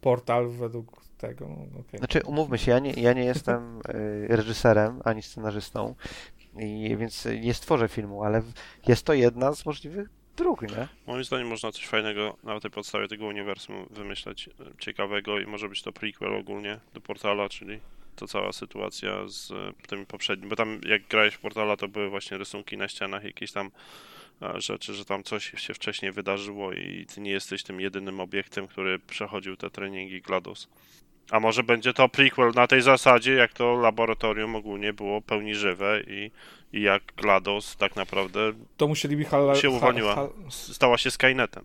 portal 0.00 0.48
według 0.48 1.02
tego, 1.18 1.48
no 1.48 1.80
okej. 1.80 1.98
Znaczy, 1.98 2.20
umówmy 2.26 2.58
się, 2.58 2.70
ja 2.70 2.78
nie, 2.78 2.92
ja 2.92 3.12
nie 3.12 3.24
jestem 3.24 3.78
y, 3.88 4.26
reżyserem 4.28 5.00
ani 5.04 5.22
scenarzystą, 5.22 5.94
i, 6.58 6.96
więc 6.96 7.28
nie 7.40 7.54
stworzę 7.54 7.88
filmu, 7.88 8.24
ale 8.24 8.42
jest 8.88 9.04
to 9.04 9.14
jedna 9.14 9.52
z 9.52 9.66
możliwych 9.66 10.08
dróg, 10.36 10.62
nie? 10.62 10.88
Moim 11.06 11.24
zdaniem 11.24 11.48
można 11.48 11.72
coś 11.72 11.86
fajnego 11.86 12.36
na 12.42 12.60
tej 12.60 12.70
podstawie 12.70 13.08
tego 13.08 13.26
uniwersum 13.26 13.86
wymyśleć, 13.90 14.48
e, 14.48 14.52
ciekawego 14.78 15.38
i 15.38 15.46
może 15.46 15.68
być 15.68 15.82
to 15.82 15.92
prequel 15.92 16.34
ogólnie 16.34 16.80
do 16.94 17.00
Portala, 17.00 17.48
czyli 17.48 17.80
to 18.16 18.26
cała 18.26 18.52
sytuacja 18.52 19.28
z 19.28 19.50
e, 19.50 19.72
tymi 19.88 20.06
poprzednimi, 20.06 20.50
bo 20.50 20.56
tam 20.56 20.80
jak 20.86 21.02
grałeś 21.08 21.34
w 21.34 21.38
Portala 21.38 21.76
to 21.76 21.88
były 21.88 22.10
właśnie 22.10 22.38
rysunki 22.38 22.76
na 22.76 22.88
ścianach, 22.88 23.24
jakieś 23.24 23.52
tam 23.52 23.70
rzeczy, 24.56 24.94
że 24.94 25.04
tam 25.04 25.22
coś 25.24 25.52
się 25.56 25.74
wcześniej 25.74 26.12
wydarzyło 26.12 26.72
i 26.72 27.06
ty 27.14 27.20
nie 27.20 27.30
jesteś 27.30 27.62
tym 27.62 27.80
jedynym 27.80 28.20
obiektem, 28.20 28.68
który 28.68 28.98
przechodził 28.98 29.56
te 29.56 29.70
treningi 29.70 30.22
GLaDOS. 30.22 30.68
A 31.30 31.40
może 31.40 31.62
będzie 31.62 31.92
to 31.92 32.08
prequel 32.08 32.52
na 32.54 32.66
tej 32.66 32.82
zasadzie, 32.82 33.34
jak 33.34 33.52
to 33.52 33.76
laboratorium 33.76 34.56
ogólnie 34.56 34.92
było 34.92 35.20
pełni 35.22 35.54
żywe 35.54 36.00
i, 36.06 36.30
i 36.72 36.82
jak 36.82 37.02
GLaDOS 37.16 37.76
tak 37.76 37.96
naprawdę 37.96 38.52
To 38.76 38.88
musieliby 38.88 39.24
hal, 39.24 39.56
się 39.56 39.70
uwolniła. 39.70 40.14
hal- 40.14 40.30
stała 40.50 40.98
się 40.98 41.10
Skynetem. 41.10 41.64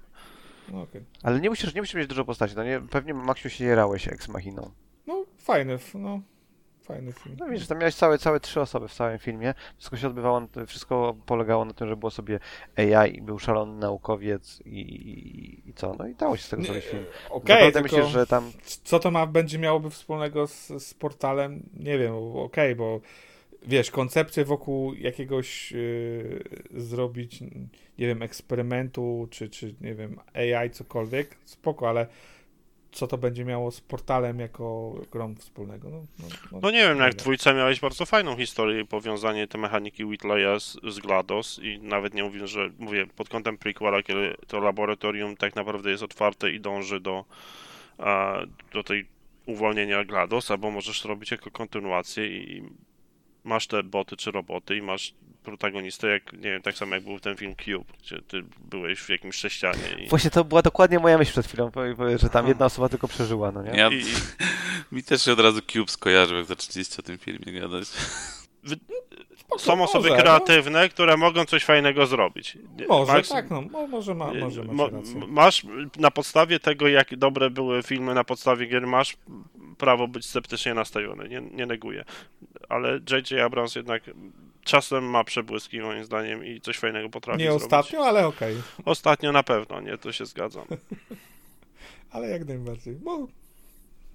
no, 0.71 0.81
okej. 0.81 1.01
Ale 1.23 1.39
nie 1.39 1.49
musisz, 1.49 1.73
nie 1.75 1.81
musisz 1.81 1.95
mieć 1.95 2.07
dużo 2.07 2.25
postaci, 2.25 2.53
no 2.55 2.63
nie? 2.63 2.81
Pewnie 2.91 3.13
Maxiu 3.13 3.49
się 3.49 3.65
jarałeś 3.65 4.07
ex 4.07 4.27
machiną. 4.27 4.71
no 5.07 5.25
fajny, 5.37 5.73
f- 5.73 5.95
no 5.95 6.21
Fajny 6.83 7.11
film. 7.11 7.35
No 7.39 7.49
widzisz, 7.49 7.67
tam 7.67 7.77
miałeś 7.77 7.95
całe, 7.95 8.17
całe 8.17 8.39
trzy 8.39 8.61
osoby 8.61 8.87
w 8.87 8.93
całym 8.93 9.19
filmie. 9.19 9.53
Wszystko 9.77 9.97
się 9.97 10.07
odbywało, 10.07 10.41
wszystko 10.67 11.15
polegało 11.25 11.65
na 11.65 11.73
tym, 11.73 11.87
że 11.87 11.97
było 11.97 12.11
sobie 12.11 12.39
AI, 12.77 13.21
był 13.21 13.39
szalony 13.39 13.79
naukowiec 13.79 14.61
i, 14.65 14.79
i, 14.79 15.69
i 15.69 15.73
co? 15.73 15.95
No 15.99 16.07
i 16.07 16.15
dało 16.15 16.37
się 16.37 16.43
z 16.43 16.49
tego 16.49 16.63
zrobić 16.63 16.85
film. 16.85 17.05
Okej, 17.29 17.71
tylko 17.71 17.81
myślisz, 17.81 18.07
że 18.07 18.27
tam 18.27 18.51
co 18.83 18.99
to 18.99 19.11
ma, 19.11 19.27
będzie 19.27 19.59
miałoby 19.59 19.89
wspólnego 19.89 20.47
z, 20.47 20.67
z 20.67 20.93
portalem? 20.93 21.69
Nie 21.73 21.97
wiem, 21.97 22.13
okej, 22.35 22.75
bo 22.75 23.01
wiesz, 23.67 23.91
koncepcję 23.91 24.45
wokół 24.45 24.93
jakiegoś 24.93 25.71
yy, 25.71 26.43
zrobić, 26.71 27.41
nie 27.97 28.07
wiem, 28.07 28.21
eksperymentu, 28.21 29.27
czy, 29.31 29.49
czy 29.49 29.75
nie 29.81 29.95
wiem, 29.95 30.19
AI, 30.33 30.69
cokolwiek, 30.69 31.35
spoko, 31.45 31.89
ale 31.89 32.07
co 32.93 33.07
to 33.07 33.17
będzie 33.17 33.45
miało 33.45 33.71
z 33.71 33.81
portalem 33.81 34.39
jako 34.39 34.95
grą 35.11 35.35
wspólnego? 35.35 35.89
No, 35.89 36.03
no, 36.51 36.59
No 36.61 36.71
nie 36.71 36.77
wiem, 36.77 36.97
jak 36.99 37.09
dobra. 37.11 37.23
dwójce 37.23 37.53
miałeś 37.53 37.79
bardzo 37.79 38.05
fajną 38.05 38.37
historię 38.37 38.81
i 38.81 38.85
powiązanie 38.85 39.47
te 39.47 39.57
mechaniki 39.57 40.05
Whitleya 40.05 40.59
z, 40.59 40.77
z 40.87 40.99
GLaDOS 40.99 41.59
i 41.63 41.79
nawet 41.79 42.13
nie 42.13 42.23
mówię, 42.23 42.47
że 42.47 42.69
mówię 42.79 43.07
pod 43.07 43.29
kątem 43.29 43.57
prequela, 43.57 44.03
kiedy 44.03 44.35
to 44.47 44.59
laboratorium 44.59 45.37
tak 45.37 45.55
naprawdę 45.55 45.89
jest 45.89 46.03
otwarte 46.03 46.51
i 46.51 46.59
dąży 46.59 46.99
do, 46.99 47.25
a, 47.97 48.39
do 48.73 48.83
tej 48.83 49.05
uwolnienia 49.45 50.05
GLaDOS, 50.05 50.51
albo 50.51 50.71
możesz 50.71 51.01
to 51.01 51.07
robić 51.07 51.31
jako 51.31 51.51
kontynuację 51.51 52.27
i 52.27 52.63
masz 53.43 53.67
te 53.67 53.83
boty 53.83 54.17
czy 54.17 54.31
roboty 54.31 54.77
i 54.77 54.81
masz 54.81 55.13
protagonistę, 55.43 56.07
jak, 56.07 56.33
nie 56.33 56.39
wiem, 56.51 56.61
tak 56.61 56.77
samo 56.77 56.95
jak 56.95 57.03
był 57.03 57.19
ten 57.19 57.37
film 57.37 57.55
Cube, 57.55 57.93
gdzie 58.03 58.21
ty 58.21 58.43
byłeś 58.59 58.99
w 58.99 59.09
jakimś 59.09 59.35
sześcianie 59.35 60.03
i, 60.05 60.09
Właśnie 60.09 60.29
to 60.29 60.43
była 60.43 60.61
dokładnie 60.61 60.99
moja 60.99 61.17
myśl 61.17 61.31
przed 61.31 61.47
chwilą, 61.47 61.71
że 62.21 62.29
tam 62.29 62.47
jedna 62.47 62.65
osoba 62.65 62.89
tylko 62.89 63.07
przeżyła, 63.07 63.51
no 63.51 63.63
nie? 63.63 63.71
Ja, 63.71 63.89
i, 63.89 64.03
mi 64.95 65.03
też 65.03 65.23
się 65.25 65.31
od 65.33 65.39
razu 65.39 65.61
Cube 65.61 65.91
skojarzył, 65.91 66.37
jak 66.37 66.45
zaczęliście 66.45 66.95
o 66.99 67.01
tym 67.03 67.17
filmie 67.17 67.59
gadać. 67.61 67.87
Są 69.57 69.83
osoby 69.83 70.09
może, 70.09 70.21
kreatywne, 70.21 70.89
które 70.89 71.17
mogą 71.17 71.45
coś 71.45 71.63
fajnego 71.65 72.05
zrobić. 72.07 72.57
No, 72.77 72.85
może, 72.87 73.11
Max- 73.13 73.29
tak, 73.29 73.49
no, 73.49 73.61
mo- 73.61 73.87
może, 73.87 74.15
ma, 74.15 74.33
może 74.33 74.63
Mo- 74.63 74.73
macie 74.83 74.95
rację. 74.95 75.15
m- 75.21 75.31
Masz 75.31 75.65
na 75.97 76.11
podstawie 76.11 76.59
tego, 76.59 76.87
jak 76.87 77.15
dobre 77.15 77.49
były 77.49 77.83
filmy 77.83 78.13
na 78.13 78.23
podstawie 78.23 78.65
gier, 78.65 78.87
masz 78.87 79.17
prawo 79.77 80.07
być 80.07 80.25
sceptycznie 80.25 80.73
nastawiony, 80.73 81.29
nie, 81.29 81.41
nie 81.41 81.65
neguję. 81.65 82.05
Ale 82.69 82.91
J.J. 83.11 83.31
Abrams 83.41 83.75
jednak 83.75 84.03
czasem 84.63 85.03
ma 85.03 85.23
przebłyski 85.23 85.79
moim 85.81 86.03
zdaniem 86.05 86.45
i 86.45 86.61
coś 86.61 86.77
fajnego 86.79 87.09
potrafi 87.09 87.39
Nie 87.39 87.45
zrobić. 87.45 87.63
ostatnio, 87.63 88.05
ale 88.05 88.27
okej. 88.27 88.55
Ostatnio 88.85 89.31
na 89.31 89.43
pewno, 89.43 89.81
nie, 89.81 89.97
to 89.97 90.11
się 90.11 90.25
zgadzam. 90.25 90.65
Ale 92.11 92.29
jak 92.29 92.47
najbardziej. 92.47 92.95
Bo 92.95 93.27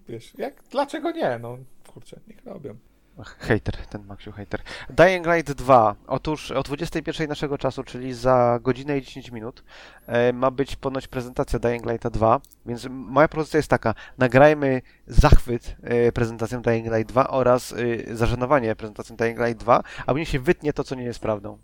wiesz, 0.09 0.33
jak, 0.39 0.63
dlaczego 0.71 1.11
nie? 1.11 1.39
No 1.39 1.59
kurczę, 1.87 2.21
niech 2.29 2.45
robią. 2.45 2.77
Hater, 3.25 3.77
ten 3.91 4.07
Maxiu 4.07 4.33
hater. 4.33 4.63
Dying 4.91 5.27
Light 5.27 5.53
2. 5.53 5.97
Otóż 6.07 6.51
o 6.51 6.63
21 6.63 7.29
naszego 7.29 7.59
czasu, 7.59 7.85
czyli 7.85 8.15
za 8.15 8.59
godzinę 8.63 8.99
i 8.99 9.03
10 9.03 9.31
minut, 9.31 9.65
e, 10.07 10.33
ma 10.33 10.51
być 10.51 10.77
ponoć 10.77 11.09
prezentacja 11.09 11.59
Dying 11.59 11.87
Lighta 11.87 12.11
2. 12.11 12.41
Więc 12.67 12.87
moja 12.91 13.29
propozycja 13.29 13.59
jest 13.59 13.71
taka: 13.71 13.95
nagrajmy 14.19 14.83
zachwyt 15.07 15.77
e, 15.83 16.13
prezentacją 16.13 16.63
Dying 16.63 16.87
Light 16.87 17.13
2 17.13 17.29
oraz 17.29 17.73
e, 17.73 18.17
zażenowanie 18.17 18.77
prezentacją 18.77 19.17
Dying 19.17 19.39
Light 19.39 19.61
2, 19.61 19.83
a 20.07 20.13
później 20.13 20.27
się 20.27 20.41
wytnie 20.41 20.73
to, 20.73 20.85
co 20.85 20.95
nie 20.95 21.05
jest 21.05 21.21
prawdą. 21.21 21.59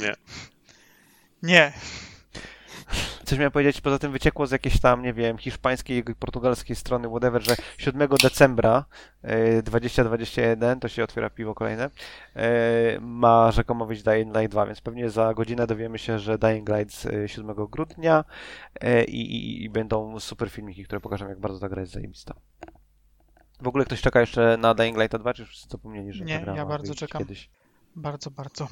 Nie. 0.00 0.14
Nie. 1.42 1.72
Coś 3.30 3.38
miałem 3.38 3.52
powiedzieć, 3.52 3.80
poza 3.80 3.98
tym 3.98 4.12
wyciekło 4.12 4.46
z 4.46 4.50
jakiejś 4.50 4.80
tam, 4.80 5.02
nie 5.02 5.12
wiem, 5.12 5.38
hiszpańskiej, 5.38 6.04
portugalskiej 6.04 6.76
strony, 6.76 7.08
whatever, 7.08 7.42
że 7.42 7.56
7 7.78 8.08
decembra 8.22 8.84
e, 9.22 9.62
2021, 9.62 10.80
to 10.80 10.88
się 10.88 11.04
otwiera 11.04 11.30
piwo 11.30 11.54
kolejne, 11.54 11.90
e, 12.36 13.00
ma 13.00 13.52
rzekomo 13.52 13.86
wyjść 13.86 14.02
Dying 14.02 14.36
Light 14.36 14.50
2, 14.50 14.66
więc 14.66 14.80
pewnie 14.80 15.10
za 15.10 15.34
godzinę 15.34 15.66
dowiemy 15.66 15.98
się, 15.98 16.18
że 16.18 16.38
Dying 16.38 16.68
Light 16.68 16.94
z 16.94 17.06
e, 17.06 17.28
7 17.28 17.54
grudnia 17.54 18.24
e, 18.80 19.04
i, 19.04 19.36
i, 19.36 19.64
i 19.64 19.70
będą 19.70 20.20
super 20.20 20.50
filmiki, 20.50 20.84
które 20.84 21.00
pokażą, 21.00 21.28
jak 21.28 21.40
bardzo 21.40 21.60
ta 21.60 21.68
gra 21.68 21.80
jest 21.80 21.92
zajebista. 21.92 22.34
W 23.60 23.68
ogóle 23.68 23.84
ktoś 23.84 24.00
czeka 24.00 24.20
jeszcze 24.20 24.56
na 24.56 24.74
Dying 24.74 24.98
Light 24.98 25.16
2, 25.18 25.34
czy 25.34 25.42
już 25.42 25.50
wszyscy 25.50 25.68
zapomnieli, 25.68 26.12
że 26.12 26.24
Nie, 26.24 26.38
ta 26.38 26.44
gra 26.44 26.56
ja 26.56 26.66
bardzo 26.66 26.94
czekam. 26.94 27.18
kiedyś? 27.18 27.50
Bardzo, 27.96 28.30
bardzo. 28.30 28.68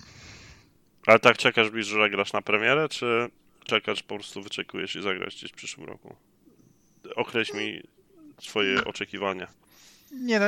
Ale 1.06 1.18
tak 1.18 1.36
czekasz, 1.36 1.70
że 1.80 2.10
grasz 2.10 2.32
na 2.32 2.42
premierę, 2.42 2.88
czy 2.88 3.30
czekasz, 3.68 4.02
po 4.02 4.14
prostu 4.14 4.42
wyczekujesz 4.42 4.96
i 4.96 5.02
zagrasz 5.02 5.36
gdzieś 5.36 5.52
w 5.52 5.54
przyszłym 5.54 5.86
roku? 5.86 6.16
Określ 7.16 7.56
mi 7.56 7.82
swoje 8.40 8.84
oczekiwania. 8.84 9.48
Nie 10.12 10.40
no, 10.40 10.46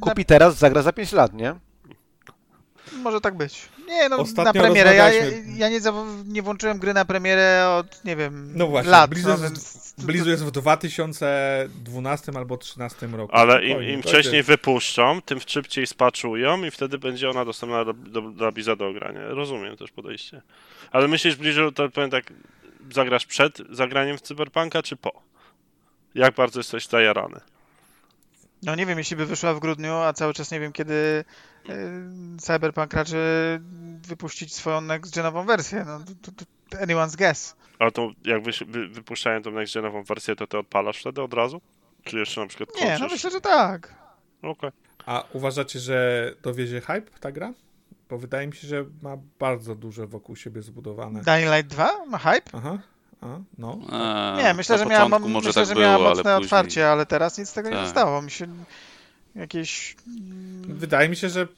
Kupi 0.00 0.24
teraz, 0.24 0.58
zagra 0.58 0.82
za 0.82 0.92
5 0.92 1.12
lat, 1.12 1.32
nie? 1.34 1.54
może 2.92 3.20
tak 3.20 3.36
być. 3.36 3.68
Nie 3.88 4.08
no, 4.08 4.16
Ostatnio 4.16 4.52
na 4.52 4.60
premierę. 4.60 4.94
Ja, 4.94 5.12
ja 5.56 5.68
nie, 5.68 5.80
nie 6.24 6.42
włączyłem 6.42 6.78
gry 6.78 6.94
na 6.94 7.04
premierę 7.04 7.68
od, 7.68 8.04
nie 8.04 8.16
wiem, 8.16 8.52
No 8.54 8.66
właśnie, 8.66 8.90
lat. 8.90 9.10
Blizu, 9.10 9.28
no, 9.28 9.32
jest, 9.34 9.42
więc... 9.42 9.94
Blizu 9.98 10.30
jest 10.30 10.44
w 10.44 10.50
2012 10.50 12.32
albo 12.34 12.56
2013 12.56 13.06
roku. 13.06 13.36
Ale 13.36 13.64
im, 13.64 13.82
im 13.82 14.02
wcześniej 14.02 14.32
będzie- 14.32 14.42
wypuszczą, 14.42 15.22
tym 15.22 15.40
szybciej 15.46 15.86
spaczują 15.86 16.64
i 16.64 16.70
wtedy 16.70 16.98
będzie 16.98 17.30
ona 17.30 17.44
dostępna 17.44 17.84
do, 17.84 17.92
do, 17.92 18.20
dla 18.20 18.52
Bliza 18.52 18.76
do 18.76 18.88
ogrania. 18.88 19.28
Rozumiem 19.28 19.76
też 19.76 19.90
podejście. 19.90 20.42
Ale 20.90 21.08
myślisz, 21.08 21.36
bliżej, 21.36 21.72
to 21.72 21.88
powiem 21.88 22.10
tak, 22.10 22.32
zagrasz 22.94 23.26
przed 23.26 23.58
zagraniem 23.70 24.18
w 24.18 24.20
Cyberpunka, 24.20 24.82
czy 24.82 24.96
po? 24.96 25.22
Jak 26.14 26.34
bardzo 26.34 26.60
jesteś 26.60 26.86
zajarany? 26.86 27.40
No 28.62 28.74
nie 28.74 28.86
wiem, 28.86 28.98
jeśli 28.98 29.16
by 29.16 29.26
wyszła 29.26 29.54
w 29.54 29.60
grudniu, 29.60 29.92
a 29.92 30.12
cały 30.12 30.34
czas 30.34 30.50
nie 30.50 30.60
wiem, 30.60 30.72
kiedy 30.72 31.24
y, 31.68 31.72
Cyberpunk 32.40 32.92
raczy 32.94 33.16
wypuścić 34.02 34.54
swoją 34.54 34.80
next-genową 34.80 35.46
wersję. 35.46 35.84
No, 35.86 35.98
to, 36.22 36.32
to, 36.32 36.44
to 36.70 36.78
anyone's 36.84 37.16
guess. 37.16 37.56
Ale 37.78 37.92
to 37.92 38.10
jak 38.24 38.42
wy, 38.42 38.50
wy, 38.66 38.88
wypuszczają 38.88 39.42
tą 39.42 39.50
next-genową 39.50 40.06
wersję, 40.06 40.36
to 40.36 40.46
ty 40.46 40.58
odpalasz 40.58 40.98
wtedy 41.00 41.22
od 41.22 41.34
razu? 41.34 41.60
Czy 42.04 42.18
jeszcze 42.18 42.40
na 42.40 42.46
przykład 42.46 42.68
Nie, 42.76 42.84
no 42.84 42.90
kończysz? 42.90 43.12
myślę, 43.12 43.30
że 43.30 43.40
tak. 43.40 43.94
Okej. 44.42 44.70
A 45.06 45.24
uważacie, 45.32 45.78
że 45.80 46.32
dowiezie 46.42 46.80
hype 46.80 47.18
ta 47.20 47.32
gra? 47.32 47.52
Bo 48.10 48.18
wydaje 48.18 48.46
mi 48.46 48.54
się, 48.54 48.68
że 48.68 48.84
ma 49.02 49.16
bardzo 49.38 49.74
duże 49.74 50.06
wokół 50.06 50.36
siebie 50.36 50.62
zbudowane. 50.62 51.22
Dying 51.22 51.52
Light 51.54 51.66
2 51.70 52.04
ma 52.06 52.18
hype? 52.18 52.50
Aha, 52.52 52.78
a, 53.20 53.26
no. 53.58 53.78
A, 53.90 54.36
Nie, 54.42 54.54
myślę, 54.54 54.78
że 54.78 54.86
miała, 54.86 55.18
myślę, 55.18 55.52
tak 55.52 55.66
że 55.66 55.74
było, 55.74 55.86
miała 55.86 55.96
ale 55.96 56.08
mocne 56.08 56.22
później... 56.22 56.44
otwarcie, 56.44 56.88
ale 56.88 57.06
teraz 57.06 57.38
nic 57.38 57.48
z 57.48 57.52
tego 57.52 57.68
nie 57.70 57.76
Tak. 57.76 57.84
zostało. 57.84 58.22
Mi 58.22 58.30
się 58.30 58.46
jakieś... 59.34 59.96
Wydaje 60.68 61.08
mi 61.08 61.16
się, 61.16 61.28
że 61.28 61.48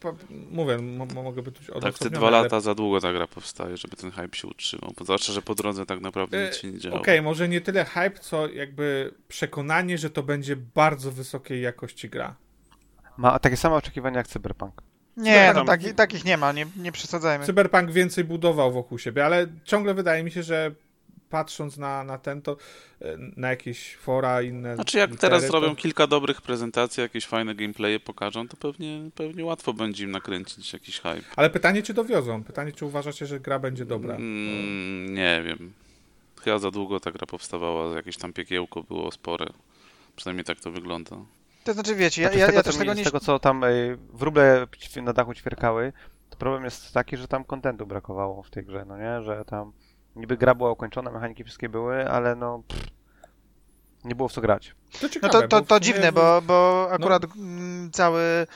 mówię, 0.50 0.78
mo- 0.78 1.06
mo- 1.06 1.22
mogę 1.22 1.42
być 1.42 1.56
Tak, 1.82 1.98
te 1.98 2.10
dwa 2.10 2.26
ale- 2.26 2.42
lata 2.42 2.60
za 2.60 2.74
długo 2.74 3.00
ta 3.00 3.12
gra 3.12 3.26
powstaje, 3.26 3.76
żeby 3.76 3.96
ten 3.96 4.10
hype 4.10 4.36
się 4.36 4.48
utrzymał. 4.48 4.92
Bo 4.98 5.04
Zwłaszcza, 5.04 5.32
że 5.32 5.42
po 5.42 5.54
drodze 5.54 5.86
tak 5.86 6.00
naprawdę 6.00 6.38
E, 6.38 6.46
nic 6.46 6.56
się 6.56 6.70
nie 6.72 6.92
Okej, 6.92 7.16
działo. 7.16 7.22
może 7.30 7.48
nie 7.48 7.60
tyle 7.60 7.84
hype, 7.84 8.18
co 8.20 8.48
jakby 8.48 9.14
przekonanie, 9.28 9.98
że 9.98 10.10
to 10.10 10.22
będzie 10.22 10.56
bardzo 10.56 11.12
wysokiej 11.12 11.62
jakości 11.62 12.08
gra. 12.08 12.34
Ma 13.16 13.38
takie 13.38 13.56
same 13.56 13.74
oczekiwania 13.76 14.16
jak 14.18 14.26
Cyberpunk. 14.28 14.82
Nie, 15.16 15.52
no 15.54 15.64
taki, 15.64 15.94
takich 15.94 16.24
nie 16.24 16.36
ma, 16.36 16.52
nie, 16.52 16.66
nie 16.76 16.92
przesadzajmy. 16.92 17.44
Cyberpunk 17.46 17.90
więcej 17.90 18.24
budował 18.24 18.72
wokół 18.72 18.98
siebie, 18.98 19.24
ale 19.26 19.46
ciągle 19.64 19.94
wydaje 19.94 20.24
mi 20.24 20.30
się, 20.30 20.42
że 20.42 20.70
patrząc 21.30 21.76
na, 21.76 22.04
na 22.04 22.18
ten, 22.18 22.42
to 22.42 22.56
e, 23.02 23.16
na 23.36 23.50
jakieś 23.50 23.96
fora 23.96 24.42
inne. 24.42 24.74
Znaczy 24.74 24.98
jak 24.98 25.10
litery, 25.10 25.20
teraz 25.30 25.42
to- 25.42 25.48
zrobią 25.48 25.76
kilka 25.76 26.06
dobrych 26.06 26.42
prezentacji, 26.42 27.00
jakieś 27.00 27.26
fajne 27.26 27.54
gameplaye 27.54 28.00
pokażą, 28.00 28.48
to 28.48 28.56
pewnie, 28.56 29.10
pewnie 29.14 29.44
łatwo 29.44 29.72
będzie 29.72 30.04
im 30.04 30.10
nakręcić 30.10 30.72
jakiś 30.72 30.96
hype. 31.00 31.22
Ale 31.36 31.50
pytanie, 31.50 31.82
czy 31.82 31.94
dowiozą? 31.94 32.44
Pytanie, 32.44 32.72
czy 32.72 32.84
uważacie, 32.84 33.26
że 33.26 33.40
gra 33.40 33.58
będzie 33.58 33.84
dobra? 33.84 34.14
Mm, 34.14 35.14
nie 35.14 35.42
wiem. 35.46 35.72
Chyba 36.42 36.58
za 36.58 36.70
długo 36.70 37.00
ta 37.00 37.12
gra 37.12 37.26
powstawała, 37.26 37.96
jakieś 37.96 38.16
tam 38.16 38.32
piekiełko 38.32 38.82
było 38.82 39.10
spore. 39.12 39.46
Przynajmniej 40.16 40.44
tak 40.44 40.60
to 40.60 40.70
wygląda. 40.70 41.16
To 41.64 41.72
znaczy, 41.72 41.94
wiecie, 41.94 42.22
ja, 42.22 42.28
Znaczy, 42.28 42.38
z 42.38 42.40
ja, 42.40 42.46
tego, 42.46 42.58
ja 42.58 42.62
co 42.62 42.70
też 42.70 42.74
mi- 42.74 42.80
tego 42.80 42.94
z 42.94 42.98
nie... 42.98 43.04
tego 43.04 43.20
co 43.20 43.38
tam 43.38 43.64
y, 43.64 43.98
wróble 44.12 44.66
na 45.02 45.12
dachu 45.12 45.34
ćwierkały, 45.34 45.92
to 46.30 46.36
problem 46.36 46.64
jest 46.64 46.94
taki, 46.94 47.16
że 47.16 47.28
tam 47.28 47.44
kontentu 47.44 47.86
brakowało 47.86 48.42
w 48.42 48.50
tej 48.50 48.64
grze, 48.64 48.84
no 48.84 48.98
nie? 48.98 49.22
Że 49.22 49.44
tam 49.44 49.72
niby 50.16 50.36
gra 50.36 50.54
była 50.54 50.70
ukończona, 50.70 51.10
mechaniki 51.10 51.44
wszystkie 51.44 51.68
były, 51.68 52.08
ale 52.10 52.36
no 52.36 52.62
pff, 52.68 52.86
nie 54.04 54.14
było 54.14 54.28
w 54.28 54.32
co 54.32 54.40
grać. 54.40 54.74
To 54.92 54.98
No 55.02 55.08
ciekawe, 55.08 55.32
to, 55.32 55.48
to, 55.48 55.60
to 55.60 55.74
sumie 55.74 55.80
dziwne, 55.80 56.12
bo, 56.12 56.42
bo 56.42 56.88
akurat 56.92 57.22
mm, 57.36 57.90
cały 57.90 58.46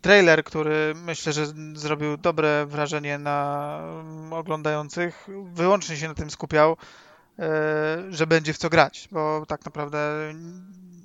trailer, 0.00 0.44
który 0.44 0.94
myślę, 0.94 1.32
że 1.32 1.46
zrobił 1.74 2.16
dobre 2.16 2.66
wrażenie 2.66 3.18
na 3.18 3.78
mm, 3.82 4.32
oglądających, 4.32 5.28
wyłącznie 5.52 5.96
się 5.96 6.08
na 6.08 6.14
tym 6.14 6.30
skupiał, 6.30 6.76
e, 7.38 8.04
że 8.10 8.26
będzie 8.26 8.52
w 8.52 8.58
co 8.58 8.70
grać, 8.70 9.08
bo 9.12 9.44
tak 9.48 9.64
naprawdę 9.64 9.98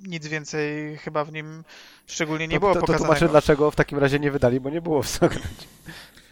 nic 0.08 0.28
więcej 0.28 0.98
chyba 0.98 1.26
w 1.26 1.34
nim 1.34 1.64
szczególnie 2.08 2.48
nie 2.48 2.56
to, 2.56 2.60
było 2.60 2.74
to, 2.74 2.80
to 2.80 2.86
pokazanego. 2.86 3.06
tłumaczy, 3.06 3.32
dlaczego 3.32 3.72
w 3.72 3.76
takim 3.76 3.98
razie 3.98 4.20
nie 4.20 4.32
wydali, 4.32 4.60
bo 4.60 4.70
nie 4.70 4.82
było 4.82 5.04
w 5.04 5.10
co 5.10 5.30
grać. 5.30 5.68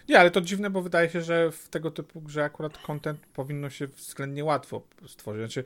Nie, 0.09 0.19
ale 0.19 0.31
to 0.31 0.41
dziwne, 0.41 0.69
bo 0.69 0.81
wydaje 0.81 1.09
się, 1.09 1.21
że 1.21 1.51
w 1.51 1.69
tego 1.69 1.91
typu 1.91 2.21
grze 2.21 2.43
akurat 2.43 2.77
content 2.77 3.19
powinno 3.33 3.69
się 3.69 3.87
względnie 3.87 4.43
łatwo 4.43 4.81
stworzyć. 5.07 5.41
Znaczy, 5.41 5.63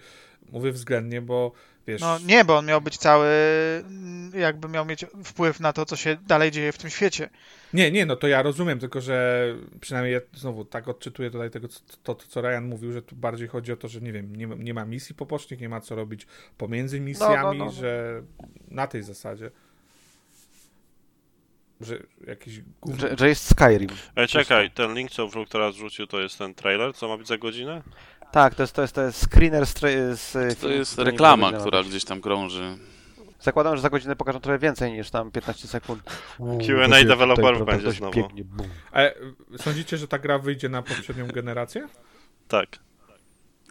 mówię 0.52 0.72
względnie, 0.72 1.22
bo 1.22 1.52
wiesz... 1.88 2.02
No 2.02 2.20
nie, 2.20 2.46
bo 2.46 2.58
on 2.58 2.66
miał 2.66 2.82
być 2.82 2.98
cały, 2.98 3.28
jakby 4.34 4.68
miał 4.68 4.86
mieć 4.86 5.06
wpływ 5.24 5.60
na 5.60 5.74
to, 5.74 5.86
co 5.86 5.96
się 5.96 6.18
dalej 6.28 6.52
dzieje 6.52 6.72
w 6.72 6.78
tym 6.78 6.90
świecie. 6.90 7.30
Nie, 7.74 7.92
nie, 7.92 8.06
no 8.06 8.16
to 8.16 8.28
ja 8.28 8.42
rozumiem, 8.42 8.80
tylko 8.80 9.02
że 9.02 9.48
przynajmniej 9.82 10.14
ja 10.14 10.20
znowu 10.34 10.66
tak 10.66 10.88
odczytuję 10.88 11.32
tutaj 11.32 11.50
tego, 11.50 11.68
co, 11.68 11.80
to, 12.04 12.16
to, 12.16 12.28
co 12.28 12.42
Ryan 12.42 12.62
mówił, 12.62 12.92
że 12.92 13.02
tu 13.02 13.16
bardziej 13.16 13.48
chodzi 13.48 13.72
o 13.72 13.78
to, 13.78 13.88
że 13.88 14.02
nie 14.02 14.12
wiem, 14.12 14.36
nie, 14.36 14.48
ma- 14.48 14.56
nie 14.56 14.74
ma 14.74 14.86
misji 14.86 15.16
pobocznych, 15.16 15.60
nie 15.60 15.70
ma 15.70 15.82
co 15.82 15.96
robić 15.96 16.28
pomiędzy 16.58 17.00
misjami, 17.00 17.58
no, 17.58 17.66
no. 17.66 17.72
że 17.72 18.22
na 18.68 18.88
tej 18.88 19.04
zasadzie. 19.04 19.52
Że 21.82 22.00
jakiś 22.28 22.62
gówno... 22.82 23.02
Że, 23.02 23.16
że 23.20 23.30
jest 23.30 23.50
Skyrim. 23.50 23.90
Ej, 24.16 24.28
czekaj, 24.28 24.72
ten 24.72 24.94
link, 24.94 25.12
co 25.12 25.28
wróg 25.28 25.50
teraz 25.50 25.76
rzucił, 25.76 26.08
to 26.08 26.22
jest 26.22 26.38
ten 26.38 26.54
trailer, 26.54 26.94
co 26.94 27.08
ma 27.08 27.18
być 27.18 27.28
za 27.28 27.38
godzinę? 27.38 27.82
Tak, 28.32 28.56
to 28.56 28.64
jest, 28.64 28.74
to 28.74 28.82
jest, 28.82 28.96
to 28.96 29.02
jest 29.02 29.28
screener 29.28 29.66
z, 29.66 29.80
z 30.20 30.32
To 30.34 30.56
filmu, 30.62 30.76
jest 30.76 30.98
nie 30.98 31.04
reklama, 31.04 31.52
która 31.54 31.84
gdzieś 31.84 32.06
tam 32.06 32.22
krąży. 32.22 32.78
Zakładam, 33.40 33.76
że 33.76 33.82
za 33.82 33.90
godzinę 33.90 34.16
pokażą 34.16 34.40
trochę 34.40 34.60
więcej 34.60 34.92
niż 34.92 35.10
tam 35.10 35.32
15 35.32 35.68
sekund. 35.68 36.04
Q&A 36.68 37.04
deweloperów 37.04 37.66
będzie 37.66 37.92
znowu. 37.92 38.14
Pięknie, 38.14 38.44
y, 39.54 39.58
sądzicie, 39.58 39.98
że 39.98 40.08
ta 40.08 40.20
gra 40.20 40.40
wyjdzie 40.40 40.70
na 40.70 40.82
poprzednią 40.82 41.28
generację? 41.28 41.88
Tak, 42.48 42.80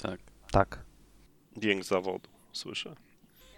Tak. 0.03 0.21
Tak. 0.51 0.79
jęk 1.63 1.85
zawodu, 1.85 2.29
słyszę. 2.53 2.95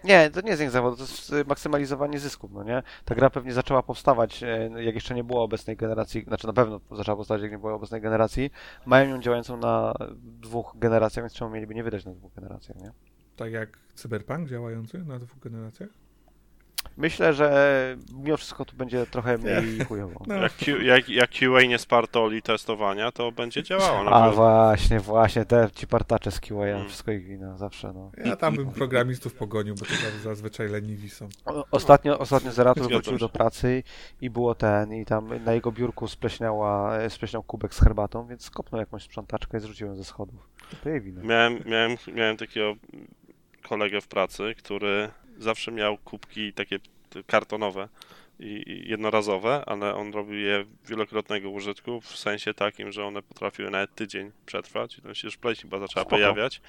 Nie, 0.04 0.30
to 0.30 0.40
nie 0.40 0.48
jest 0.48 0.60
jęk 0.60 0.72
zawodu, 0.72 0.96
to 0.96 1.02
jest 1.02 1.32
y, 1.32 1.44
maksymalizowanie 1.44 2.18
zysków, 2.18 2.52
no 2.52 2.62
nie? 2.62 2.82
Ta 3.04 3.14
gra 3.14 3.30
pewnie 3.30 3.52
zaczęła 3.52 3.82
powstawać, 3.82 4.42
e, 4.42 4.70
jak 4.82 4.94
jeszcze 4.94 5.14
nie 5.14 5.24
było 5.24 5.42
obecnej 5.42 5.76
generacji, 5.76 6.24
znaczy 6.24 6.46
na 6.46 6.52
pewno 6.52 6.80
zaczęła 6.90 7.16
powstawać, 7.16 7.42
jak 7.42 7.50
nie 7.50 7.58
było 7.58 7.74
obecnej 7.74 8.00
generacji. 8.00 8.50
Mają 8.86 9.10
ją 9.10 9.20
działającą 9.20 9.56
na 9.56 9.94
dwóch 10.22 10.72
generacjach, 10.78 11.24
więc 11.24 11.34
czemu 11.34 11.50
mieliby 11.50 11.74
nie 11.74 11.84
wydać 11.84 12.04
na 12.04 12.12
dwóch 12.12 12.34
generacjach, 12.34 12.78
nie? 12.78 12.92
Tak 13.36 13.52
jak 13.52 13.78
Cyberpunk 13.94 14.48
działający 14.48 15.04
na 15.04 15.18
dwóch 15.18 15.38
generacjach? 15.38 16.05
Myślę, 16.96 17.34
że 17.34 17.96
mimo 18.14 18.36
wszystko 18.36 18.64
tu 18.64 18.76
będzie 18.76 19.06
trochę 19.06 19.38
mniej 19.38 19.84
chujowo. 19.84 20.20
No, 20.26 20.34
Jak, 20.34 20.52
Q, 20.56 20.82
jak, 20.82 21.08
jak 21.08 21.30
QA 21.30 21.62
nie 21.68 21.78
spartoli 21.78 22.42
testowania, 22.42 23.12
to 23.12 23.32
będzie 23.32 23.62
działało 23.62 24.04
na 24.04 24.10
A 24.10 24.20
pewno. 24.28 24.36
właśnie, 24.36 25.00
właśnie, 25.00 25.44
te 25.44 25.68
ci 25.74 25.86
partacze 25.86 26.30
z 26.30 26.40
QA, 26.40 26.54
Mm. 26.66 26.88
wszystko 26.88 27.12
ich 27.12 27.24
wina, 27.26 27.56
zawsze, 27.56 27.92
no. 27.92 28.10
ja 28.24 28.36
tam 28.36 28.56
bym 28.56 28.70
programistów 28.70 29.34
pogonił, 29.34 29.74
bo 29.74 29.86
to 29.86 29.92
za- 29.94 30.18
zazwyczaj 30.22 30.68
leniwi 30.68 31.10
są. 31.10 31.28
O- 31.44 31.64
Ostatnio, 31.70 32.18
ostatnio 32.18 32.52
Zeratul 32.52 32.84
Zgadzam 32.84 33.02
wrócił 33.02 33.18
do 33.18 33.28
pracy 33.28 33.82
i 34.20 34.30
było 34.30 34.54
ten, 34.54 34.92
i 34.94 35.04
tam 35.04 35.44
na 35.44 35.52
jego 35.52 35.72
biurku 35.72 36.08
spleśniała, 36.08 36.96
e, 36.98 37.10
spleśniał 37.10 37.42
kubek 37.42 37.74
z 37.74 37.80
herbatą, 37.80 38.26
więc 38.26 38.42
skopnął 38.44 38.80
jakąś 38.80 39.02
sprzątaczkę 39.02 39.58
i 39.58 39.60
zrzuciłem 39.60 39.96
ze 39.96 40.04
schodów. 40.04 40.48
To 40.82 40.88
jej 40.88 41.00
wina. 41.00 41.22
Miałem, 41.22 41.58
miałem, 41.66 41.96
miałem 42.14 42.36
takiego 42.36 42.74
kolegę 43.68 44.00
w 44.00 44.08
pracy, 44.08 44.54
który 44.58 45.08
zawsze 45.38 45.72
miał 45.72 45.98
kubki 45.98 46.52
takie 46.52 46.78
kartonowe 47.26 47.88
i 48.40 48.82
jednorazowe, 48.86 49.62
ale 49.66 49.94
on 49.94 50.12
robił 50.12 50.38
je 50.38 50.64
wielokrotnego 50.88 51.50
użytku, 51.50 52.00
w 52.00 52.16
sensie 52.16 52.54
takim, 52.54 52.92
że 52.92 53.04
one 53.04 53.22
potrafiły 53.22 53.70
nawet 53.70 53.94
tydzień 53.94 54.32
przetrwać 54.46 54.98
i 54.98 55.02
tam 55.02 55.14
się 55.14 55.28
już 55.28 55.38
chyba 55.60 55.78
zaczęła 55.78 55.88
Spoko. 56.02 56.08
pojawiać. 56.16 56.60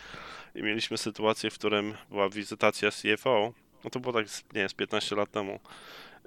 I 0.56 0.64
mieliśmy 0.64 0.98
sytuację, 0.98 1.49
w 1.49 1.53
którym 1.53 1.94
była 2.10 2.30
wizytacja 2.30 2.89
CFO, 2.91 3.53
no 3.84 3.89
to 3.89 3.99
było 3.99 4.14
tak, 4.14 4.30
z- 4.30 4.44
nie 4.53 4.69
z 4.69 4.73
15 4.73 5.15
lat 5.15 5.31
temu 5.31 5.60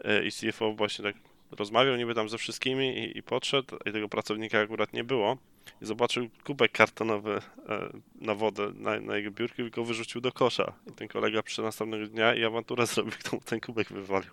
E, 0.05 0.25
i 0.25 0.31
CFO 0.33 0.73
właśnie 0.73 1.03
tak 1.05 1.15
rozmawiał 1.51 1.97
niby 1.97 2.15
tam 2.15 2.29
ze 2.29 2.39
wszystkimi 2.39 2.99
i, 2.99 3.19
i 3.19 3.23
podszedł, 3.23 3.77
i 3.87 3.93
tego 3.93 4.09
pracownika 4.09 4.61
akurat 4.61 4.93
nie 4.93 5.05
było 5.05 5.37
i 5.83 5.87
zobaczył 5.87 6.29
kubek 6.45 6.73
kartonowy 6.73 7.41
e, 7.69 7.91
na 8.15 8.35
wodę 8.35 8.73
na, 8.75 9.01
na 9.01 9.17
jego 9.17 9.31
biurku 9.31 9.63
i 9.63 9.71
go 9.71 9.85
wyrzucił 9.85 10.21
do 10.21 10.33
kosza. 10.33 10.73
I 10.87 10.93
ten 10.93 11.09
kolega 11.09 11.43
przyszedł 11.43 11.67
następnego 11.67 12.07
dnia 12.07 12.35
i 12.35 12.45
awanturę 12.45 12.87
zrobił, 12.95 13.13
kto 13.13 13.37
mu 13.37 13.43
ten 13.43 13.61
kubek 13.61 13.89
wywalił. 13.89 14.31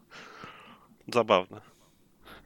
Zabawne. 1.14 1.61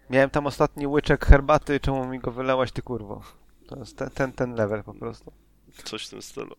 Miałem 0.09 0.29
tam 0.29 0.47
ostatni 0.47 0.87
łyczek 0.87 1.25
herbaty, 1.25 1.79
czemu 1.79 2.05
mi 2.05 2.19
go 2.19 2.31
wylełaś, 2.31 2.71
ty 2.71 2.81
kurwo? 2.81 3.23
To 3.67 3.79
jest 3.79 3.97
ten, 3.97 4.09
ten, 4.09 4.33
ten 4.33 4.55
level 4.55 4.83
po 4.83 4.93
prostu. 4.93 5.31
Coś 5.83 6.07
w 6.07 6.09
tym 6.09 6.21
stylu. 6.21 6.55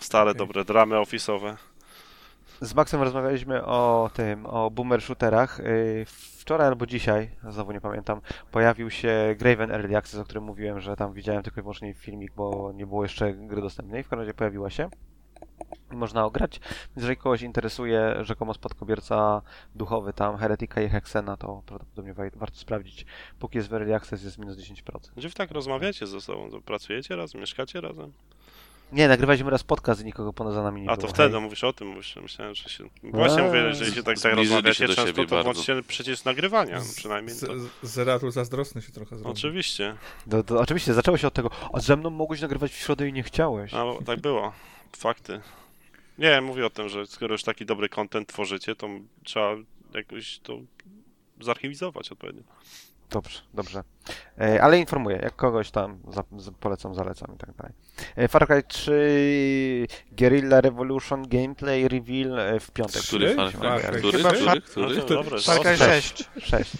Stare, 0.00 0.34
dobre 0.34 0.64
dramy 0.64 0.98
ofisowe. 0.98 1.56
Z 2.60 2.74
Maxem 2.74 3.02
rozmawialiśmy 3.02 3.64
o 3.64 4.10
tym, 4.14 4.46
o 4.46 4.70
boomer 4.70 5.02
shooterach. 5.02 5.58
Yy, 5.58 6.04
Wczoraj 6.38 6.66
albo 6.66 6.86
dzisiaj, 6.86 7.30
znowu 7.48 7.72
nie 7.72 7.80
pamiętam, 7.80 8.20
pojawił 8.52 8.90
się 8.90 9.34
Graven 9.38 9.70
Early 9.70 9.96
Access, 9.96 10.20
o 10.20 10.24
którym 10.24 10.44
mówiłem, 10.44 10.80
że 10.80 10.96
tam 10.96 11.12
widziałem 11.12 11.42
tylko 11.42 11.60
i 11.60 11.62
wyłącznie 11.62 11.94
filmik, 11.94 12.32
bo 12.34 12.72
nie 12.74 12.86
było 12.86 13.02
jeszcze 13.02 13.32
gry 13.34 13.60
dostępnej. 13.62 14.02
W 14.02 14.08
każdym 14.08 14.18
razie 14.20 14.34
pojawiła 14.34 14.70
się. 14.70 14.88
Można 15.90 16.24
ograć. 16.24 16.60
Jeżeli 16.96 17.16
kogoś 17.16 17.42
interesuje 17.42 18.14
rzekomo 18.24 18.54
spadkobierca 18.54 19.42
duchowy 19.74 20.12
tam, 20.12 20.36
Heretika 20.36 20.80
i 20.82 20.88
Hexena, 20.88 21.36
to 21.36 21.62
prawdopodobnie 21.66 22.14
wa- 22.14 22.24
warto 22.36 22.56
sprawdzić. 22.56 23.06
Póki 23.38 23.58
jest 23.58 23.68
w 23.68 23.72
Early 23.74 23.94
Access 23.94 24.24
jest 24.24 24.38
minus 24.38 24.56
10%. 24.56 25.12
Gdzie 25.16 25.28
wy 25.28 25.34
tak 25.34 25.50
rozmawiacie 25.50 26.06
ze 26.06 26.20
sobą? 26.20 26.48
Pracujecie 26.64 27.16
razem, 27.16 27.40
mieszkacie 27.40 27.80
razem? 27.80 28.12
Nie, 28.92 29.08
nagrywaliśmy 29.08 29.50
raz 29.50 29.62
podcast 29.62 30.00
i 30.00 30.04
nikogo 30.04 30.32
poza 30.32 30.62
nami 30.62 30.82
nie 30.82 30.90
A 30.90 30.96
było. 30.96 31.06
to 31.08 31.14
wtedy 31.14 31.32
hej. 31.32 31.40
mówisz 31.42 31.64
o 31.64 31.72
tym, 31.72 31.88
mówisz, 31.88 32.16
myślałem, 32.22 32.54
że 32.54 32.68
się... 32.68 32.84
Właśnie 33.02 33.42
mówię, 33.42 33.74
że 33.74 33.84
jeśli 33.84 34.02
tak, 34.04 34.04
tak 34.04 34.18
Zbliżyli 34.18 34.46
się 34.48 34.54
rozmawiacie 34.54 34.86
do 34.88 34.94
często, 34.94 35.06
siebie 35.06 35.26
to 35.26 35.34
bardzo. 35.34 35.52
włączcie 35.52 35.82
przecież 35.88 36.24
nagrywania, 36.24 36.80
przynajmniej 36.96 37.34
Z, 37.36 37.40
to... 37.40 37.58
z, 37.58 37.68
Zeratul 37.92 38.30
zazdrosny 38.30 38.82
się 38.82 38.92
trochę 38.92 39.16
zrobił. 39.16 39.32
Oczywiście. 39.32 39.96
No, 40.26 40.42
to 40.42 40.60
oczywiście, 40.60 40.94
zaczęło 40.94 41.16
się 41.16 41.26
od 41.26 41.34
tego, 41.34 41.50
a 41.72 41.80
ze 41.80 41.96
mną 41.96 42.10
mogłeś 42.10 42.40
nagrywać 42.40 42.72
w 42.72 42.76
środę 42.76 43.08
i 43.08 43.12
nie 43.12 43.22
chciałeś. 43.22 43.74
A, 43.74 43.84
bo 43.84 44.02
tak 44.06 44.20
było. 44.20 44.52
Fakty. 44.96 45.40
Nie, 46.18 46.40
mówię 46.40 46.66
o 46.66 46.70
tym, 46.70 46.88
że 46.88 47.06
skoro 47.06 47.34
już 47.34 47.42
taki 47.42 47.66
dobry 47.66 47.88
content 47.88 48.28
tworzycie, 48.28 48.74
to 48.74 48.88
trzeba 49.24 49.56
jakoś 49.94 50.38
to 50.38 50.58
zarchiwizować 51.40 52.12
odpowiednio. 52.12 52.42
Dobrze, 53.10 53.40
dobrze. 53.54 53.82
E, 54.40 54.62
ale 54.62 54.78
informuję, 54.78 55.18
jak 55.22 55.36
kogoś 55.36 55.70
tam 55.70 55.98
polecam, 56.60 56.94
zalecam 56.94 57.34
i 57.34 57.38
tak 57.38 57.52
dalej. 57.52 57.72
E, 58.16 58.28
Far 58.28 58.46
Cry 58.46 58.62
3 58.62 59.86
Guerrilla 60.12 60.60
Revolution 60.60 61.28
Gameplay 61.28 61.88
Reveal 61.88 62.38
e, 62.38 62.60
w 62.60 62.70
piątek. 62.70 63.02
Który 63.02 63.34
Far 63.34 63.52
Cry? 63.52 63.98
Który? 63.98 64.18
Chyba 64.18 64.60
Który? 64.60 64.96
No 64.96 65.02
to 65.02 65.22
Far 65.40 65.60
Cry 65.60 65.76
Sześć. 65.76 66.30
6. 66.38 66.50
6. 66.50 66.76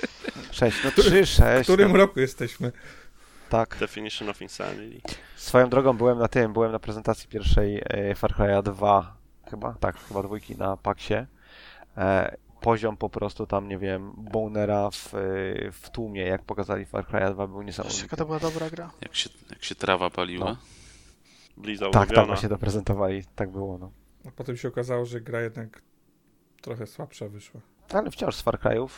6, 0.51 0.85
no 0.85 0.91
3, 0.91 1.27
6. 1.27 1.41
W 1.41 1.63
którym 1.63 1.93
no, 1.93 1.99
roku 1.99 2.21
jesteśmy? 2.21 2.73
tak. 3.49 3.77
Definition 3.81 4.29
of 4.29 4.43
Insanity. 4.43 5.01
Swoją 5.37 5.69
drogą 5.69 5.97
byłem 5.97 6.19
na 6.19 6.29
tym, 6.29 6.53
byłem 6.53 6.73
na 6.73 6.79
prezentacji 6.79 7.29
pierwszej 7.29 7.83
Far 8.17 8.33
Cry'a 8.33 8.63
2, 8.63 9.17
chyba, 9.51 9.75
tak, 9.81 9.97
chyba 10.09 10.23
dwójki 10.23 10.57
na 10.57 10.77
Paxie. 10.77 11.27
Poziom 12.61 12.97
po 12.97 13.11
prostu 13.11 13.47
tam, 13.47 13.69
nie 13.69 13.79
wiem, 13.79 14.13
bonera 14.17 14.91
w, 14.91 15.15
e, 15.15 15.19
w 15.73 15.91
tłumie, 15.91 16.23
jak 16.23 16.43
pokazali 16.43 16.85
Far 16.85 17.05
Cry'a 17.05 17.33
2 17.33 17.47
był 17.47 17.63
niesamowity. 17.63 18.03
Jaka 18.03 18.17
to 18.17 18.25
była 18.25 18.39
dobra 18.39 18.71
gra. 18.71 18.91
Jak 19.01 19.15
się, 19.15 19.31
jak 19.51 19.65
się 19.65 19.75
trawa 19.75 20.11
paliła. 20.11 20.47
No. 20.47 20.57
Bliza 21.57 21.91
Tak, 21.91 22.13
tak 22.13 22.27
właśnie 22.27 22.49
to 22.49 22.59
prezentowali, 22.59 23.25
tak 23.35 23.51
było, 23.51 23.79
no. 23.79 23.91
A 24.27 24.31
potem 24.31 24.57
się 24.57 24.69
okazało, 24.69 25.05
że 25.05 25.21
gra 25.21 25.41
jednak 25.41 25.83
trochę 26.61 26.87
słabsza 26.87 27.29
wyszła. 27.29 27.61
Ale 27.93 28.11
wciąż 28.11 28.37
z 28.37 28.43
Far 28.43 28.59
Cry'ów 28.59 28.89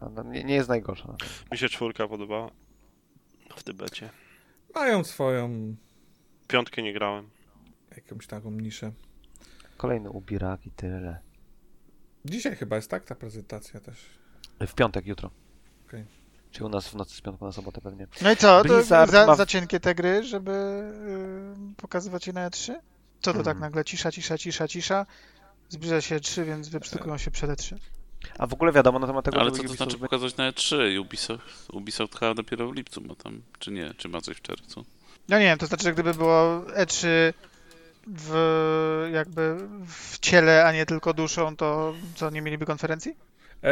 no, 0.00 0.10
no, 0.10 0.22
nie, 0.22 0.44
nie 0.44 0.54
jest 0.54 0.68
najgorsza. 0.68 1.16
Mi 1.52 1.58
się 1.58 1.68
czwórka 1.68 2.08
podobała 2.08 2.50
w 3.56 3.62
Tybecie. 3.62 4.10
Mają 4.74 5.04
swoją 5.04 5.76
Piątkę 6.48 6.82
nie 6.82 6.92
grałem. 6.92 7.30
jakąś 7.96 8.26
taką 8.26 8.50
niszę. 8.50 8.92
Kolejny 9.76 10.10
ubirak 10.10 10.66
i 10.66 10.70
tyle. 10.70 11.20
Dzisiaj 12.24 12.56
chyba 12.56 12.76
jest 12.76 12.90
tak 12.90 13.04
ta 13.04 13.14
prezentacja 13.14 13.80
też. 13.80 13.96
W 14.60 14.74
piątek, 14.74 15.06
jutro. 15.06 15.30
Okej. 15.88 16.04
Czyli 16.50 16.66
u 16.66 16.68
nas 16.68 16.88
w 16.88 16.94
nocy 16.94 17.16
z 17.16 17.20
piątku 17.20 17.44
na 17.44 17.52
sobotę 17.52 17.80
pewnie. 17.80 18.06
No 18.22 18.32
i 18.32 18.36
co? 18.36 18.64
To 18.64 18.82
za, 18.82 19.06
ma- 19.26 19.36
za 19.36 19.46
cienkie 19.46 19.80
te 19.80 19.94
gry, 19.94 20.24
żeby 20.24 20.50
y, 21.72 21.74
pokazywać 21.76 22.26
je 22.26 22.32
na 22.32 22.50
E3? 22.50 22.72
Co 23.20 23.32
to 23.32 23.38
tak 23.38 23.44
Hmm. 23.44 23.60
nagle 23.60 23.84
cisza, 23.84 24.12
cisza, 24.12 24.38
cisza, 24.38 24.68
cisza? 24.68 25.06
Zbliża 25.68 26.00
się 26.00 26.16
E3, 26.16 26.44
więc 26.44 26.68
wyprztykują 26.68 27.18
się 27.18 27.30
przed 27.30 27.50
E3. 27.50 27.76
A 28.38 28.46
w 28.46 28.52
ogóle 28.52 28.72
wiadomo 28.72 28.98
na 28.98 29.06
temat 29.06 29.24
tego, 29.24 29.40
Ale 29.40 29.50
co 29.50 29.56
to 29.56 29.62
Ubisoft 29.62 29.76
znaczy 29.78 29.98
pokazać 29.98 30.36
na 30.36 30.50
E3? 30.52 31.00
Ubisoft, 31.00 31.70
Ubisoft 31.72 32.18
chyba 32.18 32.34
dopiero 32.34 32.68
w 32.68 32.74
lipcu 32.74 33.00
ma 33.00 33.14
tam, 33.14 33.42
czy 33.58 33.70
nie? 33.72 33.94
Czy 33.96 34.08
ma 34.08 34.20
coś 34.20 34.36
w 34.36 34.40
czerwcu? 34.42 34.84
No 35.28 35.38
nie 35.38 35.44
wiem, 35.44 35.58
to 35.58 35.66
znaczy, 35.66 35.84
że 35.84 35.92
gdyby 35.92 36.14
było 36.14 36.60
E3 36.60 37.06
w 38.06 39.08
jakby 39.12 39.56
w 39.86 40.18
ciele, 40.18 40.64
a 40.66 40.72
nie 40.72 40.86
tylko 40.86 41.14
duszą, 41.14 41.56
to 41.56 41.94
co, 42.14 42.30
nie 42.30 42.42
mieliby 42.42 42.66
konferencji? 42.66 43.16
Eee, 43.62 43.70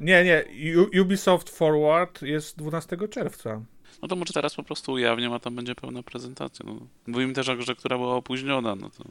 nie, 0.00 0.24
nie. 0.24 0.44
U- 0.80 1.00
Ubisoft 1.02 1.50
Forward 1.50 2.22
jest 2.22 2.58
12 2.58 2.96
czerwca. 3.08 3.60
No 4.02 4.08
to 4.08 4.16
może 4.16 4.32
teraz 4.32 4.54
po 4.54 4.62
prostu 4.62 4.92
ujawnią, 4.92 5.34
a 5.34 5.38
tam 5.38 5.56
będzie 5.56 5.74
pełna 5.74 6.02
prezentacja. 6.02 6.66
No. 6.66 6.76
Mówimy 7.06 7.32
też 7.32 7.48
o 7.48 7.56
grze, 7.56 7.74
która 7.74 7.98
była 7.98 8.14
opóźniona, 8.14 8.74
no 8.74 8.90
to... 8.90 9.04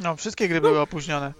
No, 0.00 0.16
wszystkie 0.16 0.48
gry 0.48 0.60
były 0.60 0.80
opóźnione. 0.80 1.32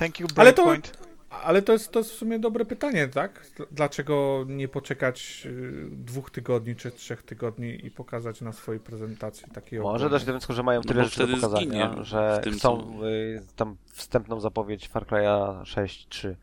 Thank 0.00 0.20
you, 0.20 0.26
Ale 0.36 0.52
to- 0.52 0.64
Breakpoint. 0.64 1.11
Ale 1.44 1.62
to 1.62 1.72
jest, 1.72 1.92
to 1.92 1.98
jest 1.98 2.10
w 2.12 2.14
sumie 2.14 2.38
dobre 2.38 2.64
pytanie, 2.64 3.08
tak? 3.08 3.46
Dl- 3.58 3.66
Dlaczego 3.70 4.44
nie 4.48 4.68
poczekać 4.68 5.42
y, 5.46 5.88
dwóch 5.90 6.30
tygodni 6.30 6.76
czy 6.76 6.90
trzech 6.90 7.22
tygodni 7.22 7.86
i 7.86 7.90
pokazać 7.90 8.40
na 8.40 8.52
swojej 8.52 8.80
prezentacji 8.80 9.46
takiego. 9.54 9.82
Może 9.82 10.10
do 10.10 10.18
wniosku, 10.18 10.52
że 10.52 10.62
mają 10.62 10.80
No 10.80 10.88
tyle 10.88 11.02
bo 11.02 11.08
rzeczy 11.08 11.26
do 11.26 11.34
pokazania, 11.34 11.88
zginie 11.90 12.04
że 12.04 12.38
w 12.40 12.44
tym, 12.44 12.52
chcą 12.54 12.98
co- 12.98 13.08
y, 13.08 13.42
tam 13.56 13.76
wstępną 13.92 14.40
zapowiedź 14.40 14.88
Far 14.88 15.06
Cry'a 15.06 15.62
6.3 15.62 16.34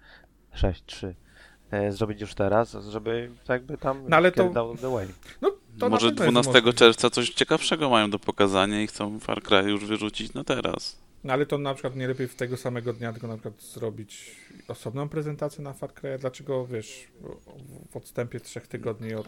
6.3 0.55 1.07
e, 1.07 1.13
zrobić 1.89 2.21
już 2.21 2.33
teraz, 2.33 2.77
żeby 2.89 3.29
jakby 3.49 3.77
tam 3.77 4.01
No 4.09 4.17
ale 4.17 4.31
to- 4.31 4.75
the 4.81 4.91
way. 4.91 5.07
No, 5.41 5.51
to 5.79 5.89
Może 5.89 6.07
pewno 6.11 6.23
jest 6.23 6.31
12 6.31 6.51
możliwe. 6.51 6.73
czerwca 6.73 7.09
coś 7.09 7.29
ciekawszego 7.29 7.89
mają 7.89 8.09
do 8.09 8.19
pokazania 8.19 8.81
i 8.81 8.87
chcą 8.87 9.19
Far 9.19 9.41
Cry 9.43 9.57
już 9.71 9.85
wyrzucić 9.85 10.33
na 10.33 10.43
teraz. 10.43 10.97
No 11.23 11.33
ale 11.33 11.45
to 11.45 11.57
na 11.57 11.73
przykład 11.73 11.95
nie 11.95 12.07
lepiej 12.07 12.27
w 12.27 12.35
tego 12.35 12.57
samego 12.57 12.93
dnia, 12.93 13.11
tylko 13.11 13.27
na 13.27 13.33
przykład 13.33 13.61
zrobić 13.61 14.35
osobną 14.67 15.09
prezentację 15.09 15.63
na 15.63 15.73
Far 15.73 15.93
Cry. 15.93 16.17
Dlaczego, 16.19 16.67
wiesz, 16.67 17.07
w- 17.91 17.97
odstępie 17.97 18.39
trzech 18.39 18.67
tygodni 18.67 19.13
od... 19.13 19.27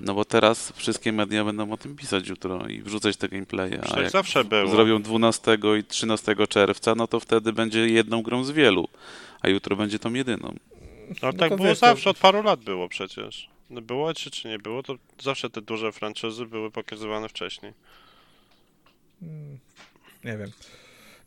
No 0.00 0.14
bo 0.14 0.24
teraz 0.24 0.72
wszystkie 0.76 1.12
media 1.12 1.44
będą 1.44 1.72
o 1.72 1.76
tym 1.76 1.96
pisać 1.96 2.28
jutro 2.28 2.68
i 2.68 2.82
wrzucać 2.82 3.16
te 3.16 3.28
gameplaye, 3.28 3.80
a 3.94 4.00
jak 4.00 4.10
zawsze 4.10 4.44
było. 4.44 4.70
zrobią 4.70 5.02
12 5.02 5.58
i 5.78 5.84
13 5.84 6.46
czerwca, 6.48 6.94
no 6.94 7.06
to 7.06 7.20
wtedy 7.20 7.52
będzie 7.52 7.88
jedną 7.88 8.22
grą 8.22 8.44
z 8.44 8.50
wielu, 8.50 8.88
a 9.40 9.48
jutro 9.48 9.76
będzie 9.76 9.98
tą 9.98 10.14
jedyną. 10.14 10.54
No 11.10 11.16
No 11.22 11.32
tak 11.32 11.56
było 11.56 11.68
wiesz, 11.68 11.80
to- 11.80 11.86
zawsze, 11.86 12.10
od 12.10 12.18
paru 12.18 12.42
lat 12.42 12.60
było 12.60 12.88
przecież. 12.88 13.50
No 13.70 13.80
Było 13.82 14.14
czy, 14.14 14.30
czy 14.30 14.48
nie 14.48 14.58
było, 14.58 14.82
to 14.82 14.94
zawsze 15.22 15.50
te 15.50 15.62
duże 15.62 15.92
franczyzy 15.92 16.46
były 16.46 16.70
pokazywane 16.70 17.28
wcześniej. 17.28 17.72
Mm, 19.22 19.58
Nie 20.24 20.36
wiem. 20.36 20.50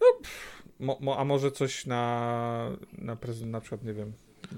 No, 0.02 0.08
mo, 0.80 0.98
mo, 1.02 1.18
a 1.20 1.24
może 1.26 1.52
coś 1.52 1.86
na, 1.86 2.70
na, 2.98 3.16
prezent, 3.16 3.52
na 3.52 3.62
przykład, 3.62 3.84
nie 3.84 3.94
wiem, 3.94 4.14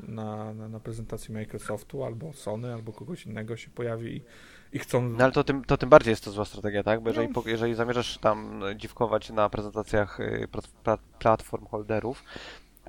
na, 0.07 0.53
na, 0.53 0.67
na 0.69 0.79
prezentacji 0.79 1.33
Microsoftu 1.33 2.03
albo 2.03 2.33
Sony, 2.33 2.73
albo 2.73 2.93
kogoś 2.93 3.25
innego 3.25 3.57
się 3.57 3.69
pojawi 3.69 4.15
i, 4.15 4.21
i 4.73 4.79
chcą... 4.79 5.01
No 5.09 5.23
ale 5.23 5.33
to 5.33 5.43
tym, 5.43 5.63
to 5.65 5.77
tym 5.77 5.89
bardziej 5.89 6.11
jest 6.11 6.23
to 6.23 6.31
zła 6.31 6.45
strategia, 6.45 6.83
tak? 6.83 7.01
Bo 7.01 7.09
jeżeli, 7.09 7.27
No. 7.35 7.43
jeżeli 7.45 7.75
zamierzasz 7.75 8.17
tam 8.17 8.61
dziwkować 8.75 9.29
na 9.29 9.49
prezentacjach 9.49 10.19
y, 10.19 10.47
plat- 10.51 10.67
plat- 10.83 10.99
platform 11.19 11.65
holderów, 11.65 12.23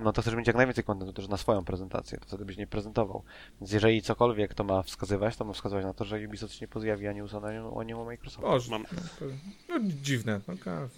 no 0.00 0.12
to 0.12 0.22
chcesz 0.22 0.34
mieć 0.34 0.46
jak 0.46 0.56
najwięcej 0.56 0.84
kontentu 0.84 1.12
też 1.12 1.28
na 1.28 1.36
swoją 1.36 1.64
prezentację, 1.64 2.18
to 2.18 2.26
wtedy 2.26 2.44
byś 2.44 2.56
nie 2.56 2.66
prezentował. 2.66 3.22
Więc 3.60 3.72
jeżeli 3.72 4.02
cokolwiek 4.02 4.54
to 4.54 4.64
ma 4.64 4.82
wskazywać, 4.82 5.36
to 5.36 5.44
ma 5.44 5.52
wskazywać 5.52 5.84
na 5.84 5.94
to, 5.94 6.04
że 6.04 6.18
Ubisoft 6.28 6.54
się 6.54 6.58
nie 6.60 6.68
pojawi 6.68 7.06
ani 7.08 7.22
u 7.22 7.28
Sony, 7.28 7.48
ani 7.48 7.60
u- 7.60 7.80
ani 7.80 7.94
u 7.94 8.04
Microsoftu. 8.04 8.46
O, 8.48 8.60
że- 8.60 8.70
Mam- 8.70 8.86
no, 8.92 8.98
to, 9.18 9.24
no, 9.68 9.74
dziwne. 10.02 10.40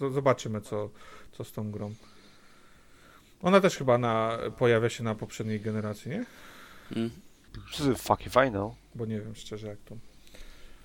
No, 0.01 0.09
zobaczymy, 0.11 0.61
co, 0.61 0.89
co 1.31 1.43
z 1.43 1.51
tą 1.51 1.71
grą. 1.71 1.93
Ona 3.43 3.61
też 3.61 3.77
chyba 3.77 3.97
na, 3.97 4.37
pojawia 4.57 4.89
się 4.89 5.03
na 5.03 5.15
poprzedniej 5.15 5.59
generacji, 5.61 6.11
nie? 6.11 6.25
Mm. 6.95 7.09
Fuck 7.97 8.25
if 8.25 8.47
I 8.47 8.49
know. 8.49 8.73
Bo 8.95 9.05
nie 9.05 9.21
wiem 9.21 9.35
szczerze, 9.35 9.67
jak 9.67 9.77
to... 9.85 9.95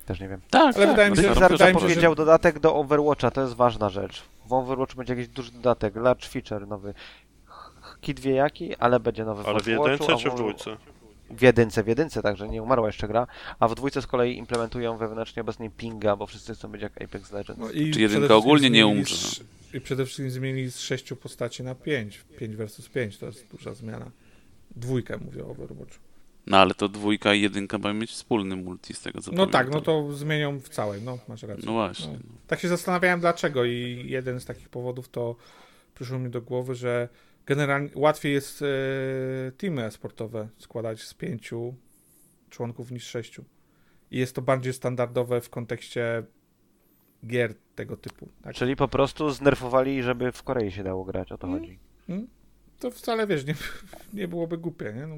Też 0.05 0.19
nie 0.19 0.29
wiem. 0.29 0.41
Tak, 0.49 0.75
Ale 0.75 0.87
wydaje 0.87 1.09
mi 1.11 1.17
się, 1.17 1.21
że- 1.33 1.49
wydaje 1.49 1.73
mi 1.73 1.81
się, 1.81 1.89
że- 2.01 2.15
dodatek 2.15 2.59
do 2.59 2.75
Overwatcha, 2.75 3.31
to 3.31 3.41
jest 3.41 3.53
ważna 3.53 3.89
rzecz. 3.89 4.23
W 4.45 4.53
Overwatchu 4.53 4.97
będzie 4.97 5.13
jakiś 5.15 5.27
duży 5.27 5.51
dodatek, 5.51 5.95
large 5.95 6.27
feature 6.27 6.67
nowy. 6.67 6.93
Ch- 8.05 8.07
Kit 8.07 8.19
wie 8.19 8.31
jaki, 8.31 8.75
ale 8.75 8.99
będzie 8.99 9.25
nowy 9.25 9.43
Ale 9.43 9.59
w 9.59 9.67
jedynce 9.67 10.17
czy 10.17 10.29
w 10.29 10.35
dwójce? 10.35 10.77
W 11.29 11.41
jedynce, 11.41 11.83
w 11.83 11.87
jedynce, 11.87 12.21
także 12.21 12.47
nie 12.49 12.63
umarła 12.63 12.87
jeszcze 12.87 13.07
gra, 13.07 13.27
a 13.59 13.67
w 13.67 13.75
dwójce 13.75 14.01
z 14.01 14.07
kolei 14.07 14.37
implementują 14.37 14.97
wewnętrznie 14.97 15.41
obecnie 15.41 15.69
pinga, 15.69 16.15
bo 16.15 16.27
wszyscy 16.27 16.53
chcą 16.55 16.67
być 16.67 16.81
jak 16.81 17.01
Apex 17.01 17.31
Legends. 17.31 17.61
No 17.61 17.71
i 17.71 17.85
Czy 17.85 17.89
przede 17.91 18.01
jedynka 18.13 18.35
ogólnie 18.35 18.69
nie 18.69 18.87
umrze? 18.87 19.15
z- 19.15 19.43
I 19.73 19.81
przede 19.81 20.05
wszystkim 20.05 20.31
zmienili 20.31 20.71
z 20.71 20.79
sześciu 20.79 21.15
postaci 21.15 21.63
na 21.63 21.75
pięć. 21.75 22.17
Pięć 22.39 22.55
versus 22.55 22.89
pięć, 22.89 23.17
to 23.17 23.25
jest 23.25 23.47
duża 23.51 23.73
zmiana. 23.73 24.11
Dwójkę 24.75 25.17
mówię 25.17 25.43
o 25.45 25.47
Overwatchu. 25.49 25.99
No 26.47 26.57
ale 26.57 26.73
to 26.73 26.89
dwójka 26.89 27.33
i 27.33 27.41
jedynka 27.41 27.77
mają 27.77 27.93
mieć 27.95 28.11
wspólny 28.11 28.55
multi 28.55 28.93
z 28.93 29.01
tego 29.01 29.21
co 29.21 29.31
No 29.31 29.47
tak, 29.47 29.67
no 29.67 29.71
pamiętam. 29.81 29.81
to 30.09 30.13
zmienią 30.13 30.59
w 30.59 30.69
całej, 30.69 31.01
no 31.01 31.17
masz 31.27 31.43
rację. 31.43 31.63
No 31.65 31.71
właśnie. 31.73 32.13
No. 32.13 32.19
Tak 32.47 32.59
się 32.59 32.67
zastanawiałem 32.67 33.19
dlaczego 33.19 33.65
i 33.65 34.03
jeden 34.07 34.39
z 34.39 34.45
takich 34.45 34.69
powodów 34.69 35.09
to 35.09 35.35
przyszło 35.95 36.19
mi 36.19 36.29
do 36.29 36.41
głowy, 36.41 36.75
że 36.75 37.09
generalnie 37.45 37.89
łatwiej 37.95 38.33
jest 38.33 38.61
e, 38.61 38.65
teamy 39.57 39.91
sportowe 39.91 40.47
składać 40.57 41.01
z 41.01 41.13
pięciu 41.13 41.75
członków 42.49 42.91
niż 42.91 43.03
sześciu. 43.03 43.45
I 44.11 44.17
jest 44.17 44.35
to 44.35 44.41
bardziej 44.41 44.73
standardowe 44.73 45.41
w 45.41 45.49
kontekście 45.49 46.23
gier 47.27 47.53
tego 47.75 47.97
typu. 47.97 48.29
Tak? 48.41 48.55
Czyli 48.55 48.75
po 48.75 48.87
prostu 48.87 49.29
znerfowali, 49.29 50.03
żeby 50.03 50.31
w 50.31 50.43
Korei 50.43 50.71
się 50.71 50.83
dało 50.83 51.05
grać, 51.05 51.31
o 51.31 51.37
to 51.37 51.47
Mm. 51.47 51.59
chodzi. 51.59 51.79
To 52.79 52.91
wcale 52.91 53.27
wiesz, 53.27 53.45
nie, 53.45 53.55
nie 54.21 54.27
byłoby 54.27 54.57
głupie, 54.57 54.93
nie? 54.95 55.07
No. 55.07 55.15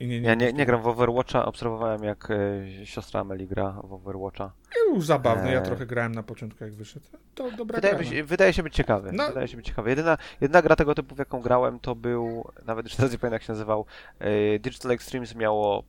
I 0.00 0.06
nie, 0.06 0.18
Ja 0.18 0.34
nie, 0.34 0.52
nie 0.52 0.66
gram 0.66 0.82
w 0.82 0.86
Overwatcha, 0.86 1.44
obserwowałem 1.46 2.04
jak 2.04 2.28
e, 2.30 2.86
siostra 2.86 3.20
Ameli 3.20 3.46
gra 3.46 3.72
w 3.84 3.92
Overwatcha. 3.92 4.52
Był 4.74 5.00
zabawny, 5.00 5.52
ja 5.52 5.60
trochę 5.60 5.86
grałem 5.86 6.14
na 6.14 6.22
początku 6.22 6.64
jak 6.64 6.74
wyszedł. 6.74 7.06
To 7.34 7.50
dobra 7.50 7.76
Wydaje, 7.76 7.94
gra, 7.94 8.02
mi 8.02 8.10
no. 8.10 8.16
się, 8.16 8.24
wydaje 8.24 8.52
się 8.52 8.62
być 8.62 8.74
ciekawy. 8.74 9.10
No. 9.12 9.28
Wydaje 9.28 9.48
się 9.48 9.56
być 9.56 9.66
ciekawy. 9.66 9.90
Jedyna, 9.90 10.18
jedyna 10.40 10.62
gra 10.62 10.76
tego 10.76 10.94
typu, 10.94 11.14
w 11.14 11.18
jaką 11.18 11.40
grałem, 11.40 11.80
to 11.80 11.94
był, 11.94 12.50
nawet 12.64 12.86
już 12.86 12.96
teraz 12.96 13.12
nie 13.12 13.18
pamiętam 13.18 13.34
jak 13.34 13.42
się 13.42 13.52
nazywał, 13.52 13.86
e, 14.18 14.58
Digital 14.58 14.92
Extremes 14.92 15.34
miało 15.34 15.78
e, 15.78 15.82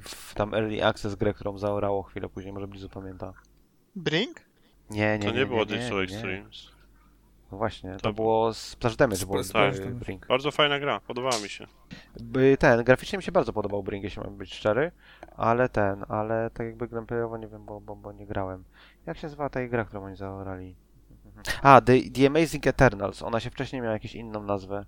w, 0.00 0.34
tam 0.34 0.54
Early 0.54 0.84
Access 0.84 1.14
grę, 1.14 1.34
którą 1.34 1.58
zaorało 1.58 2.02
chwilę 2.02 2.28
później, 2.28 2.52
może 2.52 2.68
Blizu 2.68 2.88
pamięta. 2.88 3.32
Brink? 3.96 4.40
Nie, 4.90 5.18
nie, 5.18 5.24
To 5.24 5.34
nie 5.34 5.46
było 5.46 5.60
nie, 5.60 5.66
Digital 5.66 5.98
nie. 5.98 6.04
Extremes. 6.04 6.69
No 7.52 7.58
właśnie, 7.58 7.92
to, 7.92 7.98
To 8.00 8.12
było 8.12 8.54
z 8.54 8.58
Splash 8.58 8.96
Damage, 8.96 9.26
było 9.26 9.42
z- 9.42 9.52
tak. 9.52 9.94
Brink. 9.94 10.26
Bardzo 10.26 10.50
fajna 10.50 10.78
gra, 10.80 11.00
podobała 11.00 11.38
mi 11.38 11.48
się. 11.48 11.66
By- 12.20 12.56
Ten, 12.56 12.84
graficznie 12.84 13.16
mi 13.16 13.22
się 13.22 13.32
bardzo 13.32 13.52
podobał 13.52 13.82
Brink, 13.82 14.04
jeśli 14.04 14.22
mam 14.22 14.36
być 14.36 14.54
szczery, 14.54 14.92
ale 15.36 15.68
ten, 15.68 16.04
ale 16.08 16.50
tak 16.54 16.66
jakby 16.66 16.88
gameplayowo 16.88 17.36
nie 17.36 17.48
wiem, 17.48 17.64
bo, 17.66 17.80
bo, 17.80 17.96
bo 17.96 18.12
nie 18.12 18.26
grałem. 18.26 18.64
Jak 19.06 19.16
się 19.18 19.26
nazywa 19.26 19.48
ta 19.50 19.66
gra, 19.68 19.84
którą 19.84 20.04
oni 20.04 20.16
zaorali? 20.16 20.76
A, 21.62 21.80
The, 21.80 21.92
The 22.14 22.26
Amazing 22.26 22.66
Eternals. 22.66 23.22
Ona 23.22 23.40
się 23.40 23.50
wcześniej 23.50 23.82
miała 23.82 23.92
jakąś 23.94 24.14
inną 24.14 24.42
nazwę, 24.42 24.84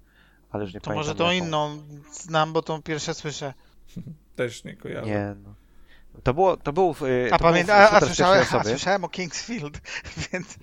ale 0.51 0.65
już 0.65 0.75
nie 0.75 0.81
To 0.81 0.85
pamiętam. 0.85 1.07
może 1.09 1.15
tą 1.19 1.31
jaką. 1.31 1.47
inną 1.47 1.79
znam, 2.13 2.53
bo 2.53 2.63
tą 2.63 2.83
pierwsze 2.83 3.15
słyszę. 3.15 3.55
Też 4.37 4.65
nie 4.65 4.77
kojarzę. 4.77 5.07
Nie, 5.11 5.35
no. 5.45 5.55
To 6.23 6.35
było, 6.35 6.57
to 6.57 6.73
był, 6.73 6.95
y, 7.03 7.27
A 7.33 7.39
to 7.39 7.45
był 7.45 7.53
pamiętam, 7.53 7.81
a, 7.81 7.91
a, 7.91 8.01
słyszałem, 8.01 8.45
a 8.53 8.65
słyszałem 8.65 9.05
o 9.05 9.09
Kingsfield, 9.09 9.81
więc 10.33 10.59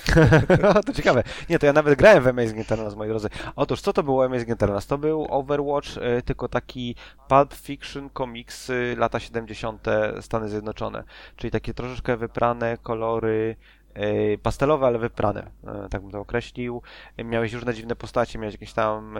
to 0.86 0.92
ciekawe. 0.92 1.22
Nie, 1.48 1.58
to 1.58 1.66
ja 1.66 1.72
nawet 1.72 1.98
grałem 1.98 2.22
w 2.22 2.28
Amazing 2.28 2.58
Eternals, 2.58 2.94
moi 2.96 3.08
drodzy. 3.08 3.28
Otóż, 3.56 3.80
co 3.80 3.92
to 3.92 4.02
było 4.02 4.24
Amazing 4.24 4.50
Eternals? 4.50 4.86
To 4.86 4.98
był 4.98 5.26
Overwatch, 5.30 5.96
y, 5.96 6.22
tylko 6.22 6.48
taki 6.48 6.94
pulp 7.28 7.54
fiction 7.54 8.10
komiks 8.10 8.70
y, 8.70 8.94
lata 8.98 9.20
70. 9.20 9.86
Stany 10.20 10.48
Zjednoczone. 10.48 11.04
Czyli 11.36 11.50
takie 11.50 11.74
troszeczkę 11.74 12.16
wyprane 12.16 12.78
kolory, 12.82 13.56
y, 13.96 14.38
pastelowe, 14.42 14.86
ale 14.86 14.98
wyprane, 14.98 15.50
tak 15.90 16.02
bym 16.02 16.10
to 16.10 16.20
określił. 16.20 16.82
Miałeś 17.24 17.52
różne 17.52 17.74
dziwne 17.74 17.96
postacie, 17.96 18.38
miałeś 18.38 18.54
jakieś 18.54 18.72
tam 18.72 19.18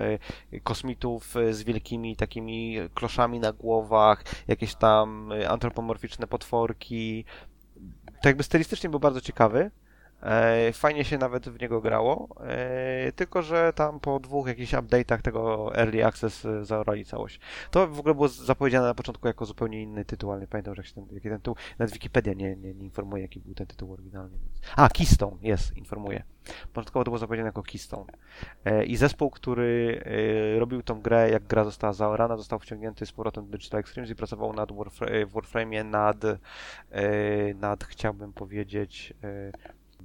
kosmitów 0.62 1.34
z 1.50 1.62
wielkimi 1.62 2.16
takimi 2.16 2.76
kloszami 2.94 3.40
na 3.40 3.52
głowach, 3.52 4.24
jakieś 4.48 4.74
tam 4.74 5.32
antropomorficzne 5.48 6.26
potworki. 6.26 7.24
To 8.22 8.28
jakby 8.28 8.42
stylistycznie 8.42 8.90
był 8.90 9.00
bardzo 9.00 9.20
ciekawy. 9.20 9.70
E, 10.22 10.72
Fajnie 10.72 11.04
się 11.04 11.18
nawet 11.18 11.48
w 11.48 11.60
niego 11.60 11.80
grało, 11.80 12.28
e, 12.40 13.12
tylko 13.12 13.42
że 13.42 13.72
tam 13.72 14.00
po 14.00 14.20
dwóch 14.20 14.46
jakichś 14.46 14.72
update'ach 14.72 15.22
tego 15.22 15.70
Early 15.76 16.06
Access 16.06 16.44
e, 16.44 16.64
zaorali 16.64 17.04
całość. 17.04 17.40
To 17.70 17.86
w 17.86 18.00
ogóle 18.00 18.14
było 18.14 18.28
zapowiedziane 18.28 18.86
na 18.86 18.94
początku 18.94 19.26
jako 19.26 19.46
zupełnie 19.46 19.82
inny 19.82 20.04
tytuł, 20.04 20.32
ale 20.32 20.40
nie 20.40 20.46
pamiętam, 20.46 20.74
jak 20.76 20.86
się 20.86 20.94
ten, 20.94 21.06
jaki 21.10 21.28
ten 21.28 21.38
tytuł, 21.38 21.56
nawet 21.78 21.94
Wikipedia 21.94 22.34
nie, 22.34 22.56
nie, 22.56 22.74
nie 22.74 22.84
informuje, 22.84 23.22
jaki 23.22 23.40
był 23.40 23.54
ten 23.54 23.66
tytuł 23.66 23.92
oryginalnie. 23.92 24.38
Więc... 24.38 24.60
A, 24.76 24.88
Keystone, 24.88 25.36
jest, 25.42 25.76
informuje. 25.76 26.22
Początkowo 26.72 27.04
to 27.04 27.10
było 27.10 27.18
zapowiedziane 27.18 27.48
jako 27.48 27.62
Keystone. 27.62 28.12
I 28.86 28.96
zespół, 28.96 29.30
który 29.30 30.02
robił 30.58 30.82
tą 30.82 31.02
grę, 31.02 31.30
jak 31.30 31.46
gra 31.46 31.64
została 31.64 31.92
zaorana, 31.92 32.36
został 32.36 32.58
wciągnięty 32.58 33.06
z 33.06 33.12
powrotem 33.12 33.50
do 33.50 33.58
Digital 33.58 33.80
Extremes 33.80 34.10
i 34.10 34.14
pracował 34.14 34.52
nad 34.52 34.70
Warframe'ie 35.32 35.84
nad, 35.84 36.16
nad, 37.54 37.84
chciałbym 37.84 38.32
powiedzieć, 38.32 39.14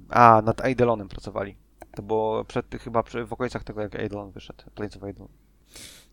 a, 0.08 0.42
nad 0.44 0.64
Eidelonem 0.64 1.08
pracowali. 1.08 1.56
To 1.96 2.02
było 2.02 2.44
przed, 2.44 2.66
chyba 2.74 3.02
przy, 3.02 3.24
w 3.24 3.32
okolicach 3.32 3.64
tego, 3.64 3.80
jak 3.80 3.94
Eidolon 3.94 4.30
wyszedł. 4.30 4.64
Plains 4.74 4.96
of 4.96 5.02
Eidolon. 5.04 5.32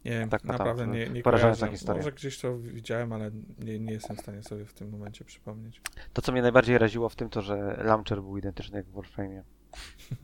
Nie 0.06 0.12
wiem, 0.12 0.30
Tak, 0.30 0.42
tam, 0.42 0.52
naprawdę 0.52 0.86
to 0.86 0.92
nie, 0.92 1.10
nie 1.10 1.22
kojarzę. 1.22 1.72
historia. 1.72 2.02
Może 2.02 2.12
gdzieś 2.12 2.40
to 2.40 2.58
widziałem, 2.58 3.14
ale 3.14 3.32
nie, 3.60 3.80
nie 3.80 3.94
jestem 3.94 4.16
w 4.16 4.20
stanie 4.20 4.44
sobie 4.44 4.66
w 4.66 4.74
tym 4.74 4.90
momencie 4.90 5.26
przypomnieć. 5.26 5.82
To, 6.14 6.22
co 6.22 6.32
mnie 6.32 6.42
najbardziej 6.42 6.78
raziło 6.78 7.10
w 7.10 7.16
tym, 7.16 7.30
to, 7.30 7.42
że 7.42 7.82
launcher 7.84 8.22
był 8.22 8.38
identyczny 8.38 8.78
jak 8.78 8.86
w 8.86 8.94
Warframe'ie. 8.94 9.42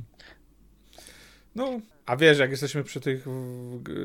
No, 1.56 1.80
a 2.06 2.16
wiesz, 2.18 2.40
jak 2.40 2.52
jesteśmy 2.52 2.84
przy 2.84 3.00
tych 3.00 3.26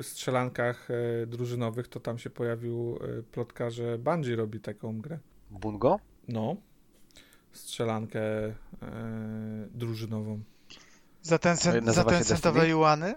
strzelankach 0.03 0.89
e, 0.91 1.27
drużynowych, 1.27 1.89
to 1.89 2.01
tam 2.01 2.19
się 2.19 2.31
pojawił 2.31 2.99
e, 3.19 3.23
plotka, 3.23 3.71
że 3.71 3.99
Bungie 3.99 4.37
robi 4.37 4.61
taką 4.61 5.01
grę. 5.01 5.19
Bungo? 5.51 5.99
No, 6.29 6.57
strzelankę 7.57 8.21
e, 8.21 8.55
drużynową. 9.75 10.41
za 11.23 11.39
ten, 11.39 11.57
cen, 11.57 11.93
za 11.93 12.05
ten 12.05 12.25
centowe 12.25 12.69
juany? 12.69 13.15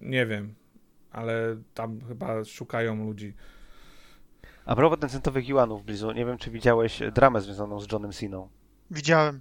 Nie 0.00 0.26
wiem, 0.26 0.54
ale 1.12 1.56
tam 1.74 2.00
chyba 2.08 2.44
szukają 2.44 3.04
ludzi. 3.04 3.34
A 4.64 4.76
propos 4.76 4.98
tencentowych 4.98 5.48
juanów, 5.48 5.84
Blizu, 5.84 6.12
nie 6.12 6.26
wiem, 6.26 6.38
czy 6.38 6.50
widziałeś 6.50 7.02
dramę 7.14 7.40
związaną 7.40 7.80
z 7.80 7.92
Johnem 7.92 8.12
Siną. 8.12 8.48
Widziałem. 8.90 9.40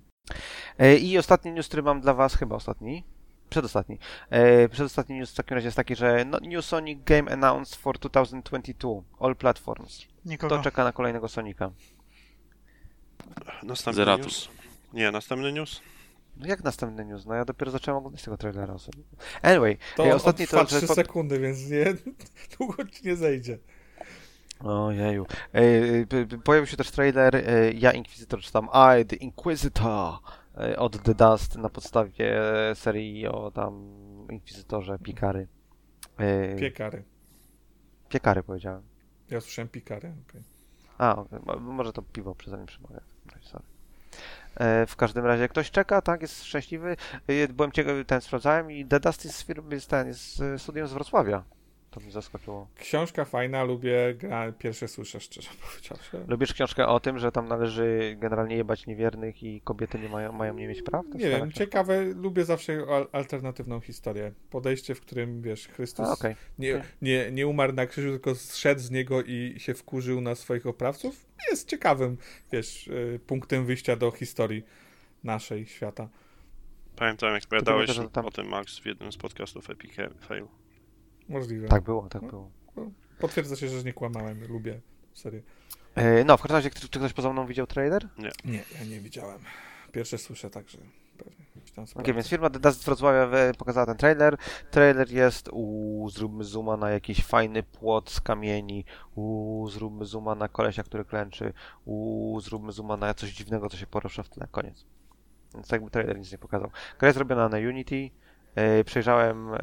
E, 0.78 0.98
I 0.98 1.18
ostatni 1.18 1.52
news, 1.52 1.68
który 1.68 1.84
mam 1.84 2.02
dla 2.02 2.14
was, 2.14 2.36
chyba 2.36 2.56
ostatni, 2.56 3.04
przedostatni. 3.50 4.00
E, 4.30 4.70
przedostatni 4.70 5.16
news 5.18 5.32
w 5.32 5.36
takim 5.36 5.56
razie 5.56 5.68
jest 5.68 5.78
taki, 5.78 5.96
że 5.96 6.26
no, 6.26 6.38
New 6.42 6.66
Sonic 6.66 7.04
Game 7.04 7.32
announced 7.32 7.76
for 7.76 8.00
2022, 8.00 8.90
all 9.20 9.36
platforms. 9.36 10.08
Nikogo. 10.26 10.56
Kto 10.56 10.64
czeka 10.64 10.84
na 10.84 10.92
kolejnego 10.92 11.28
Sonika? 11.28 11.72
Następny 13.64 13.96
Zeratus. 13.96 14.26
news. 14.26 14.50
Nie, 14.94 15.12
następny 15.12 15.52
news. 15.52 15.82
No 16.38 16.48
jak 16.48 16.64
następny 16.64 17.06
news? 17.06 17.26
No 17.26 17.34
ja 17.36 17.46
dopiero 17.46 17.72
zacząłem 17.72 17.98
oglądać 17.98 18.24
tego 18.24 18.38
trailera 18.38 18.78
sobie. 18.78 19.04
Anyway, 19.42 19.78
To 19.96 20.06
e, 20.06 20.16
ostatni 20.16 20.48
to, 20.48 20.60
że 20.66 20.78
3 20.78 20.88
po- 20.88 20.96
sekundy, 20.96 21.40
więc 21.40 21.70
nie, 21.70 21.86
długo 22.58 22.86
ci 22.86 23.06
nie 23.08 23.16
zejdzie. 23.16 23.58
Ojeju. 24.60 25.26
E, 25.54 25.62
p- 26.06 26.26
p- 26.26 26.38
Pojawił 26.38 26.68
się 26.68 26.78
też 26.78 26.92
trailer 26.92 27.36
e, 27.36 27.72
Ja 27.72 27.92
Inquisitor, 27.92 28.40
czy 28.40 28.52
tam 28.52 28.68
I, 29.02 29.06
The 29.06 29.16
Inquisitor 29.16 30.14
e, 30.58 30.78
od 30.80 31.04
The 31.04 31.16
Dust 31.16 31.56
na 31.58 31.70
podstawie 31.70 32.36
serii 32.76 33.28
o 33.28 33.52
tam 33.52 33.92
Inkwizytorze 34.30 35.00
Pikary. 35.00 35.48
E, 36.18 36.56
Piekary. 36.56 37.04
Piekary 38.10 38.44
powiedziałem. 38.44 38.82
Ja 39.30 39.42
słyszałem 39.42 39.70
pikary. 39.70 40.14
okej. 40.30 40.42
A, 40.98 41.16
okej, 41.16 41.40
mo- 41.46 41.60
może 41.74 41.94
to 41.94 42.02
piwo 42.02 42.36
przeze 42.36 42.58
mnie 42.58 42.66
przemawia. 42.66 43.02
Sorry. 43.42 43.64
E, 44.56 44.86
w 44.86 44.96
każdym 44.96 45.26
razie 45.26 45.48
ktoś 45.48 45.72
czeka, 45.72 46.02
tak, 46.02 46.22
jest 46.22 46.44
szczęśliwy. 46.44 46.98
E, 47.28 47.48
byłem 47.48 47.72
ciekawy, 47.72 48.06
ten 48.06 48.22
sprawdzałem 48.22 48.72
i 48.72 48.86
The 48.86 49.00
Dust 49.00 49.26
jest, 49.26 49.38
z 49.38 49.46
firmy, 49.46 49.76
jest, 49.76 49.90
ten, 49.90 50.08
jest 50.08 50.36
z 50.36 50.62
studiem 50.62 50.88
z 50.88 50.94
Wrocławia. 50.94 51.44
To 51.92 52.00
mnie 52.00 52.12
zaskoczyło. 52.12 52.68
Książka 52.76 53.26
fajna, 53.26 53.64
lubię, 53.64 54.16
gra, 54.18 54.52
pierwsze 54.52 54.88
słyszę, 54.88 55.20
szczerze 55.20 55.50
powiedziawszy. 55.72 56.26
Lubisz 56.28 56.54
książkę 56.54 56.88
o 56.88 57.00
tym, 57.00 57.20
że 57.20 57.32
tam 57.32 57.48
należy 57.48 58.18
generalnie 58.20 58.56
jebać 58.56 58.86
niewiernych 58.88 59.44
i 59.44 59.62
kobiety 59.62 60.00
nie 60.00 60.10
mają, 60.10 60.32
mają 60.32 60.54
nie 60.54 60.68
mieć 60.68 60.82
praw? 60.82 61.06
To 61.12 61.18
Nie 61.18 61.30
wiem, 61.30 61.40
fajna 61.40 61.54
ciekawe, 61.54 62.04
lubię 62.04 62.46
zawsze 62.46 62.74
al- 62.90 63.08
alternatywną 63.12 63.80
historię. 63.80 64.32
Podejście, 64.50 64.96
w 64.96 65.02
którym, 65.02 65.42
wiesz, 65.42 65.60
książka. 65.60 65.76
Chrystus 65.76 66.08
A, 66.08 66.12
okej. 66.14 66.36
nie, 66.60 66.84
nie, 67.02 67.32
nie 67.32 67.48
umarł 67.48 67.74
na 67.74 67.86
krzyżu, 67.86 68.10
tylko 68.10 68.36
zszedł 68.36 68.82
z 68.82 68.92
niego 68.92 69.24
i 69.24 69.56
się 69.58 69.74
wkurzył 69.74 70.22
na 70.22 70.36
swoich 70.36 70.68
oprawców, 70.68 71.26
jest 71.50 71.70
ciekawym, 71.70 72.18
wiesz, 72.52 72.88
y, 72.88 73.20
punktem 73.28 73.66
wyjścia 73.66 73.96
do 73.96 74.12
historii 74.12 74.64
naszej 75.24 75.66
świata. 75.66 76.10
Pamiętam, 76.96 77.34
jak 77.34 77.44
opowiadałeś 77.44 78.00
o 78.16 78.32
tym, 78.32 78.48
Max, 78.48 78.80
w 78.80 78.86
jednym 78.86 79.12
z 79.12 79.18
podcastów 79.18 79.70
Epic 79.70 79.92
Fail. 80.28 80.48
Możliwe. 81.32 81.68
Tak 81.68 81.84
było, 81.84 82.10
tak 82.10 82.22
No. 82.22 82.28
było. 82.28 82.52
Potwierdza 83.20 83.56
się, 83.56 83.68
że 83.68 83.84
nie 83.84 83.94
kłamałem, 83.94 84.48
lubię 84.48 84.82
serię. 85.14 85.42
E, 85.96 86.24
no, 86.24 86.38
w 86.38 86.42
każdym 86.42 86.56
razie, 86.56 86.70
czy, 86.70 86.90
ktoś 86.90 87.14
poza 87.14 87.34
mną 87.34 87.46
widział 87.48 87.68
trailer? 87.68 88.08
Nie, 88.46 88.64
ja 88.80 88.86
nie 88.90 89.00
widziałem. 89.00 89.40
Pierwsze 89.92 90.18
słyszę 90.18 90.50
także. 90.50 90.78
Pewnie. 91.18 91.46
sprawdzę. 91.88 92.14
więc 92.14 92.28
firma 92.28 92.50
The 92.50 92.60
Dust 92.60 92.82
z 92.82 92.86
Wrocławia 92.86 93.54
pokazała 93.58 93.86
ten 93.86 93.98
trailer. 93.98 94.38
Trailer 94.72 95.12
jest, 95.12 95.50
u 95.52 96.10
zróbmy 96.10 96.44
zooma 96.44 96.78
na 96.78 96.90
jakiś 96.90 97.24
fajny 97.26 97.64
płot 97.64 98.10
z 98.10 98.22
kamieni, 98.22 98.86
u 99.16 99.68
zróbmy 99.72 100.06
zooma 100.06 100.36
na 100.36 100.48
kolesia, 100.48 100.84
który 100.84 101.06
klęczy, 101.06 101.54
u 101.86 102.40
zróbmy 102.42 102.72
zooma 102.72 102.98
na 102.98 103.14
coś 103.14 103.32
dziwnego, 103.32 103.70
co 103.70 103.78
się 103.78 103.88
porusza 103.88 104.24
w 104.24 104.30
tle. 104.30 104.48
Koniec. 104.52 104.86
Więc 105.54 105.72
jakby 105.72 105.90
trailer 105.92 106.20
nic 106.20 106.32
nie 106.32 106.38
pokazał. 106.38 106.70
Gra 107.00 107.08
jest 107.08 107.20
robiona 107.20 107.50
na 107.50 107.58
Unity. 107.58 108.10
E, 108.56 108.84
przejrzałem, 108.84 109.54
e, 109.54 109.60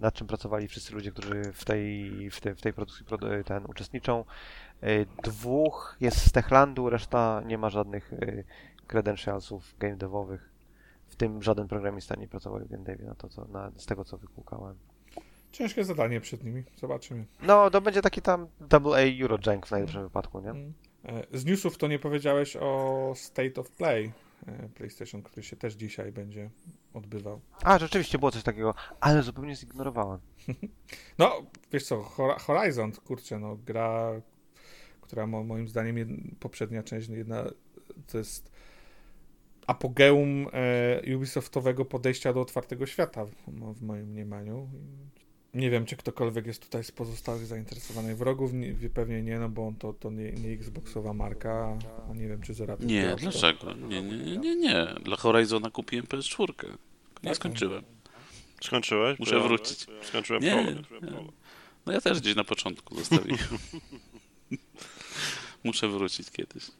nad 0.00 0.14
czym 0.14 0.26
pracowali 0.26 0.68
wszyscy 0.68 0.94
ludzie, 0.94 1.12
którzy 1.12 1.42
w 1.52 1.64
tej, 1.64 2.10
w 2.30 2.40
tej, 2.40 2.54
w 2.54 2.60
tej 2.60 2.72
produkcji 2.72 3.06
produ- 3.06 3.44
ten, 3.44 3.64
uczestniczą. 3.66 4.24
E, 4.82 4.86
dwóch 5.22 5.96
jest 6.00 6.26
z 6.26 6.32
Techlandu, 6.32 6.90
reszta 6.90 7.42
nie 7.46 7.58
ma 7.58 7.70
żadnych 7.70 8.12
e, 8.12 8.44
credentialsów 8.86 9.74
game 9.78 9.96
devowych. 9.96 10.52
W 11.08 11.16
tym 11.16 11.42
żaden 11.42 11.68
programista 11.68 12.14
nie 12.16 12.28
pracował 12.28 12.60
w 12.60 12.68
game 12.68 12.84
devie, 12.84 13.04
na 13.06 13.14
to, 13.14 13.28
co, 13.28 13.44
na, 13.44 13.72
z 13.76 13.86
tego 13.86 14.04
co 14.04 14.18
wykłukałem. 14.18 14.76
Ciężkie 15.52 15.84
zadanie 15.84 16.20
przed 16.20 16.44
nimi. 16.44 16.62
Zobaczymy. 16.76 17.24
No, 17.42 17.70
to 17.70 17.80
będzie 17.80 18.02
taki 18.02 18.22
tam 18.22 18.46
AA 18.70 19.22
Eurojank 19.22 19.66
w 19.66 19.70
najlepszym 19.70 20.02
wypadku, 20.02 20.40
nie? 20.40 20.50
Mm. 20.50 20.72
E, 21.04 21.38
Z 21.38 21.44
newsów 21.44 21.78
to 21.78 21.88
nie 21.88 21.98
powiedziałeś 21.98 22.56
o 22.60 23.12
State 23.16 23.60
of 23.60 23.70
Play 23.70 24.04
e, 24.04 24.12
PlayStation, 24.74 25.22
który 25.22 25.42
się 25.42 25.56
też 25.56 25.74
dzisiaj 25.74 26.12
będzie 26.12 26.50
odbywał. 26.94 27.40
A, 27.62 27.78
rzeczywiście 27.78 28.18
było 28.18 28.30
coś 28.30 28.42
takiego, 28.42 28.74
ale 29.00 29.22
zupełnie 29.22 29.56
zignorowałem. 29.56 30.20
No, 31.18 31.42
wiesz 31.72 31.84
co, 31.84 32.02
Hor- 32.02 32.38
Horizon, 32.40 32.92
kurczę, 32.92 33.38
no 33.38 33.56
gra, 33.56 34.10
która 35.00 35.26
mo, 35.26 35.44
moim 35.44 35.68
zdaniem 35.68 36.36
poprzednia 36.40 36.82
część, 36.82 37.08
no, 37.08 37.14
jedna, 37.16 37.44
to 38.06 38.18
jest 38.18 38.52
apogeum 39.66 40.46
e, 40.52 41.16
Ubisoftowego 41.16 41.84
podejścia 41.84 42.32
do 42.32 42.40
otwartego 42.40 42.86
świata 42.86 43.24
w, 43.26 43.48
mo- 43.48 43.74
w 43.74 43.82
moim 43.82 44.06
mniemaniu. 44.06 44.68
Nie 45.54 45.70
wiem, 45.70 45.86
czy 45.86 45.96
ktokolwiek 45.96 46.46
jest 46.46 46.62
tutaj 46.62 46.84
z 46.84 46.92
pozostałych 46.92 47.46
zainteresowanych 47.46 48.16
wrogów, 48.16 48.52
nie, 48.52 48.74
pewnie 48.94 49.22
nie, 49.22 49.38
no 49.38 49.48
bo 49.48 49.72
to, 49.78 49.92
to 49.92 50.10
nie, 50.10 50.32
nie 50.32 50.50
Xboxowa 50.50 51.12
marka, 51.12 51.78
a 52.10 52.14
nie 52.14 52.28
wiem, 52.28 52.42
czy 52.42 52.54
Zeratus 52.54 52.86
Nie, 52.86 53.10
to. 53.10 53.16
dlaczego? 53.16 53.72
Nie, 53.74 54.02
nie, 54.02 54.16
nie, 54.18 54.36
nie, 54.36 54.56
nie. 54.56 54.86
Dla 55.04 55.16
Horizona 55.16 55.70
kupiłem 55.70 56.06
PS4. 56.06 56.48
Nie 57.22 57.28
Tak. 57.28 57.36
skończyłem. 57.36 57.82
Skończyłeś? 58.60 59.18
Muszę 59.18 59.36
ja 59.36 59.42
wrócić. 59.42 59.86
Skończyłem 60.02 60.42
Nie, 60.42 60.50
prolog. 60.88 61.02
nie. 61.02 61.32
No 61.86 61.92
ja 61.92 62.00
też 62.00 62.20
gdzieś 62.20 62.36
na 62.36 62.44
początku 62.44 62.94
zostawiłem. 62.96 63.38
Muszę 65.64 65.88
wrócić 65.88 66.30
kiedyś. 66.30 66.70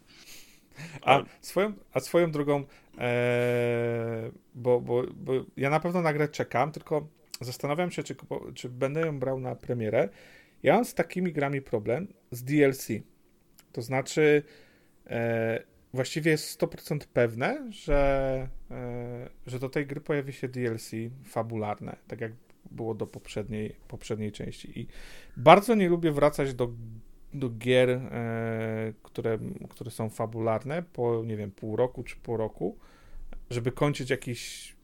A 1.03 1.23
swoją, 1.41 1.73
a 1.93 2.01
swoją 2.01 2.31
drogą, 2.31 2.65
e, 2.99 4.31
bo, 4.55 4.81
bo, 4.81 5.03
bo 5.17 5.33
ja 5.57 5.71
na 5.71 5.81
pewno 5.81 6.03
na 6.03 6.13
grę 6.13 6.29
czekam, 6.29 6.73
tylko 6.73 7.07
zastanawiam 7.45 7.91
się, 7.91 8.03
czy, 8.03 8.17
czy 8.55 8.69
będę 8.69 9.01
ją 9.01 9.19
brał 9.19 9.41
na 9.41 9.55
premierę. 9.55 10.09
Ja 10.63 10.75
mam 10.75 10.85
z 10.85 10.95
takimi 10.95 11.33
grami 11.33 11.63
problem 11.63 12.09
z 12.31 12.45
DLC. 12.45 12.89
To 13.73 13.83
znaczy, 13.83 14.43
e, 15.07 15.63
właściwie 15.95 16.31
jest 16.31 16.61
100% 16.61 17.07
pewne, 17.13 17.73
że, 17.73 18.49
e, 18.71 19.29
że 19.47 19.59
do 19.59 19.69
tej 19.69 19.87
gry 19.87 20.01
pojawi 20.01 20.33
się 20.33 20.49
DLC 20.49 20.91
fabularne, 21.25 21.97
tak 22.09 22.21
jak 22.21 22.33
było 22.71 22.95
do 22.95 23.07
poprzedniej, 23.07 23.77
poprzedniej 23.89 24.33
części. 24.33 24.81
I 24.81 24.87
bardzo 25.37 25.75
nie 25.75 25.89
lubię 25.89 26.13
wracać 26.13 26.55
do 26.55 26.71
do 27.35 27.51
gier, 27.51 27.91
e, 27.91 28.93
które, 29.03 29.39
które 29.69 29.91
są 29.91 30.09
fabularne 30.09 30.83
po, 30.83 31.25
nie 31.25 31.37
wiem, 31.37 31.51
pół 31.51 31.77
roku 31.77 32.03
czy 32.03 32.17
pół 32.17 32.37
roku, 32.37 32.79
żeby 33.51 33.73
kończyć 33.73 34.11
jakiś 34.11 34.75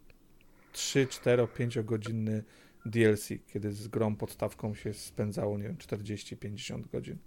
3, 0.78 1.06
4, 1.06 1.46
5 1.48 1.78
godzinny 1.82 2.44
DLC, 2.86 3.28
kiedy 3.52 3.72
z 3.72 3.88
grą 3.88 4.16
podstawką 4.16 4.74
się 4.74 4.92
spędzało, 4.94 5.58
nie 5.58 5.64
wiem, 5.64 5.76
40-50 5.76 6.86
godzin. 6.92 7.18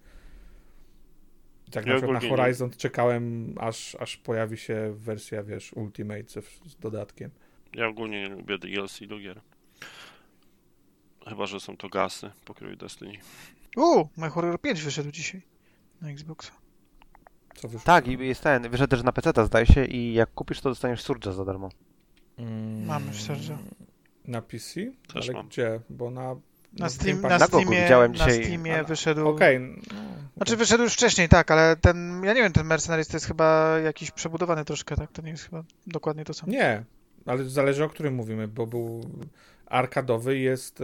I 1.68 1.72
Tak 1.72 1.86
Ja 1.86 1.94
na 1.94 1.98
przykład 1.98 2.14
na 2.14 2.18
ogólnie 2.20 2.36
nie- 2.38 2.44
Horizon 2.44 2.70
czekałem, 2.70 3.56
aż, 3.60 3.96
aż 3.96 4.18
pojawi 4.18 4.58
się 4.58 4.94
wersja, 4.96 5.44
wiesz, 5.44 5.74
Ultimate 5.74 6.24
z, 6.42 6.76
dodatkiem. 6.80 7.32
Ja 7.74 7.88
ogólnie 7.88 8.22
nie 8.22 8.30
lubię 8.30 8.58
DLC 8.58 9.00
do 9.08 9.20
gier. 9.20 9.42
Chyba, 11.30 11.46
że 11.46 11.60
są 11.60 11.78
to 11.78 11.90
gasy 11.90 12.32
pokroju 12.46 12.76
Destiny. 12.76 13.14
U, 13.78 14.08
My 14.18 14.30
Horror 14.30 14.62
5 14.62 14.82
wyszedł 14.82 15.12
dzisiaj 15.12 15.42
na 16.02 16.10
Xboxa. 16.10 16.52
Co 17.56 17.68
wyszło? 17.68 17.86
Tak, 17.86 18.08
i 18.08 18.28
jest 18.28 18.42
ten, 18.44 18.70
wyszedł 18.70 18.92
też 18.92 19.04
na 19.04 19.12
PC, 19.12 19.46
zdaje 19.46 19.66
się, 19.66 19.86
i 19.86 20.14
jak 20.14 20.34
kupisz, 20.34 20.62
to 20.62 20.70
dostaniesz 20.70 21.04
Surge'a 21.04 21.34
za 21.34 21.46
darmo. 21.46 21.70
Mm, 22.38 22.86
Mamy 22.86 23.14
szczerze. 23.14 23.58
Na 24.28 24.42
PC? 24.42 24.82
Też 25.14 25.26
Ale 25.30 25.34
mam. 25.34 25.48
gdzie? 25.48 25.80
Bo 25.90 26.12
na... 26.12 26.36
Na, 26.80 26.90
Steam, 26.90 27.22
na, 27.22 27.40
Steamie, 27.40 27.82
widziałem 27.84 28.12
na. 28.12 28.30
Steamie 28.30 28.74
Ale- 28.74 28.84
wyszedł... 28.84 29.28
Okej. 29.28 29.60
no, 29.60 29.76
Znaczy 30.38 30.58
wyszedł 30.58 30.84
już 30.84 30.94
wcześniej, 30.94 31.30
tak, 31.30 31.52
ale 31.52 31.76
ten, 31.76 32.22
ja 32.24 32.34
nie 32.34 32.42
wiem, 32.42 32.54
ten 32.54 32.68
Mercenaries 32.68 33.08
to 33.08 33.16
jest 33.16 33.26
chyba 33.26 33.80
jakiś 33.80 34.12
przebudowany 34.12 34.66
troszkę, 34.66 34.96
tak? 34.96 35.12
To 35.12 35.22
nie 35.22 35.32
jest 35.32 35.44
chyba 35.44 35.64
dokładnie 35.88 36.26
to 36.26 36.34
samo. 36.34 36.52
Nie, 36.52 36.84
ale 37.26 37.44
zależy 37.50 37.84
o 37.84 37.90
którym 37.90 38.14
mówimy, 38.16 38.48
bo 38.48 38.68
był 38.68 39.02
arkadowy 39.66 40.38
jest, 40.40 40.82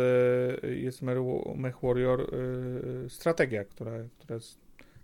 e, 0.64 0.68
jest 0.76 1.02
Mech- 1.04 1.80
Warrior 1.84 2.22
e, 2.22 3.10
strategia, 3.10 3.64
która, 3.64 3.92
która 4.20 4.36
jest 4.36 4.58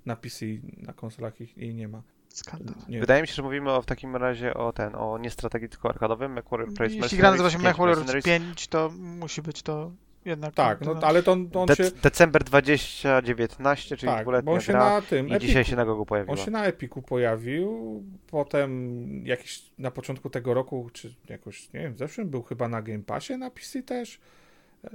na 0.06 0.16
PC, 0.16 0.46
na 0.78 0.94
konsolach 0.94 1.42
ich, 1.42 1.58
jej 1.58 1.76
nie 1.76 1.88
ma. 1.88 2.02
Skandal. 2.34 2.76
Nie, 2.90 3.00
Wydaje 3.00 3.22
mi 3.22 3.28
się, 3.28 3.34
że 3.34 3.44
mówimy 3.44 3.72
o, 3.72 3.82
w 3.82 3.86
takim 3.86 4.16
razie 4.16 4.54
o 4.54 4.74
ten, 4.74 4.96
o 4.96 5.18
nie 5.18 5.30
strategii, 5.30 5.70
tylko 5.70 5.90
arkadowym, 5.90 6.34
MechWarrior 6.34 6.74
Price 6.74 6.96
Jeśli 6.96 7.18
gra 7.18 7.32
nazywa 7.32 7.50
się 7.50 7.60
Mech 7.60 7.78
Warrior 7.78 8.24
5, 8.24 8.68
to 8.68 8.92
musi 9.00 9.42
być 9.42 9.62
to 9.62 9.92
jednak... 10.26 10.54
tak, 10.54 10.82
no, 10.82 10.96
ale 11.02 11.24
to, 11.24 11.38
to 11.52 11.62
on 11.62 11.68
się, 11.68 11.74
Dec- 11.74 12.02
December 12.02 12.44
2019, 12.44 13.98
czyli 13.98 14.12
tak, 14.12 14.18
bo 14.18 14.22
dwuletnia 14.22 14.52
on 14.52 14.62
się 14.62 14.72
gra 14.72 14.90
na 14.90 15.02
tym, 15.02 15.30
i 15.30 15.40
dzisiaj 15.40 15.62
Epiku, 15.62 15.70
się 15.70 15.76
na 15.76 15.86
Gogu 15.86 16.06
pojawiła. 16.06 16.32
on 16.38 16.46
się 16.46 16.52
na 16.52 16.66
Epiku 16.66 17.02
pojawił, 17.02 18.04
potem 18.28 19.02
jakiś 19.26 19.64
na 19.78 19.92
początku 19.92 20.30
tego 20.30 20.54
roku, 20.54 20.90
czy 20.94 21.16
jakoś, 21.30 21.74
nie 21.74 21.80
wiem, 21.80 21.94
w 21.94 21.98
zeszłym 21.98 22.30
był 22.30 22.44
chyba 22.44 22.68
na 22.68 22.82
Game 22.82 23.04
Passie 23.04 23.38
na 23.38 23.52
PC 23.52 23.84
też, 23.84 24.20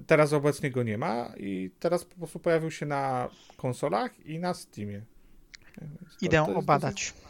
Teraz 0.06 0.32
obecnie 0.32 0.70
go 0.70 0.82
nie 0.82 0.98
ma 0.98 1.32
i 1.36 1.70
teraz 1.80 2.04
po 2.04 2.16
prostu 2.16 2.38
pojawił 2.38 2.70
się 2.70 2.86
na 2.86 3.28
konsolach 3.56 4.26
i 4.26 4.38
na 4.38 4.54
Steamie. 4.54 5.02
Idę 6.20 6.42
obadać. 6.42 6.94
Dosyć, 6.94 7.27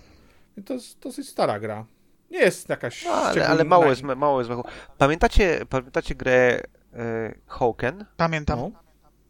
to 0.63 0.75
jest 0.75 0.99
dosyć 0.99 1.29
stara 1.29 1.61
gra. 1.61 1.85
Nie 2.31 2.39
jest 2.39 2.69
jakaś 2.69 3.05
No, 3.05 3.11
ale, 3.11 3.49
ale 3.49 3.65
mało 3.65 3.85
jest, 3.87 4.03
mało 4.03 4.41
jest. 4.41 4.51
Pamiętacie, 4.99 5.61
pamiętacie 5.69 6.15
grę 6.15 6.61
e, 6.95 7.35
Hawken? 7.47 8.05
Pamiętam. 8.17 8.59
No, 8.59 8.71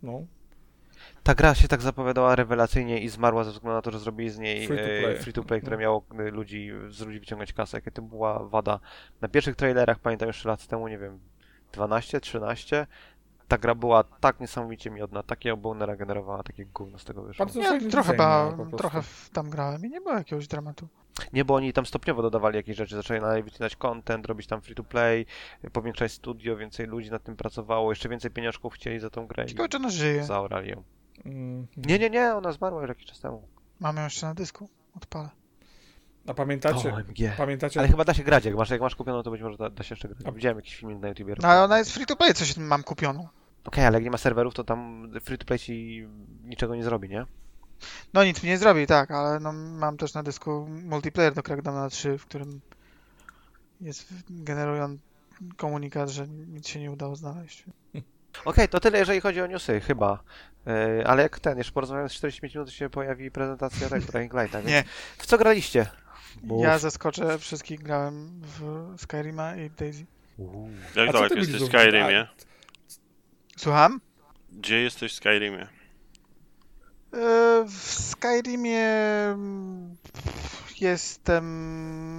no. 0.03 0.27
Ta 1.23 1.35
gra 1.35 1.55
się 1.55 1.69
tak 1.69 1.83
zapowiadała 1.83 2.37
rewelacyjnie 2.37 3.01
i 3.01 3.09
zmarła 3.09 3.45
ze 3.45 3.51
względu 3.51 3.75
na 3.75 3.83
to, 3.83 3.91
że 3.91 3.99
zrobili 3.99 4.31
z 4.31 4.39
niej 4.39 4.67
Free 4.67 5.33
to 5.33 5.41
e, 5.41 5.45
play, 5.45 5.61
które 5.61 5.77
No. 5.77 5.81
miało 5.81 6.05
e, 6.19 6.23
ludzi, 6.31 6.71
z 6.89 7.01
ludzi 7.01 7.21
wyciągać 7.21 7.53
kasę. 7.53 7.77
Jakie 7.77 7.91
to 7.91 8.03
była 8.03 8.39
wada. 8.45 8.81
Na 9.21 9.29
pierwszych 9.29 9.57
trailerach, 9.57 9.99
pamiętam 9.99 10.27
jeszcze 10.27 10.49
lat 10.49 10.67
temu, 10.67 10.89
nie 10.89 10.99
wiem, 10.99 11.21
12, 11.73 12.21
13, 12.21 12.87
ta 13.49 13.59
gra 13.59 13.75
była 13.75 14.05
tak 14.05 14.41
niesamowicie 14.41 14.91
miodna, 14.91 15.23
takie 15.23 15.57
bonera 15.57 15.97
generowała, 15.97 16.43
takie 16.43 16.67
gówno 16.67 16.99
z 16.99 17.05
tego 17.05 17.23
wyszło. 17.23 17.47
Bardzo 17.47 17.61
Ja 17.61 17.81
trochę, 17.91 18.13
design 18.13 18.19
ba, 18.19 18.57
trochę 18.79 19.03
tam 19.33 19.51
grałem 19.51 19.87
i 19.87 19.91
nie 19.91 20.01
było 20.01 20.15
jakiegoś 20.15 20.49
dramatu. 20.49 20.89
Nie, 21.33 21.45
bo 21.45 21.55
oni 21.55 21.73
tam 21.73 21.87
stopniowo 21.87 22.23
dodawali 22.23 22.57
jakieś 22.57 22.77
rzeczy, 22.77 22.97
zaczęli 22.97 23.43
wycinać 23.43 23.77
content, 23.77 24.27
robić 24.27 24.47
tam 24.47 24.61
free 24.61 24.75
to 24.75 24.85
play, 24.85 25.27
powiększać 25.73 26.13
studio, 26.13 26.57
więcej 26.57 26.87
ludzi 26.87 27.11
nad 27.11 27.23
tym 27.23 27.37
pracowało, 27.37 27.93
jeszcze 27.93 28.09
więcej 28.09 28.31
pieniążków 28.31 28.75
chcieli 28.75 29.01
za 29.01 29.11
tą 29.11 29.27
grę 29.27 29.47
Ciekawe, 29.47 29.69
czy 29.69 29.77
ona 29.77 29.91
żyje. 29.91 30.25
zaorali 30.25 30.71
ją. 30.71 30.83
Mm. 31.25 31.67
Nie, 31.77 31.99
nie, 31.99 32.11
nie, 32.11 32.35
ona 32.35 32.53
zmarła 32.53 32.81
już 32.81 32.89
jakiś 32.89 33.07
czas 33.07 33.21
temu. 33.21 33.49
Mam 33.81 33.97
ją 33.97 34.05
jeszcze 34.05 34.27
na 34.27 34.35
dysku. 34.35 34.69
Odpalę. 34.97 35.29
A 36.29 36.35
pamiętacie, 36.35 36.95
OMG. 36.95 37.37
pamiętacie 37.37 37.81
Ale 37.81 37.89
chyba 37.89 38.05
da 38.05 38.15
się 38.15 38.23
grać, 38.23 38.45
jak 38.45 38.55
masz, 38.57 38.71
jak 38.71 38.81
masz 38.81 38.95
kupioną, 38.95 39.23
to 39.23 39.31
być 39.31 39.43
może 39.43 39.57
da, 39.59 39.71
da 39.71 39.83
się 39.83 39.93
jeszcze 39.93 40.09
grać. 40.09 40.19
A- 40.27 40.33
Widziałem 40.33 40.59
jakiś 40.59 40.77
filmik 40.77 40.99
na 40.99 41.09
YouTubie. 41.09 41.35
No 41.43 41.49
ale 41.49 41.63
ona 41.63 41.79
jest 41.79 41.93
free 41.93 42.07
to 42.07 42.17
play, 42.17 42.35
coś 42.35 42.57
mam 42.57 42.83
kupioną. 42.83 43.29
Okej, 43.65 43.85
ale 43.87 43.97
jak 43.97 44.05
nie 44.05 44.11
ma 44.11 44.19
serwerów, 44.19 44.55
to 44.55 44.65
tam 44.65 45.11
free 45.25 45.39
to 45.39 45.45
play 45.47 45.59
ci 45.59 46.07
niczego 46.45 46.75
nie 46.77 46.85
zrobi, 46.85 47.09
nie? 47.09 47.27
No 48.15 48.25
nic 48.25 48.43
mi 48.43 48.49
nie 48.49 48.59
zrobi, 48.59 48.87
tak, 48.87 49.11
ale 49.11 49.41
no, 49.41 49.53
mam 49.53 49.97
też 49.97 50.15
na 50.15 50.23
dysku 50.23 50.67
multiplayer 50.85 51.35
do 51.35 51.43
Crackdowna 51.43 51.89
3, 51.91 52.19
w 52.19 52.27
którym 52.27 52.61
jest 53.81 54.13
generują 54.31 54.97
komunikat, 55.57 56.09
że 56.09 56.29
nic 56.29 56.69
się 56.69 56.81
nie 56.81 56.91
udało 56.91 57.17
znaleźć. 57.17 57.65
Okej, 58.45 58.69
to 58.69 58.81
tyle, 58.81 58.99
jeżeli 58.99 59.21
chodzi 59.21 59.41
o 59.43 59.47
newsy, 59.47 59.81
chyba. 59.81 60.19
Yy, 60.67 61.07
ale 61.07 61.23
jak 61.23 61.41
ten, 61.41 61.59
jeszcze 61.59 61.73
porozmawiając 61.73 62.13
45 62.13 62.55
minut, 62.55 62.69
to 62.69 62.75
się 62.75 62.91
pojawi 62.91 63.31
prezentacja 63.31 63.89
tego 63.89 64.13
Dying 64.13 64.35
Lighta, 64.35 64.59
więc 64.63 64.71
Nie. 64.71 64.85
w 65.19 65.27
co 65.27 65.39
graliście? 65.39 65.87
Mów. 66.43 66.63
Ja 66.65 66.79
zaskoczę 66.79 67.39
wszystkich, 67.39 67.83
grałem 67.83 68.41
w 68.43 68.95
Skyrima 69.01 69.57
i 69.57 69.71
Daisy. 69.71 70.07
Uuu. 70.37 70.71
Jak 70.97 71.09
A 71.09 71.13
daleko 71.13 71.35
jesteś 71.35 71.63
w 71.63 71.67
Skyrimie? 71.67 72.27
Słucham? 73.57 74.01
Gdzie 74.53 74.83
jesteś 74.83 75.13
w 75.13 75.17
Skyrimie? 75.17 75.69
E, 77.15 77.65
W 77.69 77.83
Skyrimie 78.11 78.89
mm, 79.35 79.97
jestem, 80.81 81.45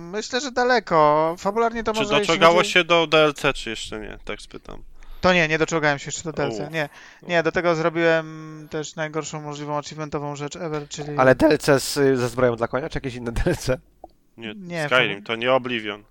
myślę, 0.10 0.42
że 0.42 0.52
daleko. 0.52 1.36
Fabularnie 1.38 1.84
to 1.84 1.94
Czy 1.94 2.00
może... 2.00 2.20
doczogało 2.20 2.56
chodzi- 2.56 2.70
się 2.72 2.84
do 2.84 3.08
DLC, 3.08 3.42
czy 3.56 3.70
jeszcze 3.70 4.00
nie? 4.00 4.18
Tak 4.26 4.42
spytam. 4.42 4.84
To 5.22 5.34
nie, 5.34 5.48
nie 5.48 5.58
doczogałem 5.58 6.00
się 6.00 6.06
jeszcze 6.08 6.24
do 6.24 6.32
DLC. 6.34 6.60
U. 6.60 6.72
Nie, 6.72 6.90
nie, 7.24 7.44
do 7.44 7.52
tego 7.52 7.76
zrobiłem 7.76 8.68
też 8.72 8.96
najgorszą 8.96 9.42
możliwą 9.42 9.78
achievementową 9.78 10.36
rzecz 10.36 10.56
ever, 10.56 10.88
czyli... 10.90 11.18
Ale 11.18 11.36
DLC 11.36 11.66
z, 11.66 11.94
ze 11.94 12.30
zbroją 12.30 12.56
dla 12.56 12.68
konia, 12.68 12.90
czy 12.90 12.98
jakieś 12.98 13.16
inne 13.16 13.32
DLC? 13.32 13.68
Nie, 14.38 14.54
Nie, 14.56 14.86
Skyrim, 14.86 15.22
to- 15.24 15.28
to 15.28 15.36
nie 15.36 15.54
Oblivion. 15.54 16.04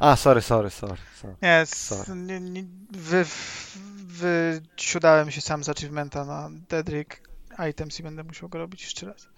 A, 0.00 0.16
sorry, 0.16 0.40
sorry, 0.42 0.70
sorry. 0.70 0.96
sorry. 1.20 1.34
Nie, 1.42 1.62
Sorry. 1.66 2.14
nie, 2.16 2.40
nie 2.40 2.64
wy, 2.90 3.24
wysiudałem 4.06 5.30
się 5.30 5.40
sam 5.40 5.64
z 5.64 5.68
achievementa 5.68 6.24
na 6.24 6.50
Dedrick 6.68 7.20
Items 7.70 8.00
i 8.00 8.02
będę 8.02 8.24
musiał 8.24 8.48
go 8.48 8.58
robić 8.58 8.82
jeszcze 8.84 9.06
raz. 9.06 9.28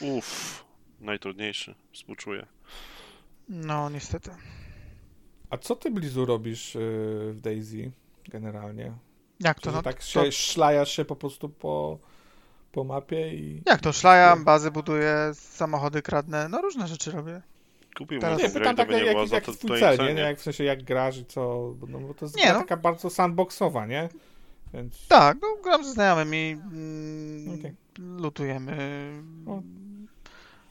Uff, 0.00 0.64
najtrudniejszy, 1.00 1.74
współczuję. 1.92 2.46
No, 3.48 3.90
niestety. 3.90 4.30
A 5.50 5.58
co 5.58 5.76
ty, 5.76 5.90
Blizu, 5.90 6.26
robisz 6.26 6.76
y, 6.76 6.78
w 7.34 7.40
Daisy 7.40 7.90
generalnie? 8.30 8.92
Jak 9.40 9.60
to? 9.60 9.72
No, 9.72 9.82
tak 9.82 9.94
to 9.94 10.02
się 10.02 10.32
szlajasz 10.32 10.92
się 10.92 11.04
po 11.04 11.16
prostu 11.16 11.48
po, 11.48 11.98
po 12.72 12.84
mapie 12.84 13.34
i... 13.34 13.62
jak 13.66 13.80
to? 13.80 13.92
Szlajam, 13.92 14.44
bazy 14.44 14.70
buduję, 14.70 15.30
samochody 15.34 16.02
kradnę, 16.02 16.48
no 16.48 16.62
różne 16.62 16.88
rzeczy 16.88 17.10
robię. 17.10 17.42
Kupiłbym 17.98 18.20
Teraz- 18.20 18.42
Nie, 18.42 18.50
pytam 18.50 18.76
tak, 18.76 18.90
jak, 18.90 19.02
nie 19.02 19.10
było 19.10 19.20
jak, 19.20 19.28
za 19.28 19.34
jak 19.34 19.44
to 19.44 19.52
twój 19.52 19.80
cel, 19.80 19.98
nie? 19.98 20.14
nie? 20.14 20.20
Jak 20.20 20.38
w 20.38 20.42
sensie 20.42 20.64
jak 20.64 20.82
grasz 20.82 21.18
i 21.18 21.26
co... 21.26 21.74
No, 21.88 21.98
bo 21.98 22.14
to 22.14 22.24
jest 22.24 22.36
Nie, 22.36 22.42
gra 22.42 22.52
no. 22.52 22.58
taka 22.58 22.76
bardzo 22.76 23.10
sandboxowa, 23.10 23.86
nie? 23.86 24.08
Więc... 24.74 25.06
Tak, 25.06 25.38
no 25.42 25.48
gram 25.64 25.84
ze 25.84 25.92
znajomymi, 25.92 26.50
mm, 26.72 27.58
Okej. 27.58 27.74
lutujemy, 27.98 28.76
O. 29.46 29.62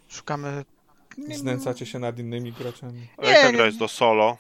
szukamy... 0.07 0.65
Znęcacie 1.35 1.85
się 1.85 1.99
nad 1.99 2.19
innymi 2.19 2.51
graczami. 2.53 3.07
A 3.17 3.25
jak 3.25 3.41
ta 3.41 3.51
gra 3.51 3.59
nie. 3.59 3.65
jest 3.65 3.77
do 3.77 3.87
solo? 3.87 4.37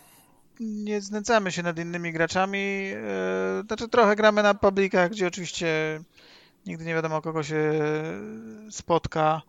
Nie 0.59 1.01
znęcamy 1.01 1.51
się 1.51 1.63
nad 1.63 1.79
innymi 1.79 2.13
graczami. 2.13 2.57
e, 2.95 3.63
Znaczy 3.67 3.87
trochę 3.89 4.15
gramy 4.15 4.43
na 4.43 4.53
publikach, 4.53 5.11
gdzie 5.11 5.27
oczywiście 5.27 6.01
nigdy 6.65 6.85
nie 6.85 6.93
wiadomo 6.93 7.21
kogo 7.21 7.43
się 7.43 7.73
spotka, 8.71 9.41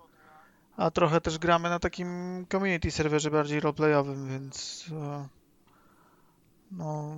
a 0.77 0.91
trochę 0.91 1.21
też 1.21 1.39
gramy 1.39 1.69
na 1.71 1.79
takim 1.79 2.09
community 2.53 2.91
serwerze 2.91 3.31
bardziej 3.31 3.61
roleplayowym, 3.61 4.29
więc 4.29 4.87
e, 4.93 5.29
no 6.71 7.17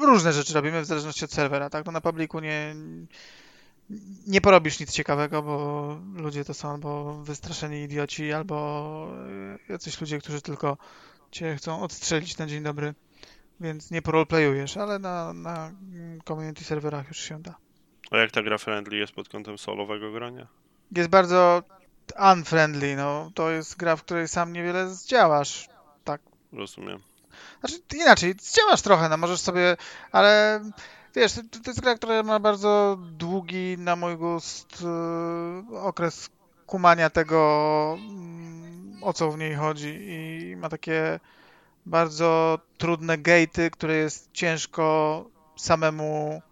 różne 0.00 0.32
rzeczy 0.32 0.54
robimy 0.54 0.80
w 0.80 0.86
zależności 0.86 1.24
od 1.24 1.32
serwera, 1.32 1.70
tak? 1.70 1.86
No 1.86 1.92
na 1.92 2.00
publiku 2.00 2.40
nie 2.40 2.74
nie 4.26 4.40
porobisz 4.40 4.80
nic 4.80 4.92
ciekawego, 4.92 5.42
bo 5.42 5.98
ludzie 6.14 6.44
to 6.44 6.54
są 6.54 6.70
albo 6.70 7.14
wystraszeni 7.22 7.82
idioci, 7.82 8.32
albo 8.32 9.08
e, 9.68 9.72
jacyś 9.72 10.00
ludzie, 10.00 10.18
którzy 10.18 10.42
tylko 10.42 10.76
cię 11.32 11.56
chcą 11.56 11.82
odstrzelić 11.82 12.38
na 12.38 12.46
dzień 12.46 12.62
dobry, 12.62 12.94
więc 13.60 13.90
nie 13.90 14.02
poroleplayujesz, 14.02 14.76
ale 14.76 14.98
na, 14.98 15.32
na 15.32 15.66
mm, 15.66 16.20
community 16.20 16.64
serwerach 16.64 17.08
już 17.08 17.18
się 17.18 17.42
da. 17.42 17.54
A 18.10 18.16
jak 18.16 18.30
ta 18.30 18.42
gra 18.42 18.58
friendly 18.58 18.96
jest 18.96 19.12
pod 19.12 19.28
kątem 19.28 19.58
solowego 19.58 20.12
grania? 20.12 20.46
Jest 20.96 21.08
bardzo 21.08 21.62
unfriendly, 22.32 22.96
no 22.96 23.30
to 23.34 23.50
jest 23.50 23.76
gra, 23.76 23.96
w 23.96 24.02
której 24.02 24.28
sam 24.28 24.52
niewiele 24.52 24.90
zdziałasz. 24.90 25.68
Rozumiem. 26.52 27.00
Znaczy 27.60 27.76
inaczej, 27.96 28.34
zdziałasz 28.40 28.82
trochę, 28.82 29.08
no 29.08 29.16
możesz 29.16 29.40
sobie, 29.40 29.76
ale 30.12 30.60
wiesz, 31.14 31.32
to, 31.32 31.42
to 31.42 31.70
jest 31.70 31.80
gra, 31.80 31.94
która 31.94 32.22
ma 32.22 32.40
bardzo 32.40 32.98
długi, 33.00 33.76
na 33.78 33.96
mój 33.96 34.16
gust, 34.16 34.82
yy, 35.70 35.78
okres 35.78 36.30
kumania 36.72 37.10
tego, 37.10 37.98
mm, 38.00 39.04
o 39.04 39.12
co 39.12 39.30
w 39.30 39.38
niej 39.38 39.54
chodzi 39.54 39.98
i 40.00 40.56
ma 40.56 40.68
takie 40.68 41.20
bardzo 41.86 42.58
trudne 42.78 43.18
gate'y, 43.18 43.70
które 43.70 43.94
jest 43.94 44.28
ciężko 44.32 44.84
samemu 45.56 46.42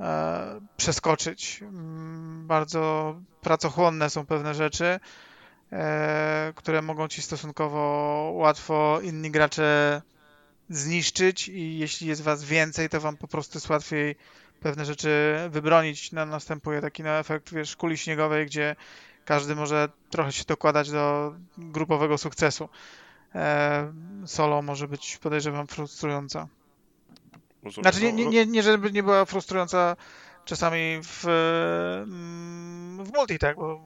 e, 0.00 0.60
przeskoczyć. 0.76 1.62
Mm, 1.62 2.46
Bardzo 2.46 3.14
pracochłonne 3.40 4.10
są 4.10 4.26
pewne 4.26 4.54
rzeczy, 4.54 5.00
e, 5.72 6.52
które 6.56 6.82
mogą 6.82 7.08
ci 7.08 7.22
stosunkowo 7.22 7.80
łatwo 8.34 9.00
inni 9.02 9.30
gracze 9.30 10.02
zniszczyć 10.68 11.48
i 11.48 11.78
jeśli 11.78 12.08
jest 12.08 12.22
was 12.22 12.44
więcej, 12.44 12.88
to 12.88 13.00
wam 13.00 13.16
po 13.16 13.28
prostu 13.28 13.56
jest 13.56 13.70
łatwiej 13.70 14.16
pewne 14.60 14.84
rzeczy 14.84 15.36
wybronić. 15.50 16.12
No, 16.12 16.26
następuje 16.26 16.80
taki 16.80 17.02
no, 17.02 17.10
efekt, 17.10 17.54
wiesz, 17.54 17.76
kuli 17.76 17.98
śniegowej, 17.98 18.46
gdzie 18.46 18.76
każdy 19.26 19.54
może 19.56 19.88
trochę 20.10 20.32
się 20.32 20.44
dokładać 20.44 20.90
do 20.90 21.34
grupowego 21.58 22.18
sukcesu. 22.18 22.68
E, 23.34 23.92
solo 24.26 24.62
może 24.62 24.88
być, 24.88 25.18
podejrzewam, 25.18 25.66
frustrująca. 25.66 26.46
Znaczy, 27.82 28.00
nie, 28.00 28.12
No, 28.12 28.18
nie, 28.18 28.26
nie, 28.26 28.46
nie 28.46 28.62
żeby 28.62 28.92
nie 28.92 29.02
była 29.02 29.24
frustrująca 29.24 29.96
czasami 30.44 31.00
w, 31.02 31.24
mm, 32.02 33.04
w 33.04 33.12
multi, 33.12 33.38
tak, 33.38 33.56
bo 33.56 33.80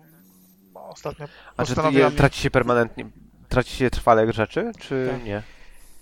ostatnio 0.75 1.27
A 1.57 1.65
czy 1.65 1.75
postanowiłam... 1.75 2.13
traci 2.17 2.41
się 2.41 2.51
permanentnie, 2.51 3.11
traci 3.49 3.77
się 3.77 3.91
trwale 3.91 4.33
rzeczy, 4.33 4.73
czy 4.79 5.09
Tak. 5.13 5.25
nie? 5.25 5.43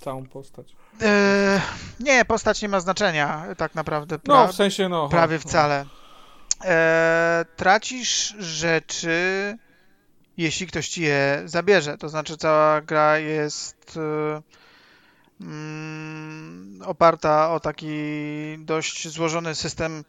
Całą 0.01 0.27
postać. 0.27 0.77
E, 1.03 1.61
nie, 2.01 2.25
postać 2.25 2.63
nie 2.63 2.69
ma 2.69 2.81
znaczenia 2.81 3.45
tak 3.57 3.75
naprawdę. 3.75 4.19
Pra, 4.19 4.35
No, 4.35 4.49
w 4.49 4.55
sensie, 4.55 4.89
no... 4.89 5.09
prawie 5.09 5.37
no. 5.37 5.41
wcale. 5.41 5.85
E, 6.65 7.45
tracisz 7.57 8.35
rzeczy, 8.39 9.59
jeśli 10.37 10.67
ktoś 10.67 10.89
ci 10.89 11.03
je 11.03 11.43
zabierze. 11.45 11.99
To 11.99 12.09
znaczy, 12.09 12.37
cała 12.37 12.81
gra 12.81 13.19
jest 13.19 13.97
e, 13.97 14.43
mm, 15.41 16.83
oparta 16.85 17.51
o 17.51 17.61
taki 17.61 17.89
dość 18.59 19.09
złożony 19.09 19.55
system 19.55 20.05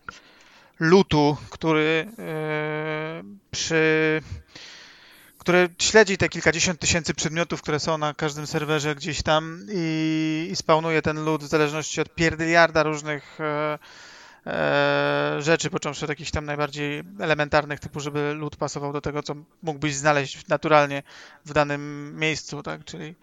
lutu, 0.79 1.37
który 1.49 2.07
e, 2.19 3.23
przy 3.51 4.21
śledzi 5.79 6.17
te 6.17 6.29
kilkadziesiąt 6.29 6.79
tysięcy 6.79 7.13
przedmiotów, 7.13 7.61
które 7.61 7.79
są 7.79 7.97
na 7.97 8.13
każdym 8.13 8.47
serwerze 8.47 8.95
gdzieś 8.95 9.21
tam 9.21 9.65
i, 9.71 10.47
i 10.51 10.55
spawnuje 10.55 11.01
ten 11.01 11.23
lód 11.23 11.43
w 11.43 11.47
zależności 11.47 12.01
od 12.01 12.15
pierdyliarda 12.15 12.83
różnych 12.83 13.39
e, 13.39 13.79
rzeczy, 15.39 15.69
począwszy 15.69 16.05
od 16.05 16.09
jakichś 16.09 16.31
tam 16.31 16.45
najbardziej 16.45 17.03
elementarnych, 17.19 17.79
typu 17.79 17.99
żeby 17.99 18.33
lód 18.33 18.55
pasował 18.55 18.93
do 18.93 19.01
tego, 19.01 19.23
co 19.23 19.35
mógłbyś 19.63 19.95
znaleźć 19.95 20.47
naturalnie 20.47 21.03
w 21.45 21.53
danym 21.53 22.13
miejscu, 22.19 22.63
tak, 22.63 22.85
czyli 22.85 23.15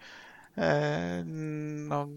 e, 0.57 1.23
no, 1.25 2.07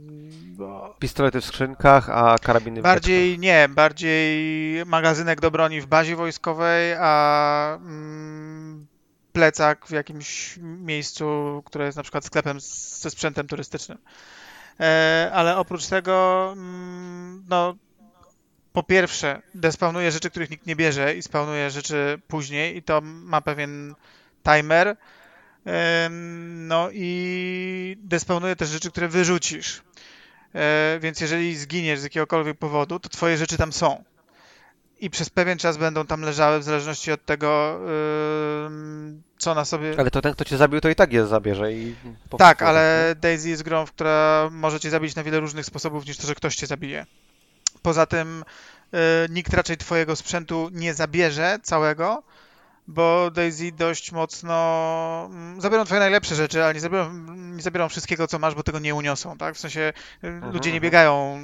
Pistolety 0.98 1.40
w 1.40 1.44
skrzynkach, 1.44 2.10
a 2.10 2.38
karabiny 2.38 2.80
w 2.80 2.82
Bardziej 2.82 3.38
nie, 3.38 3.68
bardziej 3.68 4.86
magazynek 4.86 5.40
do 5.40 5.50
broni 5.50 5.80
w 5.80 5.86
bazie 5.86 6.16
wojskowej, 6.16 6.94
a 7.00 7.76
mm, 7.76 8.86
plecak 9.32 9.86
w 9.86 9.90
jakimś 9.90 10.58
miejscu, 10.62 11.62
które 11.66 11.84
jest 11.84 11.96
na 11.96 12.02
przykład 12.02 12.24
sklepem 12.24 12.60
z- 12.60 13.00
ze 13.00 13.10
sprzętem 13.10 13.46
turystycznym. 13.46 13.98
E, 14.80 15.30
ale 15.34 15.56
oprócz 15.56 15.86
tego, 15.86 16.48
mm, 16.52 17.44
no, 17.48 17.74
po 18.72 18.82
pierwsze, 18.82 19.42
despawnuje 19.54 20.12
rzeczy, 20.12 20.30
których 20.30 20.50
nikt 20.50 20.66
nie 20.66 20.76
bierze 20.76 21.14
i 21.14 21.22
spawnuje 21.22 21.70
rzeczy 21.70 22.20
później 22.28 22.76
i 22.76 22.82
to 22.82 23.00
ma 23.02 23.40
pewien 23.40 23.94
timer. 24.42 24.96
No 26.40 26.88
i 26.92 27.96
despawnuje 28.00 28.56
też 28.56 28.68
rzeczy, 28.68 28.90
które 28.90 29.08
wyrzucisz. 29.08 29.82
E, 30.54 30.98
więc 31.02 31.20
jeżeli 31.20 31.56
zginiesz 31.56 32.00
z 32.00 32.02
jakiegokolwiek 32.02 32.58
powodu, 32.58 32.98
to 32.98 33.08
twoje 33.08 33.36
rzeczy 33.36 33.56
tam 33.56 33.72
są. 33.72 34.04
I 35.00 35.10
przez 35.10 35.30
pewien 35.30 35.58
czas 35.58 35.76
będą 35.76 36.06
tam 36.06 36.22
leżały 36.22 36.58
w 36.58 36.62
zależności 36.62 37.12
od 37.12 37.24
tego, 37.24 37.80
co 39.38 39.54
na 39.54 39.64
sobie. 39.64 39.94
Ale 39.98 40.10
to 40.10 40.22
ten, 40.22 40.34
kto 40.34 40.44
cię 40.44 40.56
zabił, 40.56 40.80
to 40.80 40.88
i 40.88 40.94
tak 40.94 41.12
je 41.12 41.26
zabierze 41.26 41.72
i... 41.72 41.94
Tak, 42.38 42.62
ale 42.62 43.14
Daisy 43.20 43.48
jest 43.48 43.62
grą, 43.62 43.86
która 43.86 44.48
może 44.52 44.80
cię 44.80 44.90
zabić 44.90 45.14
na 45.14 45.22
wiele 45.22 45.40
różnych 45.40 45.66
sposobów 45.66 46.06
niż 46.06 46.16
to, 46.16 46.26
że 46.26 46.34
ktoś 46.34 46.56
cię 46.56 46.66
zabije. 46.66 47.06
Poza 47.82 48.06
tym 48.06 48.44
y, 48.94 48.98
nikt 49.30 49.54
raczej 49.54 49.76
twojego 49.76 50.16
sprzętu 50.16 50.68
nie 50.72 50.94
zabierze 50.94 51.58
całego, 51.62 52.22
bo 52.90 53.30
Daisy 53.30 53.72
dość 53.72 54.12
mocno 54.12 55.28
mm, 55.30 55.60
zabiorą 55.60 55.84
twoje 55.84 56.00
najlepsze 56.00 56.34
rzeczy, 56.34 56.64
ale 56.64 56.74
nie 56.74 56.80
zabiorą, 56.80 57.12
nie 57.36 57.62
zabiorą 57.62 57.88
wszystkiego, 57.88 58.26
co 58.26 58.38
masz, 58.38 58.54
bo 58.54 58.62
tego 58.62 58.78
nie 58.78 58.94
uniosą, 58.94 59.36
tak? 59.36 59.54
W 59.54 59.58
sensie 59.58 59.92
y, 60.24 60.30
ludzie 60.30 60.70
nie 60.70 60.76
mhm. 60.76 60.82
biegają 60.82 61.40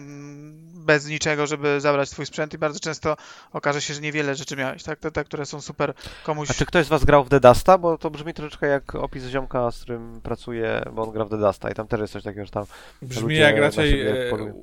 bez 0.87 1.07
niczego, 1.07 1.47
żeby 1.47 1.81
zabrać 1.81 2.11
twój 2.11 2.27
sprzęt 2.27 2.55
i 2.55 2.59
bardzo 2.59 2.81
często 2.81 3.17
okaże 3.53 3.81
się, 3.81 3.95
że 3.95 4.01
niewiele 4.01 4.35
rzeczy 4.35 4.57
miałeś, 4.57 4.83
tak? 4.83 4.99
Te, 4.99 5.11
te 5.11 5.25
które 5.25 5.47
są 5.47 5.61
super 5.61 5.95
komuś... 6.25 6.51
A 6.51 6.55
czy 6.55 6.67
ktoś 6.67 6.87
z 6.87 6.89
was 6.89 7.05
grał 7.05 7.25
w 7.25 7.29
The 7.29 7.41
Dusta? 7.41 7.79
Bo 7.79 7.99
to 7.99 8.11
brzmi 8.11 8.35
troszeczkę 8.35 8.67
jak 8.67 8.95
opis 8.95 9.25
ziomka, 9.25 9.71
z 9.71 9.81
którym 9.81 10.21
pracuję, 10.21 10.83
bo 10.93 11.03
on 11.03 11.11
gra 11.11 11.25
w 11.25 11.31
The 11.31 11.39
Dusta 11.39 11.71
i 11.71 11.75
tam 11.75 11.89
też 11.89 12.01
jest 12.01 12.13
coś 12.13 12.23
takiego, 12.23 12.45
że 12.45 12.51
tam... 12.51 12.65
Brzmi 13.03 13.37
jak 13.37 13.57
raczej 13.57 14.07
e, 14.07 14.31
polują. 14.31 14.63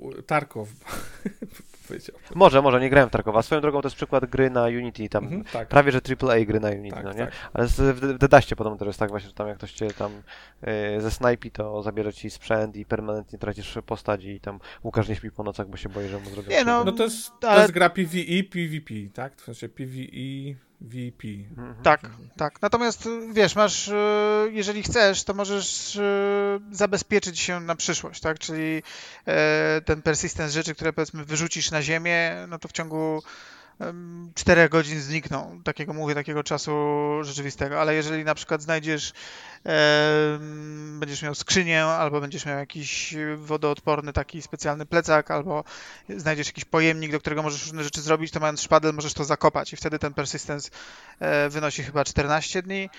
Powiedział. 1.87 2.15
Może, 2.35 2.61
może, 2.61 2.79
nie 2.79 2.89
grałem 2.89 3.09
w 3.09 3.11
Tarkowa. 3.11 3.41
Swoją 3.41 3.61
drogą 3.61 3.81
to 3.81 3.87
jest 3.87 3.95
przykład 3.95 4.25
gry 4.25 4.49
na 4.49 4.63
Unity, 4.63 5.09
tam 5.09 5.23
Mhm, 5.23 5.43
tak, 5.43 5.67
prawie, 5.67 5.91
że 5.91 5.99
AAA 6.21 6.45
gry 6.45 6.59
na 6.59 6.69
Unity, 6.69 6.95
tak, 6.95 7.05
no 7.05 7.13
nie? 7.13 7.19
tak. 7.19 7.31
Ale 7.53 7.67
z- 7.67 7.95
w 7.97 8.17
Dustie 8.27 8.55
podobno 8.55 8.79
to 8.79 8.85
jest 8.85 8.99
tak 8.99 9.09
właśnie, 9.09 9.27
że 9.29 9.35
tam 9.35 9.47
jak 9.47 9.57
ktoś 9.57 9.73
cię 9.73 9.87
tam 9.87 10.11
e, 10.61 11.01
ze 11.01 11.11
snajpi, 11.11 11.51
to 11.51 11.83
zabierze 11.83 12.13
ci 12.13 12.29
sprzęt 12.29 12.75
i 12.77 12.85
permanentnie 12.85 13.39
tracisz 13.39 13.77
postać 13.85 14.23
i 14.23 14.39
tam 14.39 14.59
Łukasz 14.83 15.09
nie 15.09 15.15
śpi 15.15 15.31
po 15.31 15.43
nocach, 15.43 15.67
bo 15.67 15.77
się 15.77 15.89
boi, 15.89 16.07
że 16.07 16.19
mu 16.19 16.29
zrobią 16.29 16.49
Nie, 16.49 16.63
no. 16.65 16.83
No 16.83 16.91
to 16.91 17.03
jest, 17.03 17.31
to 17.39 17.49
Ale- 17.49 17.61
jest 17.61 17.73
gra 17.73 17.89
PvE, 17.89 18.43
PvP, 18.51 18.93
tak? 19.13 19.35
W 19.35 19.41
sensie 19.43 19.69
PvE, 19.69 20.55
VP. 20.83 21.27
Mhm. 21.57 21.83
Tak, 21.83 22.09
tak. 22.37 22.61
Natomiast 22.61 23.09
wiesz, 23.33 23.55
masz, 23.55 23.87
y, 23.87 23.93
jeżeli 24.51 24.83
chcesz, 24.83 25.23
to 25.23 25.33
możesz 25.33 25.95
y, 25.95 26.59
zabezpieczyć 26.71 27.39
się 27.39 27.59
na 27.59 27.75
przyszłość, 27.75 28.21
tak? 28.21 28.39
Czyli 28.39 28.83
e, 29.27 29.81
ten 29.85 30.01
persistence 30.01 30.53
rzeczy, 30.53 30.75
które 30.75 30.93
powiedzmy 30.93 31.25
wyrzucisz 31.25 31.71
na 31.71 31.81
ziemię, 31.81 32.45
no 32.47 32.59
to 32.59 32.67
w 32.67 32.71
ciągu 32.71 33.23
4 34.35 34.69
godzin 34.69 35.01
znikną. 35.01 35.61
Takiego 35.63 35.93
mówię, 35.93 36.15
takiego 36.15 36.43
czasu 36.43 36.71
rzeczywistego. 37.21 37.81
Ale 37.81 37.95
jeżeli 37.95 38.23
na 38.23 38.35
przykład 38.35 38.61
znajdziesz, 38.61 39.13
em, 39.63 40.99
będziesz 40.99 41.21
miał 41.21 41.35
skrzynię, 41.35 41.85
albo 41.85 42.21
będziesz 42.21 42.45
miał 42.45 42.57
jakiś 42.57 43.15
wodoodporny 43.37 44.13
taki 44.13 44.41
specjalny 44.41 44.85
plecak, 44.85 45.31
albo 45.31 45.63
znajdziesz 46.09 46.47
jakiś 46.47 46.65
pojemnik, 46.65 47.11
do 47.11 47.19
którego 47.19 47.43
możesz 47.43 47.65
różne 47.65 47.83
rzeczy 47.83 48.01
zrobić, 48.01 48.31
to 48.31 48.39
mając 48.39 48.61
szpadel 48.61 48.93
możesz 48.93 49.13
to 49.13 49.23
zakopać 49.23 49.73
i 49.73 49.75
wtedy 49.75 49.99
ten 49.99 50.13
persistence 50.13 50.69
e, 51.19 51.49
wynosi 51.49 51.83
chyba 51.83 52.03
14 52.03 52.61
dni, 52.61 52.89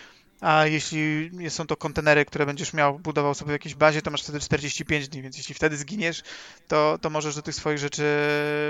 a 0.44 0.66
jeśli 0.66 1.30
są 1.48 1.66
to 1.66 1.76
kontenery, 1.76 2.24
które 2.24 2.46
będziesz 2.46 2.72
miał, 2.72 2.98
budował 2.98 3.34
sobie 3.34 3.48
w 3.48 3.52
jakiejś 3.52 3.74
bazie, 3.74 4.02
to 4.02 4.10
masz 4.10 4.22
wtedy 4.22 4.40
45 4.40 5.08
dni, 5.08 5.22
więc 5.22 5.36
jeśli 5.36 5.54
wtedy 5.54 5.76
zginiesz, 5.76 6.22
to, 6.68 6.98
to 7.00 7.10
możesz 7.10 7.34
do 7.34 7.42
tych 7.42 7.54
swoich 7.54 7.78
rzeczy 7.78 8.04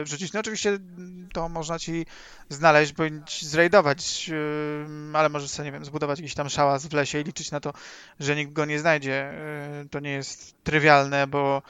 wrzucić. 0.05 0.33
No 0.33 0.41
oczywiście 0.41 0.79
to 1.33 1.49
można 1.49 1.79
ci 1.79 2.07
znaleźć 2.49 2.93
bądź 2.93 3.45
zrajdować, 3.45 4.31
ym, 4.87 5.17
ale 5.17 5.29
możesz 5.29 5.51
sobie, 5.51 5.67
nie 5.67 5.73
wiem, 5.73 5.85
zbudować 5.85 6.19
jakiś 6.19 6.35
tam 6.35 6.49
szałas 6.49 6.87
w 6.87 6.93
lesie 6.93 7.21
i 7.21 7.25
liczyć 7.25 7.51
na 7.51 7.61
to, 7.61 7.73
że 8.21 8.37
nikt 8.37 8.53
go 8.53 8.65
nie 8.65 8.79
znajdzie. 8.79 9.35
Yy, 9.83 9.89
To 9.89 10.01
nie 10.01 10.11
jest 10.11 10.55
trywialne, 10.65 11.27
bo 11.27 11.63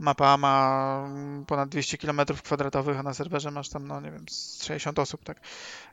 mapa 0.00 0.36
ma 0.36 1.04
mm, 1.06 1.46
ponad 1.46 1.68
200 1.68 1.98
km 1.98 2.20
kwadratowych, 2.42 2.98
a 2.98 3.02
na 3.02 3.14
serwerze 3.14 3.50
masz 3.50 3.68
tam, 3.68 3.86
no 3.88 4.00
nie 4.00 4.10
wiem, 4.10 4.24
z 4.28 4.64
60 4.64 4.98
osób, 4.98 5.24
tak. 5.24 5.40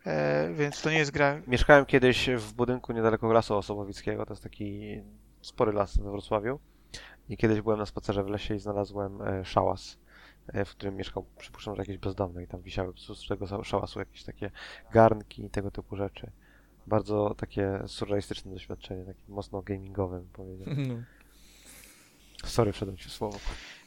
E, 0.05 0.53
więc 0.53 0.81
to 0.81 0.89
nie 0.89 0.97
jest 0.97 1.11
gra. 1.11 1.41
Mieszkałem 1.47 1.85
kiedyś 1.85 2.29
w 2.29 2.53
budynku 2.53 2.93
niedaleko 2.93 3.33
Lasu 3.33 3.55
Osobowickiego, 3.55 4.25
to 4.25 4.33
jest 4.33 4.43
taki 4.43 5.01
spory 5.41 5.71
las 5.71 5.97
we 5.97 6.11
Wrocławiu. 6.11 6.59
I 7.29 7.37
kiedyś 7.37 7.61
byłem 7.61 7.79
na 7.79 7.85
spacerze 7.85 8.23
w 8.23 8.27
lesie 8.27 8.55
i 8.55 8.59
znalazłem 8.59 9.21
e, 9.21 9.45
szałas, 9.45 9.97
e, 10.47 10.65
w 10.65 10.71
którym 10.71 10.95
mieszkał, 10.95 11.25
przypuszczam, 11.37 11.75
że 11.75 11.81
jakiś 11.81 11.97
bezdomny 11.97 12.43
i 12.43 12.47
tam 12.47 12.61
wisiały 12.61 12.93
z 12.97 13.27
tego 13.27 13.63
szałasu 13.63 13.99
jakieś 13.99 14.23
takie 14.23 14.51
garnki 14.93 15.45
i 15.45 15.49
tego 15.49 15.71
typu 15.71 15.95
rzeczy. 15.95 16.31
Bardzo 16.87 17.35
takie 17.37 17.79
surrealistyczne 17.87 18.51
doświadczenie, 18.51 19.05
takie 19.05 19.21
mocno 19.27 19.61
gamingowe 19.61 20.19
bym 20.19 20.29
powiedział. 20.29 20.67
No. 20.87 20.95
Sorry, 22.45 22.71
wszedłem 22.71 22.97
ci 22.97 23.09
w 23.09 23.11
słowo. 23.11 23.39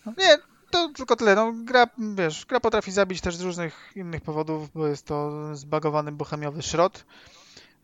No, 0.07 0.13
nie, 0.19 0.37
to 0.71 0.89
tylko 0.97 1.17
tyle. 1.17 1.35
No, 1.35 1.53
gra, 1.65 1.87
wiesz, 2.17 2.47
gra 2.47 2.61
potrafi 2.61 2.93
zabić 2.93 3.21
też 3.21 3.37
z 3.37 3.41
różnych 3.41 3.93
innych 3.97 4.21
powodów, 4.23 4.71
bo 4.75 4.87
jest 4.87 5.07
to 5.07 5.31
zbagowany 5.57 6.13
bohemiowy 6.13 6.63
szrot. 6.63 7.05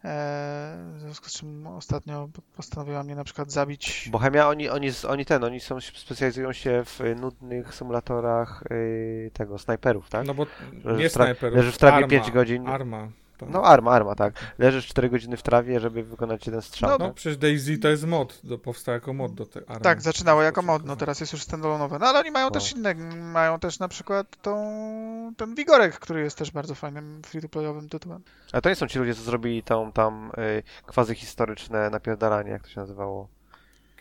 E, 0.04 0.78
w 0.96 1.00
związku 1.00 1.28
z 1.28 1.32
czym 1.32 1.66
ostatnio 1.66 2.28
postanowiła 2.56 3.02
mnie 3.02 3.14
na 3.14 3.24
przykład 3.24 3.52
zabić. 3.52 4.08
Bohemia, 4.12 4.48
oni, 4.48 4.68
oni, 4.68 4.90
oni 5.08 5.24
ten, 5.24 5.44
oni 5.44 5.60
są, 5.60 5.80
specjalizują 5.80 6.52
się 6.52 6.82
w 6.84 7.00
nudnych 7.20 7.74
symulatorach 7.74 8.64
y, 8.70 9.30
tego, 9.34 9.58
snajperów, 9.58 10.10
tak? 10.10 10.26
No 10.26 10.34
bo 10.34 10.46
nie 10.74 11.08
w 11.08 11.12
tra- 11.12 11.14
snajperów, 11.14 11.56
leży 11.56 11.72
w 11.72 11.78
trawie 11.78 11.96
arma, 11.96 12.08
pięć 12.08 12.30
godzin. 12.30 12.68
Arma. 12.68 13.08
To. 13.38 13.46
No 13.46 13.62
arma, 13.64 13.90
arma, 13.90 14.14
tak. 14.14 14.34
Leżysz 14.58 14.86
4 14.86 15.10
godziny 15.10 15.36
w 15.36 15.42
trawie, 15.42 15.80
żeby 15.80 16.02
wykonać 16.02 16.46
jeden 16.46 16.62
strzał. 16.62 16.90
No, 16.90 16.98
tak? 16.98 17.14
przecież 17.14 17.36
Daisy 17.36 17.78
to 17.78 17.88
jest 17.88 18.06
mod, 18.06 18.40
do, 18.44 18.58
powstał 18.58 18.94
jako 18.94 19.12
mod 19.12 19.34
do 19.34 19.46
tej 19.46 19.62
army. 19.68 19.80
Tak, 19.80 20.02
zaczynało 20.02 20.42
jako 20.42 20.62
mod, 20.62 20.84
no 20.84 20.96
teraz 20.96 21.20
jest 21.20 21.32
już 21.32 21.42
standalone'owe. 21.42 22.00
No 22.00 22.06
ale 22.06 22.18
oni 22.20 22.30
mają 22.30 22.46
No. 22.46 22.50
też 22.50 22.72
inne, 22.72 22.94
mają 23.32 23.58
też 23.58 23.78
na 23.78 23.88
przykład 23.88 24.42
tą, 24.42 24.56
ten 25.36 25.54
Wigorek, 25.54 25.98
który 25.98 26.20
jest 26.20 26.38
też 26.38 26.50
bardzo 26.50 26.74
fajnym 26.74 27.22
free-to-playowym 27.22 27.88
tytułem. 27.88 28.22
A 28.52 28.60
to 28.60 28.68
nie 28.68 28.74
są 28.74 28.86
ci 28.86 28.98
ludzie, 28.98 29.14
co 29.14 29.22
zrobili 29.22 29.62
tą 29.62 29.92
tam 29.92 30.30
y, 30.38 30.62
quasi 30.86 31.14
historyczne 31.14 31.90
napierdalanie, 31.90 32.50
jak 32.50 32.62
to 32.62 32.68
się 32.68 32.80
nazywało, 32.80 33.28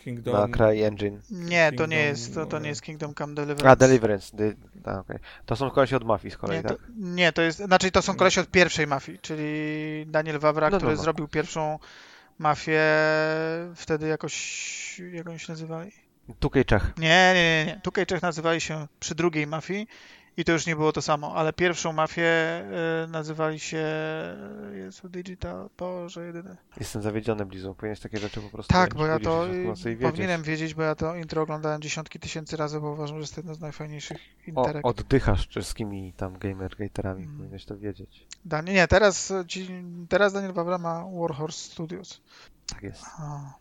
Kingdom. 0.05 0.33
na 0.33 0.47
Cry 0.47 0.85
Engine. 0.85 1.21
Nie, 1.31 1.65
to 1.65 1.69
Kingdom, 1.69 1.89
nie 1.89 1.99
jest, 1.99 2.33
to, 2.33 2.45
to 2.45 2.59
nie 2.59 2.69
jest 2.69 2.81
Kingdom 2.81 3.13
Come 3.13 3.35
Deliverance. 3.35 3.69
A, 3.69 3.75
Deliverance. 3.75 4.37
Dy, 4.37 4.55
a, 4.85 4.99
okej. 4.99 5.17
To 5.45 5.55
są 5.55 5.69
koleś 5.71 5.93
od 5.93 6.03
Mafii 6.03 6.31
z 6.31 6.37
kolei, 6.37 6.57
Nie, 6.57 6.63
tak? 6.63 6.77
to, 6.77 6.83
nie, 6.97 7.31
to 7.31 7.41
jest, 7.41 7.57
znaczy 7.59 7.91
to 7.91 8.01
są 8.01 8.15
kolesi 8.15 8.39
od 8.39 8.47
pierwszej 8.51 8.87
mafii, 8.87 9.19
czyli 9.19 9.45
Daniel 10.07 10.39
Wawra, 10.39 10.67
No, 10.69 10.71
no, 10.71 10.77
który 10.77 10.95
no. 10.95 11.01
zrobił 11.03 11.27
pierwszą 11.27 11.79
mafię 12.39 12.81
wtedy 13.75 14.07
jakoś, 14.07 15.01
jak 15.13 15.29
oni 15.29 15.39
się 15.39 15.51
nazywali? 15.51 15.91
Tukej 16.39 16.65
Czech. 16.65 16.93
Nie, 16.97 17.31
nie, 17.35 17.65
nie, 17.65 17.73
nie. 17.73 17.81
Tukaj 17.83 18.05
Czech 18.05 18.21
nazywali 18.21 18.61
się 18.61 18.87
przy 18.99 19.15
drugiej 19.15 19.47
mafii 19.47 19.87
i 20.37 20.45
to 20.45 20.51
już 20.51 20.65
nie 20.65 20.75
było 20.75 20.91
to 20.91 21.01
samo, 21.01 21.35
ale 21.35 21.53
pierwszą 21.53 21.93
mafię 21.93 22.63
y, 23.05 23.07
nazywali 23.07 23.59
się 23.59 23.85
Jezu, 24.73 25.09
Digital, 25.09 25.69
Boże, 25.77 26.25
jedyny. 26.25 26.57
Jestem 26.79 27.01
zawiedziony, 27.01 27.45
Blizu. 27.45 27.75
Powinieneś 27.75 27.99
takie 27.99 28.17
rzeczy 28.17 28.41
po 28.41 28.49
prostu 28.49 28.73
Tak, 28.73 28.95
bo 28.95 29.05
ja 29.05 29.19
to 29.19 29.45
powinienem 30.01 30.43
wiedzieć, 30.43 30.73
bo 30.73 30.81
ja 30.81 30.95
to 30.95 31.15
intro 31.15 31.41
oglądałem 31.41 31.81
dziesiątki 31.81 32.19
tysięcy 32.19 32.57
razy, 32.57 32.79
bo 32.79 32.91
uważam, 32.91 33.17
że 33.17 33.21
jest 33.21 33.35
to 33.35 33.39
jedno 33.41 33.55
z 33.55 33.59
najfajniejszych 33.59 34.17
O, 34.17 34.49
interek. 34.49 34.85
oddychasz 34.85 35.47
czeskimi 35.47 36.13
tam 36.17 36.33
gamer-gaterami, 36.37 37.23
Mm. 37.23 37.37
powinieneś 37.37 37.65
to 37.65 37.77
wiedzieć. 37.77 38.27
Dan- 38.45 38.65
nie, 38.65 38.87
teraz, 38.87 39.33
ci, 39.47 39.83
teraz 40.09 40.33
Daniel 40.33 40.53
Wawra 40.53 40.77
ma 40.77 41.05
Warhorse 41.19 41.71
Studios. 41.71 42.21
Tak 42.67 42.83
jest. 42.83 43.03
A. 43.19 43.53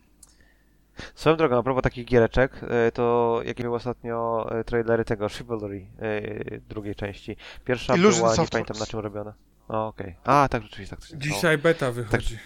Swoją 1.15 1.37
drogą, 1.37 1.59
a 1.59 1.63
propos 1.63 1.83
takich 1.83 2.07
giereczek, 2.07 2.61
e, 2.63 2.93
to 2.93 3.41
jakie 3.45 3.63
były 3.63 3.77
ostatnio 3.77 4.47
e, 4.51 4.65
trailery 4.65 5.05
tego 5.05 5.29
Chivalry 5.29 5.87
e, 5.99 6.61
drugiej 6.61 6.95
części. 6.95 7.37
Pierwsza 7.65 7.97
Illusion 7.97 8.19
była, 8.19 8.31
nie 8.31 8.37
Softworks. 8.37 8.51
pamiętam 8.51 8.79
na 8.79 8.87
czym 8.87 9.01
robiona. 9.01 9.35
O, 9.69 9.87
okej. 9.87 10.17
A, 10.25 10.49
tak, 10.51 10.63
rzeczywiście 10.63 10.97
tak. 10.97 11.19
Dzisiaj 11.19 11.59
beta 11.59 11.93
wychodzi. 11.93 12.39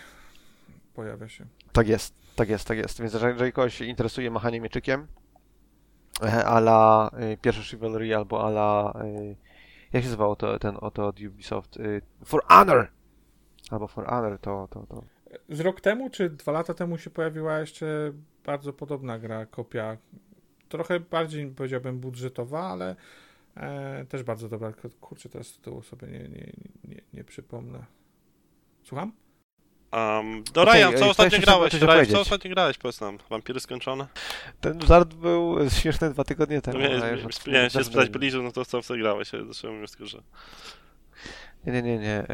pojawia 0.94 1.28
się. 1.28 1.46
Tak 1.72 1.88
jest, 1.88 2.14
tak 2.36 2.48
jest, 2.48 2.68
tak 2.68 2.78
jest. 2.78 3.00
Więc 3.00 3.12
jeżeli, 3.14 3.52
kogoś 3.52 3.74
się 3.74 3.84
interesuje 3.84 4.30
machanie 4.30 4.60
mieczykiem, 4.60 5.06
ala 6.44 7.10
pierwsze 7.42 7.62
Chivalry 7.62 8.16
albo 8.16 8.46
ala 8.46 8.92
jak 9.92 10.02
się 10.02 10.08
nazywało 10.08 10.36
to, 10.36 10.58
ten 10.58 10.76
oto 10.80 11.06
od 11.06 11.20
Ubisoft? 11.20 11.78
For 12.24 12.42
Honor! 12.48 12.90
Albo 13.70 13.88
For 13.88 14.06
Honor, 14.06 14.38
to, 14.38 14.68
to, 14.70 14.86
to. 14.86 15.02
Z 15.48 15.60
rok 15.60 15.80
temu 15.80 16.10
czy 16.10 16.30
dwa 16.30 16.52
lata 16.52 16.74
temu 16.74 16.98
się 16.98 17.10
pojawiła 17.10 17.58
jeszcze 17.58 18.12
bardzo 18.44 18.72
podobna 18.72 19.18
gra, 19.18 19.46
kopia. 19.46 19.96
Trochę 20.68 21.00
bardziej 21.00 21.50
powiedziałbym 21.50 21.98
budżetowa, 21.98 22.60
ale 22.60 22.96
e, 23.56 24.04
też 24.08 24.22
bardzo 24.22 24.48
dobra. 24.48 24.72
Kurczę, 25.00 25.28
teraz 25.28 25.52
tytułu 25.52 25.82
sobie 25.82 26.08
nie, 26.08 26.18
nie, 26.18 26.52
nie, 26.84 27.00
nie 27.12 27.24
przypomnę. 27.24 27.84
Słucham? 28.82 29.12
Um, 29.92 30.44
do 30.44 30.64
Ryan, 30.64 30.92
co 30.92 30.98
to 30.98 31.10
ostatnio 31.10 31.38
grałeś? 31.38 31.72
Ryan, 31.72 32.06
co 32.06 32.20
ostatnio 32.20 32.50
grałeś, 32.50 32.78
powiedz 32.78 33.00
nam. 33.00 33.18
Wampiry 33.30 33.60
skończone? 33.60 34.06
Ten 34.60 34.80
żart 34.80 35.14
był 35.14 35.70
śmieszny 35.70 36.10
dwa 36.10 36.24
tygodnie 36.24 36.60
temu. 36.60 36.78
Nie, 36.78 36.86
a 36.86 37.10
nie, 37.10 37.12
już 37.12 37.22
nie, 37.22 37.26
od- 37.26 37.46
nie, 37.46 37.70
się 37.70 37.84
spytać 37.84 38.06
nie. 38.06 38.10
Belizu, 38.10 38.42
no 38.42 38.52
to 38.52 38.64
co 38.64 38.82
w 38.82 38.88
grałeś? 38.88 39.30
Zacząłem 39.48 39.78
wniosku, 39.78 40.06
że... 40.06 40.22
Nie, 41.66 41.72
nie, 41.72 41.82
nie, 41.82 41.98
nie. 41.98 42.26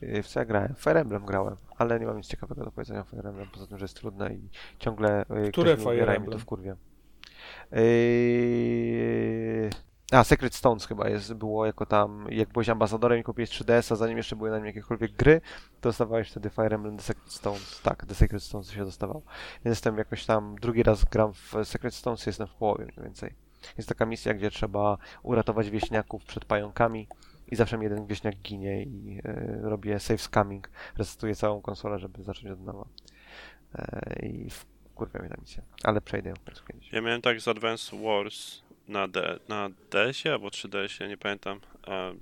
Yy, 0.00 0.22
w 0.22 0.28
co 0.28 0.40
ja 0.40 0.46
grałem? 0.46 0.74
Fire 0.74 1.00
Emblem 1.00 1.24
grałem, 1.24 1.56
ale 1.78 2.00
nie 2.00 2.06
mam 2.06 2.16
nic 2.16 2.26
ciekawego 2.26 2.64
do 2.64 2.70
powiedzenia 2.72 3.00
o 3.00 3.04
Fire 3.04 3.28
Emblem, 3.28 3.48
poza 3.52 3.66
tym, 3.66 3.78
że 3.78 3.84
jest 3.84 3.96
trudne 3.96 4.34
i 4.34 4.48
ciągle 4.78 5.24
yy, 5.30 5.52
Które 5.52 5.76
Fire 5.76 5.90
umiera 5.90 6.12
Emblem? 6.14 6.38
to 6.38 6.38
wkurwia. 6.38 6.76
Yy... 7.72 9.70
A, 10.12 10.24
Secret 10.24 10.54
Stones 10.54 10.86
chyba 10.86 11.08
jest, 11.08 11.34
było 11.34 11.66
jako 11.66 11.86
tam, 11.86 12.26
jak 12.30 12.48
byłeś 12.48 12.68
ambasadorem 12.68 13.18
i 13.18 13.22
kupiłeś 13.22 13.50
3DS-a, 13.50 13.96
zanim 13.96 14.16
jeszcze 14.16 14.36
były 14.36 14.50
na 14.50 14.56
nim 14.56 14.66
jakiekolwiek 14.66 15.12
gry, 15.12 15.40
to 15.80 15.88
dostawałeś 15.88 16.30
wtedy 16.30 16.50
Fire 16.50 16.74
Emblem 16.74 16.96
The 16.96 17.02
Secret 17.02 17.32
Stones. 17.32 17.80
Tak, 17.82 18.06
The 18.06 18.14
Secret 18.14 18.42
Stones 18.42 18.70
się 18.70 18.84
dostawał. 18.84 19.22
Więc 19.64 19.76
jestem 19.76 19.98
jakoś 19.98 20.26
tam, 20.26 20.56
drugi 20.60 20.82
raz 20.82 21.04
gram 21.04 21.32
w 21.32 21.54
Secret 21.64 21.94
Stones, 21.94 22.26
jestem 22.26 22.46
w 22.46 22.54
połowie 22.54 22.84
mniej 22.84 23.04
więcej. 23.04 23.34
Jest 23.76 23.88
taka 23.88 24.06
misja, 24.06 24.34
gdzie 24.34 24.50
trzeba 24.50 24.98
uratować 25.22 25.70
wieśniaków 25.70 26.24
przed 26.24 26.44
pająkami 26.44 27.08
i 27.52 27.56
zawsze 27.56 27.78
mi 27.78 27.84
jeden 27.84 28.06
wieśniak 28.06 28.36
ginie 28.36 28.82
i 28.82 29.20
e, 29.24 29.58
robię 29.62 30.00
save 30.00 30.20
scamming, 30.20 30.70
resetuję 30.98 31.34
całą 31.34 31.60
konsolę, 31.60 31.98
żeby 31.98 32.22
zacząć 32.22 32.46
od 32.46 32.60
nowa. 32.60 32.84
E, 33.74 34.26
I 34.26 34.50
wkurwia 34.50 35.20
mnie 35.20 35.28
ta 35.28 35.40
misja, 35.40 35.62
ale 35.84 36.00
przejdę 36.00 36.30
ją 36.30 36.36
kiedyś. 36.66 36.92
Ja 36.92 37.00
miałem 37.00 37.22
tak 37.22 37.40
z 37.40 37.48
Advance 37.48 37.96
Wars 38.02 38.62
na, 38.88 39.08
D, 39.08 39.38
na 39.48 39.70
DS-ie 39.90 40.34
albo 40.34 40.48
3DS-ie, 40.48 41.08
nie 41.08 41.16
pamiętam. 41.16 41.60
E, 41.88 42.14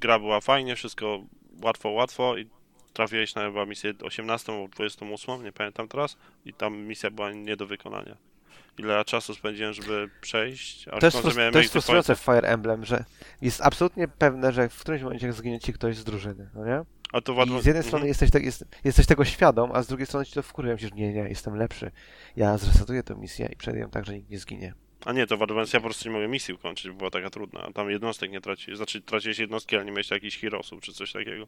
gra 0.00 0.18
była 0.18 0.40
fajnie, 0.40 0.76
wszystko 0.76 1.22
łatwo, 1.62 1.90
łatwo 1.90 2.36
i 2.36 2.48
trafiłeś 2.92 3.34
na 3.34 3.42
chyba 3.42 3.66
misję 3.66 3.94
18 4.02 4.52
albo 4.52 4.68
28, 4.68 5.44
nie 5.44 5.52
pamiętam 5.52 5.88
teraz 5.88 6.16
i 6.44 6.52
tam 6.52 6.76
misja 6.76 7.10
była 7.10 7.32
nie 7.32 7.56
do 7.56 7.66
wykonania. 7.66 8.16
Ile 8.78 9.04
czasu 9.04 9.34
spędziłem, 9.34 9.72
żeby 9.72 10.10
przejść, 10.20 10.88
a 10.88 10.98
To 10.98 11.06
jest, 11.06 11.16
w 11.16 11.22
końcu 11.22 11.36
frus- 11.36 11.38
miałem 11.38 11.52
to 11.52 11.58
jest 11.58 11.72
frustrujące 11.72 12.16
w 12.16 12.20
Fire 12.20 12.48
Emblem, 12.48 12.84
że 12.84 13.04
jest 13.42 13.60
absolutnie 13.60 14.08
pewne, 14.08 14.52
że 14.52 14.68
w 14.68 14.80
którymś 14.80 15.02
momencie 15.02 15.32
zginie 15.32 15.60
ci 15.60 15.72
ktoś 15.72 15.96
z 15.96 16.04
drużyny, 16.04 16.50
no 16.54 16.66
nie? 16.66 16.84
A 17.12 17.20
to 17.20 17.34
w 17.34 17.38
I 17.38 17.46
z 17.46 17.46
jednej 17.50 17.70
mhm. 17.70 17.84
strony 17.84 18.06
jesteś, 18.06 18.30
tak, 18.30 18.44
jest, 18.44 18.64
jesteś 18.84 19.06
tego 19.06 19.24
świadom, 19.24 19.70
a 19.74 19.82
z 19.82 19.86
drugiej 19.86 20.06
strony 20.06 20.26
ci 20.26 20.32
to 20.32 20.42
wkurwia, 20.42 20.72
myślisz, 20.72 20.92
nie, 20.92 21.12
nie, 21.12 21.20
jestem 21.20 21.56
lepszy. 21.56 21.90
Ja 22.36 22.58
zresetuję 22.58 23.02
tę 23.02 23.14
misję 23.14 23.48
i 23.52 23.56
przejdę 23.56 23.80
ją 23.80 23.90
tak, 23.90 24.06
że 24.06 24.14
nikt 24.14 24.30
nie 24.30 24.38
zginie. 24.38 24.74
A 25.04 25.12
nie, 25.12 25.26
to 25.26 25.36
w 25.36 25.42
Advance 25.42 25.76
ja 25.76 25.80
po 25.80 25.84
prostu 25.84 26.08
nie 26.08 26.12
mogłem 26.12 26.30
misji 26.30 26.54
ukończyć, 26.54 26.90
bo 26.90 26.94
była 26.94 27.10
taka 27.10 27.30
trudna. 27.30 27.68
Tam 27.74 27.90
jednostek 27.90 28.30
nie 28.30 28.40
traciłeś, 28.40 28.76
znaczy 28.76 29.00
traciłeś 29.00 29.38
jednostki, 29.38 29.76
ale 29.76 29.84
nie 29.84 29.90
miałeś 29.90 30.10
jakichś 30.10 30.38
heroesów 30.38 30.80
czy 30.80 30.92
coś 30.92 31.12
takiego. 31.12 31.46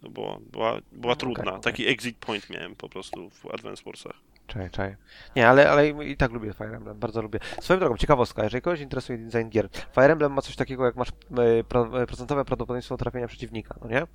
To 0.00 0.10
było, 0.10 0.40
była, 0.52 0.80
była 0.92 1.12
No, 1.12 1.16
trudna. 1.16 1.42
okej, 1.42 1.52
okej. 1.52 1.62
Taki 1.62 1.86
exit 1.86 2.16
point 2.16 2.50
miałem 2.50 2.76
po 2.76 2.88
prostu 2.88 3.30
w 3.30 3.46
Advance 3.46 3.82
Warsach. 3.86 4.16
Czaj, 4.46 4.70
czaj. 4.70 4.96
Nie, 5.36 5.48
ale, 5.48 5.70
ale 5.70 5.88
i 5.88 6.16
tak 6.16 6.32
lubię 6.32 6.52
Fire 6.52 6.76
Emblem, 6.76 6.98
bardzo 6.98 7.22
lubię. 7.22 7.38
Swoją 7.60 7.80
drogą, 7.80 7.96
ciekawostka, 7.96 8.44
jeżeli 8.44 8.62
kogoś 8.62 8.80
interesuje 8.80 9.18
design 9.18 9.48
gier, 9.48 9.68
Fire 9.94 10.12
Emblem 10.12 10.32
ma 10.32 10.42
coś 10.42 10.56
takiego, 10.56 10.84
jak 10.84 10.96
masz 10.96 11.08
e, 11.08 11.64
pro, 11.64 12.02
e, 12.02 12.06
procentowe 12.06 12.44
prawdopodobieństwo 12.44 12.96
trafienia 12.96 13.26
przeciwnika, 13.26 13.74
no 13.82 13.88
nie? 13.88 14.06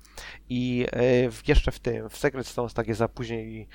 I 0.48 0.86
e, 0.92 1.02
jeszcze 1.48 1.72
w 1.72 1.78
tym, 1.80 2.08
w 2.08 2.16
Secret 2.16 2.46
Stones 2.46 2.74
tak 2.74 2.88
jest 2.88 2.98
za 2.98 3.08
później 3.08 3.68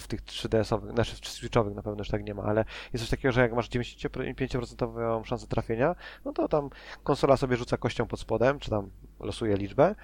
w 0.00 0.06
tych 0.06 0.22
3DS-owych, 0.22 0.90
znaczy 0.90 1.16
w 1.22 1.28
Switchowych 1.28 1.74
na 1.74 1.82
pewno 1.82 2.00
już 2.00 2.08
tak 2.08 2.24
nie 2.24 2.34
ma, 2.34 2.42
ale 2.42 2.64
jest 2.92 3.04
coś 3.04 3.10
takiego, 3.10 3.32
że 3.32 3.40
jak 3.40 3.52
masz 3.52 3.68
95% 3.68 5.24
szansę 5.24 5.46
trafienia, 5.46 5.94
no 6.24 6.32
to 6.32 6.48
tam 6.48 6.70
konsola 7.04 7.36
sobie 7.36 7.56
rzuca 7.56 7.76
kością 7.76 8.06
pod 8.06 8.20
spodem, 8.20 8.58
czy 8.58 8.70
tam 8.70 8.90
losuje 9.20 9.56
liczbę, 9.56 9.94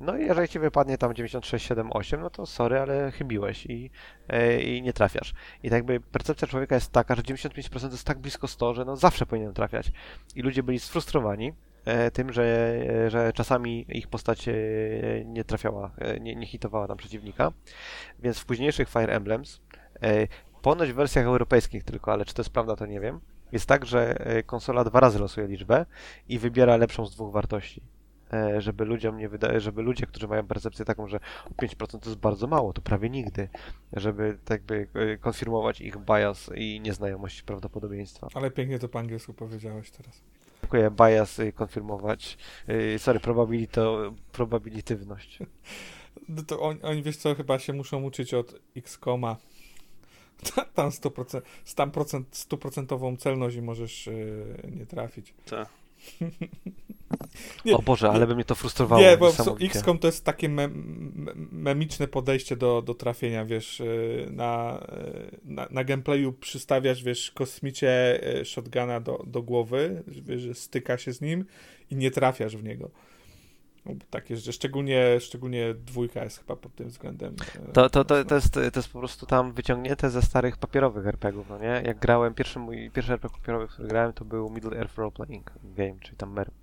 no 0.00 0.16
i 0.16 0.24
jeżeli 0.26 0.48
ci 0.48 0.58
wypadnie 0.58 0.98
tam 0.98 1.14
96, 1.14 1.66
7, 1.66 1.90
8, 1.92 2.20
no 2.20 2.30
to 2.30 2.46
sorry, 2.46 2.78
ale 2.78 3.10
chybiłeś 3.10 3.66
i, 3.66 3.90
e, 4.28 4.62
i 4.62 4.82
nie 4.82 4.92
trafiasz. 4.92 5.34
I 5.62 5.70
tak 5.70 5.76
jakby 5.76 6.00
percepcja 6.00 6.48
człowieka 6.48 6.74
jest 6.74 6.92
taka, 6.92 7.14
że 7.14 7.22
95% 7.22 7.92
jest 7.92 8.06
tak 8.06 8.18
blisko 8.18 8.48
100, 8.48 8.74
że 8.74 8.84
no 8.84 8.96
zawsze 8.96 9.26
powinien 9.26 9.54
trafiać. 9.54 9.92
I 10.36 10.42
ludzie 10.42 10.62
byli 10.62 10.78
sfrustrowani 10.78 11.52
e, 11.84 12.10
tym, 12.10 12.32
że, 12.32 12.42
e, 13.06 13.10
że 13.10 13.32
czasami 13.32 13.86
ich 13.88 14.08
postać 14.08 14.48
nie 15.24 15.44
trafiała, 15.44 15.90
nie, 16.20 16.36
nie 16.36 16.46
hitowała 16.46 16.88
tam 16.88 16.96
przeciwnika. 16.96 17.52
Więc 18.18 18.38
w 18.38 18.44
późniejszych 18.44 18.88
Fire 18.88 19.12
Emblems, 19.12 19.60
ponoć 20.62 20.92
w 20.92 20.94
wersjach 20.94 21.24
europejskich 21.24 21.84
tylko, 21.84 22.12
ale 22.12 22.24
czy 22.24 22.34
to 22.34 22.42
jest 22.42 22.50
prawda, 22.50 22.76
to 22.76 22.86
nie 22.86 23.00
wiem, 23.00 23.20
jest 23.52 23.66
tak, 23.66 23.86
że 23.86 24.16
konsola 24.46 24.84
dwa 24.84 25.00
razy 25.00 25.18
losuje 25.18 25.46
liczbę 25.46 25.86
i 26.28 26.38
wybiera 26.38 26.76
lepszą 26.76 27.06
z 27.06 27.14
dwóch 27.14 27.32
wartości. 27.32 27.82
E, 28.32 28.60
Żeby 28.60 28.84
ludziom 28.84 29.18
nie 29.18 29.28
wydaje, 29.28 29.60
żeby 29.60 29.82
ludzie, 29.82 30.06
którzy 30.06 30.28
mają 30.28 30.46
percepcję 30.46 30.84
taką, 30.84 31.08
że 31.08 31.20
5% 31.62 31.98
to 31.98 32.10
jest 32.10 32.20
bardzo 32.20 32.46
mało, 32.46 32.72
to 32.72 32.82
prawie 32.82 33.10
nigdy, 33.10 33.48
żeby 33.92 34.38
tak 34.44 34.62
by 34.62 34.88
e, 34.94 35.16
konfirmować 35.16 35.80
ich 35.80 35.96
bias 35.96 36.50
i 36.54 36.80
nieznajomość 36.80 37.42
prawdopodobieństwa. 37.42 38.28
Ale 38.34 38.50
pięknie 38.50 38.78
to 38.78 38.88
po 38.88 38.98
angielsku 38.98 39.34
powiedziałeś 39.34 39.90
teraz. 39.90 40.22
Dziękuję, 40.62 40.90
bias 40.90 41.38
y, 41.38 41.52
konfirmować, 41.52 42.38
y, 42.68 42.98
sorry, 42.98 43.20
probabilito, 43.20 44.14
probabilitywność. 44.32 45.38
No 46.28 46.42
to 46.42 46.60
oni, 46.60 46.82
oni, 46.82 47.02
wiesz 47.02 47.16
co, 47.16 47.34
chyba 47.34 47.58
się 47.58 47.72
muszą 47.72 48.02
uczyć 48.02 48.34
od 48.34 48.54
X-Koma. 48.76 49.36
Tam 50.74 50.90
100%, 50.90 51.40
tam 51.74 51.90
procent, 51.90 52.36
stuprocentową 52.36 53.16
celność 53.16 53.56
i 53.56 53.62
możesz 53.62 54.06
yy, 54.06 54.70
nie 54.76 54.86
trafić. 54.86 55.34
Tak. 55.46 55.68
O 57.72 57.82
Boże, 57.82 58.10
ale 58.10 58.26
by 58.26 58.34
mnie 58.34 58.44
to 58.44 58.54
frustrowało 58.54 59.02
Nie, 59.02 59.16
bo. 59.16 59.32
XCOM 59.60 59.98
to 59.98 60.08
jest 60.08 60.24
takie 60.24 60.48
me, 60.48 60.68
me, 60.68 61.32
memiczne 61.52 62.08
podejście 62.08 62.56
do, 62.56 62.82
do 62.82 62.94
trafienia, 62.94 63.44
wiesz, 63.44 63.80
yy, 63.80 64.28
na, 64.30 64.84
yy, 64.92 65.38
na, 65.44 65.68
na 65.70 65.84
gameplayu 65.84 66.32
przystawiasz, 66.32 67.02
wiesz, 67.02 67.30
kosmicie 67.30 68.20
yy, 68.36 68.44
shotguna 68.44 69.00
do, 69.00 69.24
do 69.26 69.42
głowy, 69.42 70.02
wiesz, 70.06 70.40
że 70.40 70.54
styka 70.54 70.98
się 70.98 71.12
z 71.12 71.20
nim 71.20 71.44
i 71.90 71.96
nie 71.96 72.10
trafiasz 72.10 72.56
w 72.56 72.64
niego. 72.64 72.90
No, 73.86 73.92
Takie, 74.10 74.36
że 74.36 74.52
szczególnie, 74.52 75.20
szczególnie 75.20 75.74
dwójka 75.74 76.24
jest 76.24 76.38
chyba 76.38 76.56
pod 76.56 76.74
tym 76.74 76.88
względem. 76.88 77.36
yy, 77.66 77.72
To, 77.72 77.90
to, 77.90 78.04
to, 78.04 78.24
to, 78.24 78.34
jest, 78.34 78.54
to 78.54 78.60
jest 78.60 78.88
po 78.88 78.98
prostu 78.98 79.26
tam 79.26 79.52
wyciągnięte 79.52 80.10
ze 80.10 80.22
starych 80.22 80.56
papierowych 80.56 81.06
RPGów, 81.06 81.48
no 81.48 81.58
nie? 81.58 81.82
Jak 81.86 81.98
grałem, 81.98 82.34
pierwszy 82.34 82.58
mój, 82.58 82.90
pierwszy 82.90 83.12
RPG 83.12 83.38
papierowy, 83.40 83.68
który 83.68 83.88
grałem, 83.88 84.12
to 84.12 84.24
był 84.24 84.50
Middle 84.50 84.78
Earth 84.78 84.98
Role 84.98 85.10
Playing 85.10 85.52
Game, 85.64 85.94
czyli 86.00 86.16
tam 86.16 86.32
MERP. 86.32 86.54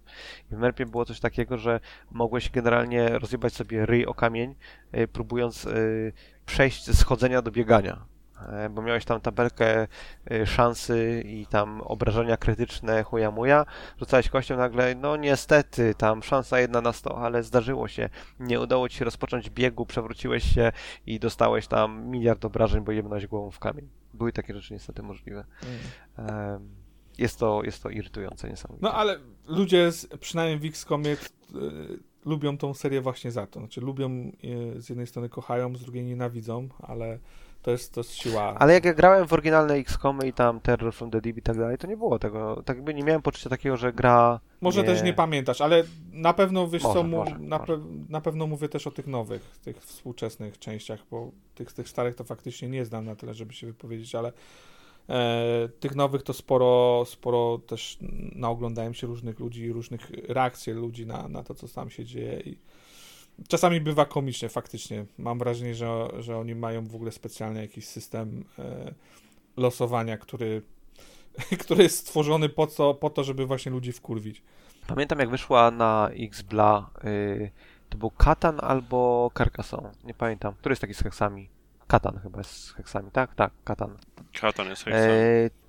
I 0.51 0.55
w 0.55 0.57
MERPie 0.57 0.85
było 0.85 1.05
coś 1.05 1.19
takiego, 1.19 1.57
że 1.57 1.79
mogłeś 2.11 2.49
generalnie 2.49 3.09
rozjebać 3.19 3.53
sobie 3.53 3.85
ryj 3.85 4.05
o 4.05 4.13
kamień, 4.13 4.55
y, 4.97 5.07
próbując 5.07 5.65
y, 5.65 6.13
przejść 6.45 6.85
ze 6.85 6.93
schodzenia 6.93 7.41
do 7.41 7.51
biegania. 7.51 8.05
E, 8.45 8.69
Bo 8.69 8.81
miałeś 8.81 9.05
tam 9.05 9.21
tabelkę 9.21 9.87
y, 10.31 10.45
szansy 10.45 11.23
i 11.25 11.45
tam 11.45 11.81
obrażenia 11.81 12.37
krytyczne, 12.37 13.03
chuja 13.03 13.31
muja. 13.31 13.65
Rzucałeś 13.99 14.29
kością 14.29 14.57
nagle, 14.57 14.95
no 14.95 15.15
niestety, 15.15 15.95
tam 15.95 16.23
szansa 16.23 16.59
jedna 16.59 16.81
na 16.81 16.93
sto, 16.93 17.17
ale 17.17 17.43
zdarzyło 17.43 17.87
się. 17.87 18.09
Nie 18.39 18.59
udało 18.59 18.89
ci 18.89 18.97
się 18.97 19.05
rozpocząć 19.05 19.49
biegu, 19.49 19.85
przewróciłeś 19.85 20.43
się 20.53 20.71
i 21.05 21.19
dostałeś 21.19 21.67
tam 21.67 22.05
miliard 22.05 22.45
obrażeń, 22.45 22.83
bo 22.83 22.91
jebnąłeś 22.91 23.27
głową 23.27 23.51
w 23.51 23.59
kamień. 23.59 23.89
Były 24.13 24.31
takie 24.31 24.53
rzeczy 24.53 24.73
niestety 24.73 25.03
możliwe. 25.03 25.45
Mm. 26.17 26.69
Jest 27.17 27.39
to, 27.39 27.63
jest 27.63 27.83
to 27.83 27.89
irytujące 27.89 28.49
niesamowicie. 28.49 28.83
No 28.83 28.93
ale 28.93 29.19
ludzie, 29.47 29.91
z, 29.91 30.07
przynajmniej 30.19 30.59
w 30.59 30.65
XCOMie, 30.65 31.11
y, 31.11 31.17
lubią 32.25 32.57
tą 32.57 32.73
serię 32.73 33.01
właśnie 33.01 33.31
za 33.31 33.47
to. 33.47 33.59
Znaczy 33.59 33.81
lubią, 33.81 34.31
y, 34.77 34.81
z 34.81 34.89
jednej 34.89 35.07
strony 35.07 35.29
kochają, 35.29 35.75
z 35.75 35.81
drugiej 35.81 36.03
nienawidzą, 36.03 36.69
ale 36.79 37.19
to 37.67 37.71
jest, 37.71 37.93
to 37.93 37.99
jest 37.99 38.13
siła. 38.13 38.55
Ale 38.59 38.73
jak 38.73 38.85
ja 38.85 38.93
grałem 38.93 39.27
w 39.27 39.33
oryginalne 39.33 39.73
XCOMy 39.73 40.27
i 40.27 40.33
tam 40.33 40.59
Terror 40.59 40.93
from 40.93 41.11
the 41.11 41.21
Deep 41.21 41.37
i 41.37 41.41
tak 41.41 41.57
dalej, 41.57 41.77
to 41.77 41.87
nie 41.87 41.97
było 41.97 42.19
tego. 42.19 42.63
Tak 42.65 42.77
jakby 42.77 42.93
nie 42.93 43.03
miałem 43.03 43.21
poczucia 43.21 43.49
takiego, 43.49 43.77
że 43.77 43.93
gra. 43.93 44.39
Może 44.61 44.83
też 44.83 45.03
nie 45.03 45.13
pamiętasz, 45.13 45.61
ale 45.61 45.83
na 46.11 46.33
pewno 46.33 46.67
wiesz 46.67 46.83
Może, 46.83 46.93
co, 46.93 47.03
mu, 47.03 47.17
może, 47.17 47.39
na, 47.39 47.57
może. 47.57 47.79
na 48.09 48.21
pewno 48.21 48.47
mówię 48.47 48.69
też 48.69 48.87
o 48.87 48.91
tych 48.91 49.07
nowych, 49.07 49.59
tych 49.63 49.77
współczesnych 49.77 50.59
częściach, 50.59 50.99
bo 51.11 51.31
tych, 51.55 51.73
tych 51.73 51.89
starych 51.89 52.15
to 52.15 52.23
faktycznie 52.23 52.69
nie 52.69 52.85
znam 52.85 53.05
na 53.05 53.15
tyle, 53.15 53.33
żeby 53.33 53.53
się 53.53 53.67
wypowiedzieć, 53.67 54.15
ale 54.15 54.33
e, 55.09 55.69
tych 55.79 55.95
nowych 55.95 56.23
to 56.23 56.33
sporo, 56.33 57.03
sporo 57.05 57.57
też 57.57 57.97
naoglądałem 58.35 58.93
się 58.93 59.07
różnych 59.07 59.39
ludzi, 59.39 59.71
różnych 59.71 60.09
reakcji 60.09 60.73
ludzi 60.73 61.05
na, 61.05 61.27
na 61.27 61.43
to, 61.43 61.55
co 61.55 61.67
tam 61.67 61.89
się 61.89 62.05
dzieje 62.05 62.39
i 62.39 62.57
Czasami 63.47 63.81
bywa 63.81 64.05
komicznie, 64.05 64.49
faktycznie. 64.49 65.05
Mam 65.17 65.39
wrażenie, 65.39 65.75
że, 65.75 66.07
że 66.19 66.37
oni 66.37 66.55
mają 66.55 66.87
w 66.87 66.95
ogóle 66.95 67.11
specjalny 67.11 67.61
jakiś 67.61 67.87
system 67.87 68.43
e, 68.59 68.93
losowania, 69.57 70.17
który, 70.17 70.61
który 71.61 71.83
jest 71.83 71.97
stworzony 71.97 72.49
po, 72.49 72.67
co, 72.67 72.93
po 72.93 73.09
to, 73.09 73.23
żeby 73.23 73.45
właśnie 73.45 73.71
ludzi 73.71 73.91
wkurwić. 73.91 74.41
Pamiętam 74.87 75.19
jak 75.19 75.29
wyszła 75.29 75.71
na 75.71 76.09
Xbla, 76.19 76.89
y, 77.05 77.51
to 77.89 77.97
był 77.97 78.11
Katan 78.11 78.59
albo 78.61 79.31
Carcassonne, 79.37 79.91
nie 80.03 80.13
pamiętam. 80.13 80.53
Który 80.53 80.71
jest 80.71 80.81
taki 80.81 80.93
z 80.93 80.99
heksami? 80.99 81.49
Katan 81.87 82.19
chyba 82.23 82.37
jest 82.37 82.51
z 82.51 82.71
heksami, 82.73 83.11
tak? 83.11 83.35
Tak, 83.35 83.51
Katan. 83.63 83.97
Katan 84.41 84.67
jest. 84.67 84.87
E, 84.87 84.93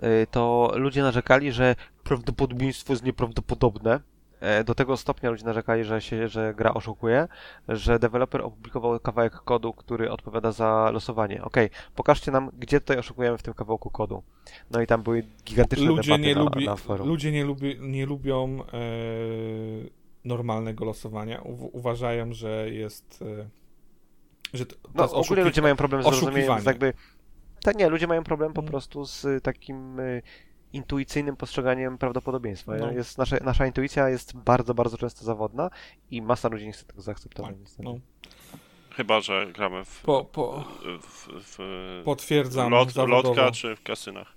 e, 0.00 0.26
to 0.30 0.72
ludzie 0.74 1.02
narzekali, 1.02 1.52
że 1.52 1.74
prawdopodobieństwo 2.04 2.92
jest 2.92 3.04
nieprawdopodobne. 3.04 4.00
E, 4.40 4.64
do 4.64 4.74
tego 4.74 4.96
stopnia 4.96 5.30
ludzie 5.30 5.44
narzekali, 5.44 5.84
że, 5.84 6.00
się, 6.00 6.28
że 6.28 6.54
gra 6.54 6.74
oszukuje, 6.74 7.28
że 7.68 7.98
deweloper 7.98 8.40
opublikował 8.42 9.00
kawałek 9.00 9.32
kodu, 9.32 9.72
który 9.72 10.10
odpowiada 10.10 10.52
za 10.52 10.90
losowanie. 10.90 11.42
Okej, 11.44 11.70
pokażcie 11.94 12.30
nam, 12.32 12.50
gdzie 12.58 12.80
tutaj 12.80 12.98
oszukujemy 12.98 13.38
w 13.38 13.42
tym 13.42 13.54
kawałku 13.54 13.90
kodu. 13.90 14.22
No 14.70 14.80
i 14.80 14.86
tam 14.86 15.02
były 15.02 15.22
gigantyczne 15.44 15.86
Ludzie 15.86 16.10
debaty 16.10 16.22
nie, 16.28 16.34
na, 16.34 16.40
lubi, 16.42 16.66
na 16.66 16.76
forum. 16.76 17.08
ludzie 17.08 17.32
nie, 17.32 17.44
lubi, 17.44 17.76
nie 17.80 18.06
lubią 18.06 18.58
e, 18.62 18.78
normalnego 20.24 20.84
losowania. 20.84 21.40
U, 21.42 21.76
uważają, 21.78 22.32
że 22.32 22.70
jest. 22.70 23.24
E, 23.40 23.48
że 24.54 24.66
to, 24.66 24.74
to 24.74 24.90
No, 24.94 25.02
jest 25.02 25.14
ogólnie 25.14 25.44
ludzie 25.44 25.62
mają 25.62 25.76
problem 25.76 26.02
z 26.02 26.04
zrozumieniem, 26.04 26.58
jakby... 26.66 26.92
Tak, 27.62 27.76
nie, 27.76 27.88
ludzie 27.88 28.06
mają 28.06 28.24
problem 28.24 28.52
po 28.52 28.60
Mm. 28.60 28.70
prostu 28.70 29.04
z 29.04 29.42
takim 29.42 30.00
y, 30.00 30.22
intuicyjnym 30.72 31.36
postrzeganiem 31.36 31.98
prawdopodobieństwa. 31.98 32.76
No. 32.76 32.92
Jest, 32.92 33.18
nasza, 33.18 33.36
nasza 33.44 33.66
intuicja 33.66 34.08
jest 34.08 34.36
bardzo, 34.36 34.74
bardzo 34.74 34.98
często 34.98 35.24
zawodna 35.24 35.70
i 36.10 36.22
masa 36.22 36.48
ludzi 36.48 36.66
nie 36.66 36.72
chce 36.72 36.84
tego 36.84 37.02
zaakceptować. 37.02 37.50
Tak, 37.50 37.60
niestety. 37.60 37.82
no. 37.82 37.98
Chyba, 38.90 39.20
że 39.20 39.46
gramy 39.52 39.84
w, 39.84 40.02
Po, 40.02 40.24
po, 40.24 40.64
w, 41.02 41.28
w 41.28 41.58
potwierdzam. 42.04 42.70
lot, 42.70 42.96
lotka 42.96 43.50
czy 43.50 43.76
w 43.76 43.82
kasynach. 43.82 44.36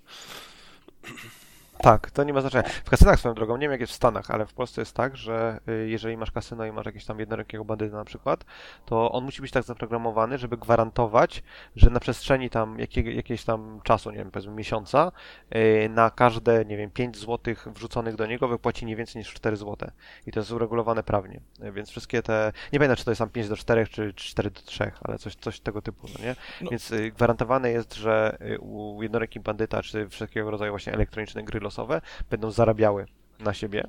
Tak, 1.82 2.12
to 2.12 2.24
nie 2.24 2.34
ma 2.34 2.42
znaczenia. 2.42 2.70
W 2.70 2.90
kasynach 2.90 3.20
swoją 3.20 3.36
drogą, 3.36 3.58
nie 3.58 3.62
wiem 3.62 3.72
jak 3.72 3.82
jest 3.82 3.94
w 3.94 3.96
Stanach, 3.96 4.32
ale 4.32 4.46
w 4.46 4.54
Polsce 4.54 4.82
jest 4.82 4.96
tak, 4.96 5.18
że 5.18 5.60
y, 5.70 5.90
jeżeli 5.90 6.18
masz 6.18 6.32
kasyno 6.32 6.66
i 6.66 6.72
masz 6.72 6.86
jakiegoś 6.86 7.06
tam 7.06 7.20
jednorękiego 7.20 7.66
bandyta 7.66 7.98
na 7.98 8.06
przykład, 8.06 8.46
to 8.86 9.12
on 9.12 9.24
musi 9.24 9.42
być 9.42 9.52
tak 9.52 9.64
zaprogramowany, 9.64 10.38
żeby 10.38 10.58
gwarantować, 10.58 11.44
że 11.76 11.90
na 11.90 12.00
przestrzeni 12.00 12.50
tam 12.50 12.80
jakiego, 12.80 13.10
jakiegoś 13.10 13.44
tam 13.44 13.80
czasu, 13.84 14.12
nie 14.12 14.18
wiem, 14.18 14.32
powiedzmy 14.32 14.54
miesiąca, 14.54 15.12
y, 15.56 15.90
na 15.90 16.10
każde, 16.10 16.66
nie 16.66 16.78
wiem, 16.78 16.92
5 16.92 17.18
zł 17.18 17.56
wrzuconych 17.66 18.16
do 18.16 18.26
niego 18.26 18.48
wypłaci 18.48 18.86
nie 18.86 18.96
więcej 18.96 19.20
niż 19.20 19.34
4 19.34 19.58
zł. 19.58 19.92
I 20.28 20.32
to 20.32 20.40
jest 20.40 20.52
uregulowane 20.52 21.04
prawnie. 21.04 21.42
Y, 21.64 21.72
Więc 21.72 21.90
wszystkie 21.90 22.22
te, 22.24 22.52
nie 22.74 22.80
pamiętam 22.80 22.98
czy 22.98 23.06
to 23.06 23.12
jest 23.12 23.20
tam 23.20 23.30
5 23.30 23.48
do 23.48 23.58
4 23.58 23.88
czy 23.88 24.14
4 24.14 24.52
do 24.52 24.62
3, 24.62 24.92
ale 25.02 25.18
coś, 25.18 25.36
coś 25.36 25.60
tego 25.60 25.82
typu, 25.82 26.08
no 26.20 26.26
nie? 26.26 26.36
No. 26.62 26.70
Więc 26.70 26.94
gwarantowane 27.16 27.72
jest, 27.72 27.96
że 27.96 28.38
u 28.60 29.04
jednoręki 29.04 29.40
bandyta, 29.40 29.82
czy 29.84 30.10
wszelkiego 30.10 30.52
rodzaju 30.52 30.72
właśnie 30.72 30.94
elektroniczne 30.94 31.44
gry 31.44 31.60
losowe 31.72 32.02
będą 32.30 32.52
zarabiały 32.52 33.06
na 33.40 33.54
siebie 33.54 33.88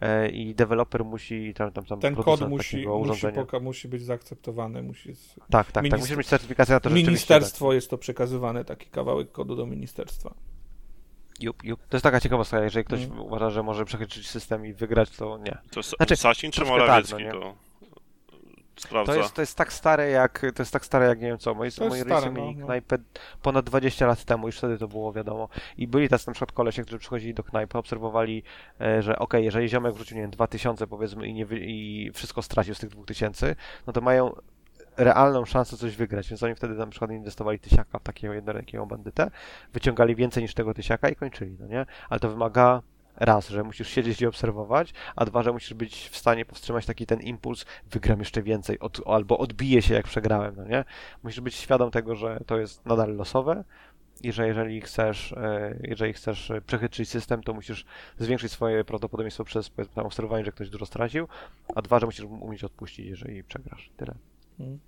e, 0.00 0.28
i 0.28 0.54
deweloper 0.54 1.04
musi, 1.04 1.54
tam, 1.54 1.72
tam, 1.72 1.84
tam 1.84 2.00
Ten 2.00 2.16
kod 2.16 2.48
musi, 2.48 2.86
musi, 2.86 3.26
poka- 3.26 3.60
musi 3.60 3.88
być 3.88 4.02
zaakceptowany. 4.02 4.82
Musi 4.82 5.14
z... 5.14 5.34
Tak, 5.34 5.46
tak, 5.50 5.72
tak, 5.72 5.84
minister- 5.84 5.98
musi 5.98 6.16
mieć 6.16 6.26
certyfikację 6.26 6.74
na 6.74 6.80
to, 6.80 6.88
że 6.88 6.94
Ministerstwo 6.94 7.72
jest 7.72 7.90
to 7.90 7.98
przekazywane, 7.98 8.64
taki 8.64 8.86
kawałek 8.90 9.32
kodu 9.32 9.56
do 9.56 9.66
ministerstwa. 9.66 10.34
Jup, 11.40 11.64
jup. 11.64 11.80
To 11.88 11.96
jest 11.96 12.02
taka 12.02 12.20
ciekawostka, 12.20 12.64
jeżeli 12.64 12.84
ktoś 12.84 13.04
Mm. 13.04 13.20
uważa, 13.20 13.50
że 13.50 13.62
może 13.62 13.84
przechytrzyć 13.84 14.30
system 14.30 14.66
i 14.66 14.72
wygrać, 14.72 15.10
to 15.10 15.38
nie. 15.38 15.58
To 15.70 15.80
jest 15.80 15.96
Znaczy, 15.96 16.16
Sasin 16.16 16.50
czy 16.50 16.64
Morawiecki 16.64 17.12
tak, 17.24 17.34
no 17.34 17.40
to 17.40 17.54
sprawdza. 18.76 19.12
To 19.12 19.18
jest, 19.18 19.34
to 19.34 19.42
jest 19.42 19.56
tak 19.56 19.72
stare 19.72 20.10
jak, 20.10 20.40
to 20.54 20.62
jest 20.62 20.72
tak 20.72 20.84
stare 20.84 21.06
jak 21.06 21.20
nie 21.20 21.28
wiem 21.28 21.38
co, 21.38 21.54
moi, 21.54 21.72
To 21.72 21.84
jest 21.84 21.96
moi 21.96 22.00
stare, 22.00 22.14
rodzice 22.14 22.32
no, 22.32 22.46
mieli 22.46 22.56
no. 22.56 22.66
knajpę 22.66 22.98
ponad 23.42 23.64
20 23.64 24.06
lat 24.06 24.24
temu, 24.24 24.46
już 24.46 24.58
wtedy 24.58 24.78
to 24.78 24.88
było 24.88 25.12
wiadomo. 25.12 25.48
I 25.78 25.88
byli 25.88 26.08
tacy 26.08 26.28
na 26.28 26.32
przykład 26.32 26.52
kolesie, 26.52 26.82
którzy 26.82 26.98
przychodzili 26.98 27.34
do 27.34 27.42
knajpy, 27.42 27.78
obserwowali, 27.78 28.42
e, 28.80 29.02
że 29.02 29.18
okej, 29.18 29.44
jeżeli 29.44 29.68
ziomek 29.68 29.94
wrzucił, 29.94 30.16
nie 30.16 30.22
wiem, 30.22 30.30
2000 30.30 30.86
powiedzmy 30.86 31.26
i, 31.26 31.34
nie 31.34 31.46
i 31.50 32.10
wszystko 32.14 32.42
stracił 32.42 32.74
z 32.74 32.78
tych 32.78 32.90
2000, 32.90 33.56
no 33.86 33.92
to 33.92 34.00
mają 34.00 34.34
realną 34.96 35.44
szansę 35.44 35.76
coś 35.76 35.96
wygrać, 35.96 36.28
więc 36.28 36.42
oni 36.42 36.54
wtedy 36.54 36.74
na 36.74 36.86
przykład 36.86 37.10
inwestowali 37.10 37.58
tysiaka 37.58 37.98
w 37.98 38.02
takiego 38.02 38.34
jednorękiego 38.34 38.86
bandytę, 38.86 39.30
wyciągali 39.72 40.16
więcej 40.16 40.42
niż 40.42 40.54
tego 40.54 40.74
tysiaka 40.74 41.08
i 41.08 41.16
kończyli, 41.16 41.56
no 41.60 41.66
nie? 41.66 41.86
Ale 42.08 42.20
to 42.20 42.30
wymaga 42.30 42.82
raz, 43.16 43.48
że 43.48 43.64
musisz 43.64 43.88
siedzieć 43.88 44.20
i 44.20 44.26
obserwować, 44.26 44.92
a 45.16 45.24
dwa, 45.24 45.42
że 45.42 45.52
musisz 45.52 45.74
być 45.74 46.08
w 46.08 46.16
stanie 46.16 46.44
powstrzymać 46.44 46.86
taki 46.86 47.06
ten 47.06 47.20
impuls, 47.20 47.64
wygram 47.90 48.18
jeszcze 48.18 48.42
więcej, 48.42 48.78
od, 48.78 49.00
albo 49.06 49.38
odbiję 49.38 49.82
się 49.82 49.94
jak 49.94 50.06
przegrałem, 50.06 50.54
no 50.56 50.64
nie? 50.64 50.84
Musisz 51.22 51.40
być 51.40 51.54
świadom 51.54 51.90
tego, 51.90 52.16
że 52.16 52.40
to 52.46 52.58
jest 52.58 52.86
nadal 52.86 53.16
losowe 53.16 53.64
i 54.22 54.32
że 54.32 54.46
jeżeli 54.46 54.80
chcesz, 54.80 55.32
e, 55.32 55.78
jeżeli 55.82 56.12
chcesz 56.12 56.50
e, 56.50 56.60
przechytrzyć 56.60 57.08
system, 57.08 57.42
to 57.42 57.54
musisz 57.54 57.84
zwiększyć 58.18 58.52
swoje 58.52 58.84
prawdopodobieństwo 58.84 59.44
przez 59.44 59.70
tam 59.94 60.06
obserwowanie, 60.06 60.44
że 60.44 60.52
ktoś 60.52 60.70
dużo 60.70 60.86
stracił, 60.86 61.28
a 61.74 61.82
dwa, 61.82 61.98
że 61.98 62.06
musisz 62.06 62.24
umieć 62.24 62.64
odpuścić, 62.64 63.06
jeżeli 63.06 63.44
przegrasz. 63.44 63.90
Tyle. 63.96 64.14
Mm. 64.60 64.78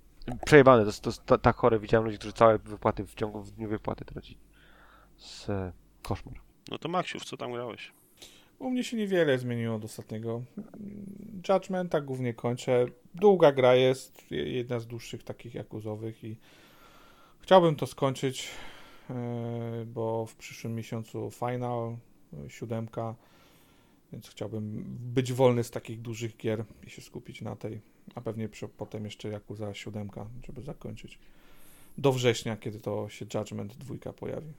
Przejebane, 0.45 0.81
to 0.81 0.87
jest, 0.87 1.01
to 1.01 1.09
jest 1.09 1.25
ta- 1.25 1.37
tak 1.37 1.55
chore. 1.55 1.79
Widziałem 1.79 2.05
ludzi, 2.05 2.17
którzy 2.17 2.33
całe 2.33 2.57
wypłaty 2.59 3.05
w 3.05 3.15
ciągu 3.15 3.41
w 3.41 3.51
dniu 3.51 3.69
wypłaty 3.69 4.05
tracili. 4.05 4.37
Z 5.17 5.47
koszmar. 6.01 6.35
No 6.71 6.77
to 6.77 6.89
Maksiu, 6.89 7.19
w 7.19 7.25
co 7.25 7.37
tam 7.37 7.51
grałeś? 7.51 7.91
U 8.59 8.69
mnie 8.69 8.83
się 8.83 8.97
niewiele 8.97 9.37
zmieniło 9.37 9.75
od 9.75 9.85
ostatniego. 9.85 10.41
Judgmenta 11.49 12.01
głównie 12.01 12.33
kończę. 12.33 12.85
Długa 13.15 13.51
gra 13.51 13.75
jest, 13.75 14.31
je- 14.31 14.51
jedna 14.51 14.79
z 14.79 14.87
dłuższych 14.87 15.23
takich 15.23 15.55
jakuzowych 15.55 16.23
i 16.23 16.35
chciałbym 17.41 17.75
to 17.75 17.87
skończyć, 17.87 18.47
e, 19.09 19.85
bo 19.85 20.25
w 20.25 20.35
przyszłym 20.35 20.75
miesiącu 20.75 21.31
final, 21.31 21.97
siódemka, 22.47 23.15
więc 24.11 24.29
chciałbym 24.29 24.83
być 25.13 25.33
wolny 25.33 25.63
z 25.63 25.71
takich 25.71 26.01
dużych 26.01 26.37
gier 26.37 26.65
i 26.87 26.89
się 26.89 27.01
skupić 27.01 27.41
na 27.41 27.55
tej, 27.55 27.81
a 28.15 28.21
pewnie 28.21 28.49
przy, 28.49 28.67
potem 28.67 29.05
jeszcze 29.05 29.29
Yakuza 29.29 29.73
siódemka, 29.73 30.25
żeby 30.45 30.61
zakończyć. 30.61 31.19
Do 31.97 32.11
września, 32.11 32.57
kiedy 32.57 32.79
to 32.79 33.09
się 33.09 33.25
Judgment 33.33 33.75
dwójka 33.77 34.13
pojawi. 34.13 34.53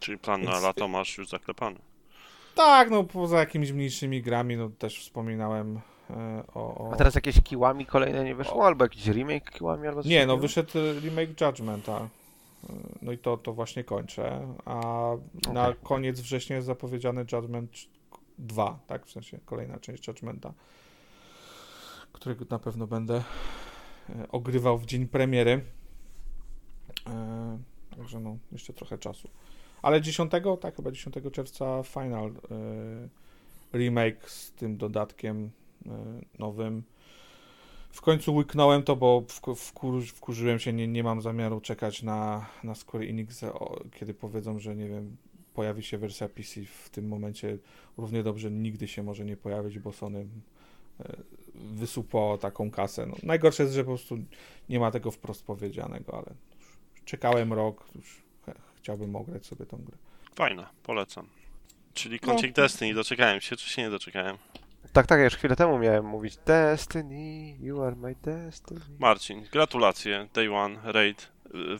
Czyli 0.00 0.18
plan 0.18 0.42
na 0.42 0.50
Więc- 0.50 0.62
lato 0.62 0.88
masz 0.88 1.18
już 1.18 1.28
zaklepany. 1.28 1.78
Tak, 2.54 2.90
no 2.90 3.04
poza 3.04 3.38
jakimiś 3.38 3.72
mniejszymi 3.72 4.22
grami, 4.22 4.56
no 4.56 4.68
też 4.70 5.00
wspominałem 5.00 5.80
e, 6.10 6.42
o... 6.54 6.88
o... 6.88 6.92
A 6.92 6.96
teraz 6.96 7.14
jakieś 7.14 7.40
kiłami 7.40 7.86
kolejne 7.86 8.24
nie 8.24 8.34
wyszło? 8.34 8.66
Albo 8.66 8.84
jakiś 8.84 9.06
remake 9.06 9.50
kiłami, 9.50 9.88
albo 9.88 10.02
coś 10.02 10.10
Nie, 10.10 10.26
no 10.26 10.36
wyszedł 10.36 10.72
remake 11.00 11.40
Judgmenta. 11.40 12.08
E, 12.70 12.72
No 13.02 13.12
i 13.12 13.18
to, 13.18 13.36
to 13.36 13.52
właśnie 13.52 13.84
kończę. 13.84 14.54
A 14.64 14.80
na 15.52 15.68
Okej. 15.68 15.80
koniec 15.82 16.20
września 16.20 16.56
jest 16.56 16.66
zapowiedziany 16.66 17.24
Judgment 17.32 17.70
2, 18.38 18.78
tak? 18.86 19.06
W 19.06 19.12
sensie 19.12 19.38
kolejna 19.44 19.78
część 19.78 20.08
Judgmenta, 20.08 20.52
którego 22.12 22.44
na 22.50 22.58
pewno 22.58 22.86
będę 22.86 23.14
e, 24.10 24.28
ogrywał 24.28 24.78
w 24.78 24.86
dzień 24.86 25.08
premiery. 25.08 25.64
E, 27.06 27.58
Także 27.96 28.20
no, 28.20 28.36
jeszcze 28.52 28.72
trochę 28.72 28.98
czasu. 28.98 29.28
Ale 29.82 30.00
10, 30.00 30.32
tak, 30.60 30.76
chyba 30.76 30.90
10 30.90 31.14
czerwca 31.32 31.82
Final 31.82 32.28
e, 32.28 33.78
remake 33.78 34.30
z 34.30 34.52
tym 34.52 34.76
dodatkiem 34.76 35.50
e, 35.86 35.90
nowym. 36.38 36.82
W 37.90 38.00
końcu 38.00 38.34
łyknąłem 38.34 38.82
to, 38.82 38.96
bo 38.96 39.20
wku- 39.20 39.54
wkur, 39.54 40.02
wkurzyłem 40.02 40.58
się, 40.58 40.72
nie, 40.72 40.88
nie 40.88 41.04
mam 41.04 41.22
zamiaru 41.22 41.60
czekać 41.60 42.02
na, 42.02 42.46
na 42.64 42.74
Square 42.74 43.02
Enix, 43.02 43.42
o, 43.44 43.84
kiedy 43.92 44.14
powiedzą, 44.14 44.58
że 44.58 44.76
nie 44.76 44.88
wiem, 44.88 45.16
pojawi 45.54 45.82
się 45.82 45.98
wersja 45.98 46.28
PC 46.28 46.60
w 46.64 46.90
tym 46.90 47.08
momencie 47.08 47.58
równie 47.96 48.22
dobrze 48.22 48.50
nigdy 48.50 48.88
się 48.88 49.02
może 49.02 49.24
nie 49.24 49.36
pojawić, 49.36 49.78
bo 49.78 49.92
Sony 49.92 50.26
e, 51.00 51.16
wysupłało 51.54 52.38
taką 52.38 52.70
kasę. 52.70 53.06
No, 53.06 53.14
najgorsze 53.22 53.62
jest, 53.62 53.74
że 53.74 53.84
po 53.84 53.90
prostu 53.90 54.18
nie 54.68 54.80
ma 54.80 54.90
tego 54.90 55.10
wprost 55.10 55.44
powiedzianego, 55.44 56.16
ale 56.18 56.34
czekałem 57.04 57.52
rok, 57.52 57.88
już 57.94 58.22
chciałbym 58.82 59.16
ograć 59.16 59.46
sobie 59.46 59.66
tą 59.66 59.76
grę. 59.76 59.96
Fajne, 60.34 60.66
polecam. 60.82 61.26
Czyli 61.94 62.18
No. 62.22 62.28
kącik 62.28 62.52
Destiny, 62.52 62.94
doczekałem 62.94 63.40
się, 63.40 63.56
czy 63.56 63.70
się 63.70 63.82
nie 63.82 63.90
doczekałem? 63.90 64.36
Tak, 64.92 65.06
tak, 65.06 65.18
ja 65.18 65.24
już 65.24 65.34
chwilę 65.36 65.56
temu 65.56 65.78
miałem 65.78 66.04
mówić 66.04 66.36
Destiny, 66.36 67.56
you 67.60 67.82
are 67.82 67.96
my 67.96 68.14
destiny. 68.22 68.80
Marcin, 68.98 69.44
gratulacje, 69.52 70.28
Day 70.34 70.54
One, 70.54 70.78
Raid, 70.84 71.28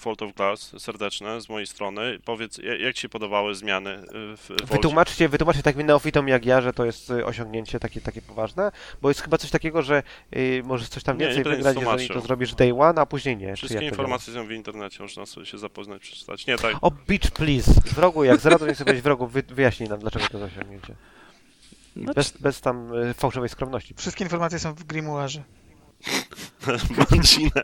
Vault 0.05 0.22
of 0.22 0.34
Glass, 0.34 0.72
serdeczne 0.78 1.40
z 1.40 1.48
mojej 1.48 1.66
strony. 1.66 2.18
Powiedz, 2.24 2.59
ja- 2.59 2.76
jak 2.76 2.94
Ci 2.94 3.02
się 3.02 3.09
podobały 3.09 3.55
zmiany 3.55 3.90
y, 3.90 4.36
w? 4.36 4.51
Wytłumaczcie, 4.70 5.28
wytłumaczcie 5.28 5.62
takim 5.62 5.86
neofitom 5.86 6.28
jak 6.28 6.47
ja, 6.47 6.60
że 6.60 6.72
to 6.72 6.84
jest 6.84 7.10
y, 7.10 7.26
osiągnięcie 7.26 7.80
takie, 7.80 8.01
takie 8.01 8.22
poważne, 8.22 8.72
bo 9.02 9.09
jest 9.10 9.20
chyba 9.20 9.38
coś 9.38 9.51
takiego, 9.51 9.82
że 9.82 10.02
y, 10.36 10.62
możesz 10.64 10.88
coś 10.88 11.02
tam 11.02 11.18
Nie, 11.18 11.24
więcej 11.24 11.38
nie, 11.38 11.44
to 11.44 11.51
wygrać, 11.51 11.76
jeżeli 11.76 12.09
to 12.09 12.20
zrobisz 12.20 12.55
day 12.55 12.74
one, 12.80 13.01
a 13.01 13.06
później 13.06 13.36
nie. 13.36 13.56
Wszystkie 13.56 13.84
informacje 13.86 14.34
są 14.34 14.47
w 14.47 14.52
internecie, 14.52 15.02
można 15.02 15.26
sobie 15.26 15.47
się 15.47 15.59
zapoznać, 15.59 16.02
przeczytać. 16.02 16.47
Nie, 16.47 16.59
tak, 16.59 16.76
O, 16.80 16.90
bitch, 16.90 17.30
please. 17.30 17.72
Wrogu, 17.94 18.24
jak 18.24 18.40
zradł, 18.40 18.66
niech 18.66 18.76
sobie 18.76 18.94
w 18.94 19.02
wrogu 19.02 19.26
wy, 19.26 19.42
wyjaśnij 19.48 19.88
nam, 19.88 19.98
dlaczego 20.01 20.26
to 20.28 20.38
jest 20.38 20.56
osiągnięcie. 20.56 20.94
Bez, 21.97 22.30
bez 22.30 22.60
tam 22.60 22.92
fałszywej 23.14 23.48
skromności. 23.48 23.94
Wszystkie 23.94 24.24
informacje 24.24 24.59
są 24.59 24.74
w 24.74 24.84
Grimoire. 24.84 25.42
Marcinę. 27.10 27.62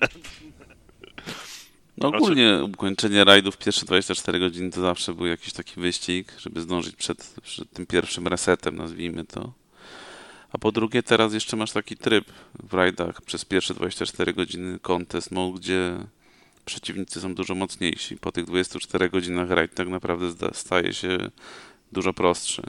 No 1.99 2.09
ogólnie 2.09 2.61
ukończenie 2.65 3.25
rajdów 3.25 3.57
pierwsze 3.59 3.87
24 3.87 4.39
godziny 4.39 4.71
to 4.71 4.81
zawsze 4.81 5.15
był 5.15 5.27
jakiś 5.27 5.53
taki 5.53 5.81
wyścig, 5.81 6.33
żeby 6.39 6.61
zdążyć 6.61 6.97
przed, 6.97 7.35
przed 7.43 7.71
tym 7.71 7.87
pierwszym 7.87 8.29
resetem, 8.29 8.77
nazwijmy 8.77 9.25
to. 9.25 9.53
A 10.53 10.59
po 10.59 10.73
drugie 10.73 11.03
teraz 11.03 11.35
jeszcze 11.35 11.57
masz 11.57 11.73
taki 11.73 11.97
tryb 11.97 12.25
w 12.63 12.75
rajdach 12.75 13.23
przez 13.23 13.45
pierwsze 13.45 13.75
24 13.75 14.33
godziny 14.33 14.79
contest 14.79 15.31
mode, 15.31 15.59
gdzie 15.59 15.99
przeciwnicy 16.65 17.21
są 17.21 17.35
dużo 17.35 17.55
mocniejsi. 17.55 18.17
Po 18.17 18.33
tych 18.33 18.45
24 18.45 19.11
godzinach 19.11 19.51
rajd 19.51 19.75
tak 19.75 19.89
naprawdę 19.89 20.49
staje 20.53 20.95
się 20.95 21.19
dużo 21.93 22.13
prostszy. 22.13 22.63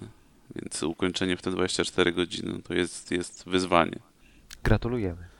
Więc 0.56 0.84
ukończenie 0.84 1.38
w 1.38 1.42
te 1.42 1.52
24 1.52 2.12
godziny 2.12 2.62
to 2.64 2.74
jest, 2.74 3.12
jest 3.12 3.44
wyzwanie. 3.48 4.00
Gratulujemy. 4.64 5.37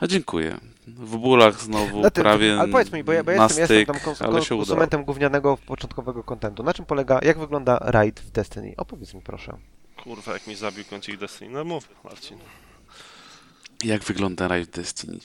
A 0.00 0.06
dziękuję. 0.06 0.56
W 0.86 1.16
bólach 1.16 1.60
znowu 1.60 2.00
Na 2.00 2.10
tym- 2.10 2.22
prawie 2.22 2.60
ale 2.60 2.68
powiedz 2.68 2.92
mi, 2.92 3.04
bo 3.04 3.12
ja, 3.12 3.24
bo 3.24 3.30
ja 3.30 3.42
jestem, 3.42 3.60
jestem 3.60 3.76
styk, 3.76 3.86
tam 3.86 3.96
kons- 4.14 4.48
konsumentem 4.48 5.04
gównianego 5.04 5.56
początkowego 5.56 6.24
kontentu. 6.24 6.62
Na 6.62 6.74
czym 6.74 6.84
polega, 6.84 7.18
jak 7.22 7.38
wygląda 7.38 7.78
raid 7.82 8.20
w 8.20 8.30
Destiny? 8.30 8.74
Opowiedz 8.76 9.14
mi 9.14 9.20
proszę. 9.20 9.56
Kurwa, 10.02 10.32
jak 10.32 10.46
mi 10.46 10.54
zabił 10.56 10.84
kącik 10.90 11.16
Destiny. 11.16 11.50
No 11.50 11.64
mów, 11.64 11.88
Marcin. 12.04 12.38
Jak 13.84 14.02
wygląda 14.04 14.48
rajd 14.48 14.68
w 14.68 14.70
Destiny? 14.72 15.18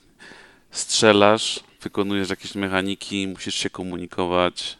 Strzelasz, 0.71 1.63
wykonujesz 1.81 2.29
jakieś 2.29 2.55
mechaniki, 2.55 3.27
musisz 3.27 3.55
się 3.55 3.69
komunikować. 3.69 4.77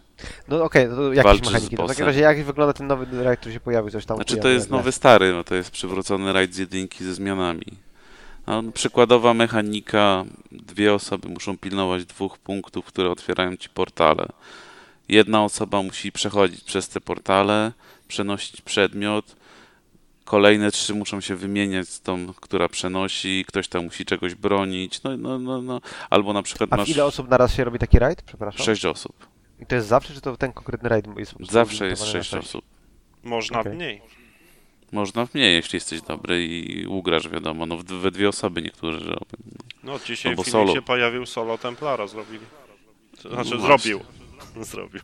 No 0.47 0.63
okej, 0.63 0.87
no 0.87 0.95
to 0.95 1.13
jakieś 1.13 1.41
mechaniki. 1.41 1.75
No, 1.75 1.85
w 1.85 1.87
takim 1.87 2.05
razie 2.05 2.19
jak 2.19 2.43
wygląda 2.43 2.73
ten 2.73 2.87
nowy 2.87 3.23
raid, 3.23 3.39
który 3.39 3.53
się 3.53 3.59
pojawił? 3.59 3.91
Coś 3.91 4.05
tam 4.05 4.17
Znaczy 4.17 4.37
to 4.37 4.49
jest 4.49 4.69
nowy 4.69 4.91
stary, 4.91 5.33
no 5.33 5.43
to 5.43 5.55
jest 5.55 5.71
przywrócony 5.71 6.33
rajd 6.33 6.53
z 6.53 6.57
jedynki 6.57 7.03
ze 7.03 7.13
zmianami. 7.13 7.84
No, 8.47 8.63
przykładowa 8.73 9.33
mechanika, 9.33 10.25
dwie 10.51 10.93
osoby 10.93 11.29
muszą 11.29 11.57
pilnować 11.57 12.05
dwóch 12.05 12.37
punktów, 12.37 12.85
które 12.85 13.11
otwierają 13.11 13.57
ci 13.57 13.69
portale. 13.69 14.27
Jedna 15.09 15.43
osoba 15.43 15.83
musi 15.83 16.11
przechodzić 16.11 16.63
przez 16.63 16.89
te 16.89 17.01
portale, 17.01 17.71
przenosić 18.07 18.61
przedmiot, 18.61 19.35
kolejne 20.25 20.71
trzy 20.71 20.93
muszą 20.93 21.21
się 21.21 21.35
wymieniać 21.35 21.89
z 21.89 22.01
tą, 22.01 22.33
która 22.33 22.69
przenosi, 22.69 23.45
ktoś 23.47 23.67
tam 23.67 23.83
musi 23.83 24.05
czegoś 24.05 24.35
bronić, 24.35 25.03
no, 25.03 25.17
no, 25.17 25.39
no, 25.39 25.61
no. 25.61 25.81
albo 26.09 26.33
na 26.33 26.43
przykład 26.43 26.73
A 26.73 26.77
masz 26.77 26.89
ile 26.89 27.05
osób 27.05 27.29
naraz 27.29 27.53
się 27.53 27.63
robi 27.63 27.79
taki 27.79 27.99
raid? 27.99 28.21
Przepraszam. 28.21 28.65
sześć 28.65 28.85
osób. 28.85 29.27
I 29.59 29.65
to 29.65 29.75
jest 29.75 29.87
zawsze, 29.87 30.13
czy 30.13 30.21
to 30.21 30.37
ten 30.37 30.53
konkretny 30.53 30.89
raid 30.89 31.05
jest 31.17 31.33
Zawsze 31.39 31.87
jest 31.87 32.01
na 32.01 32.07
sześć 32.07 32.33
osób. 32.33 32.65
Można 33.23 33.59
Okej. 33.59 33.73
mniej. 33.73 34.01
Można 34.95 35.27
mniej, 35.33 35.55
jeśli 35.55 35.77
jesteś 35.77 36.01
dobry 36.01 36.45
i 36.45 36.85
ugrasz, 36.85 37.29
wiadomo. 37.29 37.65
No 37.65 37.77
w- 37.77 37.83
we 37.83 38.11
dwie 38.11 38.29
osoby 38.29 38.61
niektórzy 38.61 38.99
robią. 38.99 39.37
No, 39.83 39.99
dzisiaj 40.05 40.31
Albo 40.31 40.43
w 40.43 40.45
filmie 40.45 40.65
solo. 40.65 40.73
się 40.73 40.81
pojawił 40.81 41.25
solo 41.25 41.57
Templara, 41.57 42.07
zrobili. 42.07 42.45
To 43.21 43.29
Znaczy, 43.29 43.55
No 43.55 43.61
zrobił. 43.61 43.99
Zrobił. 44.71 45.01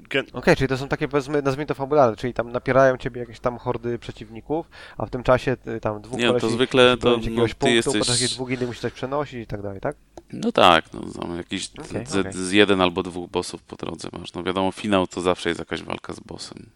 Gen... 0.00 0.26
Okej, 0.32 0.56
czyli 0.56 0.68
to 0.68 0.78
są 0.78 0.88
takie, 0.88 1.08
powiedzmy, 1.08 1.42
nazwijmy 1.42 1.66
to 1.66 1.74
fabularne, 1.74 2.16
czyli 2.16 2.34
tam 2.34 2.52
napierają 2.52 2.96
ciebie 2.96 3.20
jakieś 3.20 3.40
tam 3.40 3.58
hordy 3.58 3.98
przeciwników, 3.98 4.70
a 4.98 5.06
w 5.06 5.10
tym 5.10 5.22
czasie 5.22 5.56
y, 5.76 5.80
tam 5.80 6.02
dwóch 6.02 6.18
Nie, 6.20 6.26
no 6.32 6.40
to 6.40 6.50
zwykle 6.50 6.96
to 6.96 7.08
no, 7.10 7.16
jakiegoś 7.16 7.50
ty 7.50 7.56
punktu, 7.56 7.96
jesteś... 7.96 8.08
jakieś 8.08 8.34
dwóch 8.34 8.50
innych 8.50 8.68
musi 8.68 8.80
coś 8.80 8.92
przenosić 8.92 9.40
i 9.40 9.46
tak 9.46 9.62
dalej, 9.62 9.80
tak? 9.80 9.96
No 10.32 10.52
tak, 10.52 10.92
no 10.92 11.00
tam 11.20 11.36
jakiś 11.36 11.70
Okej, 11.78 12.06
z, 12.06 12.16
okej. 12.16 12.32
z 12.32 12.52
jeden 12.52 12.80
albo 12.80 13.02
dwóch 13.02 13.30
bossów 13.30 13.62
po 13.62 13.76
drodze 13.76 14.08
masz. 14.12 14.32
No 14.32 14.42
wiadomo, 14.42 14.72
finał 14.72 15.06
to 15.06 15.20
zawsze 15.20 15.48
jest 15.48 15.58
jakaś 15.58 15.82
walka 15.82 16.12
z 16.12 16.20
bossem. 16.20 16.66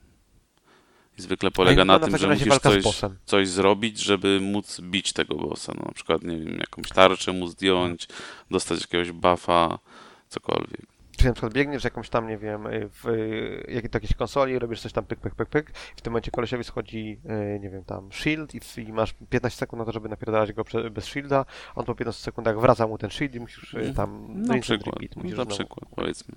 I 1.18 1.22
zwykle 1.22 1.50
polega 1.50 1.84
na 1.84 1.98
tym, 1.98 2.18
że 2.18 2.28
musisz 2.28 2.58
coś, 2.58 2.84
coś 3.24 3.48
zrobić, 3.48 3.98
żeby 3.98 4.40
móc 4.40 4.80
bić 4.80 5.12
tego 5.12 5.34
bossa. 5.34 5.72
No 5.76 5.82
na 5.86 5.92
przykład, 5.92 6.22
nie 6.22 6.36
wiem, 6.38 6.58
jakąś 6.58 6.88
tarczę 6.88 7.32
mu 7.32 7.46
zdjąć, 7.46 8.08
dostać 8.50 8.80
jakiegoś 8.80 9.12
buffa, 9.12 9.78
cokolwiek. 10.28 10.86
Czyli 11.16 11.26
na 11.28 11.32
przykład 11.32 11.52
biegniesz 11.52 11.84
jakąś 11.84 12.08
tam, 12.08 12.28
nie 12.28 12.38
wiem, 12.38 12.66
y, 12.66 12.88
w 13.02 13.06
y, 13.08 13.64
jak- 13.68 13.88
do 13.90 13.96
jakiejś 13.96 14.14
konsoli, 14.14 14.58
robisz 14.58 14.80
coś 14.80 14.92
tam 14.92 15.04
pyk, 15.04 15.20
pyk, 15.20 15.34
pyk, 15.34 15.48
pyk, 15.48 15.70
w 15.96 16.00
tym 16.00 16.12
momencie 16.12 16.30
kolesiowi 16.30 16.64
schodzi, 16.64 17.20
y, 17.56 17.60
nie 17.60 17.70
wiem, 17.70 17.84
tam 17.84 18.12
shield 18.12 18.54
i, 18.54 18.80
i 18.80 18.92
masz 18.92 19.14
15 19.30 19.58
sekund 19.58 19.78
na 19.78 19.84
to, 19.86 19.92
żeby 19.92 20.08
napierdalać 20.08 20.52
go 20.52 20.64
prze, 20.64 20.90
bez 20.90 21.04
shielda, 21.06 21.44
on 21.74 21.84
po 21.84 21.94
15 21.94 22.22
sekundach 22.22 22.60
wraca 22.60 22.86
mu 22.86 22.98
ten 22.98 23.10
shield 23.10 23.34
i 23.34 23.40
musisz 23.40 23.74
tam 23.96 24.26
Na 24.42 24.58
przykład, 24.58 24.94
repeat, 24.96 25.16
no, 25.16 25.22
musisz 25.22 25.38
na 25.38 25.44
znowu. 25.44 25.56
przykład, 25.58 25.88
powiedzmy. 25.96 26.34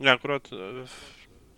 Nie, 0.00 0.12
akurat 0.12 0.48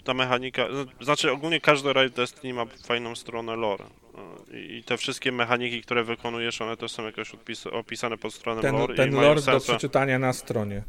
ta 0.05 0.14
mechanika, 0.14 0.66
z- 0.72 1.05
znaczy 1.05 1.32
ogólnie 1.32 1.60
każdy 1.60 1.93
raid 1.93 2.14
Destiny 2.14 2.55
ma 2.55 2.66
fajną 2.66 3.14
stronę 3.14 3.56
lore. 3.56 3.85
E, 4.55 4.60
I 4.60 4.85
te 4.85 4.97
wszystkie 4.97 5.32
mechaniki, 5.32 5.82
które 5.82 6.05
wykonujesz, 6.05 6.62
one 6.62 6.77
też 6.77 6.93
są 6.93 7.05
jakoś 7.06 7.32
opisane 7.72 8.18
pod 8.18 8.35
stroną 8.35 8.62
Ten, 8.62 8.74
lore 8.74 8.94
ten 8.94 9.09
i 9.09 9.12
mają 9.12 9.28
lore 9.28 9.43
do 9.43 9.60
przeczytania 9.60 10.18
na 10.18 10.32
stronie 10.32 10.82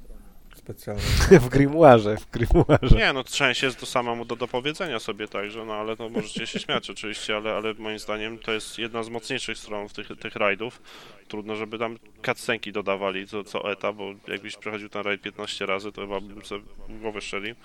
specjalnie. 0.55 1.03
w 1.45 1.49
grimoire, 1.49 2.17
w 2.19 2.31
grimoire. 2.31 2.91
Nie, 2.95 3.13
no 3.13 3.23
część 3.23 3.63
jest 3.63 3.79
to 3.79 3.85
samemu 3.85 4.25
do 4.25 4.35
dopowiedzenia 4.35 4.99
sobie 4.99 5.27
także, 5.27 5.65
no 5.65 5.73
ale 5.73 5.97
to 5.97 6.09
możecie 6.09 6.47
się 6.47 6.59
śmiać 6.59 6.89
oczywiście, 6.95 7.35
ale, 7.35 7.53
ale 7.53 7.73
moim 7.73 7.99
zdaniem 7.99 8.37
to 8.39 8.51
jest 8.51 8.79
jedna 8.79 9.03
z 9.03 9.09
mocniejszych 9.09 9.57
stron 9.57 9.89
tych, 9.89 10.07
tych 10.19 10.35
rajdów. 10.35 10.81
Trudno, 11.27 11.55
żeby 11.55 11.79
tam 11.79 11.97
cutscenki 12.25 12.71
dodawali 12.71 13.27
co, 13.27 13.43
co 13.43 13.71
eta, 13.71 13.93
bo 13.93 14.13
jakbyś 14.27 14.55
przechodził 14.57 14.89
ten 14.89 15.01
rajd 15.01 15.21
15 15.21 15.65
razy, 15.65 15.91
to 15.91 16.01
chyba 16.01 16.21
bym 16.21 16.45
sobie 16.45 16.63
głowę 16.89 17.21
strzelił. 17.21 17.55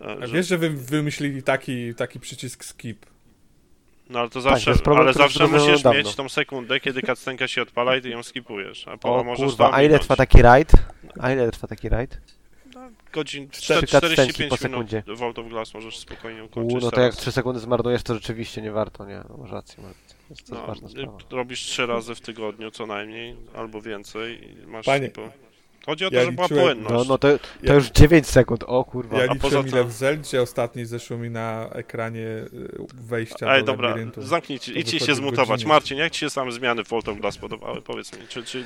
A 0.00 0.26
że- 0.26 0.34
wiesz, 0.34 0.46
że 0.48 0.58
wy 0.58 0.70
wymyślili 0.70 1.42
taki, 1.42 1.94
taki 1.94 2.20
przycisk 2.20 2.64
skip. 2.64 3.06
No 4.10 4.18
ale 4.18 4.28
to 4.28 4.34
to 4.34 4.40
zawsze, 4.40 4.70
jest 4.70 4.82
problem, 4.82 5.04
ale 5.06 5.12
zawsze 5.14 5.46
musisz 5.46 5.82
dawno. 5.82 5.98
mieć 5.98 6.14
tą 6.14 6.28
sekundę, 6.28 6.80
kiedy 6.80 7.02
cutscenka 7.02 7.48
się 7.48 7.62
odpala 7.62 7.96
i 7.96 8.02
ty 8.02 8.08
ją 8.08 8.22
skipujesz. 8.22 8.88
A 8.88 8.96
po, 8.96 9.16
O 9.16 9.24
możesz 9.24 9.46
kurwa, 9.48 9.70
a 9.72 9.82
ile 9.82 9.98
trwa 9.98 10.16
taki 10.16 10.42
raid? 10.42 10.72
A 11.20 11.32
ile 11.32 11.50
trwa 11.50 11.68
taki 11.68 11.88
raid? 11.88 12.20
Godzin 13.12 13.50
Cztery 13.50 13.86
45 13.86 14.16
cutscenki 14.16 14.32
po 14.62 14.68
minut 14.68 14.90
sekundzie. 14.90 15.02
Vault 15.16 15.38
of 15.38 15.48
Glass 15.48 15.74
możesz 15.74 15.98
spokojnie 15.98 16.44
ukończyć 16.44 16.72
U, 16.72 16.84
no 16.84 16.90
to 16.90 16.96
teraz. 16.96 17.14
jak 17.14 17.20
3 17.20 17.32
sekundy 17.32 17.60
zmarnujesz, 17.60 18.02
to 18.02 18.14
rzeczywiście 18.14 18.62
nie 18.62 18.72
warto, 18.72 19.06
nie? 19.06 19.20
No, 19.28 19.36
masz 19.36 19.50
rację, 19.50 19.84
masz. 19.84 19.96
To 20.28 20.46
to 20.46 20.54
No, 20.60 20.66
ważna 20.66 20.88
sprawa. 20.88 21.18
robisz 21.30 21.60
trzy 21.60 21.86
razy 21.86 22.14
w 22.14 22.20
tygodniu 22.20 22.70
co 22.70 22.86
najmniej, 22.86 23.36
albo 23.54 23.82
więcej 23.82 24.50
i 24.50 24.66
masz 24.66 24.86
Panie. 24.86 25.10
Chodzi 25.86 26.04
o 26.04 26.10
to, 26.10 26.16
ja 26.16 26.22
żeby 26.24 26.34
była 26.34 26.46
liczyłem- 26.46 26.64
płynność. 26.64 26.94
No, 26.94 27.04
no 27.04 27.18
to, 27.18 27.38
to 27.38 27.44
Ja- 27.62 27.74
już 27.74 27.90
9 27.90 28.26
sekund, 28.26 28.64
o 28.66 28.84
kurwa. 28.84 29.18
Ja 29.18 29.30
a 29.30 29.34
poza 29.34 29.46
liczyłem, 29.46 29.66
ile 29.68 29.82
to- 29.82 29.88
w 29.88 29.92
Zeldzie 29.92 30.42
ostatni 30.42 30.84
zeszło 30.84 31.18
mi 31.18 31.30
na 31.30 31.68
ekranie 31.72 32.20
y, 32.26 32.48
wejścia 32.94 33.54
Ej, 33.54 33.60
do 33.60 33.66
dobra, 33.66 33.88
labiryntu. 33.88 34.22
zamknijcie, 34.22 34.72
idźcie 34.72 35.00
się 35.00 35.14
zmutować. 35.14 35.48
godzinie. 35.48 35.68
Marcin, 35.68 35.98
jak 35.98 36.12
ci 36.12 36.18
się 36.20 36.30
same 36.30 36.52
zmiany 36.52 36.84
w 36.84 36.88
Vault 36.88 37.08
of 37.08 37.18
Glass 37.18 37.38
podobały? 37.38 37.82
Powiedz 37.82 38.12
mi, 38.20 38.26
czy, 38.28 38.44
czy, 38.44 38.58
y, 38.58 38.64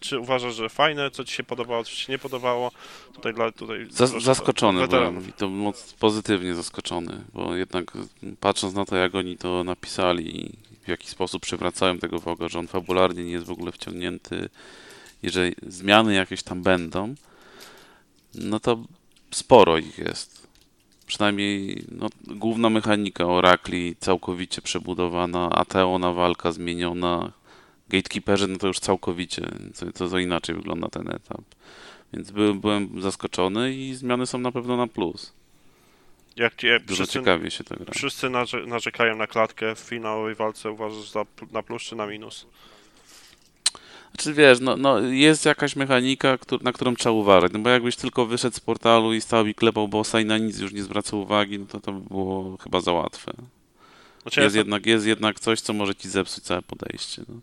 czy 0.00 0.18
uważasz, 0.18 0.54
że 0.54 0.68
fajne, 0.68 1.10
co 1.10 1.24
ci 1.24 1.34
się 1.34 1.42
podobało, 1.42 1.84
co 1.84 1.90
ci 1.90 1.96
się 1.96 2.12
nie 2.12 2.18
podobało? 2.18 2.70
Tutaj 3.14 3.34
dla, 3.34 3.52
tutaj... 3.52 3.86
Zas- 3.90 4.10
proszę, 4.10 4.26
zaskoczony 4.26 4.88
byłem 4.88 5.28
i 5.28 5.32
to 5.32 5.48
moc 5.48 5.92
pozytywnie 5.92 6.54
zaskoczony, 6.54 7.24
bo 7.34 7.54
jednak 7.56 7.92
m, 8.22 8.36
patrząc 8.40 8.74
na 8.74 8.84
to, 8.84 8.96
jak 8.96 9.14
oni 9.14 9.36
to 9.36 9.64
napisali 9.64 10.40
i 10.46 10.52
w 10.84 10.88
jaki 10.88 11.08
sposób 11.08 11.42
przywracają 11.42 11.98
tego 11.98 12.18
Woga, 12.18 12.48
że 12.48 12.58
on 12.58 12.66
fabularnie 12.68 13.24
nie 13.24 13.32
jest 13.32 13.46
w 13.46 13.50
ogóle 13.50 13.72
wciągnięty 13.72 14.48
i 15.22 15.30
że 15.30 15.50
zmiany 15.66 16.14
jakieś 16.14 16.42
tam 16.42 16.62
będą, 16.62 17.14
no 18.34 18.60
to 18.60 18.84
sporo 19.30 19.78
ich 19.78 19.98
jest. 19.98 20.48
Przynajmniej 21.06 21.84
no, 21.90 22.08
główna 22.26 22.70
mechanika 22.70 23.26
Orakli 23.26 23.96
całkowicie 24.00 24.62
przebudowana, 24.62 25.50
Ateona 25.50 26.12
walka 26.12 26.52
zmieniona, 26.52 27.32
Gatekeeperzy 27.88 28.48
no 28.48 28.58
to 28.58 28.66
już 28.66 28.78
całkowicie, 28.78 29.48
to, 29.94 30.08
to, 30.08 30.18
inaczej 30.18 30.54
wygląda 30.54 30.88
ten 30.88 31.08
etap. 31.08 31.40
Więc 32.12 32.30
byłem, 32.30 32.60
byłem 32.60 33.00
zaskoczony 33.02 33.74
i 33.74 33.94
zmiany 33.94 34.26
są 34.26 34.38
na 34.38 34.52
pewno 34.52 34.76
na 34.76 34.86
plus. 34.86 35.32
Jak 36.36 36.54
ci, 36.54 36.66
Dużo 36.86 36.94
wszyscy, 36.94 37.18
ciekawie 37.18 37.50
się 37.50 37.64
to 37.64 37.76
gra. 37.76 37.94
wszyscy 37.94 38.30
narze, 38.30 38.66
narzekają 38.66 39.16
na 39.16 39.26
klatkę 39.26 39.74
w 39.74 39.78
finałowej 39.78 40.34
walce, 40.34 40.70
uważasz 40.70 41.10
za, 41.10 41.24
na 41.52 41.62
plus 41.62 41.82
czy 41.82 41.96
na 41.96 42.06
minus? 42.06 42.46
Znaczy 44.22 44.34
wiesz, 44.34 44.60
no, 44.60 44.76
no 44.76 45.00
jest 45.00 45.44
jakaś 45.44 45.76
mechanika, 45.76 46.38
któr- 46.38 46.62
na 46.62 46.72
którą 46.72 46.94
trzeba 46.94 47.12
uważać, 47.12 47.52
no 47.52 47.58
bo 47.58 47.70
jakbyś 47.70 47.96
tylko 47.96 48.26
wyszedł 48.26 48.56
z 48.56 48.60
portalu 48.60 49.14
i 49.14 49.20
stał 49.20 49.46
i 49.46 49.54
klepał 49.54 49.88
bossa 49.88 50.20
i 50.20 50.24
na 50.24 50.38
nic 50.38 50.58
już 50.58 50.72
nie 50.72 50.82
zwracał 50.82 51.20
uwagi, 51.20 51.58
no 51.58 51.66
to 51.66 51.80
to 51.80 51.92
by 51.92 52.08
było 52.08 52.56
chyba 52.56 52.80
za 52.80 52.92
łatwe. 52.92 53.32
Znaczy, 54.22 54.40
ja 54.40 54.44
Jest 54.44 54.56
jestem, 54.56 54.58
jednak, 54.58 54.86
jest 54.86 55.06
jednak 55.06 55.40
coś, 55.40 55.60
co 55.60 55.72
może 55.72 55.94
ci 55.94 56.08
zepsuć 56.08 56.44
całe 56.44 56.62
podejście. 56.62 57.22
No. 57.28 57.34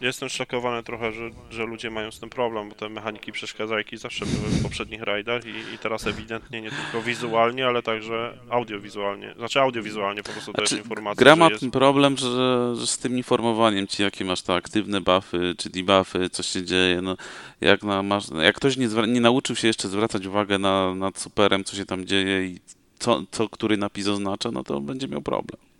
Jestem 0.00 0.28
szokowany 0.28 0.82
trochę, 0.82 1.12
że, 1.12 1.30
że 1.50 1.64
ludzie 1.64 1.90
mają 1.90 2.10
z 2.10 2.20
tym 2.20 2.30
problem, 2.30 2.68
bo 2.68 2.74
te 2.74 2.88
mechaniki 2.88 3.32
przeszkadzajki 3.32 3.96
zawsze 3.96 4.26
były 4.26 4.48
w 4.48 4.62
poprzednich 4.62 5.02
rajdach 5.02 5.46
i, 5.46 5.74
i 5.74 5.78
teraz 5.78 6.06
ewidentnie 6.06 6.60
nie 6.60 6.70
tylko 6.70 7.02
wizualnie, 7.02 7.66
ale 7.66 7.82
także 7.82 8.38
audiowizualnie. 8.50 9.34
Znaczy 9.36 9.60
audiowizualnie 9.60 10.22
po 10.22 10.32
prostu 10.32 10.52
to 10.52 10.60
jest 10.60 10.72
Znaczy, 10.72 10.82
informacja, 10.82 11.24
gra 11.24 11.36
ma 11.36 11.48
jest... 11.48 11.60
ten 11.60 11.70
problem, 11.70 12.16
że, 12.16 12.72
że 12.76 12.86
z 12.86 12.98
tym 12.98 13.16
informowaniem 13.16 13.86
ci, 13.86 14.02
jakie 14.02 14.24
masz 14.24 14.42
te 14.42 14.54
aktywne 14.54 15.00
buffy 15.00 15.54
czy 15.58 15.70
debuffy, 15.70 16.30
co 16.30 16.42
się 16.42 16.62
dzieje. 16.62 17.02
No, 17.02 17.16
jak, 17.60 17.82
na, 17.82 18.02
masz, 18.02 18.24
jak 18.42 18.56
ktoś 18.56 18.76
nie, 18.76 18.88
nie 19.08 19.20
nauczył 19.20 19.56
się 19.56 19.66
jeszcze 19.66 19.88
zwracać 19.88 20.26
uwagę 20.26 20.58
na, 20.58 20.94
nad 20.94 21.18
superem, 21.18 21.64
co 21.64 21.76
się 21.76 21.86
tam 21.86 22.06
dzieje 22.06 22.46
i 22.46 22.60
co, 22.98 23.22
co 23.30 23.48
który 23.48 23.76
napis 23.76 24.08
oznacza, 24.08 24.50
no 24.50 24.64
to 24.64 24.80
będzie 24.80 25.08
miał 25.08 25.22
problem. 25.22 25.73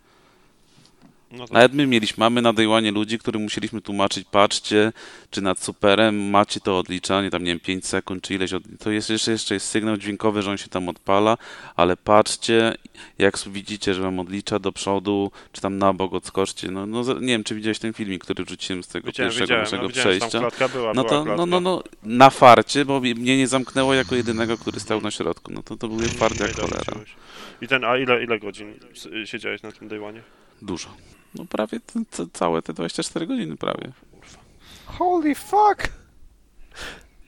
No 1.39 1.47
to 1.47 1.55
Nawet 1.55 1.75
my 1.75 1.87
mieliśmy, 1.87 2.21
mamy 2.21 2.43
na 2.43 2.53
One 2.71 2.91
ludzi, 2.91 3.19
którym 3.19 3.43
musieliśmy 3.43 3.81
tłumaczyć, 3.81 4.27
patrzcie, 4.31 4.93
czy 5.31 5.43
nad 5.43 5.59
superem 5.59 6.31
macie 6.31 6.61
to 6.61 6.79
odliczanie, 6.79 7.31
tam 7.31 7.45
nie 7.45 7.51
wiem, 7.51 7.61
5 7.61 7.87
sekund, 7.87 8.23
czy 8.23 8.35
ileś, 8.35 8.53
od... 8.53 8.63
to 8.79 8.91
jest 8.91 9.11
jeszcze, 9.11 9.31
jeszcze 9.31 9.55
jest 9.55 9.67
sygnał 9.67 9.97
dźwiękowy, 9.97 10.43
że 10.43 10.51
on 10.51 10.57
się 10.57 10.69
tam 10.69 10.89
odpala, 10.89 11.39
ale 11.77 11.97
patrzcie, 11.97 12.75
jak 13.19 13.39
widzicie, 13.47 13.95
że 13.95 14.03
wam 14.03 14.21
odlicza 14.21 14.59
do 14.59 14.73
przodu, 14.73 15.31
czy 15.53 15.61
tam 15.61 15.79
na 15.79 15.93
bok 15.93 16.13
odskoczcie, 16.13 16.71
no, 16.71 16.87
no 16.87 17.03
nie 17.21 17.27
wiem, 17.27 17.45
czy 17.45 17.55
widziałeś 17.55 17.79
ten 17.79 17.93
filmik, 17.93 18.25
który 18.25 18.45
wrzuciłem 18.45 18.83
z 18.83 18.89
tego 18.89 19.07
widziałem, 19.07 19.31
pierwszego 19.31 19.45
widziałem, 19.45 19.65
naszego 19.65 19.83
no, 19.83 19.89
przejścia. 19.89 20.69
była, 20.69 20.95
No 20.95 21.05
to, 21.05 21.25
no, 21.25 21.47
no, 21.47 21.61
no, 21.61 21.83
na 22.03 22.31
farcie, 22.31 22.85
bo 22.85 23.01
mnie 23.01 23.37
nie 23.37 23.49
zamknęło 23.49 23.95
jako 23.95 24.15
jedynego, 24.15 24.59
który 24.59 24.81
stał 24.81 25.01
na 25.01 25.11
środku, 25.11 25.53
no 25.53 25.63
to 25.63 25.77
to 25.77 25.89
był 25.89 25.99
fart 26.09 26.41
jak 26.41 26.57
cholera. 26.57 27.05
I 27.61 27.69
ten, 27.69 27.85
a 27.85 27.99
ile, 27.99 28.25
ile 28.25 28.39
godzin 28.39 28.75
siedziałeś 29.25 29.63
na 29.63 29.73
tym 29.73 30.05
One? 30.05 30.23
Dużo. 30.63 30.89
No 31.35 31.45
prawie 31.45 31.79
całe 32.33 32.63
te 32.63 32.73
24 32.73 33.27
godziny 33.27 33.57
prawie. 33.57 33.93
Holy 34.87 35.35
fuck! 35.35 35.93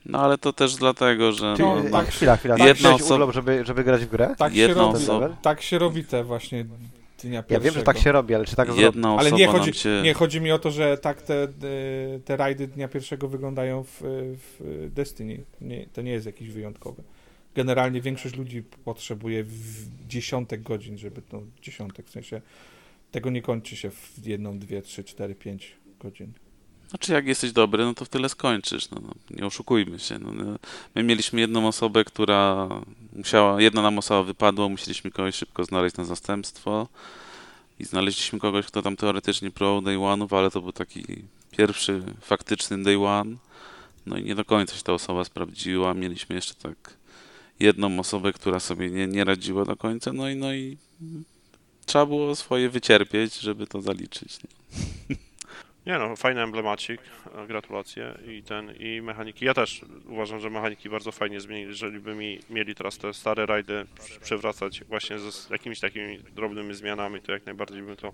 No 0.07 0.19
ale 0.20 0.39
to 0.39 0.53
też 0.53 0.74
dlatego, 0.77 1.33
że 1.33 1.55
Ty, 1.57 1.62
no, 1.62 1.77
No, 1.77 1.83
no, 1.83 1.91
tak. 1.91 2.09
chwila, 2.09 2.37
chwila. 2.37 2.57
Jedna 2.59 2.91
Tak 2.93 3.01
osoba- 3.01 3.15
urlop, 3.15 3.35
żeby, 3.35 3.65
żeby 3.65 3.85
grać 3.85 4.05
w 4.05 4.09
grę? 4.11 4.35
Tak 4.39 4.53
się, 4.53 4.59
Jedna 4.59 4.83
robi, 4.83 4.97
osoba. 4.97 5.28
tak 5.43 5.62
się 5.62 5.78
robi 5.78 6.05
te 6.05 6.24
właśnie 6.24 6.66
dnia 7.23 7.45
Ja 7.51 7.61
wiem, 7.61 7.74
że 7.74 7.83
tak 7.83 7.85
pierwszego. 7.95 8.01
się 8.05 8.12
robi, 8.12 8.35
ale 8.35 8.45
czy 8.45 8.57
tak 8.57 8.77
jedna 8.77 9.16
Ale 9.19 9.33
nie 9.33 9.47
chodzi, 9.47 9.73
się... 9.74 10.01
nie 10.05 10.15
chodzi 10.15 10.41
mi 10.41 10.53
o 10.53 10.59
to, 10.59 10.70
że 10.70 10.99
tak 10.99 11.23
te, 11.23 11.43
e, 11.43 11.49
te 12.24 12.37
rajdy 12.37 12.66
dnia 12.66 12.89
pierwszego 12.89 13.28
wyglądają 13.28 13.83
w, 13.85 13.99
w 14.61 14.91
Destiny. 14.95 15.45
Nie, 15.61 15.87
to 15.87 16.03
nie 16.03 16.11
jest 16.11 16.27
jakiś 16.27 16.49
wyjątkowy. 16.51 17.03
Generalnie 17.55 18.01
większość 18.01 18.37
ludzi 18.37 18.62
potrzebuje 18.85 19.45
w 19.45 19.87
dziesiątek 20.09 20.62
godzin, 20.62 20.99
żeby 20.99 21.23
to 21.23 21.43
dziesiątek, 21.62 22.07
w 22.07 22.11
sensie 22.11 22.41
tego 23.11 23.31
nie 23.31 23.43
kończy 23.43 23.77
się 23.77 23.91
w 23.91 24.27
jedną, 24.27 24.59
dwie, 24.59 24.83
trzy, 24.83 25.05
cztery, 25.05 25.35
pięć 25.35 25.77
godzin. 26.01 26.33
Znaczy 26.89 27.12
jak 27.12 27.27
jesteś 27.27 27.53
dobry, 27.53 27.85
no 27.85 27.95
to 27.95 28.05
w 28.05 28.09
tyle 28.09 28.28
skończysz, 28.28 28.91
no, 28.91 29.01
no 29.03 29.15
nie 29.31 29.47
oszukujmy 29.47 29.99
się. 29.99 30.19
No, 30.19 30.33
no. 30.33 30.59
My 30.95 31.03
mieliśmy 31.03 31.41
jedną 31.41 31.69
osobę, 31.69 32.05
która 32.05 32.69
musiała, 33.12 33.62
jedna 33.62 33.83
nam 33.83 33.99
osoba 33.99 34.23
wypadła, 34.23 34.69
musieliśmy 34.69 35.11
kogoś 35.11 35.35
szybko 35.35 35.65
znaleźć 35.65 35.97
na 35.97 36.05
zastępstwo 36.05 36.89
i 37.78 37.85
znaleźliśmy 37.85 38.39
kogoś, 38.39 38.66
kto 38.66 38.83
tam 38.83 38.97
teoretycznie 38.97 39.51
próbował 39.51 39.83
day 39.83 39.97
one'ów, 39.97 40.39
ale 40.39 40.51
to 40.51 40.62
był 40.62 40.73
taki 40.73 41.05
pierwszy 41.51 42.03
faktyczny 42.20 42.83
day 42.83 43.07
one, 43.07 43.37
no 44.07 44.16
i 44.16 44.24
nie 44.24 44.35
do 44.35 44.45
końca 44.45 44.77
się 44.77 44.83
ta 44.83 44.93
osoba 44.93 45.24
sprawdziła. 45.24 45.95
Mieliśmy 45.95 46.35
jeszcze 46.35 46.55
tak 46.55 46.97
jedną 47.61 47.99
osobę, 47.99 48.33
która 48.33 48.61
sobie 48.61 48.91
nie, 48.91 49.07
nie 49.07 49.24
radziła 49.24 49.65
do 49.65 49.77
końca, 49.77 50.12
no 50.12 50.28
i, 50.28 50.37
no 50.37 50.55
i 50.55 50.77
trzeba 51.86 52.06
było 52.06 52.36
swoje 52.36 52.68
wycierpieć, 52.68 53.40
żeby 53.40 53.66
to 53.66 53.80
zaliczyć. 53.80 54.38
Nie? 54.42 55.16
Nie 55.86 55.98
no, 55.98 56.16
fajny 56.16 56.42
emblemacik, 56.42 57.00
e, 57.34 57.46
gratulacje 57.46 58.18
i 58.28 58.42
ten, 58.42 58.74
i 58.78 59.02
mechaniki. 59.02 59.44
Ja 59.44 59.54
też 59.54 59.80
uważam, 60.08 60.40
że 60.40 60.50
mechaniki 60.50 60.88
bardzo 60.88 61.12
fajnie 61.12 61.40
zmienili, 61.40 61.68
jeżeli 61.68 62.00
by 62.00 62.14
mi 62.14 62.38
mieli 62.50 62.74
teraz 62.74 62.98
te 62.98 63.14
stare 63.14 63.46
rajdy 63.46 63.86
przywracać 64.22 64.84
właśnie 64.84 65.18
z 65.18 65.50
jakimiś 65.50 65.80
takimi 65.80 66.18
drobnymi 66.18 66.74
zmianami, 66.74 67.20
to 67.20 67.32
jak 67.32 67.46
najbardziej 67.46 67.82
bym 67.82 67.96
to 67.96 68.12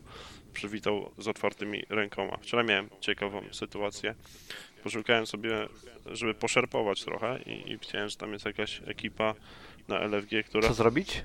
przywitał 0.53 1.11
z 1.19 1.29
otwartymi 1.29 1.83
rękoma. 1.89 2.37
Wczoraj 2.37 2.67
miałem 2.67 2.89
ciekawą 3.01 3.43
sytuację. 3.53 4.15
Poszukałem 4.83 5.27
sobie, 5.27 5.69
żeby 6.07 6.35
poszerpować 6.35 7.05
trochę 7.05 7.39
i, 7.47 7.71
i 7.71 7.79
widziałem, 7.79 8.09
że 8.09 8.17
tam 8.17 8.33
jest 8.33 8.45
jakaś 8.45 8.81
ekipa 8.87 9.35
na 9.89 9.99
LFG, 9.99 10.43
która 10.47 10.69
Co 10.69 10.75
zrobić? 10.75 11.25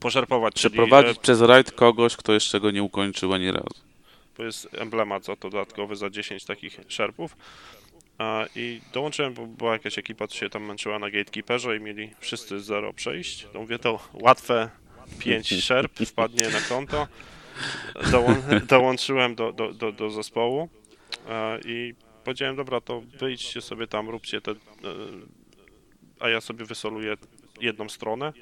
Poszerpować, 0.00 0.54
czyli 0.54 0.72
Przeprowadzić 0.72 1.18
e, 1.18 1.20
przez 1.20 1.40
rajd 1.40 1.72
kogoś, 1.72 2.16
kto 2.16 2.32
jeszcze 2.32 2.60
go 2.60 2.70
nie 2.70 2.82
ukończył 2.82 3.32
ani 3.32 3.50
razu. 3.50 3.86
To 4.36 4.44
jest 4.44 4.68
emblemat 4.74 5.24
za 5.24 5.36
to 5.36 5.50
dodatkowy 5.50 5.96
za 5.96 6.10
10 6.10 6.44
takich 6.44 6.80
szerpów. 6.88 7.36
I 8.56 8.80
dołączyłem, 8.92 9.34
bo 9.34 9.46
była 9.46 9.72
jakaś 9.72 9.98
ekipa, 9.98 10.28
co 10.28 10.36
się 10.36 10.50
tam 10.50 10.64
męczyła 10.64 10.98
na 10.98 11.10
gatekeeperze 11.10 11.76
i 11.76 11.80
mieli 11.80 12.10
wszyscy 12.20 12.60
zero 12.60 12.92
przejść. 12.92 13.46
To 13.52 13.60
mówię, 13.60 13.78
to 13.78 14.08
łatwe 14.12 14.70
5 15.18 15.48
szerp 15.68 15.98
wpadnie 15.98 16.48
na 16.48 16.60
konto. 16.60 17.08
Dołą 18.10 18.34
dołączyłem 18.68 19.34
do, 19.34 19.52
do, 19.52 19.72
do, 19.72 19.92
do 19.92 20.10
zespołu 20.10 20.68
i 21.64 21.94
powiedziałem, 22.24 22.56
dobra, 22.56 22.80
to 22.80 23.00
wyjdźcie 23.00 23.60
sobie 23.60 23.86
tam, 23.86 24.08
róbcie 24.08 24.40
te, 24.40 24.50
e, 24.50 24.54
a 26.20 26.28
ja 26.28 26.40
sobie 26.40 26.64
wysoluję 26.64 27.16
jedną 27.60 27.88
stronę, 27.88 28.32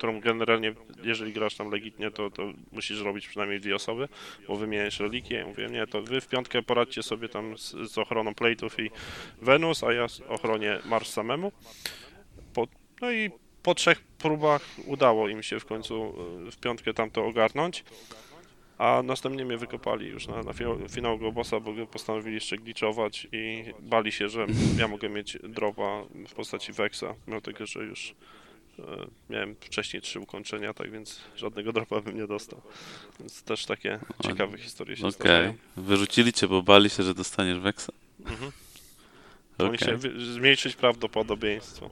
którą 0.00 0.20
generalnie, 0.20 0.74
jeżeli 1.02 1.32
grasz 1.32 1.54
tam 1.54 1.70
legitnie, 1.70 2.10
to, 2.10 2.30
to 2.30 2.52
musisz 2.72 3.00
robić 3.00 3.28
przynajmniej 3.28 3.60
dwie 3.60 3.74
osoby, 3.74 4.08
bo 4.48 4.56
wymieniasz 4.56 5.00
relikie. 5.00 5.44
Mówię, 5.44 5.66
nie, 5.66 5.86
to 5.86 6.02
wy 6.02 6.20
w 6.20 6.28
piątkę 6.28 6.62
poradźcie 6.62 7.02
sobie 7.02 7.28
tam 7.28 7.58
z, 7.58 7.76
z 7.92 7.98
ochroną 7.98 8.32
plate'ów 8.32 8.84
i 8.84 8.90
Venus, 9.42 9.84
a 9.84 9.92
ja 9.92 10.06
ochronię 10.28 10.78
Mars 10.84 11.12
samemu. 11.12 11.52
Po, 12.54 12.66
no 13.00 13.12
i 13.12 13.30
po 13.62 13.74
trzech 13.74 14.00
próbach 14.00 14.62
udało 14.86 15.28
im 15.28 15.42
się 15.42 15.60
w 15.60 15.66
końcu 15.66 16.14
w 16.52 16.56
piątkę 16.56 16.94
tam 16.94 17.10
to 17.10 17.24
ogarnąć. 17.24 17.84
A 18.78 19.02
następnie 19.04 19.44
mnie 19.44 19.56
wykopali 19.56 20.08
już 20.08 20.28
na, 20.28 20.42
na 20.42 20.52
finał, 20.52 20.78
finałowego 20.88 21.32
bossa, 21.32 21.60
bo 21.60 21.86
postanowili 21.86 22.34
jeszcze 22.34 22.56
glitchować 22.56 23.28
i 23.32 23.64
bali 23.80 24.12
się, 24.12 24.28
że 24.28 24.46
ja 24.78 24.88
mogę 24.88 25.08
mieć 25.08 25.38
dropa 25.42 26.02
w 26.28 26.34
postaci 26.34 26.72
Vexa, 26.72 27.14
mimo 27.26 27.40
tego, 27.40 27.66
że 27.66 27.84
już 27.84 28.14
miałem 29.30 29.56
wcześniej 29.60 30.02
trzy 30.02 30.20
ukończenia, 30.20 30.74
tak 30.74 30.90
więc 30.90 31.20
żadnego 31.36 31.72
dropa 31.72 32.00
bym 32.00 32.16
nie 32.16 32.26
dostał. 32.26 32.62
Więc 33.20 33.42
też 33.42 33.66
takie 33.66 33.98
ciekawe 34.22 34.58
historie 34.58 34.96
się 34.96 35.06
Okej. 35.06 35.12
zdarzają. 35.12 35.54
Wyrzucili 35.76 36.32
cię, 36.32 36.48
bo 36.48 36.62
bali 36.62 36.90
się, 36.90 37.02
że 37.02 37.14
dostaniesz 37.14 37.58
weksa. 37.58 37.92
Mhm. 38.26 38.52
Oni 39.58 39.78
się 39.78 39.98
zmniejszyć 40.32 40.76
prawdopodobieństwo, 40.76 41.90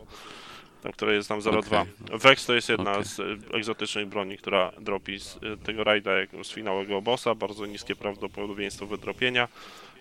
tam, 0.82 0.92
które 0.92 1.14
jest 1.14 1.28
tam 1.28 1.40
0,2. 1.40 1.80
Okej. 1.80 2.18
Vex 2.18 2.46
to 2.46 2.54
jest 2.54 2.68
jedna 2.68 2.92
Okej. 2.92 3.04
z 3.04 3.20
e, 3.20 3.24
egzotycznych 3.52 4.06
broni, 4.06 4.38
która 4.38 4.72
dropi 4.80 5.20
z 5.20 5.38
e, 5.42 5.56
tego 5.56 5.84
rajda 5.84 6.12
jak 6.18 6.30
z 6.42 6.52
finałowego 6.52 7.02
bossa, 7.02 7.34
bardzo 7.34 7.66
niskie 7.66 7.96
prawdopodobieństwo 7.96 8.86
wydropienia 8.86 9.48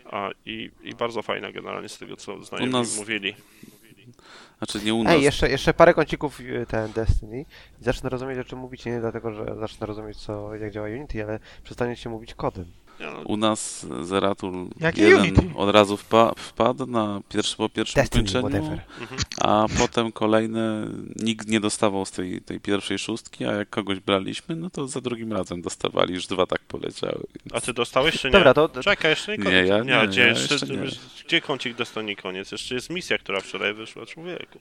a, 0.06 0.30
i, 0.46 0.72
i 0.84 0.96
bardzo 0.96 1.22
fajna 1.22 1.52
generalnie 1.52 1.90
z 1.90 1.98
tego 1.98 2.18
co 2.18 2.44
znajomi 2.44 2.72
nas- 2.72 2.98
mówili. 2.98 3.36
Znaczy 4.58 4.86
nie 4.86 4.94
u 4.94 5.04
nas. 5.04 5.14
Ej, 5.14 5.24
jeszcze, 5.24 5.50
jeszcze 5.50 5.74
parę 5.74 5.94
kącików 5.94 6.40
y, 6.40 6.66
ten 6.70 6.92
Destiny. 6.92 7.46
I 7.82 7.84
zacznę 7.84 8.10
rozumieć, 8.10 8.40
o 8.40 8.44
czym 8.44 8.60
mówicie, 8.60 8.92
nie 8.92 9.00
dlatego, 9.00 9.34
że 9.34 9.56
zacznę 9.60 9.88
rozumieć, 9.88 10.18
co, 10.18 10.56
jak 10.56 10.72
działa 10.72 10.88
Unity, 10.88 11.24
ale 11.24 11.40
przestaniecie 11.64 12.10
mówić 12.10 12.34
kodem. 12.34 12.66
Nie, 13.00 13.06
no, 13.06 13.22
U 13.22 13.38
nas 13.38 13.86
Zeratul 14.02 14.68
jeden 14.96 15.20
Unity? 15.20 15.42
od 15.56 15.70
razu 15.70 15.98
wpa 15.98 16.34
wpadł 16.38 16.86
na 16.88 17.22
pierwszy, 17.30 17.58
po 17.58 17.70
pierwszym 17.70 18.02
Destiny, 18.02 18.24
ukończeniu, 18.40 18.66
whatever. 18.66 18.80
a 19.42 19.66
potem 19.78 20.12
kolejne 20.12 20.88
nikt 21.16 21.48
nie 21.48 21.60
dostawał 21.60 22.06
z 22.06 22.12
tej, 22.12 22.42
tej 22.42 22.60
pierwszej 22.60 23.00
szóstki, 23.00 23.46
a 23.46 23.52
jak 23.52 23.70
kogoś 23.70 24.00
braliśmy, 24.00 24.56
no 24.56 24.70
to 24.70 24.88
za 24.88 25.02
drugim 25.02 25.34
razem 25.34 25.62
dostawali, 25.62 26.14
już 26.14 26.28
dwa 26.28 26.46
tak 26.46 26.60
poleciały. 26.62 27.24
A 27.54 27.62
ty 27.62 27.74
dostałeś 27.74 28.20
czy 28.22 28.28
nie? 28.28 28.32
Dobra, 28.32 28.54
to, 28.54 28.70
Czekaj, 28.84 29.12
jeszcze 29.12 29.32
nie 29.32 29.38
Nie, 29.38 29.44
koniec. 29.44 29.70
ja 29.70 29.84
nie, 30.02 30.08
gdzie, 30.08 30.22
ja 30.22 30.28
jeszcze, 30.28 30.54
jeszcze 30.54 30.68
nie. 30.68 30.88
gdzie 31.26 31.42
kącik 31.42 31.76
Destiny 31.76 32.16
koniec? 32.16 32.52
Jeszcze 32.52 32.76
jest 32.76 32.90
misja, 32.90 33.18
która 33.18 33.42
wczoraj 33.42 33.74
wyszła, 33.74 34.06
człowieku. 34.06 34.60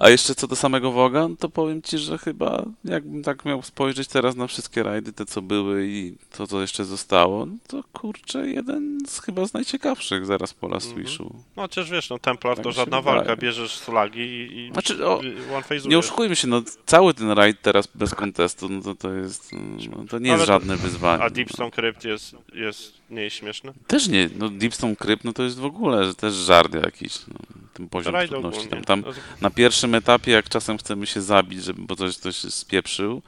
A 0.00 0.10
jeszcze 0.10 0.34
co 0.34 0.46
do 0.48 0.56
samego 0.56 0.92
Woga, 0.92 1.28
no 1.28 1.36
to 1.36 1.48
powiem 1.48 1.82
ci, 1.82 1.98
że 1.98 2.18
chyba 2.18 2.64
jakbym 2.84 3.22
tak 3.22 3.44
miał 3.44 3.62
spojrzeć 3.62 4.08
teraz 4.08 4.36
na 4.36 4.46
wszystkie 4.46 4.82
rajdy, 4.82 5.12
te 5.12 5.26
co 5.26 5.42
były 5.42 5.86
i 5.88 6.14
to 6.36 6.46
co 6.46 6.60
jeszcze 6.60 6.84
zostało, 6.84 7.46
no 7.46 7.52
to 7.68 7.82
kurczę, 7.92 8.46
jeden 8.48 8.98
z 9.08 9.20
chyba 9.20 9.46
z 9.46 9.54
najciekawszych 9.54 10.26
zaraz 10.26 10.54
po 10.54 10.68
Last 10.68 10.86
Mhm. 10.86 11.06
Wishu. 11.06 11.34
No 11.56 11.62
chociaż 11.62 11.90
wiesz, 11.90 12.10
no 12.10 12.18
Templar 12.18 12.56
Tak 12.56 12.64
to 12.64 12.72
żadna 12.72 13.00
wydaje. 13.00 13.16
walka, 13.16 13.36
bierzesz 13.36 13.78
flagi 13.80 14.20
i, 14.20 14.58
i 14.68 14.72
Znaczy, 14.72 15.06
o, 15.06 15.18
one 15.54 15.62
face 15.62 15.88
Nie 15.88 15.98
oszukujmy 15.98 16.36
się, 16.36 16.48
no 16.48 16.62
cały 16.86 17.14
ten 17.14 17.30
rajd 17.30 17.62
teraz 17.62 17.88
bez 17.94 18.14
kontestu, 18.14 18.68
no 18.68 18.82
to, 18.82 18.94
to 18.94 19.12
jest, 19.14 19.50
no, 19.90 20.04
to 20.10 20.18
nie 20.18 20.30
jest 20.30 20.38
Ale 20.40 20.46
to- 20.46 20.46
żadne 20.46 20.76
wyzwanie. 20.76 21.22
A 21.24 21.30
Deepstone 21.30 21.70
Crypt 21.70 22.04
jest, 22.04 22.36
jest 22.54 22.92
nie 23.10 23.22
jest 23.22 23.36
śmieszny? 23.36 23.72
Też 23.86 24.08
nie, 24.08 24.30
no 24.38 24.48
Deepstone 24.48 24.96
Crypt, 24.96 25.24
no 25.24 25.32
to 25.32 25.42
jest 25.42 25.58
w 25.58 25.64
ogóle 25.64 26.04
że 26.04 26.14
też 26.14 26.34
żart 26.34 26.74
jakiś, 26.74 27.14
no, 27.28 27.34
ten 27.72 27.88
poziom 27.88 28.14
Rajd 28.14 28.30
trudności. 28.30 28.68
Tam, 28.68 28.84
tam 28.84 29.04
na 29.40 29.50
pierwszym 29.50 29.94
etapie, 29.94 30.32
jak 30.32 30.48
czasem 30.48 30.78
chcemy 30.78 31.06
się 31.06 31.20
zabić, 31.20 31.64
żeby, 31.64 31.82
bo 31.82 31.96
coś 31.96 32.18
ktoś 32.18 32.36
się 32.36 32.50
spieprzył, 32.50 33.22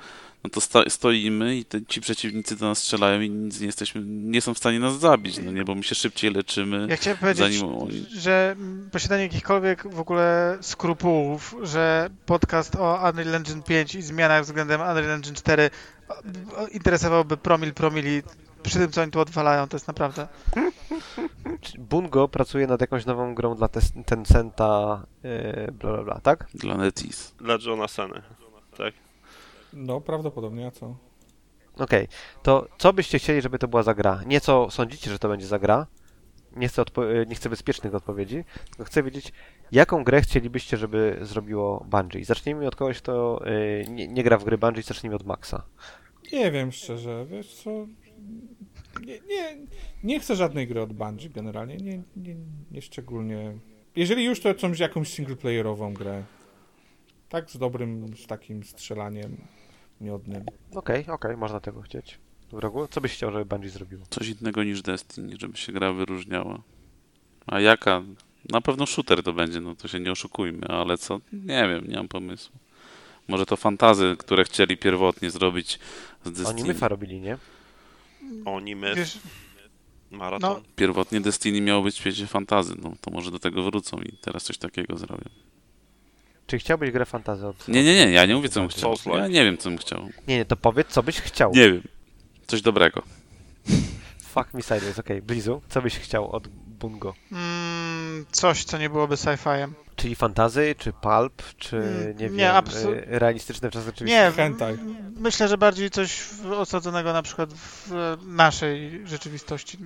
no 0.44 0.50
to 0.50 0.60
sto, 0.60 0.90
stoimy 0.90 1.56
i 1.56 1.64
te, 1.64 1.86
ci 1.86 2.00
przeciwnicy 2.00 2.56
do 2.56 2.66
nas 2.66 2.78
strzelają 2.78 3.20
i 3.20 3.30
nic 3.30 3.60
nie 3.60 3.66
jesteśmy, 3.66 4.02
nie 4.06 4.40
są 4.40 4.54
w 4.54 4.58
stanie 4.58 4.80
nas 4.80 4.98
zabić, 4.98 5.38
no 5.44 5.52
nie, 5.52 5.64
bo 5.64 5.74
my 5.74 5.82
się 5.82 5.94
szybciej 5.94 6.30
leczymy, 6.30 6.86
Ja 6.90 6.96
chciałem 6.96 7.18
powiedzieć, 7.18 7.62
oni... 7.62 8.06
że 8.16 8.56
posiadanie 8.92 9.22
jakichkolwiek 9.22 9.94
w 9.94 10.00
ogóle 10.00 10.58
skrupułów, 10.60 11.56
że 11.62 12.10
podcast 12.26 12.76
o 12.76 13.10
Unreal 13.10 13.34
Engine 13.34 13.62
5 13.62 13.94
i 13.94 14.02
zmianach 14.02 14.42
względem 14.42 14.80
Unreal 14.80 15.10
Engine 15.10 15.34
4 15.34 15.70
o, 16.08 16.14
o, 16.56 16.66
interesowałby 16.66 17.36
promil 17.36 17.74
promili 17.74 18.22
przy 18.64 18.78
tym, 18.78 18.90
co 18.90 19.02
oni 19.02 19.10
tu 19.10 19.20
odwalają, 19.20 19.68
to 19.68 19.76
jest 19.76 19.88
naprawdę... 19.88 20.28
Bungo 21.78 22.28
pracuje 22.28 22.66
nad 22.66 22.80
jakąś 22.80 23.06
nową 23.06 23.34
grą 23.34 23.54
dla 23.54 23.68
Tencenta, 24.06 25.06
yy, 25.22 25.72
bla 25.72 25.92
bla 25.92 26.02
bla, 26.04 26.20
tak? 26.20 26.46
Dla 26.54 26.76
Netis. 26.76 27.34
Dla 27.38 27.58
Johna 27.66 27.88
Seny. 27.88 28.22
Tak. 28.76 28.94
No, 29.72 30.00
prawdopodobnie, 30.00 30.66
a 30.66 30.70
co? 30.70 30.96
Okej, 31.78 32.08
to 32.42 32.66
co 32.78 32.92
byście 32.92 33.18
chcieli, 33.18 33.42
żeby 33.42 33.58
to 33.58 33.68
była 33.68 33.82
za 33.82 33.94
gra? 33.94 34.20
Nie 34.26 34.40
co 34.40 34.70
sądzicie, 34.70 35.10
że 35.10 35.18
to 35.18 35.28
będzie 35.28 35.46
za 35.46 35.58
gra. 35.58 35.86
Nie 36.56 36.68
chcę, 36.68 36.82
odpo- 36.82 37.22
e, 37.22 37.26
nie 37.26 37.34
chcę 37.34 37.50
bezpiecznych 37.50 37.94
odpowiedzi, 37.94 38.44
tylko 38.70 38.84
chcę 38.84 39.02
wiedzieć, 39.02 39.32
jaką 39.72 40.04
grę 40.04 40.20
chcielibyście, 40.20 40.76
żeby 40.76 41.18
zrobiło 41.22 41.84
Bungie. 41.88 42.24
Zacznijmy 42.24 42.66
od 42.66 42.76
kogoś, 42.76 42.98
kto 42.98 43.40
e, 43.46 43.84
nie, 43.84 44.08
nie 44.08 44.22
gra 44.22 44.38
w 44.38 44.44
gry 44.44 44.58
Bungie, 44.58 44.82
zacznijmy 44.82 45.16
od 45.16 45.26
Maxa. 45.26 45.62
Nie 46.32 46.50
wiem 46.50 46.72
szczerze, 46.72 47.26
wiesz 47.26 47.54
co... 47.54 47.70
Nie, 49.00 49.20
nie, 49.20 49.56
nie 50.04 50.20
chcę 50.20 50.36
żadnej 50.36 50.66
gry 50.68 50.82
od 50.82 50.92
Bungie 50.92 51.30
generalnie, 51.30 51.76
nie, 51.76 52.02
nie, 52.16 52.36
nie 52.70 52.82
szczególnie... 52.82 53.58
Jeżeli 53.96 54.24
już, 54.24 54.40
to 54.40 54.54
czymś, 54.54 54.78
jakąś 54.78 55.08
singleplayerową 55.08 55.94
grę. 55.94 56.22
Tak 57.28 57.50
z 57.50 57.58
dobrym, 57.58 58.16
z 58.16 58.26
takim 58.26 58.64
strzelaniem 58.64 59.36
miodnym. 60.00 60.44
Okej, 60.74 61.06
okej, 61.08 61.36
można 61.36 61.60
tego 61.60 61.82
chcieć. 61.82 62.18
Wrogu, 62.52 62.88
co 62.88 63.00
byś 63.00 63.12
chciał, 63.12 63.32
żeby 63.32 63.44
Bungie 63.44 63.70
zrobiło? 63.70 64.04
Coś 64.10 64.28
innego 64.28 64.64
niż 64.64 64.82
Destiny, 64.82 65.36
żeby 65.40 65.56
się 65.56 65.72
gra 65.72 65.92
wyróżniała. 65.92 66.62
A 67.46 67.60
jaka? 67.60 68.02
Na 68.50 68.60
pewno 68.60 68.86
shooter 68.86 69.22
to 69.22 69.32
będzie, 69.32 69.60
no 69.60 69.76
to 69.76 69.88
się 69.88 70.00
nie 70.00 70.12
oszukujmy, 70.12 70.66
ale 70.68 70.98
co? 70.98 71.20
Nie 71.32 71.68
wiem, 71.68 71.88
nie 71.88 71.96
mam 71.96 72.08
pomysłu. 72.08 72.56
Może 73.28 73.46
to 73.46 73.56
fantazy, 73.56 74.16
które 74.18 74.44
chcieli 74.44 74.76
pierwotnie 74.76 75.30
zrobić 75.30 75.78
z 76.24 76.26
Oni 76.26 76.36
Destiny. 76.36 76.68
Myfa 76.68 76.88
robili, 76.88 77.20
nie? 77.20 77.38
Oni, 78.44 78.76
my, 78.76 78.94
Wiesz, 78.94 79.18
maraton. 80.10 80.62
Pierwotnie 80.76 81.20
Destiny 81.20 81.60
miało 81.60 81.82
być 81.82 81.94
w 81.94 81.98
świecie 81.98 82.26
fantazy, 82.26 82.74
no 82.82 82.92
to 83.00 83.10
może 83.10 83.30
do 83.30 83.38
tego 83.38 83.62
wrócą 83.62 83.98
i 83.98 84.16
teraz 84.20 84.44
coś 84.44 84.58
takiego 84.58 84.96
zrobią. 84.96 85.24
Czy 86.46 86.58
chciałbyś 86.58 86.90
grę 86.90 87.06
fantazy 87.06 87.46
od... 87.46 87.68
Nie, 87.68 87.84
nie, 87.84 87.94
nie, 88.06 88.12
ja 88.12 88.26
nie 88.26 88.34
mówię 88.34 88.48
co 88.48 88.60
bym 88.60 88.68
chciał. 88.68 88.94
Ja 89.06 89.28
nie 89.28 89.44
wiem 89.44 89.58
co 89.58 89.70
bym 89.70 89.78
chciał. 89.78 90.08
Nie, 90.28 90.36
nie, 90.36 90.44
to 90.44 90.56
powiedz, 90.56 90.88
co 90.88 91.02
byś 91.02 91.20
chciał. 91.20 91.52
Nie 91.54 91.72
wiem. 91.72 91.82
Coś 92.46 92.62
dobrego. 92.62 93.02
Fuck 94.34 94.54
me 94.54 94.62
sideways, 94.62 94.98
okej. 94.98 95.22
Blizu, 95.22 95.62
co 95.68 95.82
byś 95.82 95.98
chciał 95.98 96.32
od 96.32 96.48
Bungo? 96.48 97.14
mm, 97.32 98.26
coś, 98.30 98.64
co 98.64 98.78
nie 98.78 98.90
byłoby 98.90 99.14
sci-fiem. 99.14 99.68
Czyli 99.96 100.14
fantazy, 100.14 100.74
czy 100.78 100.92
pulp, 100.92 101.42
czy 101.56 101.76
Mm, 101.76 102.06
nie, 102.16 102.24
nie, 102.24 102.28
wiem, 102.30 102.54
absu- 102.54 102.88
y, 102.92 103.04
realistyczne 103.06 103.70
czasy 103.70 103.88
oczywiście? 103.88 104.18
Nie, 104.24 104.32
Hentai. 104.32 104.78
myślę, 105.16 105.48
że 105.48 105.58
bardziej 105.58 105.90
coś 105.90 106.12
w- 106.20 106.52
osadzonego 106.52 107.12
na 107.12 107.22
przykład 107.22 107.50
w 107.54 107.90
naszej 108.26 109.06
rzeczywistości 109.06 109.78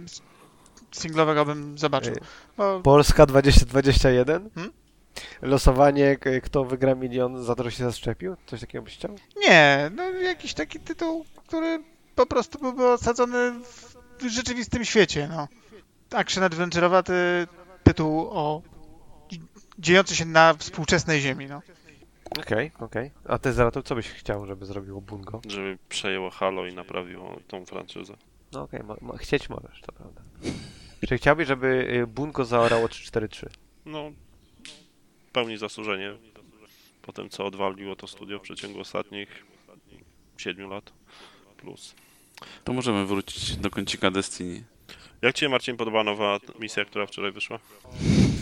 singlowego 0.93 1.45
bym 1.45 1.79
zobaczył. 1.79 2.15
Y, 2.15 2.19
Bo 2.57 2.81
Polska 2.81 3.27
2021? 3.27 4.51
Hmm? 4.55 4.73
Losowanie, 5.43 6.17
kto 6.43 6.65
wygra 6.65 6.95
milion 6.95 7.45
za 7.45 7.55
to, 7.55 7.65
że 7.65 7.71
się 7.71 7.85
zaszczepił? 7.85 8.37
Coś 8.47 8.61
takiego 8.61 8.85
byś 8.85 8.95
chciał? 8.95 9.17
nie, 9.49 9.91
no 9.97 10.03
jakiś 10.11 10.55
taki 10.55 10.81
tytuł, 10.81 11.25
który 11.47 11.83
po 12.15 12.27
prostu 12.27 12.59
byłby 12.59 12.87
osadzony 12.89 13.53
w 14.19 14.29
rzeczywistym 14.29 14.85
świecie, 14.85 15.29
no. 15.33 15.49
Action 16.19 16.45
adventure'owaty 16.45 17.13
tytuł 17.85 18.29
o 18.31 18.63
dziejący 19.79 20.17
się 20.17 20.25
na 20.25 20.55
współczesnej 20.55 21.21
ziemi, 21.21 21.47
no. 21.47 21.63
Okej, 22.41 22.71
okej. 22.79 23.11
A 23.29 23.39
ty 23.39 23.53
Zaratul, 23.53 23.83
co 23.83 23.95
byś 23.95 24.09
chciał, 24.09 24.47
żeby 24.47 24.67
zrobiło 24.67 25.01
Bungo? 25.01 25.41
Żeby 25.49 25.79
przejęło 25.89 26.31
Halo 26.31 26.67
i 26.67 26.75
naprawiło 26.75 27.41
tą 27.49 27.67
franczyzę. 27.67 28.17
No 28.53 28.63
okej, 28.63 28.81
mo- 28.83 28.97
mo- 29.01 29.17
chcieć 29.17 29.49
możesz, 29.49 29.81
to 29.81 29.93
prawda. 29.93 30.23
Czy 31.09 31.19
chciałbyś, 31.19 31.49
żeby 31.49 31.67
y, 32.03 32.07
Bungo 32.07 32.45
zaorało 32.45 32.89
343? 32.89 33.49
No, 33.87 34.11
w 35.29 35.31
pełni 35.33 35.59
zasłużenie 35.59 36.13
po 37.03 37.13
tym, 37.13 37.29
co 37.31 37.47
odwaliło 37.47 37.97
to 37.97 38.07
studio 38.07 38.39
w 38.39 38.43
przeciągu 38.43 38.81
ostatnich 38.81 39.45
7 40.37 40.71
lat 40.71 40.93
plus. 41.57 41.95
To 42.65 42.73
możemy 42.73 43.07
wrócić 43.07 43.57
do 43.57 43.71
kącika 43.71 44.11
Destiny. 44.11 44.65
Jak 45.23 45.35
Ci 45.35 45.41
się, 45.41 45.49
Marcin, 45.49 45.77
podoba 45.77 46.05
nowa 46.05 46.39
misja, 46.61 46.85
która 46.85 47.07
wczoraj 47.07 47.33
wyszła? 47.33 47.59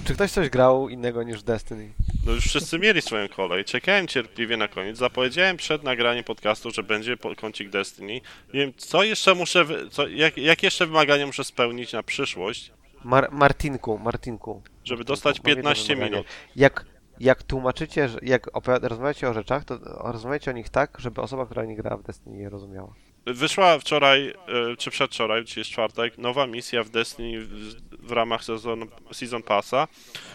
Czy 0.07 0.15
ktoś 0.15 0.31
coś 0.31 0.49
grał 0.49 0.89
innego 0.89 1.23
niż 1.23 1.43
Destiny? 1.43 1.93
No 2.27 2.33
już 2.33 2.45
wszyscy 2.45 2.79
mieli 2.79 3.03
swoją 3.03 3.29
kolej. 3.29 3.65
Czekałem 3.65 4.09
cierpliwie 4.09 4.57
na 4.57 4.69
koniec. 4.69 4.99
Zapowiedziałem 4.99 5.57
przed 5.57 5.83
nagraniem 5.83 6.25
podcastu, 6.25 6.71
że 6.71 6.83
będzie 6.83 7.17
kącik 7.37 7.71
Destiny. 7.71 8.13
Nie 8.55 8.61
wiem, 8.61 8.73
co 8.77 9.03
jeszcze 9.03 9.35
muszę, 9.35 9.65
co, 9.91 10.09
jak, 10.09 10.37
jak 10.39 10.63
jeszcze 10.63 10.87
wymagania 10.87 11.27
muszę 11.27 11.45
spełnić 11.45 11.93
na 11.93 12.03
przyszłość, 12.03 12.73
Mar- 13.05 13.29
Martinku, 13.33 13.99
Martinku. 13.99 14.63
żeby 14.85 15.05
dostać 15.05 15.41
Powiedz 15.41 15.57
15 15.57 15.95
wymagania. 15.95 16.11
minut. 16.17 16.27
Jak, 16.57 16.85
jak 17.21 17.43
tłumaczycie, 17.43 18.09
jak 18.23 18.51
rozmawiacie 18.83 19.29
o 19.29 19.35
rzeczach, 19.35 19.65
to 19.65 19.79
rozmawiacie 20.13 20.51
o 20.51 20.55
nich 20.55 20.69
tak, 20.69 20.97
żeby 20.99 21.21
osoba, 21.21 21.47
która 21.47 21.65
nie 21.65 21.77
grała 21.77 21.97
w 21.97 22.03
Destiny 22.03 22.39
je 22.39 22.49
rozumiała. 22.49 22.95
Wyszła 23.27 23.79
wczoraj, 23.79 24.29
e, 24.29 24.77
czy 24.77 24.91
przedwczoraj, 24.91 25.45
dzisiaj 25.45 25.61
jest 25.61 25.71
czwartek, 25.71 26.19
nowa 26.19 26.47
misja 26.47 26.83
w 26.83 26.91
Destiny 26.91 27.41
w, 27.41 27.75
w 28.07 28.13
ramach 28.13 28.45
sezon, 28.45 28.87
Season 29.13 29.43
Passa, 29.43 29.89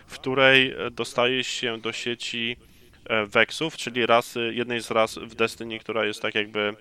w 0.08 0.14
której 0.14 0.72
e, 0.72 0.92
dostaje 0.92 1.44
się 1.44 1.78
do 1.78 1.92
sieci 1.92 2.58
e, 3.06 3.26
Vexów, 3.26 3.78
czyli 3.78 4.06
rasy, 4.06 4.52
jednej 4.54 4.82
z 4.82 4.92
ras 4.92 5.18
w 5.18 5.36
Destiny, 5.36 5.80
która 5.80 6.06
jest 6.06 6.22
tak 6.22 6.36
jakby 6.36 6.76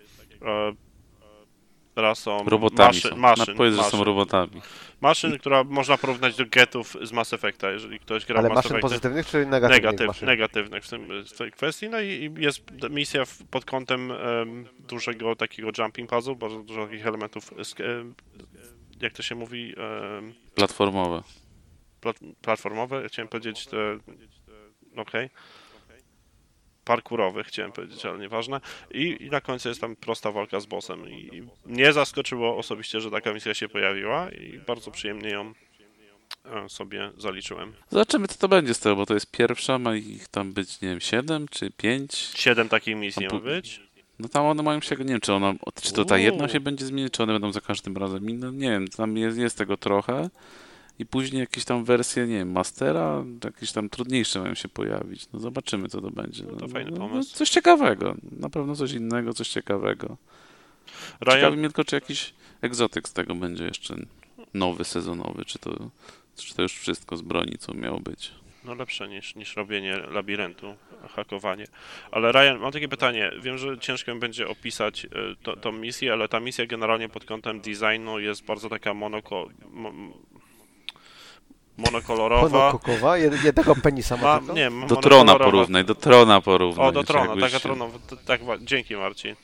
e, 1.96 2.00
rasą 2.02 2.44
Robotami 2.46 2.88
maszyn, 2.88 3.10
są. 3.10 3.16
maszyn, 3.16 3.54
powiedz, 3.56 3.74
że 3.74 3.78
są 3.82 3.84
maszyn, 3.84 4.00
robotami. 4.02 4.62
maszyn, 5.00 5.38
która 5.38 5.64
można 5.64 5.98
porównać 5.98 6.36
do 6.36 6.44
getów 6.46 6.96
z 7.02 7.12
Mass 7.12 7.32
Effecta, 7.32 7.70
jeżeli 7.70 7.98
ktoś 8.00 8.26
gra 8.26 8.38
Ale 8.38 8.48
w 8.48 8.52
Mass 8.52 8.56
maszyn 8.56 8.70
Effecta. 8.76 8.88
pozytywnych 8.88 9.26
czy 9.26 9.46
negatywnych 9.46 9.82
Negatyw, 9.82 10.06
maszyn? 10.06 10.26
negatywnych 10.28 10.84
w, 10.84 10.88
tym, 10.90 11.24
w 11.24 11.32
tej 11.38 11.52
kwestii. 11.52 11.88
No 11.88 12.00
i 12.00 12.08
i 12.10 12.42
jest 12.42 12.62
misja 12.90 13.24
w, 13.24 13.38
pod 13.50 13.64
kątem 13.64 14.12
em, 14.12 14.66
dużego 14.88 15.36
takiego 15.36 15.68
jumping 15.78 16.10
puzzle, 16.10 16.34
bardzo 16.34 16.62
dużo 16.62 16.86
takich 16.86 17.06
elementów, 17.06 17.50
jak 19.00 19.12
to 19.12 19.22
się 19.22 19.34
mówi, 19.34 19.74
em, 20.18 20.34
Platformowe. 20.54 21.22
plat, 22.00 22.16
platformowe, 22.42 23.08
chciałem 23.08 23.28
powiedzieć, 23.28 23.66
te, 23.66 23.98
okej. 24.96 25.30
Parkurowych, 26.90 27.46
chciałem 27.46 27.72
powiedzieć, 27.72 28.06
ale 28.06 28.18
nieważne. 28.18 28.60
I, 28.90 29.16
I 29.20 29.30
na 29.30 29.40
końcu 29.40 29.68
jest 29.68 29.80
tam 29.80 29.96
prosta 29.96 30.32
walka 30.32 30.60
z 30.60 30.66
bossem. 30.66 31.10
I, 31.10 31.36
I 31.36 31.42
mnie 31.66 31.92
zaskoczyło 31.92 32.56
osobiście, 32.56 33.00
że 33.00 33.10
taka 33.10 33.32
misja 33.32 33.54
się 33.54 33.68
pojawiła 33.68 34.30
i 34.30 34.58
bardzo 34.66 34.90
przyjemnie 34.90 35.30
ją 35.30 35.52
e, 36.44 36.68
sobie 36.68 37.10
zaliczyłem. 37.18 37.72
Zobaczymy, 37.90 38.28
co 38.28 38.38
to 38.38 38.48
będzie 38.48 38.74
z 38.74 38.80
tego, 38.80 38.96
bo 38.96 39.06
to 39.06 39.14
jest 39.14 39.30
pierwsza, 39.30 39.78
ma 39.78 39.96
ich 39.96 40.28
tam 40.28 40.52
być, 40.52 40.80
nie 40.80 40.88
wiem, 40.88 41.00
7 41.00 41.48
czy 41.48 41.70
5. 41.70 42.14
Siedem 42.14 42.68
takich 42.68 42.96
misji 42.96 43.26
ma 43.26 43.38
być. 43.38 43.80
No 44.18 44.28
tam 44.28 44.44
one 44.44 44.62
mają 44.62 44.80
się, 44.80 44.96
nie 44.96 45.04
wiem, 45.04 45.20
czy 45.20 45.32
ona, 45.32 45.54
czy 45.82 45.92
to 45.92 46.04
ta 46.04 46.18
jedna 46.18 46.48
się 46.48 46.60
będzie 46.60 46.86
zmieniać, 46.86 47.12
czy 47.12 47.22
one 47.22 47.32
będą 47.32 47.52
za 47.52 47.60
każdym 47.60 47.96
razem 47.96 48.30
inne, 48.30 48.52
nie 48.52 48.70
wiem, 48.70 48.88
tam 48.88 49.16
jest, 49.16 49.38
jest 49.38 49.58
tego 49.58 49.76
trochę. 49.76 50.30
I 51.00 51.06
później 51.06 51.40
jakieś 51.40 51.64
tam 51.64 51.84
wersje, 51.84 52.26
nie 52.26 52.36
wiem, 52.36 52.52
Mastera, 52.52 53.24
jakieś 53.44 53.72
tam 53.72 53.88
trudniejsze 53.88 54.40
mają 54.40 54.54
się 54.54 54.68
pojawić. 54.68 55.28
No 55.32 55.40
zobaczymy, 55.40 55.88
co 55.88 56.00
to 56.00 56.10
będzie. 56.10 56.44
No 56.44 56.56
to 56.56 56.68
fajny 56.68 56.90
no, 56.90 56.96
pomysł. 56.96 57.36
coś 57.36 57.50
ciekawego, 57.50 58.14
na 58.40 58.50
pewno 58.50 58.76
coś 58.76 58.92
innego, 58.92 59.32
coś 59.32 59.48
ciekawego. 59.48 60.16
Ciekawi 61.18 61.40
Ryan, 61.40 61.56
mnie 61.56 61.68
tylko, 61.68 61.84
czy 61.84 61.96
jakiś 61.96 62.34
egzotyk 62.60 63.08
z 63.08 63.12
tego 63.12 63.34
będzie 63.34 63.64
jeszcze 63.64 63.96
nowy, 64.54 64.84
sezonowy, 64.84 65.44
czy 65.44 65.58
to, 65.58 65.90
czy 66.36 66.54
to 66.54 66.62
już 66.62 66.72
wszystko 66.72 67.16
z 67.16 67.22
broni, 67.22 67.58
co 67.58 67.74
miało 67.74 68.00
być. 68.00 68.32
no 68.64 68.74
lepsze 68.74 69.08
niż, 69.08 69.34
niż 69.34 69.56
robienie 69.56 69.96
labiryntu, 69.96 70.74
hakowanie. 71.08 71.64
Ale 72.10 72.32
Ryan, 72.32 72.58
mam 72.58 72.72
takie 72.72 72.88
pytanie. 72.88 73.30
Wiem, 73.42 73.58
że 73.58 73.78
ciężko 73.78 74.16
będzie 74.16 74.48
opisać 74.48 75.04
e, 75.04 75.08
to, 75.42 75.56
tą 75.56 75.72
misję, 75.72 76.12
ale 76.12 76.28
ta 76.28 76.40
misja 76.40 76.66
generalnie 76.66 77.08
pod 77.08 77.24
kątem 77.24 77.60
designu 77.60 78.18
jest 78.18 78.44
bardzo 78.44 78.68
taka 78.68 78.94
monoko, 78.94 79.48
mo, 79.70 79.92
monokolorowa. 81.78 82.48
Monokokowa? 82.48 83.16
Jed- 83.18 83.44
Jednego 83.44 83.76
penisa 83.76 84.16
ma 84.16 84.40
nie, 84.54 84.70
Do 84.88 84.96
trona 84.96 85.38
porównaj, 85.38 85.84
do 85.84 85.94
trona 85.94 86.40
porównaj. 86.40 86.88
O, 86.88 86.92
do 86.92 87.04
trona, 87.04 87.34
taka 87.40 87.58
się- 87.58 87.68
tak, 88.26 88.40
dzięki 88.60 88.96
Marcin. 88.96 89.36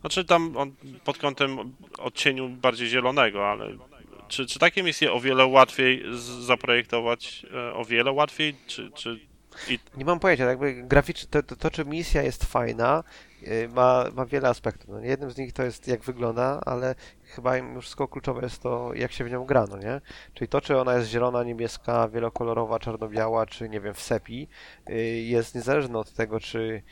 Znaczy 0.00 0.24
tam 0.24 0.56
on, 0.56 0.72
pod 1.04 1.18
kątem 1.18 1.58
odcieniu 1.98 2.48
bardziej 2.48 2.88
zielonego, 2.88 3.50
ale 3.50 3.68
czy, 4.28 4.46
czy 4.46 4.58
takie 4.58 4.82
misje 4.82 5.12
o 5.12 5.20
wiele 5.20 5.46
łatwiej 5.46 6.02
zaprojektować, 6.40 7.46
e, 7.54 7.74
o 7.74 7.84
wiele 7.84 8.12
łatwiej, 8.12 8.54
czy, 8.66 8.90
czy 8.94 9.20
Nie 9.96 10.04
mam 10.04 10.20
pojęcia, 10.20 10.44
jakby 10.44 10.74
graficznie, 10.82 11.28
to, 11.30 11.42
to, 11.42 11.56
to 11.56 11.70
czy 11.70 11.84
misja 11.84 12.22
jest 12.22 12.44
fajna, 12.44 13.04
ma, 13.74 14.04
ma 14.14 14.26
wiele 14.26 14.48
aspektów. 14.48 14.88
No, 14.88 15.00
jednym 15.00 15.30
z 15.30 15.36
nich 15.36 15.52
to 15.52 15.62
jest 15.62 15.88
jak 15.88 16.00
wygląda, 16.00 16.60
ale 16.66 16.94
chyba 17.24 17.56
już 17.56 17.84
wszystko 17.84 18.08
kluczowe 18.08 18.42
jest 18.42 18.62
to, 18.62 18.94
jak 18.94 19.12
się 19.12 19.24
w 19.24 19.30
nią 19.30 19.44
gra, 19.44 19.64
no 19.70 19.78
nie? 19.78 20.00
Czyli 20.34 20.48
to, 20.48 20.60
czy 20.60 20.78
ona 20.78 20.94
jest 20.94 21.08
zielona, 21.08 21.44
niebieska, 21.44 22.08
wielokolorowa, 22.08 22.78
czarno-biała, 22.78 23.46
czy 23.46 23.68
nie 23.68 23.80
wiem, 23.80 23.94
w 23.94 24.00
sepi, 24.00 24.48
yy, 24.88 24.96
jest 25.22 25.54
niezależne 25.54 25.98
od 25.98 26.12
tego, 26.12 26.40
czy 26.40 26.82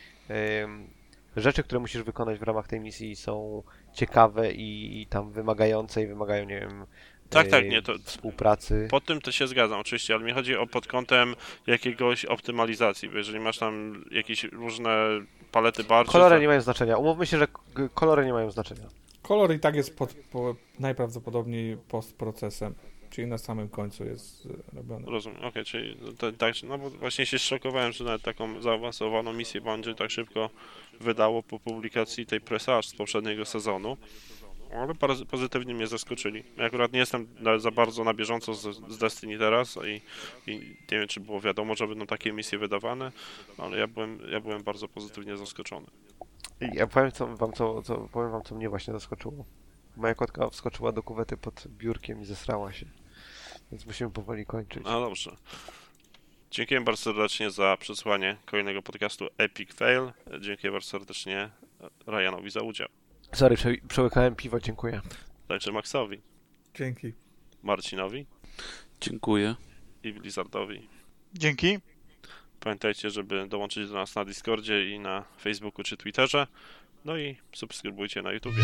rzeczy, 1.36 1.62
które 1.62 1.81
musisz 1.81 2.02
wykonać 2.02 2.39
w 2.39 2.43
ramach 2.43 2.68
tej 2.68 2.81
misji 2.81 3.16
są 3.16 3.62
ciekawe 3.93 4.52
i, 4.52 5.02
i 5.02 5.06
tam 5.06 5.31
wymagające 5.31 6.02
i 6.02 6.06
wymagają, 6.06 6.44
nie 6.44 6.60
wiem, 6.60 6.86
tak, 7.31 7.48
tak, 7.48 7.65
yy, 7.65 7.70
nie, 7.70 7.82
to 7.82 7.94
współpracy. 8.05 8.89
pod 8.90 9.05
tym 9.05 9.20
to 9.20 9.32
się 9.32 9.47
zgadzam 9.47 9.81
oczywiście, 9.81 10.15
ale 10.15 10.24
mi 10.24 10.32
chodzi 10.32 10.57
o 10.57 10.66
pod 10.66 10.86
kątem 10.86 11.35
jakiegoś 11.66 12.24
optymalizacji, 12.24 13.09
bo 13.09 13.19
jeżeli 13.19 13.40
masz 13.40 13.59
tam 13.59 14.05
jakieś 14.11 14.44
różne 14.44 14.90
palety 15.53 15.85
bardziej. 15.85 16.12
Kolory 16.12 16.40
nie 16.40 16.48
mają 16.48 16.61
znaczenia. 16.61 16.97
Umówmy 16.97 17.27
się, 17.27 17.39
że 17.39 17.47
kolory 17.94 18.27
nie 18.27 18.32
mają 18.32 18.51
znaczenia. 18.51 18.89
Kolor 19.23 19.55
i 19.55 19.61
tak 19.61 19.74
jest 19.74 19.97
pod, 19.97 20.15
po, 20.15 20.57
najprawdopodobniej 20.78 21.77
postprocesem, 21.77 22.74
czyli 23.11 23.27
na 23.27 23.39
samym 23.39 23.69
końcu 23.69 24.05
jest 24.05 24.47
y, 24.47 24.77
robiony. 24.77 25.07
Rozumiem, 25.11 25.44
okej, 25.44 25.65
czyli 25.65 25.97
to, 26.19 26.32
tak, 26.32 26.55
no 26.62 26.78
bo 26.78 26.90
właśnie 26.90 27.27
się 27.27 27.39
szokowałem, 27.39 27.93
że 27.93 28.05
nawet 28.05 28.23
taką 28.23 28.62
zaawansowaną 28.62 29.32
misję 29.32 29.61
Bungie 29.61 29.94
tak 29.94 30.11
szybko 30.11 30.51
wydało 31.01 31.43
po 31.43 31.61
publikacji 31.61 32.27
tej 32.27 32.40
presage 32.40 32.89
z 32.89 32.94
poprzedniego 32.94 33.44
sezonu. 33.44 33.97
Ale 34.74 34.94
pozytywnie 35.30 35.74
mnie 35.74 35.86
zaskoczyli. 35.86 36.44
Ja 36.56 36.64
akurat 36.64 36.93
nie 36.93 36.98
jestem 36.98 37.28
za 37.59 37.70
bardzo 37.70 38.05
na 38.05 38.14
bieżąco 38.14 38.55
z, 38.55 38.76
z 38.88 38.98
Destiny 38.98 39.38
teraz 39.38 39.78
i, 39.86 40.01
i 40.51 40.59
nie 40.93 40.98
wiem, 40.98 41.09
czy 41.09 41.20
było 41.20 41.40
wiadomo, 41.40 41.74
że 41.74 41.88
będą 41.88 42.06
takie 42.06 42.32
misje 42.32 42.59
wydawane, 42.59 43.12
ale 43.59 43.78
ja 43.78 43.86
byłem, 43.86 44.18
ja 44.30 44.40
byłem 44.40 44.62
bardzo 44.62 44.88
pozytywnie 44.88 45.36
zaskoczony. 45.36 45.86
Ja 46.60 46.86
powiem, 46.86 47.12
co, 47.12 47.26
wam, 47.26 47.52
co, 47.52 47.82
co, 47.82 48.09
powiem 48.12 48.30
wam, 48.30 48.43
co 48.43 48.55
mnie 48.55 48.68
właśnie 48.68 48.93
zaskoczyło. 48.93 49.44
Moja 49.97 50.14
kotka 50.14 50.51
wskoczyła 50.51 50.93
do 50.93 51.02
kuwety 51.02 51.36
pod 51.36 51.66
biurkiem 51.68 52.20
i 52.20 52.24
zesrała 52.24 52.72
się. 52.72 52.86
Więc 53.72 53.86
musimy 53.86 54.10
powoli 54.10 54.47
kończyć. 54.47 54.84
No 54.84 55.01
dobrze. 55.01 55.36
Dziękuję 56.51 56.80
bardzo 56.80 57.02
serdecznie 57.02 57.51
za 57.51 57.76
przesłanie 57.76 58.36
kolejnego 58.44 58.82
podcastu 58.82 59.26
Epic 59.38 59.74
Fail. 59.74 60.12
Dziękuję 60.40 60.72
bardzo 60.72 60.88
serdecznie 60.88 61.51
Ryanowi 62.06 62.51
za 62.51 62.60
udział. 62.60 62.88
Sorry, 63.32 63.57
prze, 63.57 63.74
przełykałem 63.89 64.36
piwo, 64.36 64.61
dziękuję. 64.61 65.01
Także 65.48 65.73
Maxowi, 65.73 66.20
Dzięki. 66.74 67.12
Marcinowi 67.62 68.27
Dziękuję. 69.01 69.55
i 70.03 70.12
Blizzardowi. 70.12 70.89
Dzięki. 71.35 71.78
Pamiętajcie, 72.61 73.11
żeby 73.11 73.47
dołączyć 73.48 73.89
do 73.89 73.94
nas 73.94 74.15
na 74.15 74.24
Discordzie 74.24 74.90
i 74.90 74.98
na 74.98 75.24
Facebooku 75.40 75.82
czy 75.85 75.97
Twitterze. 75.97 76.47
No 77.05 77.16
i 77.16 77.36
subskrybujcie 77.55 78.23
na 78.23 78.32
YouTubie. 78.32 78.62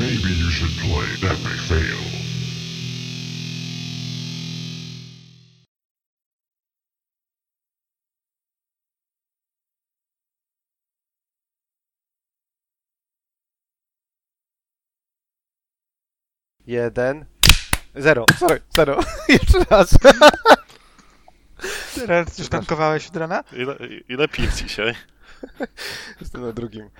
Maybe 0.00 0.28
you 0.40 0.50
should 0.50 0.72
play 0.80 1.30
Epic 1.30 1.62
Fail. 1.68 2.25
Jeden. 16.66 17.24
Zero. 17.94 18.24
Sorry, 18.38 18.60
zero. 18.76 19.00
Jeszcze 19.28 19.64
raz. 19.70 19.98
Red, 22.06 22.38
już 22.38 22.48
tankowałeś 22.48 23.08
od 23.08 23.16
rana? 23.16 23.44
Ile, 23.52 23.76
ile 24.08 24.28
piw 24.28 24.54
dzisiaj? 24.54 24.94
Jestem 26.20 26.42
na 26.42 26.52
drugim. 26.52 26.90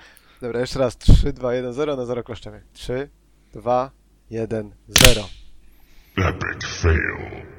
Dobra, 0.41 0.59
jeszcze 0.59 0.79
raz. 0.79 0.97
3, 0.97 1.33
2, 1.33 1.53
1, 1.53 1.73
0. 1.73 1.95
Na 1.95 2.05
0 2.05 2.23
klaszczemy. 2.23 2.63
3, 2.73 3.09
2, 3.53 3.91
1, 4.29 4.71
0. 4.87 5.29
Epic 6.17 6.65
Fail. 6.65 7.56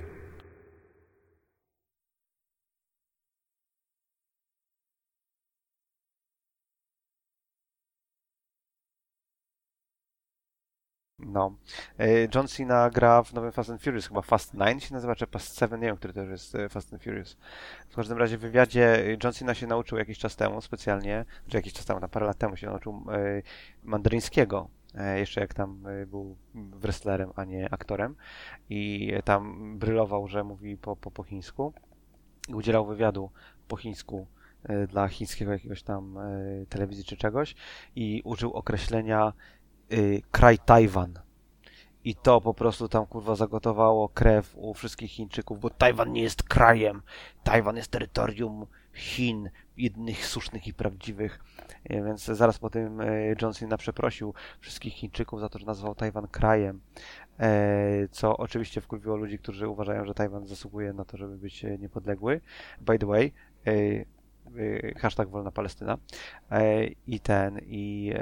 No. 11.29 11.55
E, 11.99 12.07
John 12.35 12.49
Cena 12.49 12.91
gra 12.91 13.23
w 13.23 13.33
nowym 13.33 13.53
Fast 13.53 13.71
and 13.71 13.83
Furious, 13.83 14.09
chyba 14.09 14.23
Fast 14.23 14.55
9 14.55 14.85
się 14.85 14.95
nazywa, 14.95 15.15
czy 15.15 15.27
Fast 15.27 15.59
7, 15.59 15.81
nie 15.81 15.87
wiem, 15.87 15.97
który 15.97 16.21
już 16.21 16.31
jest 16.31 16.55
e, 16.55 16.69
Fast 16.69 16.93
and 16.93 17.03
Furious. 17.03 17.37
W 17.89 17.97
każdym 17.97 18.19
razie 18.19 18.39
w 18.39 18.41
wywiadzie 18.41 19.07
e, 19.07 19.17
John 19.25 19.33
Cena 19.33 19.55
się 19.55 19.67
nauczył 19.67 19.99
jakiś 19.99 20.19
czas 20.19 20.37
temu 20.37 20.61
specjalnie, 20.61 21.25
czy 21.49 21.57
jakiś 21.57 21.73
czas 21.73 21.85
temu, 21.85 22.01
na 22.01 22.09
parę 22.09 22.27
lat 22.27 22.39
temu 22.39 22.57
się 22.57 22.67
nauczył 22.67 23.05
mandaryńskiego, 23.85 24.69
jeszcze 25.17 25.41
jak 25.41 25.55
tam 25.55 25.85
był 26.07 26.37
wrestlerem, 26.55 27.31
a 27.37 27.45
nie 27.45 27.73
aktorem 27.73 28.17
i 28.71 29.13
tam 29.25 29.73
brylował, 29.79 30.29
że 30.29 30.45
mówi 30.45 30.77
po, 30.77 30.97
po, 30.97 31.11
po 31.11 31.23
chińsku 31.23 31.73
udzielał 32.55 32.87
wywiadu 32.87 33.31
po 33.69 33.77
chińsku 33.77 34.27
dla 34.89 35.09
chińskiego 35.09 35.53
jakiegoś 35.53 35.83
tam 35.83 36.19
telewizji 36.69 37.05
czy 37.05 37.17
czegoś 37.17 37.55
i 37.97 38.23
użył 38.25 38.53
określenia 38.53 39.33
y, 39.93 40.23
kraj 40.31 40.59
Tajwan. 40.59 41.19
I 42.05 42.15
to 42.15 42.41
po 42.41 42.55
prostu 42.55 42.89
tam 42.89 43.07
kurwa 43.07 43.35
zagotowało 43.35 44.09
krew 44.09 44.55
u 44.57 44.75
wszystkich 44.75 45.11
Chińczyków, 45.11 45.61
bo 45.61 45.71
Tajwan 45.71 46.13
nie 46.13 46.23
jest 46.23 46.43
krajem. 46.43 47.03
Tajwan 47.45 47.77
jest 47.77 47.91
terytorium 47.91 48.67
Chin, 48.93 49.51
jedynych 49.77 50.27
słusznych 50.27 50.67
i 50.67 50.75
prawdziwych. 50.75 51.41
Y, 51.91 52.03
Więc 52.05 52.25
zaraz 52.25 52.59
po 52.59 52.71
tym 52.71 53.01
y, 53.01 53.37
John 53.43 53.53
Cena 53.53 53.77
przeprosił 53.77 54.35
wszystkich 54.61 54.95
Chińczyków 54.95 55.41
za 55.41 55.49
to, 55.49 55.59
że 55.59 55.67
nazwał 55.67 55.95
Tajwan 55.95 56.29
krajem. 56.29 56.81
E, 57.41 58.09
Co 58.11 58.37
oczywiście 58.37 58.81
wkurwiło 58.81 59.17
ludzi, 59.17 59.39
którzy 59.39 59.69
uważają, 59.69 60.05
że 60.05 60.15
Tajwan 60.15 60.47
zasługuje 60.47 60.93
na 60.93 61.05
to, 61.05 61.17
żeby 61.17 61.37
być 61.37 61.65
e, 61.65 61.79
niepodległy. 61.79 62.41
By 62.81 62.99
the 62.99 63.07
way, 63.07 63.33
e, 63.67 64.95
hashtag 64.97 65.29
wolna 65.29 65.51
Palestyna. 65.51 65.99
I 67.07 67.21
ten, 67.21 67.61
i 67.67 68.13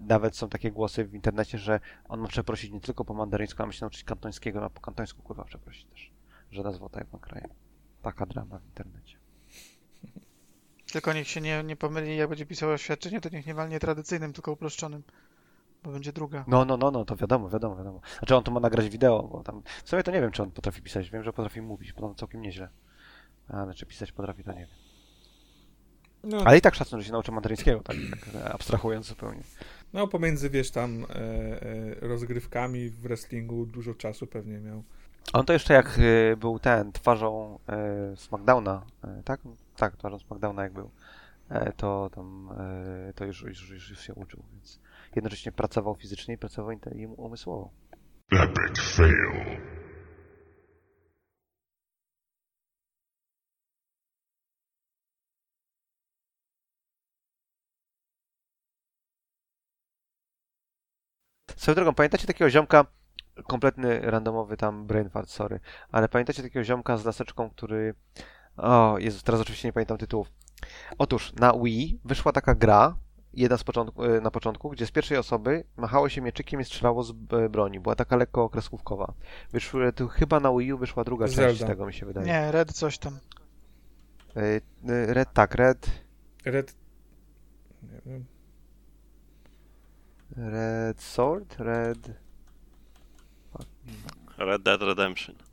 nawet 0.00 0.36
są 0.36 0.48
takie 0.48 0.70
głosy 0.72 1.04
w 1.04 1.14
internecie, 1.14 1.58
że 1.58 1.80
on 2.08 2.20
ma 2.20 2.28
przeprosić 2.28 2.70
nie 2.70 2.80
tylko 2.80 3.04
po 3.04 3.14
mandaryńsku, 3.14 3.62
a 3.62 3.66
ma 3.66 3.72
się 3.72 3.80
nauczyć 3.80 4.04
kantońskiego, 4.04 4.64
a 4.64 4.70
po 4.70 4.80
kantońsku 4.80 5.22
kurwa 5.22 5.44
przeprosić 5.44 5.84
też, 5.84 6.12
że 6.50 6.62
nazwał 6.62 6.88
Tajwan 6.88 7.20
krajem. 7.20 7.50
Taka 8.02 8.26
drama 8.26 8.58
w 8.58 8.64
internecie. 8.64 9.18
Tylko 10.92 11.12
niech 11.12 11.28
się 11.28 11.40
nie, 11.40 11.64
nie 11.64 11.76
pomyli, 11.76 12.16
jak 12.16 12.28
będzie 12.28 12.46
pisał 12.46 12.70
oświadczenie, 12.70 13.20
to 13.20 13.28
niech 13.28 13.46
nie 13.46 13.54
walnie 13.54 13.80
tradycyjnym, 13.80 14.32
tylko 14.32 14.52
uproszczonym. 14.52 15.02
Bo 15.82 15.92
będzie 15.92 16.12
druga. 16.12 16.44
No, 16.48 16.64
no, 16.64 16.76
no, 16.76 16.90
no, 16.90 17.04
to 17.04 17.16
wiadomo, 17.16 17.48
wiadomo, 17.50 17.76
wiadomo. 17.76 18.00
Znaczy 18.18 18.36
on 18.36 18.44
to 18.44 18.50
ma 18.50 18.60
nagrać 18.60 18.88
wideo, 18.88 19.22
bo 19.22 19.42
tam... 19.42 19.62
W 19.84 19.88
sumie 19.88 20.02
to 20.02 20.10
nie 20.10 20.20
wiem, 20.20 20.30
czy 20.30 20.42
on 20.42 20.50
potrafi 20.50 20.82
pisać. 20.82 21.10
Wiem, 21.10 21.22
że 21.22 21.32
potrafi 21.32 21.62
mówić, 21.62 21.92
bo 21.92 22.14
całkiem 22.14 22.42
nieźle. 22.42 22.68
Ale 23.48 23.74
czy 23.74 23.86
pisać 23.86 24.12
potrafi, 24.12 24.44
to 24.44 24.52
nie 24.52 24.58
wiem. 24.58 24.68
No, 26.24 26.38
Ale 26.44 26.58
i 26.58 26.60
tak 26.60 26.74
szacun, 26.74 27.00
że 27.00 27.06
się 27.06 27.12
nauczy 27.12 27.32
mandaryńskiego, 27.32 27.80
tak, 27.80 27.96
tak 28.10 28.54
abstrahując 28.54 29.06
zupełnie. 29.06 29.42
No 29.96 30.08
pomiędzy, 30.08 30.50
wiesz, 30.50 30.70
tam 30.70 31.04
e, 31.04 31.14
e, 31.14 31.94
rozgrywkami 32.00 32.90
w 32.90 33.00
wrestlingu 33.00 33.66
dużo 33.66 33.94
czasu 33.94 34.26
pewnie 34.26 34.58
miał. 34.58 34.82
On 35.32 35.46
to 35.46 35.52
jeszcze 35.52 35.74
jak 35.74 35.98
y, 35.98 36.36
był 36.36 36.58
ten, 36.58 36.92
twarzą 36.92 37.58
SmackDowna, 38.16 38.86
tak? 39.24 39.40
Tak, 39.76 39.96
twarzą 39.96 40.18
SmackDowna 40.18 40.62
jak 40.62 40.72
był, 40.72 40.90
e, 41.48 41.72
to 41.72 42.10
tam, 42.14 42.50
to 43.14 43.24
już, 43.24 43.42
już, 43.42 43.70
już, 43.70 43.90
już 43.90 44.00
się 44.00 44.14
uczył, 44.14 44.42
więc 44.52 44.80
jednocześnie 45.16 45.52
pracował 45.52 45.94
fizycznie 45.94 46.34
i 46.34 46.38
pracował 46.38 46.78
umysłowo. 47.16 47.70
Epic 48.32 48.80
Fail. 48.80 49.85
Swoją 61.56 61.74
drogą, 61.74 61.94
pamiętacie 61.94 62.26
takiego 62.26 62.50
ziomka, 62.50 62.86
kompletny 63.46 64.00
randomowy 64.00 64.56
tam 64.56 64.86
brain 64.86 65.10
fart, 65.10 65.30
sorry, 65.30 65.60
ale 65.90 66.08
pamiętacie 66.08 66.42
takiego 66.42 66.64
ziomka 66.64 66.96
z 66.96 67.04
laseczką, 67.04 67.50
który... 67.50 67.94
O, 68.56 68.98
Jezus, 68.98 69.22
teraz 69.22 69.40
oczywiście 69.40 69.68
nie 69.68 69.72
pamiętam 69.72 69.98
tytułów. 69.98 70.32
Otóż 70.98 71.32
na 71.32 71.52
Wii 71.52 72.00
wyszła 72.04 72.32
taka 72.32 72.54
gra, 72.54 72.96
jedna 73.34 73.56
z 73.56 73.64
początku, 73.64 74.04
e, 74.04 74.20
na 74.20 74.30
początku, 74.30 74.70
gdzie 74.70 74.86
z 74.86 74.90
pierwszej 74.90 75.18
osoby 75.18 75.64
machało 75.76 76.08
się 76.08 76.20
mieczykiem 76.20 76.60
i 76.60 76.64
strzelało 76.64 77.02
z 77.02 77.10
e, 77.10 77.48
broni. 77.48 77.80
Była 77.80 77.94
taka 77.94 78.16
lekko 78.16 78.44
okresłówkowa. 78.44 79.12
Wyszły, 79.52 79.92
tu 79.92 80.08
chyba 80.08 80.40
na 80.40 80.52
Wii 80.52 80.72
U 80.72 80.78
wyszła 80.78 81.04
druga 81.04 81.26
część 81.26 81.36
Zelda. 81.36 81.66
tego, 81.66 81.86
mi 81.86 81.94
się 81.94 82.06
wydaje. 82.06 82.26
Nie, 82.26 82.52
Red 82.52 82.72
coś 82.72 82.98
tam. 82.98 83.18
E, 84.36 84.60
Red, 85.14 85.32
tak, 85.32 85.54
Red, 85.54 85.90
Red... 86.44 86.74
Nie 87.82 88.00
wiem. 88.06 88.24
Red 90.36 91.00
Sword, 91.00 91.46
Red... 91.58 92.16
Red 94.38 94.64
Dead 94.64 94.82
Redemption. 94.82 95.36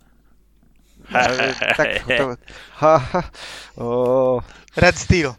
Tak, 1.10 2.06
to, 2.08 2.38
ha, 2.74 2.98
ha, 2.98 3.32
o, 3.78 4.42
Red 4.76 4.96
Steel. 4.96 5.38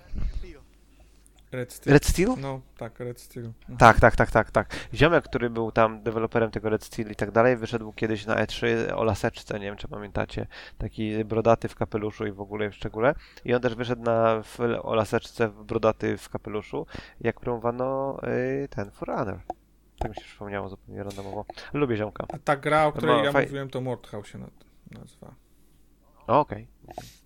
Red 1.54 1.72
Steel. 1.72 1.92
Red 1.92 2.04
Steel? 2.06 2.28
No, 2.40 2.60
tak, 2.76 3.00
Red 3.00 3.20
Steel. 3.20 3.46
Mhm. 3.46 3.78
Tak, 3.78 4.00
tak, 4.00 4.16
tak, 4.16 4.30
tak, 4.30 4.50
tak. 4.50 4.74
Ziomek, 4.94 5.24
który 5.24 5.50
był 5.50 5.72
tam 5.72 6.02
deweloperem 6.02 6.50
tego 6.50 6.68
Red 6.68 6.84
Steel 6.84 7.10
i 7.10 7.14
tak 7.14 7.30
dalej, 7.30 7.56
wyszedł 7.56 7.92
kiedyś 7.92 8.26
na 8.26 8.34
E3 8.46 8.66
o 8.94 9.04
laseczce, 9.04 9.54
nie 9.60 9.66
wiem 9.66 9.76
czy 9.76 9.88
pamiętacie, 9.88 10.46
taki 10.78 11.24
brodaty 11.24 11.68
w 11.68 11.74
kapeluszu 11.74 12.26
i 12.26 12.32
w 12.32 12.40
ogóle 12.40 12.70
w 12.70 12.74
szczególe. 12.74 13.14
I 13.44 13.54
on 13.54 13.60
też 13.60 13.74
wyszedł 13.74 14.02
na 14.02 14.42
w, 14.42 14.58
o 14.82 14.94
laseczce 14.94 15.48
w 15.48 15.64
brodaty 15.64 16.16
w 16.18 16.28
kapeluszu, 16.28 16.86
jak 17.20 17.40
promowano 17.40 18.18
y, 18.64 18.68
ten 18.68 18.90
Forerunner. 18.90 19.40
Tak 19.98 20.08
mi 20.10 20.14
się 20.16 20.22
przypomniało 20.22 20.68
zupełnie 20.68 21.02
randomowo. 21.02 21.44
Lubię 21.72 21.96
ziomka. 21.96 22.26
A 22.32 22.38
ta 22.38 22.56
gra, 22.56 22.86
o 22.86 22.92
której 22.92 23.16
No, 23.16 23.24
ja 23.24 23.32
faj- 23.32 23.42
mówiłem, 23.42 23.70
to 23.70 23.80
Mordhau 23.80 24.24
się 24.24 24.38
na- 24.38 24.50
nazywa. 24.90 25.34
Okej. 26.26 26.68
okej. 26.88 27.23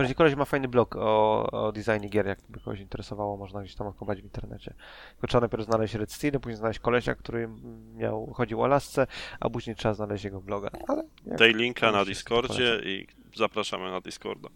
Wprawdzie 0.00 0.14
koleś 0.14 0.34
ma 0.34 0.44
fajny 0.44 0.68
blog 0.68 0.96
o, 0.96 1.46
o 1.50 1.72
designie 1.72 2.08
gier, 2.08 2.26
jakby 2.26 2.60
kogoś 2.60 2.80
interesowało, 2.80 3.36
można 3.36 3.62
gdzieś 3.62 3.74
tam 3.74 3.86
odkopać 3.86 4.20
w 4.20 4.24
internecie. 4.24 4.74
Tylko 5.10 5.26
trzeba 5.26 5.40
najpierw 5.40 5.64
znaleźć 5.64 5.94
Red 5.94 6.12
Steel, 6.12 6.40
później 6.40 6.56
znaleźć 6.56 6.78
kolesia, 6.80 7.14
który 7.14 7.48
miał, 7.94 8.26
chodził 8.26 8.62
o 8.62 8.66
lasce, 8.66 9.06
a 9.40 9.50
później 9.50 9.76
trzeba 9.76 9.94
znaleźć 9.94 10.24
jego 10.24 10.40
bloga. 10.40 10.70
Ale 10.88 11.04
jak 11.26 11.38
Daj 11.38 11.54
linka 11.54 11.92
na 11.92 12.04
Discordzie 12.04 12.80
i 12.84 13.06
zapraszamy 13.36 13.90
na 13.90 14.00
Discorda. 14.00 14.48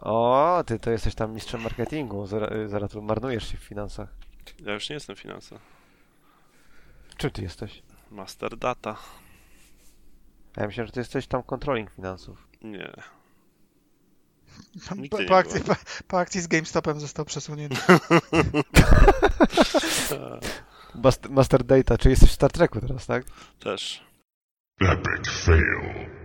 O, 0.00 0.62
ty 0.66 0.78
to 0.78 0.90
jesteś 0.90 1.14
tam 1.14 1.34
mistrzem 1.34 1.62
marketingu, 1.62 2.26
zaraz, 2.26 2.70
zaraz 2.70 2.94
marnujesz 2.94 3.48
się 3.48 3.56
w 3.56 3.62
finansach. 3.62 4.14
Ja 4.60 4.72
już 4.72 4.90
nie 4.90 4.94
jestem 4.94 5.16
finansa. 5.16 5.58
Czym 7.16 7.30
ty 7.30 7.42
jesteś? 7.42 7.82
Master 8.10 8.56
Data. 8.56 8.96
Ja 10.56 10.66
myślałem, 10.66 10.86
że 10.86 10.92
ty 10.92 11.00
jesteś 11.00 11.26
tam 11.26 11.42
controlling 11.42 11.90
finansów. 11.90 12.48
Nie. 12.62 13.17
Po, 14.88 14.94
Nigdy 14.94 15.18
nie 15.18 15.24
po, 15.24 15.36
akcji, 15.36 15.60
po, 15.60 15.74
po 16.08 16.18
akcji 16.18 16.40
z 16.40 16.46
GameStopem 16.46 17.00
został 17.00 17.24
przesunięty. 17.24 17.76
Master, 20.94 21.30
master 21.30 21.64
Data, 21.64 21.98
czy 21.98 22.10
jesteś 22.10 22.30
w 22.30 22.32
Star 22.32 22.52
Treku 22.52 22.80
teraz, 22.80 23.06
tak? 23.06 23.24
Też. 23.60 24.04
Epic 24.80 25.28
fail. 25.44 26.17